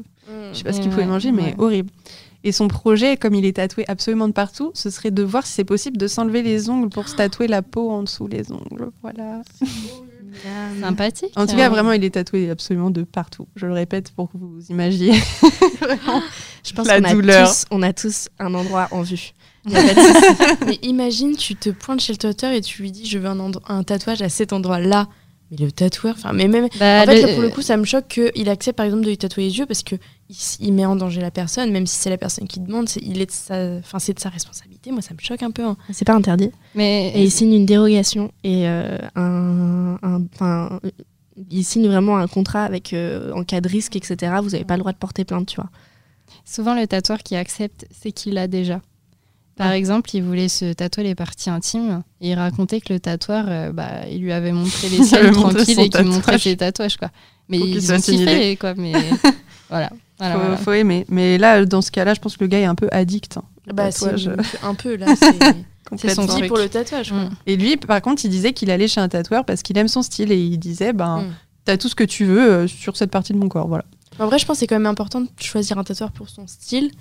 je 0.53 0.57
sais 0.59 0.63
pas 0.63 0.71
ce 0.73 0.79
qu'il 0.79 0.87
Ouais, 0.89 0.95
pouvait 0.95 1.05
manger, 1.07 1.31
mais 1.31 1.43
ouais. 1.43 1.55
horrible. 1.57 1.89
Et 2.43 2.51
son 2.51 2.67
projet, 2.67 3.17
comme 3.17 3.35
il 3.35 3.45
est 3.45 3.57
tatoué 3.57 3.85
absolument 3.87 4.27
de 4.27 4.33
partout, 4.33 4.71
ce 4.73 4.89
serait 4.89 5.11
de 5.11 5.21
voir 5.21 5.45
si 5.45 5.53
c'est 5.53 5.63
possible 5.63 5.97
de 5.97 6.07
s'enlever 6.07 6.41
les 6.41 6.69
ongles 6.69 6.89
pour 6.89 7.07
se 7.07 7.15
tatouer 7.15 7.47
la 7.47 7.61
peau 7.61 7.91
en 7.91 8.03
dessous 8.03 8.27
les 8.27 8.51
ongles. 8.51 8.89
Voilà. 9.03 9.41
Sympathique. 10.79 11.33
En 11.35 11.45
tout 11.45 11.53
hein. 11.53 11.57
cas, 11.57 11.69
vraiment, 11.69 11.91
il 11.91 12.03
est 12.03 12.11
tatoué 12.11 12.49
absolument 12.49 12.89
de 12.89 13.03
partout. 13.03 13.47
Je 13.55 13.65
le 13.67 13.73
répète 13.73 14.11
pour 14.11 14.31
que 14.31 14.37
vous 14.37 14.59
imaginiez. 14.69 15.13
Je 16.63 16.73
pense 16.73 16.87
La 16.87 16.99
qu'on 16.99 17.05
a, 17.05 17.13
douleur. 17.13 17.47
tous, 17.49 17.65
on 17.71 17.81
a 17.81 17.93
tous 17.93 18.29
un 18.39 18.53
endroit 18.53 18.87
en 18.91 19.01
vue. 19.01 19.33
Mais 20.65 20.79
imagine, 20.81 21.35
tu 21.35 21.55
te 21.55 21.69
pointes 21.69 21.99
chez 21.99 22.13
le 22.13 22.17
tatoueur 22.17 22.53
et 22.53 22.61
tu 22.61 22.81
lui 22.81 22.91
dis 22.91 23.05
je 23.05 23.19
veux 23.19 23.27
un, 23.27 23.51
un 23.67 23.83
tatouage 23.83 24.21
à 24.21 24.29
cet 24.29 24.53
endroit-là. 24.53 25.07
Mais 25.51 25.57
le 25.57 25.71
tatoueur, 25.71 26.15
enfin, 26.17 26.31
mais 26.31 26.47
même. 26.47 26.69
Bah, 26.79 27.01
en 27.01 27.05
fait, 27.05 27.21
le- 27.21 27.27
là, 27.27 27.33
pour 27.33 27.41
le 27.41 27.49
coup, 27.49 27.61
ça 27.61 27.75
me 27.75 27.83
choque 27.83 28.07
qu'il 28.07 28.47
accepte 28.49 28.77
par 28.77 28.85
exemple 28.85 29.03
de 29.03 29.09
lui 29.09 29.17
tatouer 29.17 29.43
les 29.43 29.57
yeux 29.59 29.65
parce 29.65 29.83
que 29.83 29.95
il, 30.59 30.73
met 30.73 30.85
en 30.85 30.95
danger 30.95 31.21
la 31.21 31.31
personne, 31.31 31.71
même 31.71 31.85
si 31.85 31.97
c'est 31.97 32.09
la 32.09 32.17
personne 32.17 32.47
qui 32.47 32.59
demande, 32.59 32.87
c'est, 32.87 33.01
il 33.01 33.21
est 33.21 33.25
de 33.25 33.31
sa, 33.31 33.77
enfin, 33.79 33.99
c'est 33.99 34.13
de 34.13 34.19
sa 34.19 34.29
responsabilité. 34.29 34.91
Moi, 34.91 35.01
ça 35.01 35.13
me 35.13 35.19
choque 35.19 35.43
un 35.43 35.51
peu. 35.51 35.63
hein. 35.65 35.77
C'est 35.91 36.05
pas 36.05 36.13
interdit. 36.15 36.51
mais 36.75 37.11
Et 37.15 37.23
il 37.23 37.31
signe 37.31 37.53
une 37.53 37.65
dérogation 37.65 38.31
et 38.43 38.67
euh, 38.67 38.97
un, 39.15 39.97
il 41.49 41.63
signe 41.63 41.87
vraiment 41.87 42.17
un 42.17 42.27
contrat 42.27 42.63
avec 42.63 42.93
euh, 42.93 43.31
en 43.33 43.43
cas 43.43 43.61
de 43.61 43.67
risque, 43.69 43.95
etc. 43.95 44.33
Vous 44.41 44.49
n'avez 44.51 44.63
pas 44.65 44.75
le 44.75 44.79
droit 44.81 44.91
de 44.93 44.97
porter 44.97 45.25
plainte, 45.25 45.47
tu 45.47 45.55
vois. 45.55 45.69
souvent 46.45 46.75
le 46.75 46.87
tatoueur 46.87 47.19
qui 47.19 47.35
accepte, 47.35 47.85
c'est 47.91 48.11
qu'il 48.11 48.33
l'a 48.35 48.47
déjà. 48.47 48.81
Par 49.57 49.71
exemple, 49.73 50.09
il 50.15 50.23
voulait 50.23 50.47
se 50.47 50.73
tatouer 50.73 51.03
les 51.03 51.13
parties 51.13 51.49
intimes 51.51 52.01
et 52.19 52.31
il 52.31 52.35
racontait 52.35 52.81
que 52.81 52.91
le 52.93 52.99
tatoueur, 52.99 53.45
euh, 53.47 53.71
bah, 53.71 54.07
il 54.09 54.21
lui 54.21 54.31
avait 54.31 54.53
montré 54.53 54.89
les 54.89 54.97
Il 54.97 55.03
siennes 55.05 55.27
avait 55.27 55.31
montré 55.37 55.55
tranquilles 55.55 55.79
et 55.81 55.89
qu'il 55.89 56.05
montrait 56.05 56.39
ses 56.39 56.57
tatouages. 56.57 56.97
Quoi. 56.97 57.09
Mais 57.47 57.59
ils 57.59 57.91
ont 57.91 57.97
kiffé, 57.97 58.13
assimilé. 58.13 58.57
quoi. 58.57 58.73
Mais 58.75 58.93
voilà. 59.69 59.91
Voilà, 60.21 60.35
faut, 60.35 60.39
voilà. 60.41 60.57
faut 60.57 60.71
aimer. 60.73 61.05
Mais 61.09 61.37
là, 61.37 61.65
dans 61.65 61.81
ce 61.81 61.91
cas-là, 61.91 62.13
je 62.13 62.19
pense 62.19 62.37
que 62.37 62.43
le 62.43 62.47
gars 62.47 62.59
est 62.59 62.65
un 62.65 62.75
peu 62.75 62.87
addict. 62.91 63.37
hein, 63.37 63.43
au 63.69 63.73
Bah, 63.73 63.89
un 64.63 64.73
peu 64.75 64.95
là. 64.95 65.07
C'est, 65.15 65.37
complètement. 65.89 66.23
son 66.27 66.37
truc. 66.37 66.47
pour 66.47 66.57
le 66.57 66.69
tatouage. 66.69 67.09
quoi. 67.11 67.19
Mm. 67.25 67.29
Et 67.47 67.55
lui, 67.57 67.77
par 67.77 68.01
contre, 68.01 68.23
il 68.25 68.29
disait 68.29 68.53
qu'il 68.53 68.71
allait 68.71 68.87
chez 68.87 69.01
un 69.01 69.09
tatoueur 69.09 69.43
parce 69.45 69.61
qu'il 69.61 69.77
aime 69.77 69.87
son 69.87 70.01
style 70.01 70.31
et 70.31 70.37
il 70.39 70.57
disait 70.57 70.93
ben, 70.93 71.21
Mm. 71.23 71.33
t'as 71.65 71.77
tout 71.77 71.89
ce 71.89 71.95
que 71.95 72.03
tu 72.03 72.25
veux 72.25 72.51
euh, 72.51 72.67
sur 72.67 72.95
cette 72.97 73.11
partie 73.11 73.33
de 73.33 73.37
mon 73.37 73.49
corps. 73.49 73.67
Voilà. 73.67 73.83
En 74.19 74.27
vrai, 74.27 74.37
je 74.39 74.45
pense 74.45 74.57
que 74.57 74.59
c'est 74.59 74.67
quand 74.67 74.75
même 74.75 74.85
important 74.85 75.21
de 75.21 75.27
choisir 75.39 75.77
un 75.77 75.83
tatoueur 75.83 76.11
pour 76.11 76.29
son 76.29 76.47
style. 76.47 76.91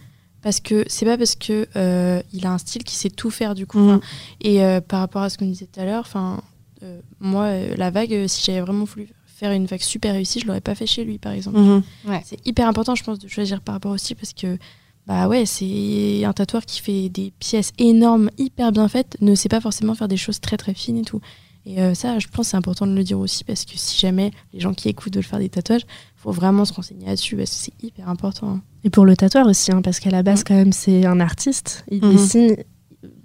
Parce 0.42 0.58
que 0.60 0.84
c'est 0.88 1.04
pas 1.04 1.18
parce 1.18 1.34
que 1.36 1.68
euh, 1.76 2.22
il 2.32 2.46
a 2.46 2.50
un 2.52 2.56
style 2.56 2.82
qui 2.82 2.96
sait 2.96 3.10
tout 3.10 3.30
faire 3.30 3.54
du 3.54 3.66
coup. 3.66 3.78
Enfin, 3.90 4.00
Et 4.40 4.64
euh, 4.64 4.80
par 4.80 5.00
rapport 5.00 5.20
à 5.20 5.28
ce 5.28 5.36
qu'on 5.36 5.44
disait 5.44 5.66
tout 5.66 5.78
à 5.78 5.84
l'heure, 5.84 6.00
enfin, 6.00 6.40
euh, 6.82 6.98
moi, 7.20 7.44
euh, 7.44 7.74
la 7.76 7.90
vague, 7.90 8.26
si 8.26 8.42
j'avais 8.46 8.62
vraiment 8.62 8.84
voulu 8.84 9.08
faire 9.40 9.52
une 9.52 9.64
vague 9.66 9.80
super 9.80 10.12
réussie, 10.12 10.38
je 10.40 10.46
l'aurais 10.46 10.60
pas 10.60 10.74
fait 10.74 10.86
chez 10.86 11.02
lui, 11.04 11.18
par 11.18 11.32
exemple. 11.32 11.58
Mhm. 11.58 11.82
C'est 12.24 12.46
hyper 12.46 12.68
important, 12.68 12.94
je 12.94 13.02
pense, 13.02 13.18
de 13.18 13.26
choisir 13.26 13.60
par 13.62 13.74
rapport 13.74 13.92
au 13.92 13.96
style 13.96 14.16
parce 14.16 14.34
que, 14.34 14.58
bah 15.06 15.28
ouais, 15.28 15.46
c'est 15.46 16.24
un 16.24 16.32
tatoueur 16.34 16.64
qui 16.66 16.80
fait 16.82 17.08
des 17.08 17.32
pièces 17.38 17.72
énormes, 17.78 18.30
hyper 18.38 18.70
bien 18.70 18.86
faites, 18.86 19.16
ne 19.22 19.34
sait 19.34 19.48
pas 19.48 19.60
forcément 19.60 19.94
faire 19.94 20.08
des 20.08 20.18
choses 20.18 20.40
très 20.40 20.56
très 20.58 20.74
fines 20.74 20.98
et 20.98 21.02
tout. 21.04 21.20
Et 21.66 21.80
euh, 21.80 21.94
ça, 21.94 22.18
je 22.18 22.26
pense, 22.28 22.48
c'est 22.48 22.56
important 22.56 22.86
de 22.86 22.92
le 22.94 23.02
dire 23.02 23.18
aussi 23.18 23.44
parce 23.44 23.64
que 23.64 23.72
si 23.76 23.98
jamais 23.98 24.30
les 24.52 24.60
gens 24.60 24.72
qui 24.74 24.88
écoutent 24.88 25.14
veulent 25.14 25.24
faire 25.24 25.38
des 25.38 25.48
tatouages, 25.50 25.86
faut 26.16 26.32
vraiment 26.32 26.64
se 26.66 26.72
renseigner 26.74 27.06
là-dessus 27.06 27.36
parce 27.36 27.50
que 27.50 27.56
c'est 27.56 27.82
hyper 27.84 28.08
important. 28.08 28.60
Et 28.84 28.90
pour 28.90 29.04
le 29.06 29.16
tatoueur 29.16 29.46
aussi, 29.46 29.72
hein, 29.72 29.80
parce 29.82 30.00
qu'à 30.00 30.10
la 30.10 30.22
base, 30.22 30.42
quand 30.44 30.54
même, 30.54 30.72
c'est 30.72 31.04
un 31.06 31.20
artiste. 31.20 31.84
Il 31.90 32.02
Mhm. 32.04 32.12
dessine 32.12 32.56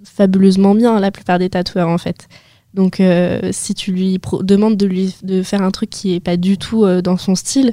fabuleusement 0.04 0.74
bien, 0.74 0.98
la 1.00 1.10
plupart 1.10 1.38
des 1.38 1.50
tatoueurs, 1.50 1.88
en 1.88 1.98
fait. 1.98 2.28
Donc, 2.74 3.00
euh, 3.00 3.48
si 3.52 3.74
tu 3.74 3.90
lui 3.92 4.18
demandes 4.42 4.76
de 4.76 4.86
lui 4.86 5.14
de 5.22 5.42
faire 5.42 5.62
un 5.62 5.70
truc 5.70 5.88
qui 5.90 6.14
est 6.14 6.20
pas 6.20 6.36
du 6.36 6.58
tout 6.58 6.84
euh, 6.84 7.00
dans 7.00 7.16
son 7.16 7.34
style, 7.34 7.72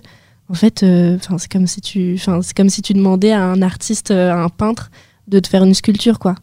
en 0.50 0.54
fait, 0.54 0.84
euh, 0.84 1.18
c'est 1.38 1.52
comme 1.52 1.68
si 1.68 1.82
tu, 1.82 2.18
c'est 2.18 2.54
comme 2.56 2.70
si 2.70 2.82
tu 2.82 2.94
demandais 2.94 3.32
à 3.32 3.44
un 3.44 3.62
artiste, 3.62 4.12
à 4.12 4.42
un 4.42 4.50
peintre, 4.50 4.92
de 5.28 5.40
te 5.40 5.48
faire 5.48 5.64
une 5.64 5.74
sculpture, 5.74 6.20
quoi. 6.20 6.36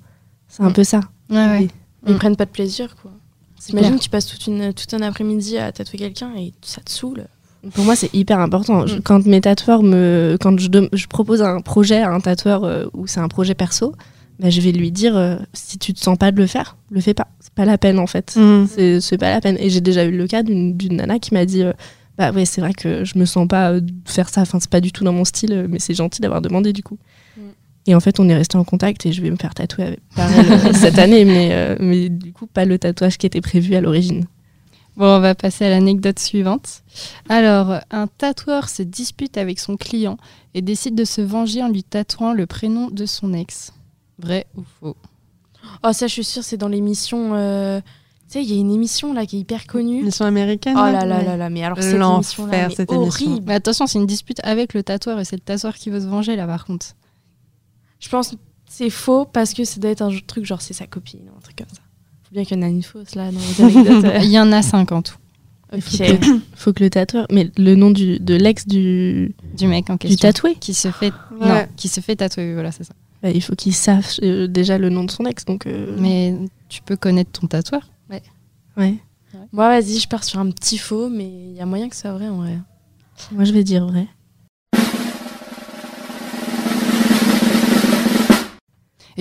C'est 0.48 0.62
un 0.62 0.70
Mm. 0.70 0.74
peu 0.74 0.84
ça. 0.84 1.00
Ouais, 1.30 1.36
ouais. 1.36 1.68
Ils 2.06 2.14
Mm. 2.14 2.18
prennent 2.18 2.36
pas 2.36 2.46
de 2.46 2.50
plaisir, 2.50 2.96
quoi. 3.00 3.12
Clair. 3.68 3.92
tu 4.00 4.08
passes 4.08 4.26
toute 4.26 4.46
une, 4.46 4.72
tout 4.72 4.96
un 4.96 5.02
après-midi 5.02 5.58
à 5.58 5.70
tatouer 5.70 5.98
quelqu'un 5.98 6.32
et 6.36 6.54
ça 6.62 6.80
te 6.80 6.90
saoule. 6.90 7.26
Pour 7.74 7.84
moi, 7.84 7.94
c'est 7.94 8.12
hyper 8.14 8.38
important. 8.40 8.86
Je- 8.86 8.96
Mm. 8.96 9.02
quand 9.02 9.26
mes 9.26 9.42
tatoueurs 9.42 9.82
me, 9.82 10.38
quand 10.40 10.58
je, 10.58 10.68
je 10.94 11.06
propose 11.06 11.42
un 11.42 11.60
projet 11.60 12.00
à 12.00 12.10
un 12.10 12.20
tatoueur 12.20 12.64
euh, 12.64 12.86
où 12.94 13.06
c'est 13.06 13.20
un 13.20 13.28
projet 13.28 13.54
perso, 13.54 13.94
bah, 14.38 14.48
je 14.48 14.62
vais 14.62 14.72
lui 14.72 14.90
dire 14.90 15.14
euh, 15.14 15.36
si 15.52 15.76
tu 15.78 15.92
te 15.92 16.00
sens 16.00 16.16
pas 16.16 16.32
de 16.32 16.38
le 16.38 16.46
faire, 16.46 16.78
le 16.90 17.02
fais 17.02 17.12
pas. 17.12 17.28
C'est 17.50 17.56
pas 17.56 17.64
la 17.64 17.78
peine 17.78 17.98
en 17.98 18.06
fait. 18.06 18.36
Mhm. 18.36 19.00
C'est 19.00 19.18
pas 19.18 19.30
la 19.30 19.40
peine. 19.40 19.56
Et 19.58 19.70
j'ai 19.70 19.80
déjà 19.80 20.04
eu 20.04 20.16
le 20.16 20.26
cas 20.26 20.42
d'une 20.42 20.76
nana 20.90 21.18
qui 21.18 21.34
m'a 21.34 21.44
dit 21.44 21.62
euh, 21.62 21.72
bah 22.20 22.32
ouais 22.32 22.44
c'est 22.44 22.60
vrai 22.60 22.74
que 22.74 23.04
je 23.04 23.18
me 23.18 23.24
sens 23.24 23.48
pas 23.48 23.72
euh, 23.72 23.80
faire 24.04 24.28
ça. 24.28 24.42
Enfin 24.42 24.60
c'est 24.60 24.70
pas 24.70 24.80
du 24.80 24.92
tout 24.92 25.04
dans 25.04 25.12
mon 25.12 25.24
style, 25.24 25.52
euh, 25.52 25.66
mais 25.68 25.78
c'est 25.78 25.94
gentil 25.94 26.20
d'avoir 26.20 26.42
demandé 26.42 26.72
du 26.72 26.82
coup. 26.82 26.98
Mm. 27.36 27.40
Et 27.86 27.94
en 27.94 28.00
fait 28.00 28.20
on 28.20 28.28
est 28.28 28.34
resté 28.34 28.58
en 28.58 28.64
contact 28.64 29.06
et 29.06 29.12
je 29.12 29.22
vais 29.22 29.30
me 29.30 29.36
faire 29.36 29.54
tatouer 29.54 29.84
avec, 29.84 30.00
elle 30.16 30.76
cette 30.76 30.98
année, 30.98 31.24
mais 31.24 31.48
euh, 31.52 31.76
mais 31.80 32.08
du 32.08 32.32
coup 32.32 32.46
pas 32.46 32.66
le 32.66 32.78
tatouage 32.78 33.16
qui 33.16 33.26
était 33.26 33.40
prévu 33.40 33.74
à 33.74 33.80
l'origine. 33.80 34.26
Bon, 34.96 35.06
on 35.06 35.20
va 35.20 35.34
passer 35.34 35.64
à 35.64 35.70
l'anecdote 35.70 36.18
suivante. 36.18 36.82
Alors, 37.28 37.80
un 37.90 38.06
tatoueur 38.06 38.68
se 38.68 38.82
dispute 38.82 39.38
avec 39.38 39.58
son 39.58 39.76
client 39.76 40.18
et 40.52 40.60
décide 40.60 40.94
de 40.94 41.04
se 41.04 41.22
venger 41.22 41.62
en 41.62 41.68
lui 41.68 41.84
tatouant 41.84 42.34
le 42.34 42.44
prénom 42.44 42.90
de 42.90 43.06
son 43.06 43.32
ex. 43.32 43.72
Vrai 44.18 44.46
ou 44.56 44.62
faux? 44.78 44.96
Oh, 45.84 45.92
ça, 45.92 46.06
je 46.06 46.12
suis 46.12 46.24
sûre, 46.24 46.44
c'est 46.44 46.56
dans 46.56 46.68
l'émission. 46.68 47.34
euh, 47.34 47.80
Tu 48.28 48.34
sais, 48.38 48.42
il 48.44 48.50
y 48.52 48.56
a 48.56 48.60
une 48.60 48.70
émission 48.72 49.12
là 49.12 49.26
qui 49.26 49.36
est 49.36 49.40
hyper 49.40 49.66
connue. 49.66 50.02
Mission 50.04 50.24
américaine. 50.26 50.74
Oh 50.76 50.80
là 50.82 50.92
là 50.92 51.04
là 51.06 51.18
Ouais. 51.18 51.24
là 51.24 51.36
là, 51.36 51.50
mais 51.50 51.64
alors 51.64 51.82
cette 51.82 51.96
L'enfer, 51.98 52.16
émission-là, 52.44 52.68
mais 52.68 52.74
cette 52.74 52.92
émission. 52.92 53.26
horrible. 53.30 53.44
Mais 53.48 53.54
attention, 53.54 53.86
c'est 53.86 53.98
une 53.98 54.06
dispute 54.06 54.40
avec 54.44 54.74
le 54.74 54.82
tatoueur 54.82 55.18
et 55.20 55.24
c'est 55.24 55.36
le 55.36 55.40
tatoueur 55.40 55.74
qui 55.74 55.90
veut 55.90 56.00
se 56.00 56.06
venger 56.06 56.36
là 56.36 56.46
par 56.46 56.64
contre. 56.66 56.86
Je 57.98 58.08
pense 58.08 58.30
que 58.30 58.36
c'est 58.68 58.90
faux 58.90 59.24
parce 59.24 59.52
que 59.54 59.64
ça 59.64 59.80
doit 59.80 59.90
être 59.90 60.02
un 60.02 60.10
truc 60.26 60.44
genre 60.44 60.60
c'est 60.62 60.74
sa 60.74 60.86
copine 60.86 61.22
ou 61.32 61.36
un 61.36 61.40
truc 61.40 61.56
comme 61.56 61.66
ça. 61.68 61.82
Faut 62.24 62.34
bien 62.34 62.44
qu'il 62.44 62.56
y 62.56 62.60
en 62.60 62.62
a 62.62 62.68
une 62.68 62.82
fausse 62.82 63.14
là 63.14 63.30
dans 63.32 63.40
les 63.40 63.76
anecdotes. 63.78 64.12
Il 64.22 64.30
y 64.30 64.38
en 64.38 64.52
a 64.52 64.62
cinq 64.62 64.92
en 64.92 65.02
tout, 65.02 65.16
Ok. 65.72 65.80
Faut 65.82 65.96
que, 65.98 66.40
faut 66.54 66.72
que 66.72 66.84
le 66.84 66.90
tatoueur, 66.90 67.26
mais 67.32 67.50
le 67.56 67.74
nom 67.74 67.90
du, 67.90 68.20
de 68.20 68.34
l'ex 68.34 68.66
du, 68.66 69.34
du 69.56 69.66
mec 69.66 69.90
en 69.90 69.94
du 69.94 69.98
question. 69.98 70.28
tatoué, 70.28 70.54
Qui 70.54 70.74
se 70.74 70.90
fait, 70.92 71.12
Ouais. 71.40 71.48
non, 71.48 71.66
qui 71.76 71.88
se 71.88 72.00
fait 72.00 72.16
tatouer, 72.16 72.54
voilà, 72.54 72.70
c'est 72.70 72.84
ça. 72.84 72.94
Bah, 73.22 73.30
il 73.30 73.42
faut 73.42 73.54
qu'il 73.54 73.74
sache 73.74 74.18
euh, 74.22 74.46
déjà 74.46 74.78
le 74.78 74.88
nom 74.88 75.04
de 75.04 75.10
son 75.10 75.24
ex. 75.26 75.44
Donc 75.44 75.66
euh, 75.66 75.94
Mais 75.98 76.34
tu 76.68 76.82
peux 76.82 76.96
connaître 76.96 77.32
ton 77.38 77.46
tatoueur. 77.46 77.90
ouais. 78.76 78.94
Moi, 79.52 79.68
vas-y, 79.68 79.98
je 79.98 80.08
pars 80.08 80.24
sur 80.24 80.38
un 80.40 80.50
petit 80.50 80.78
faux, 80.78 81.08
mais 81.08 81.24
il 81.26 81.56
y 81.56 81.60
a 81.60 81.66
moyen 81.66 81.88
que 81.88 81.94
ça 81.96 82.02
soit 82.02 82.12
vrai 82.12 82.28
en 82.28 82.36
vrai. 82.38 82.58
Moi 83.32 83.44
je 83.44 83.52
vais 83.52 83.64
dire 83.64 83.86
vrai. 83.86 84.06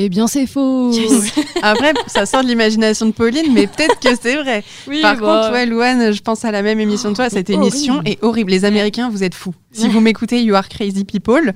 Eh 0.01 0.07
bien, 0.07 0.27
c'est 0.27 0.47
faux 0.47 0.93
Après, 1.61 1.93
ça 2.07 2.25
sort 2.25 2.43
de 2.43 2.47
l'imagination 2.47 3.07
de 3.07 3.11
Pauline, 3.11 3.51
mais 3.53 3.67
peut-être 3.67 3.99
que 3.99 4.15
c'est 4.21 4.35
vrai. 4.35 4.63
Oui, 4.87 5.01
Par 5.01 5.15
contre, 5.17 5.51
ouais, 5.51 5.65
Louane, 5.65 6.13
je 6.13 6.21
pense 6.21 6.45
à 6.45 6.51
la 6.51 6.61
même 6.61 6.79
émission 6.79 7.09
de 7.09 7.15
toi. 7.15 7.29
Cette 7.29 7.49
émission 7.49 7.95
horrible. 7.95 8.09
est 8.09 8.23
horrible. 8.23 8.51
Les 8.51 8.63
Américains, 8.65 9.09
vous 9.09 9.23
êtes 9.23 9.35
fous. 9.35 9.53
Si 9.71 9.89
vous 9.89 9.99
m'écoutez, 9.99 10.41
You 10.41 10.55
Are 10.55 10.69
Crazy 10.69 11.03
People, 11.03 11.53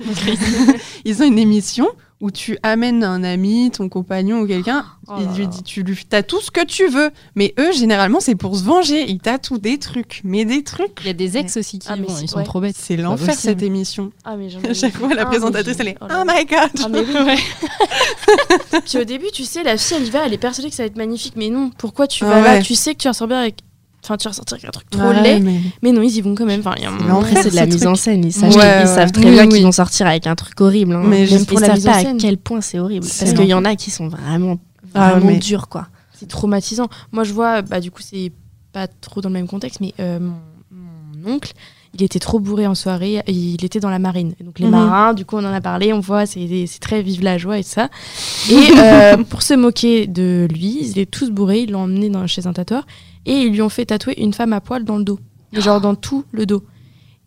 ils 1.05 1.21
ont 1.21 1.25
une 1.25 1.39
émission 1.39 1.87
où 2.21 2.31
tu 2.31 2.57
amènes 2.63 3.03
un 3.03 3.23
ami, 3.23 3.69
ton 3.71 3.89
compagnon 3.89 4.39
ou 4.41 4.47
quelqu'un, 4.47 4.85
Oh 5.07 5.15
et 5.19 5.25
là 5.25 5.31
lui 5.35 5.47
dis, 5.47 5.61
tu 5.63 5.83
lui 5.83 5.97
as 6.13 6.23
tout 6.23 6.39
ce 6.39 6.51
que 6.51 6.63
tu 6.65 6.87
veux. 6.87 7.11
Mais 7.35 7.53
eux, 7.59 7.73
généralement, 7.73 8.21
c'est 8.21 8.35
pour 8.35 8.55
se 8.55 8.63
venger. 8.63 9.09
Ils 9.09 9.19
tatouent 9.19 9.57
des 9.57 9.77
trucs, 9.77 10.21
mais 10.23 10.45
des 10.45 10.63
trucs. 10.63 10.99
Il 11.01 11.07
y 11.07 11.09
a 11.09 11.13
des 11.13 11.35
ex 11.37 11.57
aussi 11.57 11.79
qui 11.79 11.87
Ah, 11.91 11.97
mais 11.97 12.07
vont, 12.07 12.17
ils 12.21 12.29
sont 12.29 12.37
ouais. 12.37 12.43
trop 12.45 12.61
bêtes. 12.61 12.77
C'est 12.79 12.95
l'enfer 12.95 13.33
cette 13.35 13.61
émission. 13.61 14.11
Ah, 14.23 14.37
mais 14.37 14.47
ai 14.47 14.73
chaque 14.73 14.95
fois, 14.95 15.13
la 15.13 15.23
un, 15.23 15.25
présentatrice, 15.25 15.75
elle 15.79 15.89
est 15.89 15.97
oh 16.01 16.05
Oh 16.09 16.23
my 16.25 16.45
god. 16.45 16.69
Ah, 16.83 16.87
mais 16.89 16.99
oui. 17.01 18.79
Puis 18.85 18.97
au 18.99 19.03
début, 19.03 19.27
tu 19.33 19.43
sais, 19.43 19.63
la 19.63 19.77
fille, 19.77 19.97
elle 19.97 20.07
y 20.07 20.09
va, 20.09 20.25
elle 20.25 20.33
est 20.33 20.37
persuadée 20.37 20.69
que 20.69 20.75
ça 20.75 20.83
va 20.83 20.87
être 20.87 20.95
magnifique, 20.97 21.33
mais 21.35 21.49
non. 21.49 21.71
Pourquoi 21.77 22.07
tu 22.07 22.23
vas 22.23 22.37
Ah 22.37 22.41
là? 22.41 22.53
ouais. 22.53 22.61
Tu 22.61 22.75
sais 22.75 22.93
que 22.93 22.99
tu 22.99 23.07
vas 23.07 23.11
ressortir 23.11 23.37
avec. 23.37 23.59
Enfin, 24.03 24.17
tu 24.17 24.25
vas 24.25 24.31
ressortir 24.31 24.55
avec 24.55 24.65
un 24.65 24.71
truc 24.71 24.89
trop 24.89 25.01
Ouais, 25.01 25.21
laid, 25.23 25.39
mais- 25.39 25.61
mais 25.81 25.91
non, 25.93 26.01
ils 26.01 26.15
y 26.17 26.21
vont 26.21 26.35
quand 26.35 26.45
même. 26.45 26.59
Enfin, 26.59 26.75
C'est 26.77 27.51
de 27.51 27.55
la 27.55 27.61
ce 27.63 27.67
mise 27.67 27.75
truc. 27.77 27.87
en 27.89 27.95
scène. 27.95 28.25
Ils, 28.25 28.33
savent, 28.33 28.49
Ouais, 28.55 28.81
ils 28.81 28.81
ouais. 28.81 28.85
savent 28.85 29.11
très 29.11 29.25
Oui, 29.25 29.31
bien 29.31 29.43
oui. 29.45 29.49
qu'ils 29.49 29.63
vont 29.63 29.71
sortir 29.71 30.07
avec 30.07 30.27
un 30.27 30.35
truc 30.35 30.59
horrible. 30.59 30.93
hein. 30.95 31.03
Mais 31.05 31.25
Même 31.25 31.45
pour 31.45 31.57
ils 31.59 31.61
la 31.61 31.75
savent 31.75 31.83
pas 32.03 32.09
à 32.09 32.13
quel 32.19 32.37
point 32.37 32.59
c'est 32.61 32.79
horrible. 32.79 33.05
Parce 33.07 33.33
qu'il 33.33 33.45
y 33.47 33.53
en 33.53 33.63
a 33.65 33.75
qui 33.75 33.91
sont 33.91 34.07
vraiment, 34.09 34.57
Ah, 34.93 35.11
vraiment 35.13 35.27
mais- 35.27 35.37
durs, 35.37 35.69
quoi. 35.69 35.87
c'est 36.13 36.27
traumatisant. 36.27 36.87
Moi, 37.13 37.23
je 37.23 37.33
vois, 37.33 37.61
bah, 37.61 37.79
du 37.79 37.91
coup, 37.91 38.01
c'est 38.01 38.31
pas 38.73 38.87
trop 38.87 39.21
dans 39.21 39.29
le 39.29 39.33
même 39.33 39.47
contexte, 39.47 39.79
mais 39.81 39.93
euh, 39.99 40.19
mon, 40.19 40.33
mon 40.71 41.35
oncle, 41.35 41.53
il 41.95 42.01
était 42.03 42.17
trop 42.19 42.39
bourré 42.39 42.65
en 42.67 42.73
soirée, 42.75 43.21
il 43.27 43.63
était 43.63 43.79
dans 43.79 43.89
la 43.91 43.99
marine. 43.99 44.33
Et 44.39 44.43
donc 44.43 44.57
les 44.57 44.65
Mhm. 44.65 44.71
marins, 44.71 45.13
du 45.13 45.25
coup 45.25 45.35
on 45.37 45.45
en 45.45 45.53
a 45.53 45.61
parlé, 45.61 45.93
on 45.93 45.99
voit, 45.99 46.25
c'est 46.25 46.65
c'est 46.67 46.79
très 46.79 47.03
vive 47.03 47.21
la 47.21 47.37
joie 47.37 47.59
et 47.59 47.63
tout 47.63 47.69
ça. 47.69 47.89
Et 48.49 48.71
euh, 48.79 49.17
pour 49.17 49.43
se 49.43 49.53
moquer 49.53 50.07
de 50.07 50.47
lui, 50.51 50.79
ils 50.81 50.89
étaient 50.89 51.05
tous 51.05 51.29
bourrés, 51.29 51.59
ils 51.61 51.71
l'ont 51.71 51.81
emmené 51.83 52.09
dans, 52.09 52.25
chez 52.25 52.47
un 52.47 52.53
tatoueur 52.53 52.87
et 53.25 53.33
ils 53.33 53.51
lui 53.51 53.61
ont 53.61 53.69
fait 53.69 53.85
tatouer 53.85 54.19
une 54.21 54.33
femme 54.33 54.53
à 54.53 54.61
poil 54.61 54.83
dans 54.83 54.97
le 54.97 55.03
dos, 55.03 55.19
genre 55.53 55.79
dans 55.81 55.95
tout 55.95 56.25
le 56.31 56.45
dos. 56.45 56.63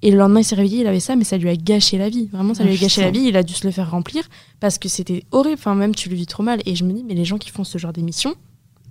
Et 0.03 0.11
le 0.11 0.18
lendemain, 0.18 0.40
il 0.40 0.44
s'est 0.44 0.55
réveillé, 0.55 0.82
il 0.82 0.86
avait 0.86 1.01
ça, 1.01 1.16
mais 1.16 1.24
ça 1.24 1.38
lui 1.38 1.49
a 1.49 1.57
gâché 1.57 1.97
la 1.97 2.11
vie. 2.11 2.28
Vraiment, 2.30 2.53
ça 2.53 2.64
lui 2.64 2.74
a 2.74 2.76
gâché 2.76 3.01
la 3.01 3.11
vie. 3.11 3.22
Il 3.28 3.36
a 3.36 3.42
dû 3.42 3.55
se 3.55 3.66
le 3.66 3.72
faire 3.72 3.90
remplir 3.90 4.24
parce 4.61 4.76
que 4.78 4.88
c'était 4.90 5.24
horrible. 5.32 5.57
Enfin, 5.59 5.74
même 5.74 5.94
tu 5.94 6.11
le 6.11 6.16
vis 6.16 6.26
trop 6.26 6.42
mal. 6.42 6.61
Et 6.66 6.76
je 6.76 6.84
me 6.84 6.92
dis, 6.92 7.03
mais 7.03 7.14
les 7.14 7.24
gens 7.24 7.38
qui 7.38 7.51
font 7.51 7.64
ce 7.64 7.78
genre 7.78 7.94
d'émission, 7.94 8.34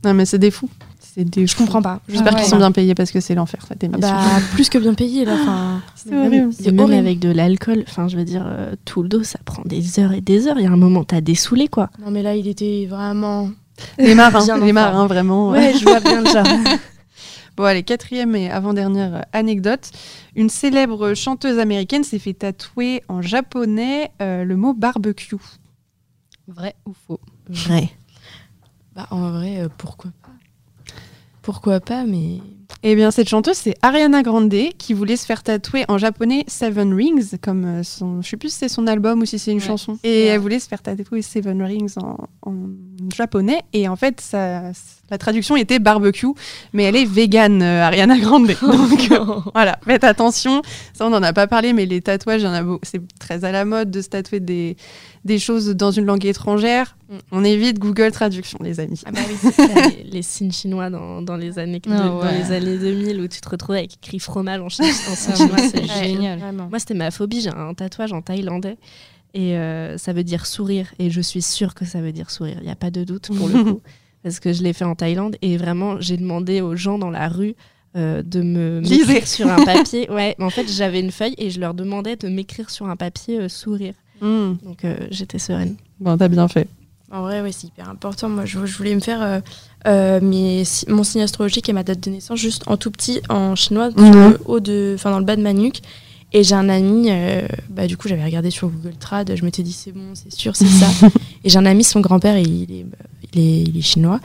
Non, 0.04 0.16
mais 0.16 0.26
c'est 0.26 0.40
des 0.40 0.50
fous. 0.50 0.70
C'est 1.00 1.24
des 1.24 1.46
je 1.46 1.54
fous. 1.56 1.64
comprends 1.64 1.84
pas. 1.84 2.02
J'espère 2.10 2.34
Ah 2.36 2.40
qu'ils 2.40 2.50
sont 2.50 2.58
bien 2.58 2.72
payés 2.72 2.96
parce 2.96 3.12
que 3.12 3.20
c'est 3.22 3.36
l'enfer, 3.36 3.64
cette 3.68 3.84
émission. 3.84 4.02
Bah, 4.02 4.20
plus 4.54 4.68
que 4.68 4.80
bien 4.80 4.96
payé, 4.96 5.26
là. 5.26 5.36
Enfin, 5.36 5.82
c'est 5.96 6.10
Même- 6.10 6.26
horrible. 6.26 6.50
et 6.50 6.64
C'est 6.64 6.72
même 6.72 6.80
horrible. 6.80 6.98
avec 7.00 7.20
de 7.20 7.30
l'alcool, 7.30 7.84
enfin 7.88 8.08
je 8.08 8.18
veux 8.18 8.26
dire, 8.26 8.44
euh, 8.46 8.74
tout 8.84 9.04
le 9.04 9.08
dos, 9.08 9.24
ça 9.24 9.40
prend 9.46 9.62
des 9.64 10.00
heures 10.00 10.12
et 10.12 10.22
des 10.22 10.48
heures. 10.48 10.58
Il 10.58 10.64
y 10.64 10.68
a 10.68 10.72
un 10.72 10.76
moment, 10.76 11.04
t'as 11.04 11.22
dessoulé 11.22 11.68
quoi. 11.68 11.90
non, 12.04 12.10
mais 12.12 12.24
là, 12.24 12.36
il 12.36 12.48
était 12.48 12.88
vraiment. 12.90 13.50
Les 14.00 14.16
marins, 14.16 14.60
les 14.60 14.74
marins, 14.74 15.06
vraiment. 15.08 15.52
Ouais, 15.52 15.74
je 15.78 15.84
vois 15.84 16.00
bien 16.00 16.22
le 16.22 16.28
genre. 16.30 16.46
Bon, 17.58 17.64
allez, 17.64 17.84
quatrième 17.84 18.36
et 18.36 18.50
avant-dernière 18.52 19.16
euh, 19.16 19.22
anecdote. 19.32 19.92
Une 20.36 20.50
célèbre 20.50 21.14
chanteuse 21.14 21.58
américaine 21.60 22.04
s'est 22.04 22.20
fait 22.20 22.34
tatouer 22.34 23.02
en 23.08 23.22
japonais 23.22 24.12
euh, 24.22 24.44
le 24.44 24.58
mot 24.58 24.74
barbecue. 24.74 25.36
Vrai 26.48 26.76
ou 26.86 26.92
faux? 27.08 27.20
Vrai. 27.50 27.90
Bah, 28.94 29.08
en 29.12 29.32
vrai, 29.32 29.60
euh, 29.62 29.70
pourquoi 29.78 30.12
pas? 30.22 30.30
Pourquoi 31.42 31.80
pas, 31.80 32.06
mais. 32.06 32.40
Eh 32.84 32.96
bien, 32.96 33.12
cette 33.12 33.30
chanteuse, 33.30 33.56
c'est 33.58 33.76
Ariana 33.84 34.22
Grande 34.24 34.54
qui 34.78 34.94
voulait 34.94 35.16
se 35.16 35.26
faire 35.26 35.44
tatouer 35.44 35.86
en 35.88 35.98
japonais 36.00 36.44
Seven 36.48 36.94
Rings, 36.94 37.38
comme 37.42 37.84
son. 37.84 38.22
Je 38.22 38.30
sais 38.30 38.38
plus 38.38 38.50
si 38.50 38.58
c'est 38.60 38.70
son 38.70 38.88
album 38.88 39.22
ou 39.22 39.26
si 39.26 39.38
c'est 39.40 39.52
une 39.52 39.60
Ouais. 39.60 39.64
chanson. 39.64 39.98
Et 40.04 40.26
elle 40.26 40.40
voulait 40.40 40.60
se 40.60 40.68
faire 40.68 40.82
tatouer 40.82 41.22
Seven 41.22 41.62
Rings 41.62 41.94
en, 41.98 42.18
en 42.42 42.56
japonais. 43.16 43.62
Et 43.74 43.88
en 43.88 43.96
fait, 43.96 44.20
ça, 44.22 44.72
la 45.12 45.18
traduction 45.18 45.56
était 45.56 45.80
barbecue, 45.80 46.28
mais 46.74 46.84
elle 46.84 46.96
est 46.96 47.06
végane, 47.06 47.62
euh, 47.62 47.84
Ariana 47.84 48.18
Grande. 48.18 48.48
Donc, 48.62 49.12
euh, 49.12 49.20
Voilà, 49.54 49.78
faites 49.86 50.04
attention. 50.04 50.62
Ça, 50.94 51.06
on 51.06 51.10
n'en 51.12 51.22
a 51.22 51.32
pas 51.34 51.46
parlé, 51.48 51.74
mais 51.74 51.86
les 51.86 52.02
tatouages, 52.02 52.46
c'est 52.84 53.02
très 53.20 53.46
à 53.46 53.52
la 53.52 53.66
mode 53.66 53.92
de 53.92 54.02
se 54.02 54.10
tatouer 54.10 54.40
des, 54.40 54.78
des 55.24 55.38
choses 55.38 55.70
dans 55.76 55.92
une 55.92 56.06
langue 56.06 56.26
étrangère. 56.26 56.98
Mm. 57.10 57.16
On 57.32 57.44
évite 57.44 57.78
Google 57.78 58.12
Traduction, 58.12 58.58
les 58.64 58.80
amis. 58.80 59.00
Ah 59.06 59.12
bah 59.12 59.20
oui, 59.30 59.36
c'est 59.40 59.52
ça, 59.52 59.88
les, 59.90 60.04
les 60.10 60.22
signes 60.24 60.52
chinois 60.52 60.90
dans, 60.90 61.22
dans 61.22 61.38
les 61.38 61.60
années, 61.60 61.80
de- 61.80 61.90
Ah 61.92 61.98
dans 62.00 62.22
ouais. 62.24 62.38
les 62.40 62.52
années 62.52 62.78
2000 62.80 63.22
où 63.22 63.28
tu 63.28 63.42
te 63.42 63.50
retrouves 63.50 63.76
avec 63.76 63.94
écrit 63.96 64.18
fromage 64.20 64.60
en, 64.62 64.70
chinois, 64.70 64.92
c'est 65.72 65.86
génial. 66.04 66.40
Vraiment. 66.40 66.68
Moi, 66.70 66.80
c'était 66.80 66.96
ma 66.96 67.12
phobie. 67.12 67.42
J'ai 67.42 67.50
un 67.52 67.76
tatouage 67.76 68.12
en 68.12 68.24
thaïlandais 68.24 68.78
et 69.36 69.56
euh, 69.58 69.98
ça 70.00 70.14
veut 70.14 70.24
dire 70.24 70.48
sourire. 70.48 70.88
Et 70.98 71.12
je 71.12 71.22
suis 71.22 71.44
sûre 71.44 71.76
que 71.76 71.86
ça 71.86 72.02
veut 72.02 72.12
dire 72.12 72.32
sourire. 72.32 72.58
Il 72.62 72.66
n'y 72.66 72.72
a 72.72 72.76
pas 72.76 72.90
de 72.90 73.04
doute 73.04 73.30
pour 73.38 73.48
le 73.50 73.64
coup. 73.74 73.82
Parce 74.26 74.40
que 74.40 74.52
je 74.54 74.64
l'ai 74.64 74.74
fait 74.74 74.86
en 74.86 74.96
Thaïlande 74.96 75.36
et 75.44 75.56
vraiment, 75.56 76.02
j'ai 76.02 76.18
demandé 76.18 76.60
aux 76.60 76.76
gens 76.76 76.98
dans 76.98 77.12
la 77.12 77.28
rue 77.30 77.54
euh, 77.96 78.24
de 78.24 78.42
me 78.42 78.82
m'écrire 78.82 79.28
sur 79.28 79.48
un 79.48 79.64
papier. 79.66 80.10
Ouais, 80.10 80.36
mais 80.40 80.46
en 80.46 80.50
fait, 80.50 80.68
j'avais 80.68 81.00
une 81.00 81.12
feuille 81.12 81.36
et 81.38 81.52
je 81.52 81.60
leur 81.60 81.76
demandais 81.76 82.16
de 82.16 82.28
m'écrire 82.28 82.72
sur 82.72 82.88
un 82.88 82.96
papier 82.96 83.40
euh, 83.42 83.50
sourire. 83.50 83.94
Mm. 84.22 84.54
Donc, 84.64 84.84
euh, 84.84 84.96
j'étais 85.12 85.38
sereine. 85.38 85.76
Bon, 86.00 86.18
t'as 86.18 86.28
bien 86.28 86.48
fait. 86.48 86.68
En 87.12 87.22
vrai, 87.22 87.42
ouais, 87.44 87.52
c'est 87.52 87.68
hyper 87.68 87.88
important. 87.88 88.28
Moi, 88.28 88.46
je, 88.46 88.66
je 88.66 88.76
voulais 88.76 88.96
me 88.96 89.00
faire 89.00 89.22
euh, 89.22 89.40
euh, 89.86 90.20
mes, 90.22 90.66
si- 90.66 90.90
mon 90.90 91.04
signe 91.04 91.22
astrologique 91.22 91.70
et 91.70 91.74
ma 91.74 91.84
date 91.84 92.00
de 92.00 92.10
naissance 92.10 92.40
juste 92.40 92.64
en 92.66 92.78
tout 92.78 92.90
petit, 92.90 93.22
en 93.30 93.54
chinois, 93.56 93.92
Mhm. 93.96 94.32
le 94.32 94.40
haut 94.46 94.60
de, 94.60 94.94
enfin 94.96 95.12
dans 95.12 95.20
le 95.20 95.26
bas 95.26 95.36
de 95.36 95.44
ma 95.44 95.54
nuque. 95.54 95.82
Et 96.36 96.44
j'ai 96.44 96.56
un 96.56 96.68
ami, 96.68 97.06
euh, 97.10 97.48
bah, 97.70 97.88
du 97.88 97.96
coup, 97.96 98.10
j'avais 98.10 98.26
regardé 98.26 98.52
sur 98.52 98.68
Google 98.68 98.98
Trad, 99.00 99.34
je 99.34 99.46
m'étais 99.46 99.64
dit, 99.64 99.72
c'est 99.72 99.94
bon, 99.94 100.12
c'est 100.16 100.34
sûr, 100.34 100.54
c'est 100.54 100.66
ça. 100.66 100.88
et 101.46 101.50
j'ai 101.50 101.58
un 101.58 101.66
ami, 101.66 101.86
son 101.86 102.02
grand-père, 102.02 102.38
il 102.38 102.64
est, 102.70 102.84
bah, 102.84 102.98
il, 103.34 103.40
est, 103.40 103.62
il 103.62 103.78
est 103.78 103.82
chinois. 103.82 104.20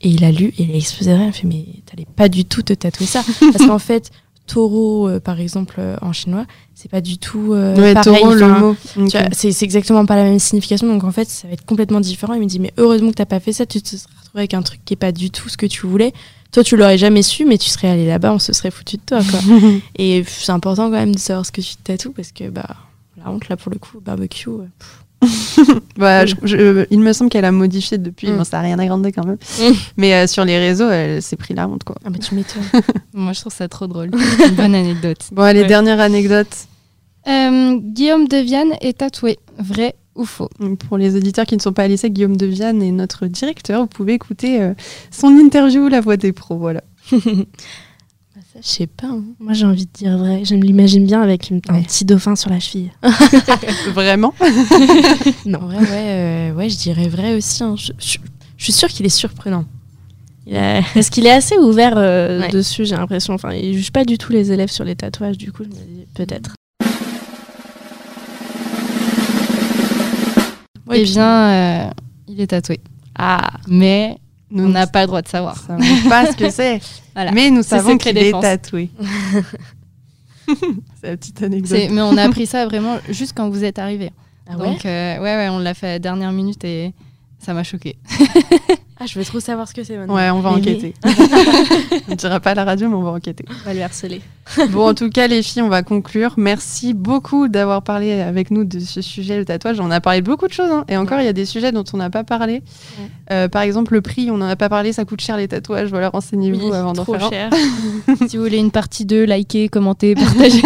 Et 0.00 0.08
il 0.08 0.24
a 0.24 0.32
lu 0.32 0.46
et 0.58 0.64
il 0.64 0.72
a 0.72 0.74
explosé 0.74 1.14
rire. 1.14 1.28
Il 1.28 1.32
fait, 1.32 1.46
mais 1.46 1.64
t'allais 1.86 2.08
pas 2.16 2.28
du 2.28 2.44
tout 2.44 2.62
te 2.62 2.72
tatouer 2.72 3.06
ça. 3.06 3.22
Parce 3.52 3.64
qu'en 3.64 3.78
fait, 3.78 4.10
taureau, 4.48 5.08
euh, 5.08 5.20
par 5.20 5.38
exemple, 5.38 5.76
euh, 5.78 5.96
en 6.02 6.12
chinois, 6.12 6.46
c'est 6.74 6.90
pas 6.90 7.00
du 7.00 7.18
tout 7.18 7.52
euh, 7.52 7.76
ouais, 7.76 7.94
pareil. 7.94 8.20
taureau, 8.20 8.34
le 8.34 8.48
mot. 8.58 8.76
tu 8.94 9.00
Ok. 9.00 9.10
vois, 9.12 9.22
c'est 9.30 9.62
exactement 9.62 10.04
pas 10.04 10.16
la 10.16 10.24
même 10.24 10.40
signification, 10.40 10.88
donc 10.88 11.04
en 11.04 11.12
fait, 11.12 11.28
ça 11.28 11.46
va 11.46 11.54
être 11.54 11.64
complètement 11.64 12.00
différent. 12.00 12.34
Il 12.34 12.40
me 12.40 12.46
dit, 12.46 12.58
mais 12.58 12.72
heureusement 12.76 13.10
que 13.10 13.14
t'as 13.14 13.24
pas 13.26 13.38
fait 13.38 13.52
ça, 13.52 13.66
tu 13.66 13.80
te 13.80 13.90
serais 13.90 14.10
retrouvé 14.32 14.40
avec 14.40 14.54
un 14.54 14.62
truc 14.62 14.80
qui 14.84 14.94
est 14.94 14.96
pas 14.96 15.12
du 15.12 15.30
tout 15.30 15.48
ce 15.48 15.56
que 15.56 15.66
tu 15.66 15.86
voulais. 15.86 16.12
Toi, 16.52 16.62
tu 16.64 16.76
l'aurais 16.76 16.98
jamais 16.98 17.22
su, 17.22 17.44
mais 17.46 17.56
tu 17.58 17.70
serais 17.70 17.88
allé 17.88 18.06
là-bas, 18.06 18.32
on 18.34 18.38
se 18.38 18.52
serait 18.52 18.70
foutu 18.70 18.96
de 18.96 19.02
toi, 19.06 19.20
quoi. 19.22 19.40
Et 19.96 20.22
c'est 20.26 20.52
important 20.52 20.84
quand 20.86 20.96
même 20.98 21.14
de 21.14 21.18
savoir 21.18 21.46
ce 21.46 21.52
que 21.52 21.60
tu 21.62 21.76
te 21.76 21.82
tatoues, 21.82 22.12
parce 22.12 22.30
que, 22.32 22.50
bah, 22.50 22.66
la 23.16 23.30
honte, 23.30 23.48
là, 23.48 23.56
pour 23.56 23.72
le 23.72 23.78
coup, 23.78 24.00
barbecue. 24.00 24.48
euh, 24.50 24.66
pff. 24.78 24.98
Bah, 25.96 26.26
je- 26.26 26.34
je- 26.42 26.86
il 26.90 26.98
me 27.00 27.12
semble 27.12 27.30
qu'elle 27.30 27.44
a 27.44 27.52
modifié 27.52 27.96
depuis. 27.96 28.28
Mm. 28.30 28.36
Bon, 28.38 28.44
ça 28.44 28.56
n'a 28.58 28.64
rien 28.64 28.78
à 28.78 28.86
grandir 28.86 29.12
quand 29.14 29.24
même. 29.24 29.36
Mm. 29.60 29.72
Mais 29.96 30.14
euh, 30.14 30.26
sur 30.26 30.44
les 30.44 30.58
réseaux, 30.58 30.90
elle 30.90 31.22
s'est 31.22 31.36
pris 31.36 31.54
la 31.54 31.68
honte, 31.68 31.84
quoi. 31.84 31.96
Ah, 32.04 32.10
bah, 32.10 32.18
tu 32.18 32.34
m'étonnes. 32.34 32.62
Moi, 33.14 33.32
je 33.32 33.40
trouve 33.40 33.52
ça 33.54 33.68
trop 33.68 33.86
drôle. 33.86 34.10
Une 34.46 34.54
bonne 34.54 34.74
anecdote. 34.74 35.18
Bon, 35.32 35.42
allez, 35.42 35.60
Ouais. 35.62 35.66
dernière 35.68 36.00
anecdote. 36.00 36.48
Euh, 37.28 37.76
Guillaume 37.80 38.26
de 38.28 38.36
Vienne 38.38 38.72
est 38.80 38.98
tatoué. 38.98 39.38
Vrai 39.58 39.94
ou 40.14 40.24
faux? 40.24 40.48
Pour 40.88 40.98
les 40.98 41.16
auditeurs 41.16 41.46
qui 41.46 41.56
ne 41.56 41.60
sont 41.60 41.72
pas 41.72 41.84
à 41.84 41.88
lycée, 41.88 42.10
Guillaume 42.10 42.36
Deviane 42.36 42.82
est 42.82 42.90
notre 42.90 43.26
directeur. 43.26 43.82
Vous 43.82 43.86
pouvez 43.86 44.14
écouter 44.14 44.60
euh, 44.62 44.74
son 45.10 45.28
interview 45.28 45.88
La 45.88 46.00
Voix 46.00 46.16
des 46.16 46.32
pros. 46.32 46.56
Voilà. 46.56 46.82
Bah, 48.34 48.40
ça, 48.54 48.60
je 48.62 48.66
sais 48.66 48.86
pas. 48.86 49.08
hein. 49.08 49.24
Moi, 49.40 49.52
j'ai 49.52 49.66
envie 49.66 49.84
de 49.84 49.90
dire 49.92 50.16
vrai. 50.16 50.42
Je 50.46 50.54
me 50.54 50.62
l'imagine 50.62 51.04
bien 51.04 51.20
avec 51.20 51.50
une- 51.50 51.60
un 51.68 51.82
petit 51.82 52.06
dauphin 52.06 52.34
sur 52.34 52.48
la 52.48 52.60
cheville. 52.60 52.90
Vraiment? 53.92 54.32
En 54.40 55.58
vrai, 55.58 55.76
ouais, 55.78 55.86
euh, 55.90 56.52
ouais, 56.54 56.70
je 56.70 56.78
dirais 56.78 57.08
vrai 57.08 57.34
aussi. 57.34 57.62
hein. 57.62 57.74
Je, 57.76 57.92
je- 57.98 58.16
je 58.56 58.64
suis 58.64 58.72
sûre 58.72 58.88
qu'il 58.88 59.04
est 59.04 59.10
surprenant. 59.10 59.66
A- 60.50 60.80
Parce 60.94 61.10
qu'il 61.10 61.26
est 61.26 61.30
assez 61.30 61.58
ouvert 61.58 61.94
euh, 61.98 62.40
Ouais. 62.40 62.48
dessus, 62.48 62.86
j'ai 62.86 62.96
l'impression. 62.96 63.34
Enfin, 63.34 63.52
il 63.52 63.74
juge 63.74 63.92
pas 63.92 64.04
du 64.06 64.16
tout 64.16 64.32
les 64.32 64.50
élèves 64.50 64.70
sur 64.70 64.84
les 64.84 64.96
tatouages, 64.96 65.36
du 65.36 65.52
coup, 65.52 65.64
je 65.64 65.68
me 65.68 65.74
dis 65.74 66.06
peut-être. 66.14 66.54
Ouais, 70.86 71.00
Eh 71.00 71.04
bien, 71.04 71.86
euh, 71.86 71.90
il 72.28 72.40
est 72.40 72.48
tatoué. 72.48 72.80
Ah, 73.16 73.52
Mais 73.68 74.16
Nous 74.50 74.64
on 74.64 74.68
n'a 74.68 74.86
pas 74.86 75.02
le 75.02 75.06
droit 75.06 75.22
de 75.22 75.28
savoir. 75.28 75.56
ne 75.68 75.82
savons 75.84 76.08
pas 76.08 76.26
ce 76.32 76.36
que 76.36 76.50
c'est. 76.50 76.80
Voilà. 77.14 77.30
Mais 77.32 77.50
nous 77.50 77.62
savons 77.62 77.98
qu'il 77.98 78.16
est 78.16 78.32
tatoué. 78.32 78.88
c'est 80.48 81.10
la 81.10 81.16
petite 81.16 81.42
anecdote. 81.42 81.78
Mais 81.90 82.00
on 82.00 82.16
a 82.16 82.22
appris 82.22 82.46
ça 82.46 82.64
vraiment 82.66 82.96
juste 83.10 83.34
quand 83.36 83.50
vous 83.50 83.64
êtes 83.64 83.78
arrivé. 83.78 84.12
Ah 84.48 84.56
ouais? 84.56 84.66
Donc, 84.66 84.86
euh, 84.86 85.18
ouais, 85.18 85.36
ouais, 85.36 85.48
on 85.50 85.58
l'a 85.58 85.74
fait 85.74 85.86
à 85.86 85.90
la 85.90 85.98
dernière 85.98 86.32
minute 86.32 86.64
et 86.64 86.92
ça 87.42 87.52
m'a 87.54 87.62
choqué. 87.64 87.96
Ah, 89.00 89.06
je 89.06 89.18
veux 89.18 89.24
trop 89.24 89.40
savoir 89.40 89.66
ce 89.66 89.74
que 89.74 89.82
c'est 89.82 89.96
maintenant. 89.96 90.14
Ouais, 90.14 90.30
on 90.30 90.38
va 90.38 90.50
Mais 90.50 90.56
enquêter. 90.58 90.94
on 91.04 92.10
ne 92.12 92.14
dira 92.14 92.38
pas 92.38 92.50
à 92.52 92.54
la 92.54 92.62
radio, 92.64 92.88
mais 92.88 92.94
on 92.94 93.02
va 93.02 93.10
enquêter. 93.10 93.44
on 93.50 93.64
va 93.66 93.74
le 93.74 93.82
harceler. 93.82 94.20
Bon, 94.70 94.88
en 94.90 94.94
tout 94.94 95.10
cas, 95.10 95.26
les 95.26 95.42
filles, 95.42 95.62
on 95.62 95.68
va 95.68 95.82
conclure. 95.82 96.34
Merci 96.36 96.94
beaucoup 96.94 97.48
d'avoir 97.48 97.82
parlé 97.82 98.20
avec 98.20 98.52
nous 98.52 98.62
de 98.62 98.78
ce 98.78 99.00
sujet, 99.02 99.38
le 99.38 99.44
tatouage. 99.44 99.80
On 99.80 99.90
a 99.90 100.00
parlé 100.00 100.20
de 100.20 100.26
beaucoup 100.26 100.46
de 100.46 100.52
choses. 100.52 100.70
hein. 100.70 100.84
Et 100.88 100.96
encore, 100.96 101.18
il 101.18 101.24
y 101.24 101.28
a 101.28 101.32
des 101.32 101.46
sujets 101.46 101.72
dont 101.72 101.82
on 101.92 101.96
n'a 101.96 102.10
pas 102.10 102.22
parlé. 102.22 102.62
Euh, 103.32 103.48
par 103.48 103.62
exemple, 103.62 103.94
le 103.94 104.02
prix, 104.02 104.30
on 104.30 104.36
n'en 104.36 104.46
a 104.46 104.54
pas 104.54 104.68
parlé. 104.68 104.92
Ça 104.92 105.04
coûte 105.04 105.20
cher 105.20 105.36
les 105.36 105.48
tatouages. 105.48 105.88
Voilà, 105.90 106.08
renseignez-vous 106.10 106.68
Oui, 106.70 106.76
avant 106.76 106.92
d'en 106.92 107.02
trop 107.02 107.14
faire 107.14 107.26
un. 107.26 107.30
cher. 107.30 107.50
si 108.28 108.36
vous 108.36 108.44
voulez 108.44 108.58
une 108.58 108.70
partie 108.70 109.04
2, 109.04 109.24
likez, 109.24 109.68
commentez, 109.68 110.14
partagez. 110.14 110.62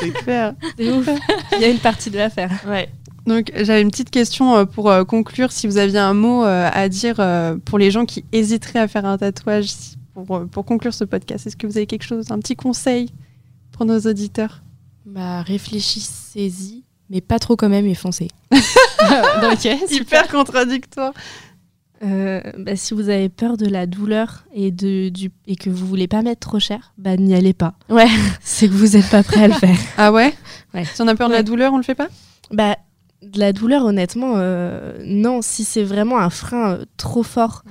C'est 0.00 0.10
clair. 0.10 0.54
C'est 0.76 0.90
ouf. 0.90 1.08
Il 1.52 1.60
y 1.60 1.64
a 1.64 1.68
une 1.68 1.78
partie 1.78 2.10
de 2.10 2.16
l'affaire. 2.18 2.50
Ouais. 2.66 2.88
Donc, 3.26 3.52
j'avais 3.54 3.82
une 3.82 3.90
petite 3.90 4.10
question 4.10 4.56
euh, 4.56 4.64
pour 4.64 4.90
euh, 4.90 5.04
conclure. 5.04 5.52
Si 5.52 5.66
vous 5.66 5.76
aviez 5.76 5.98
un 5.98 6.14
mot 6.14 6.44
euh, 6.44 6.68
à 6.72 6.88
dire 6.88 7.16
pour 7.64 7.78
les 7.78 7.90
gens 7.90 8.04
qui 8.06 8.24
hésiteraient 8.32 8.80
à 8.80 8.88
faire 8.88 9.04
un 9.04 9.18
tatouage, 9.18 9.70
pour, 10.14 10.46
pour 10.48 10.64
conclure 10.64 10.94
ce 10.94 11.04
podcast, 11.04 11.46
est-ce 11.46 11.56
que 11.56 11.66
vous 11.66 11.76
avez 11.76 11.86
quelque 11.86 12.04
chose, 12.04 12.30
un 12.30 12.38
petit 12.38 12.56
conseil 12.56 13.10
pour 13.72 13.86
nos 13.86 14.00
auditeurs? 14.00 14.62
Bah, 15.06 15.42
réfléchissez-y, 15.42 16.84
mais 17.08 17.20
pas 17.20 17.38
trop 17.38 17.56
quand 17.56 17.68
même 17.68 17.86
et 17.86 17.94
foncez. 17.94 18.28
ok, 18.50 19.68
Hyper 19.90 20.28
contradictoire. 20.28 21.12
Euh, 22.02 22.40
bah, 22.56 22.76
si 22.76 22.94
vous 22.94 23.10
avez 23.10 23.28
peur 23.28 23.58
de 23.58 23.66
la 23.66 23.86
douleur 23.86 24.44
et, 24.54 24.70
de, 24.70 25.10
du, 25.10 25.30
et 25.46 25.56
que 25.56 25.68
vous 25.68 25.86
voulez 25.86 26.08
pas 26.08 26.22
mettre 26.22 26.40
trop 26.40 26.58
cher, 26.58 26.94
bah 26.96 27.16
n'y 27.16 27.34
allez 27.34 27.52
pas. 27.52 27.74
Ouais. 27.90 28.08
C'est 28.40 28.68
que 28.68 28.72
vous 28.72 28.96
êtes 28.96 29.08
pas 29.10 29.22
prêt 29.22 29.44
à 29.44 29.48
le 29.48 29.54
faire. 29.54 29.76
Ah 29.98 30.10
ouais? 30.10 30.32
Ouais. 30.72 30.84
Si 30.86 31.02
on 31.02 31.08
a 31.08 31.14
peur 31.14 31.28
de 31.28 31.34
la 31.34 31.42
douleur, 31.42 31.74
on 31.74 31.76
le 31.76 31.82
fait 31.82 31.94
pas? 31.94 32.08
Bah, 32.50 32.76
de 33.22 33.38
la 33.38 33.52
douleur, 33.52 33.84
honnêtement, 33.84 34.34
euh, 34.36 34.98
non. 35.04 35.42
Si 35.42 35.64
c'est 35.64 35.82
vraiment 35.84 36.18
un 36.18 36.30
frein 36.30 36.72
euh, 36.72 36.84
trop 36.96 37.22
fort, 37.22 37.62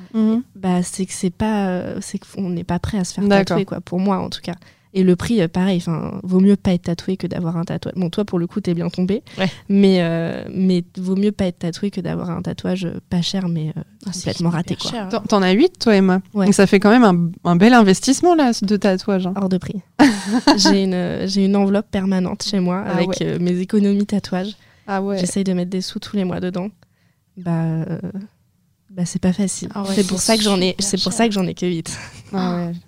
bah 0.56 0.84
c'est 0.84 1.06
que 1.06 1.14
c'est 1.14 1.30
pas, 1.32 1.68
euh, 1.68 1.97
c'est 2.02 2.20
qu'on 2.20 2.50
n'est 2.50 2.64
pas 2.64 2.80
prêt 2.80 3.00
à 3.00 3.04
se 3.04 3.14
faire 3.14 3.28
tatouer, 3.28 3.66
quoi. 3.66 3.82
Pour 3.82 4.00
moi, 4.00 4.18
en 4.20 4.30
tout 4.30 4.41
cas. 4.41 4.54
Et 4.95 5.04
le 5.04 5.16
prix, 5.16 5.39
euh, 5.39 5.47
pareil, 5.47 5.78
enfin, 5.78 6.20
vaut 6.24 6.39
mieux 6.39 6.56
pas 6.56 6.72
être 6.74 6.82
tatoué 6.84 7.16
que 7.16 7.28
d'avoir 7.28 7.58
un 7.58 7.64
tatouage. 7.64 7.93
Bon, 7.95 8.10
toi, 8.10 8.26
pour 8.26 8.39
le 8.39 8.47
coup, 8.47 8.60
t'es 8.60 8.74
bien 8.74 8.89
tombé. 8.89 9.22
Ouais. 9.38 9.45
Mais, 9.70 9.97
euh, 10.02 10.43
mais 10.52 10.84
vaut 10.97 11.16
mieux 11.16 11.32
pas 11.32 11.45
être 11.45 11.60
tatoué 11.60 11.91
que 11.91 12.02
d'avoir 12.02 12.32
un 12.32 12.41
tatouage 12.41 12.88
pas 13.08 13.22
cher, 13.22 13.50
mais 13.50 13.70
euh, 13.78 13.82
Ah, 14.08 14.12
complètement 14.12 14.50
raté, 14.50 14.76
quoi. 14.76 14.89
cher. 14.89 15.10
T'en- 15.10 15.22
T'en 15.22 15.41
as 15.43 15.52
8, 15.52 15.78
toi, 15.80 15.95
Emma 15.95 16.22
Ouais. 16.34 16.45
Donc 16.45 16.56
ça 16.56 16.66
fait 16.66 16.80
quand 16.80 16.89
même 16.89 17.04
un, 17.04 17.30
un 17.52 17.56
bel 17.56 17.74
investissement, 17.76 18.34
là, 18.34 18.52
de 18.60 18.78
tatouage. 18.78 19.28
hein. 19.28 19.34
Hors 19.36 19.47
de 19.50 19.60
prix. 19.60 19.80
j'ai 20.58 20.84
une, 20.86 21.28
j'ai 21.28 21.45
une 21.45 21.56
enveloppe 21.56 21.91
permanente 21.91 22.41
chez 22.43 22.60
moi 22.60 22.84
Ah 22.88 22.93
avec 22.95 23.10
ouais. 23.10 23.16
euh, 23.22 23.38
mes 23.39 23.60
économies 23.60 24.08
tatouages. 24.08 24.56
Ah 24.90 25.04
ouais. 25.04 25.20
J'essaye 25.20 25.44
de 25.44 25.54
mettre 25.54 25.70
des 25.70 25.82
sous 25.82 26.00
tous 26.00 26.16
les 26.16 26.24
mois 26.24 26.40
dedans. 26.40 26.70
Bah, 27.38 27.52
euh, 27.52 28.00
bah 28.90 29.06
c'est 29.06 29.22
pas 29.22 29.34
facile. 29.34 29.70
Ah 29.76 29.84
ouais, 29.84 29.94
c'est 29.94 30.08
pour 30.08 30.20
ça 30.20 30.36
que 30.36 30.42
j'en 30.42 30.60
ai, 30.60 30.76
c'est 30.80 31.02
pour 31.02 31.14
ça 31.14 31.28
que 31.28 31.34
j'en 31.34 31.46
ai 31.46 31.54
que 31.54 31.68
8. 31.68 31.98
Ah 32.34 32.56
ouais. 32.56 32.72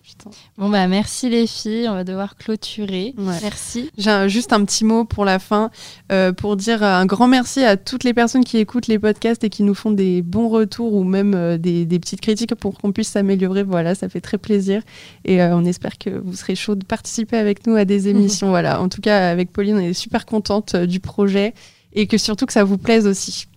Bon, 0.58 0.70
bah, 0.70 0.88
merci 0.88 1.30
les 1.30 1.48
filles. 1.48 1.88
On 1.90 1.94
va 1.94 2.04
devoir 2.04 2.38
clôturer. 2.38 3.14
Ouais. 3.18 3.38
Merci. 3.42 3.90
J'ai 3.98 4.30
juste 4.30 4.54
un 4.54 4.64
petit 4.66 4.86
mot 4.86 5.06
pour 5.06 5.26
la 5.26 5.40
fin, 5.40 5.72
euh, 6.12 6.32
pour 6.32 6.56
dire 6.56 6.84
un 6.84 7.06
grand 7.06 7.28
merci 7.28 7.64
à 7.64 7.78
toutes 7.78 8.04
les 8.04 8.14
personnes 8.14 8.44
qui 8.44 8.58
écoutent 8.58 8.88
les 8.88 9.00
podcasts 9.00 9.44
et 9.44 9.50
qui 9.50 9.64
nous 9.64 9.74
font 9.74 9.92
des 9.92 10.22
bons 10.22 10.50
retours 10.50 10.94
ou 10.94 11.04
même 11.04 11.34
euh, 11.34 11.58
des, 11.58 11.86
des 11.86 12.00
petites 12.00 12.22
critiques 12.22 12.56
pour 12.56 12.78
qu'on 12.78 12.92
puisse 12.92 13.10
s'améliorer. 13.10 13.64
Voilà, 13.64 13.96
ça 13.96 14.10
fait 14.10 14.22
très 14.22 14.38
plaisir. 14.38 14.84
Et 15.26 15.42
euh, 15.42 15.56
on 15.56 15.66
espère 15.66 15.98
que 15.98 16.10
vous 16.10 16.36
serez 16.36 16.56
chaud 16.56 16.76
de 16.76 16.86
participer 16.86 17.38
avec 17.38 17.66
nous 17.66 17.76
à 17.76 17.86
des 17.86 18.08
émissions. 18.10 18.50
voilà, 18.50 18.82
en 18.82 18.90
tout 18.90 19.02
cas, 19.02 19.30
avec 19.30 19.52
Pauline, 19.52 19.78
on 19.78 19.80
est 19.80 19.94
super 19.94 20.26
contente 20.26 20.76
euh, 20.76 20.86
du 20.86 21.00
projet 21.00 21.54
et 21.94 22.08
que 22.08 22.18
surtout 22.18 22.46
que 22.46 22.54
ça 22.54 22.64
vous 22.64 22.78
plaise 22.78 23.08
aussi. 23.08 23.48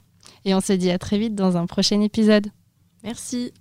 Et 0.44 0.54
on 0.54 0.60
se 0.60 0.72
dit 0.72 0.90
à 0.90 0.98
très 0.98 1.18
vite 1.18 1.34
dans 1.34 1.56
un 1.56 1.66
prochain 1.66 2.00
épisode. 2.00 2.48
Merci. 3.02 3.52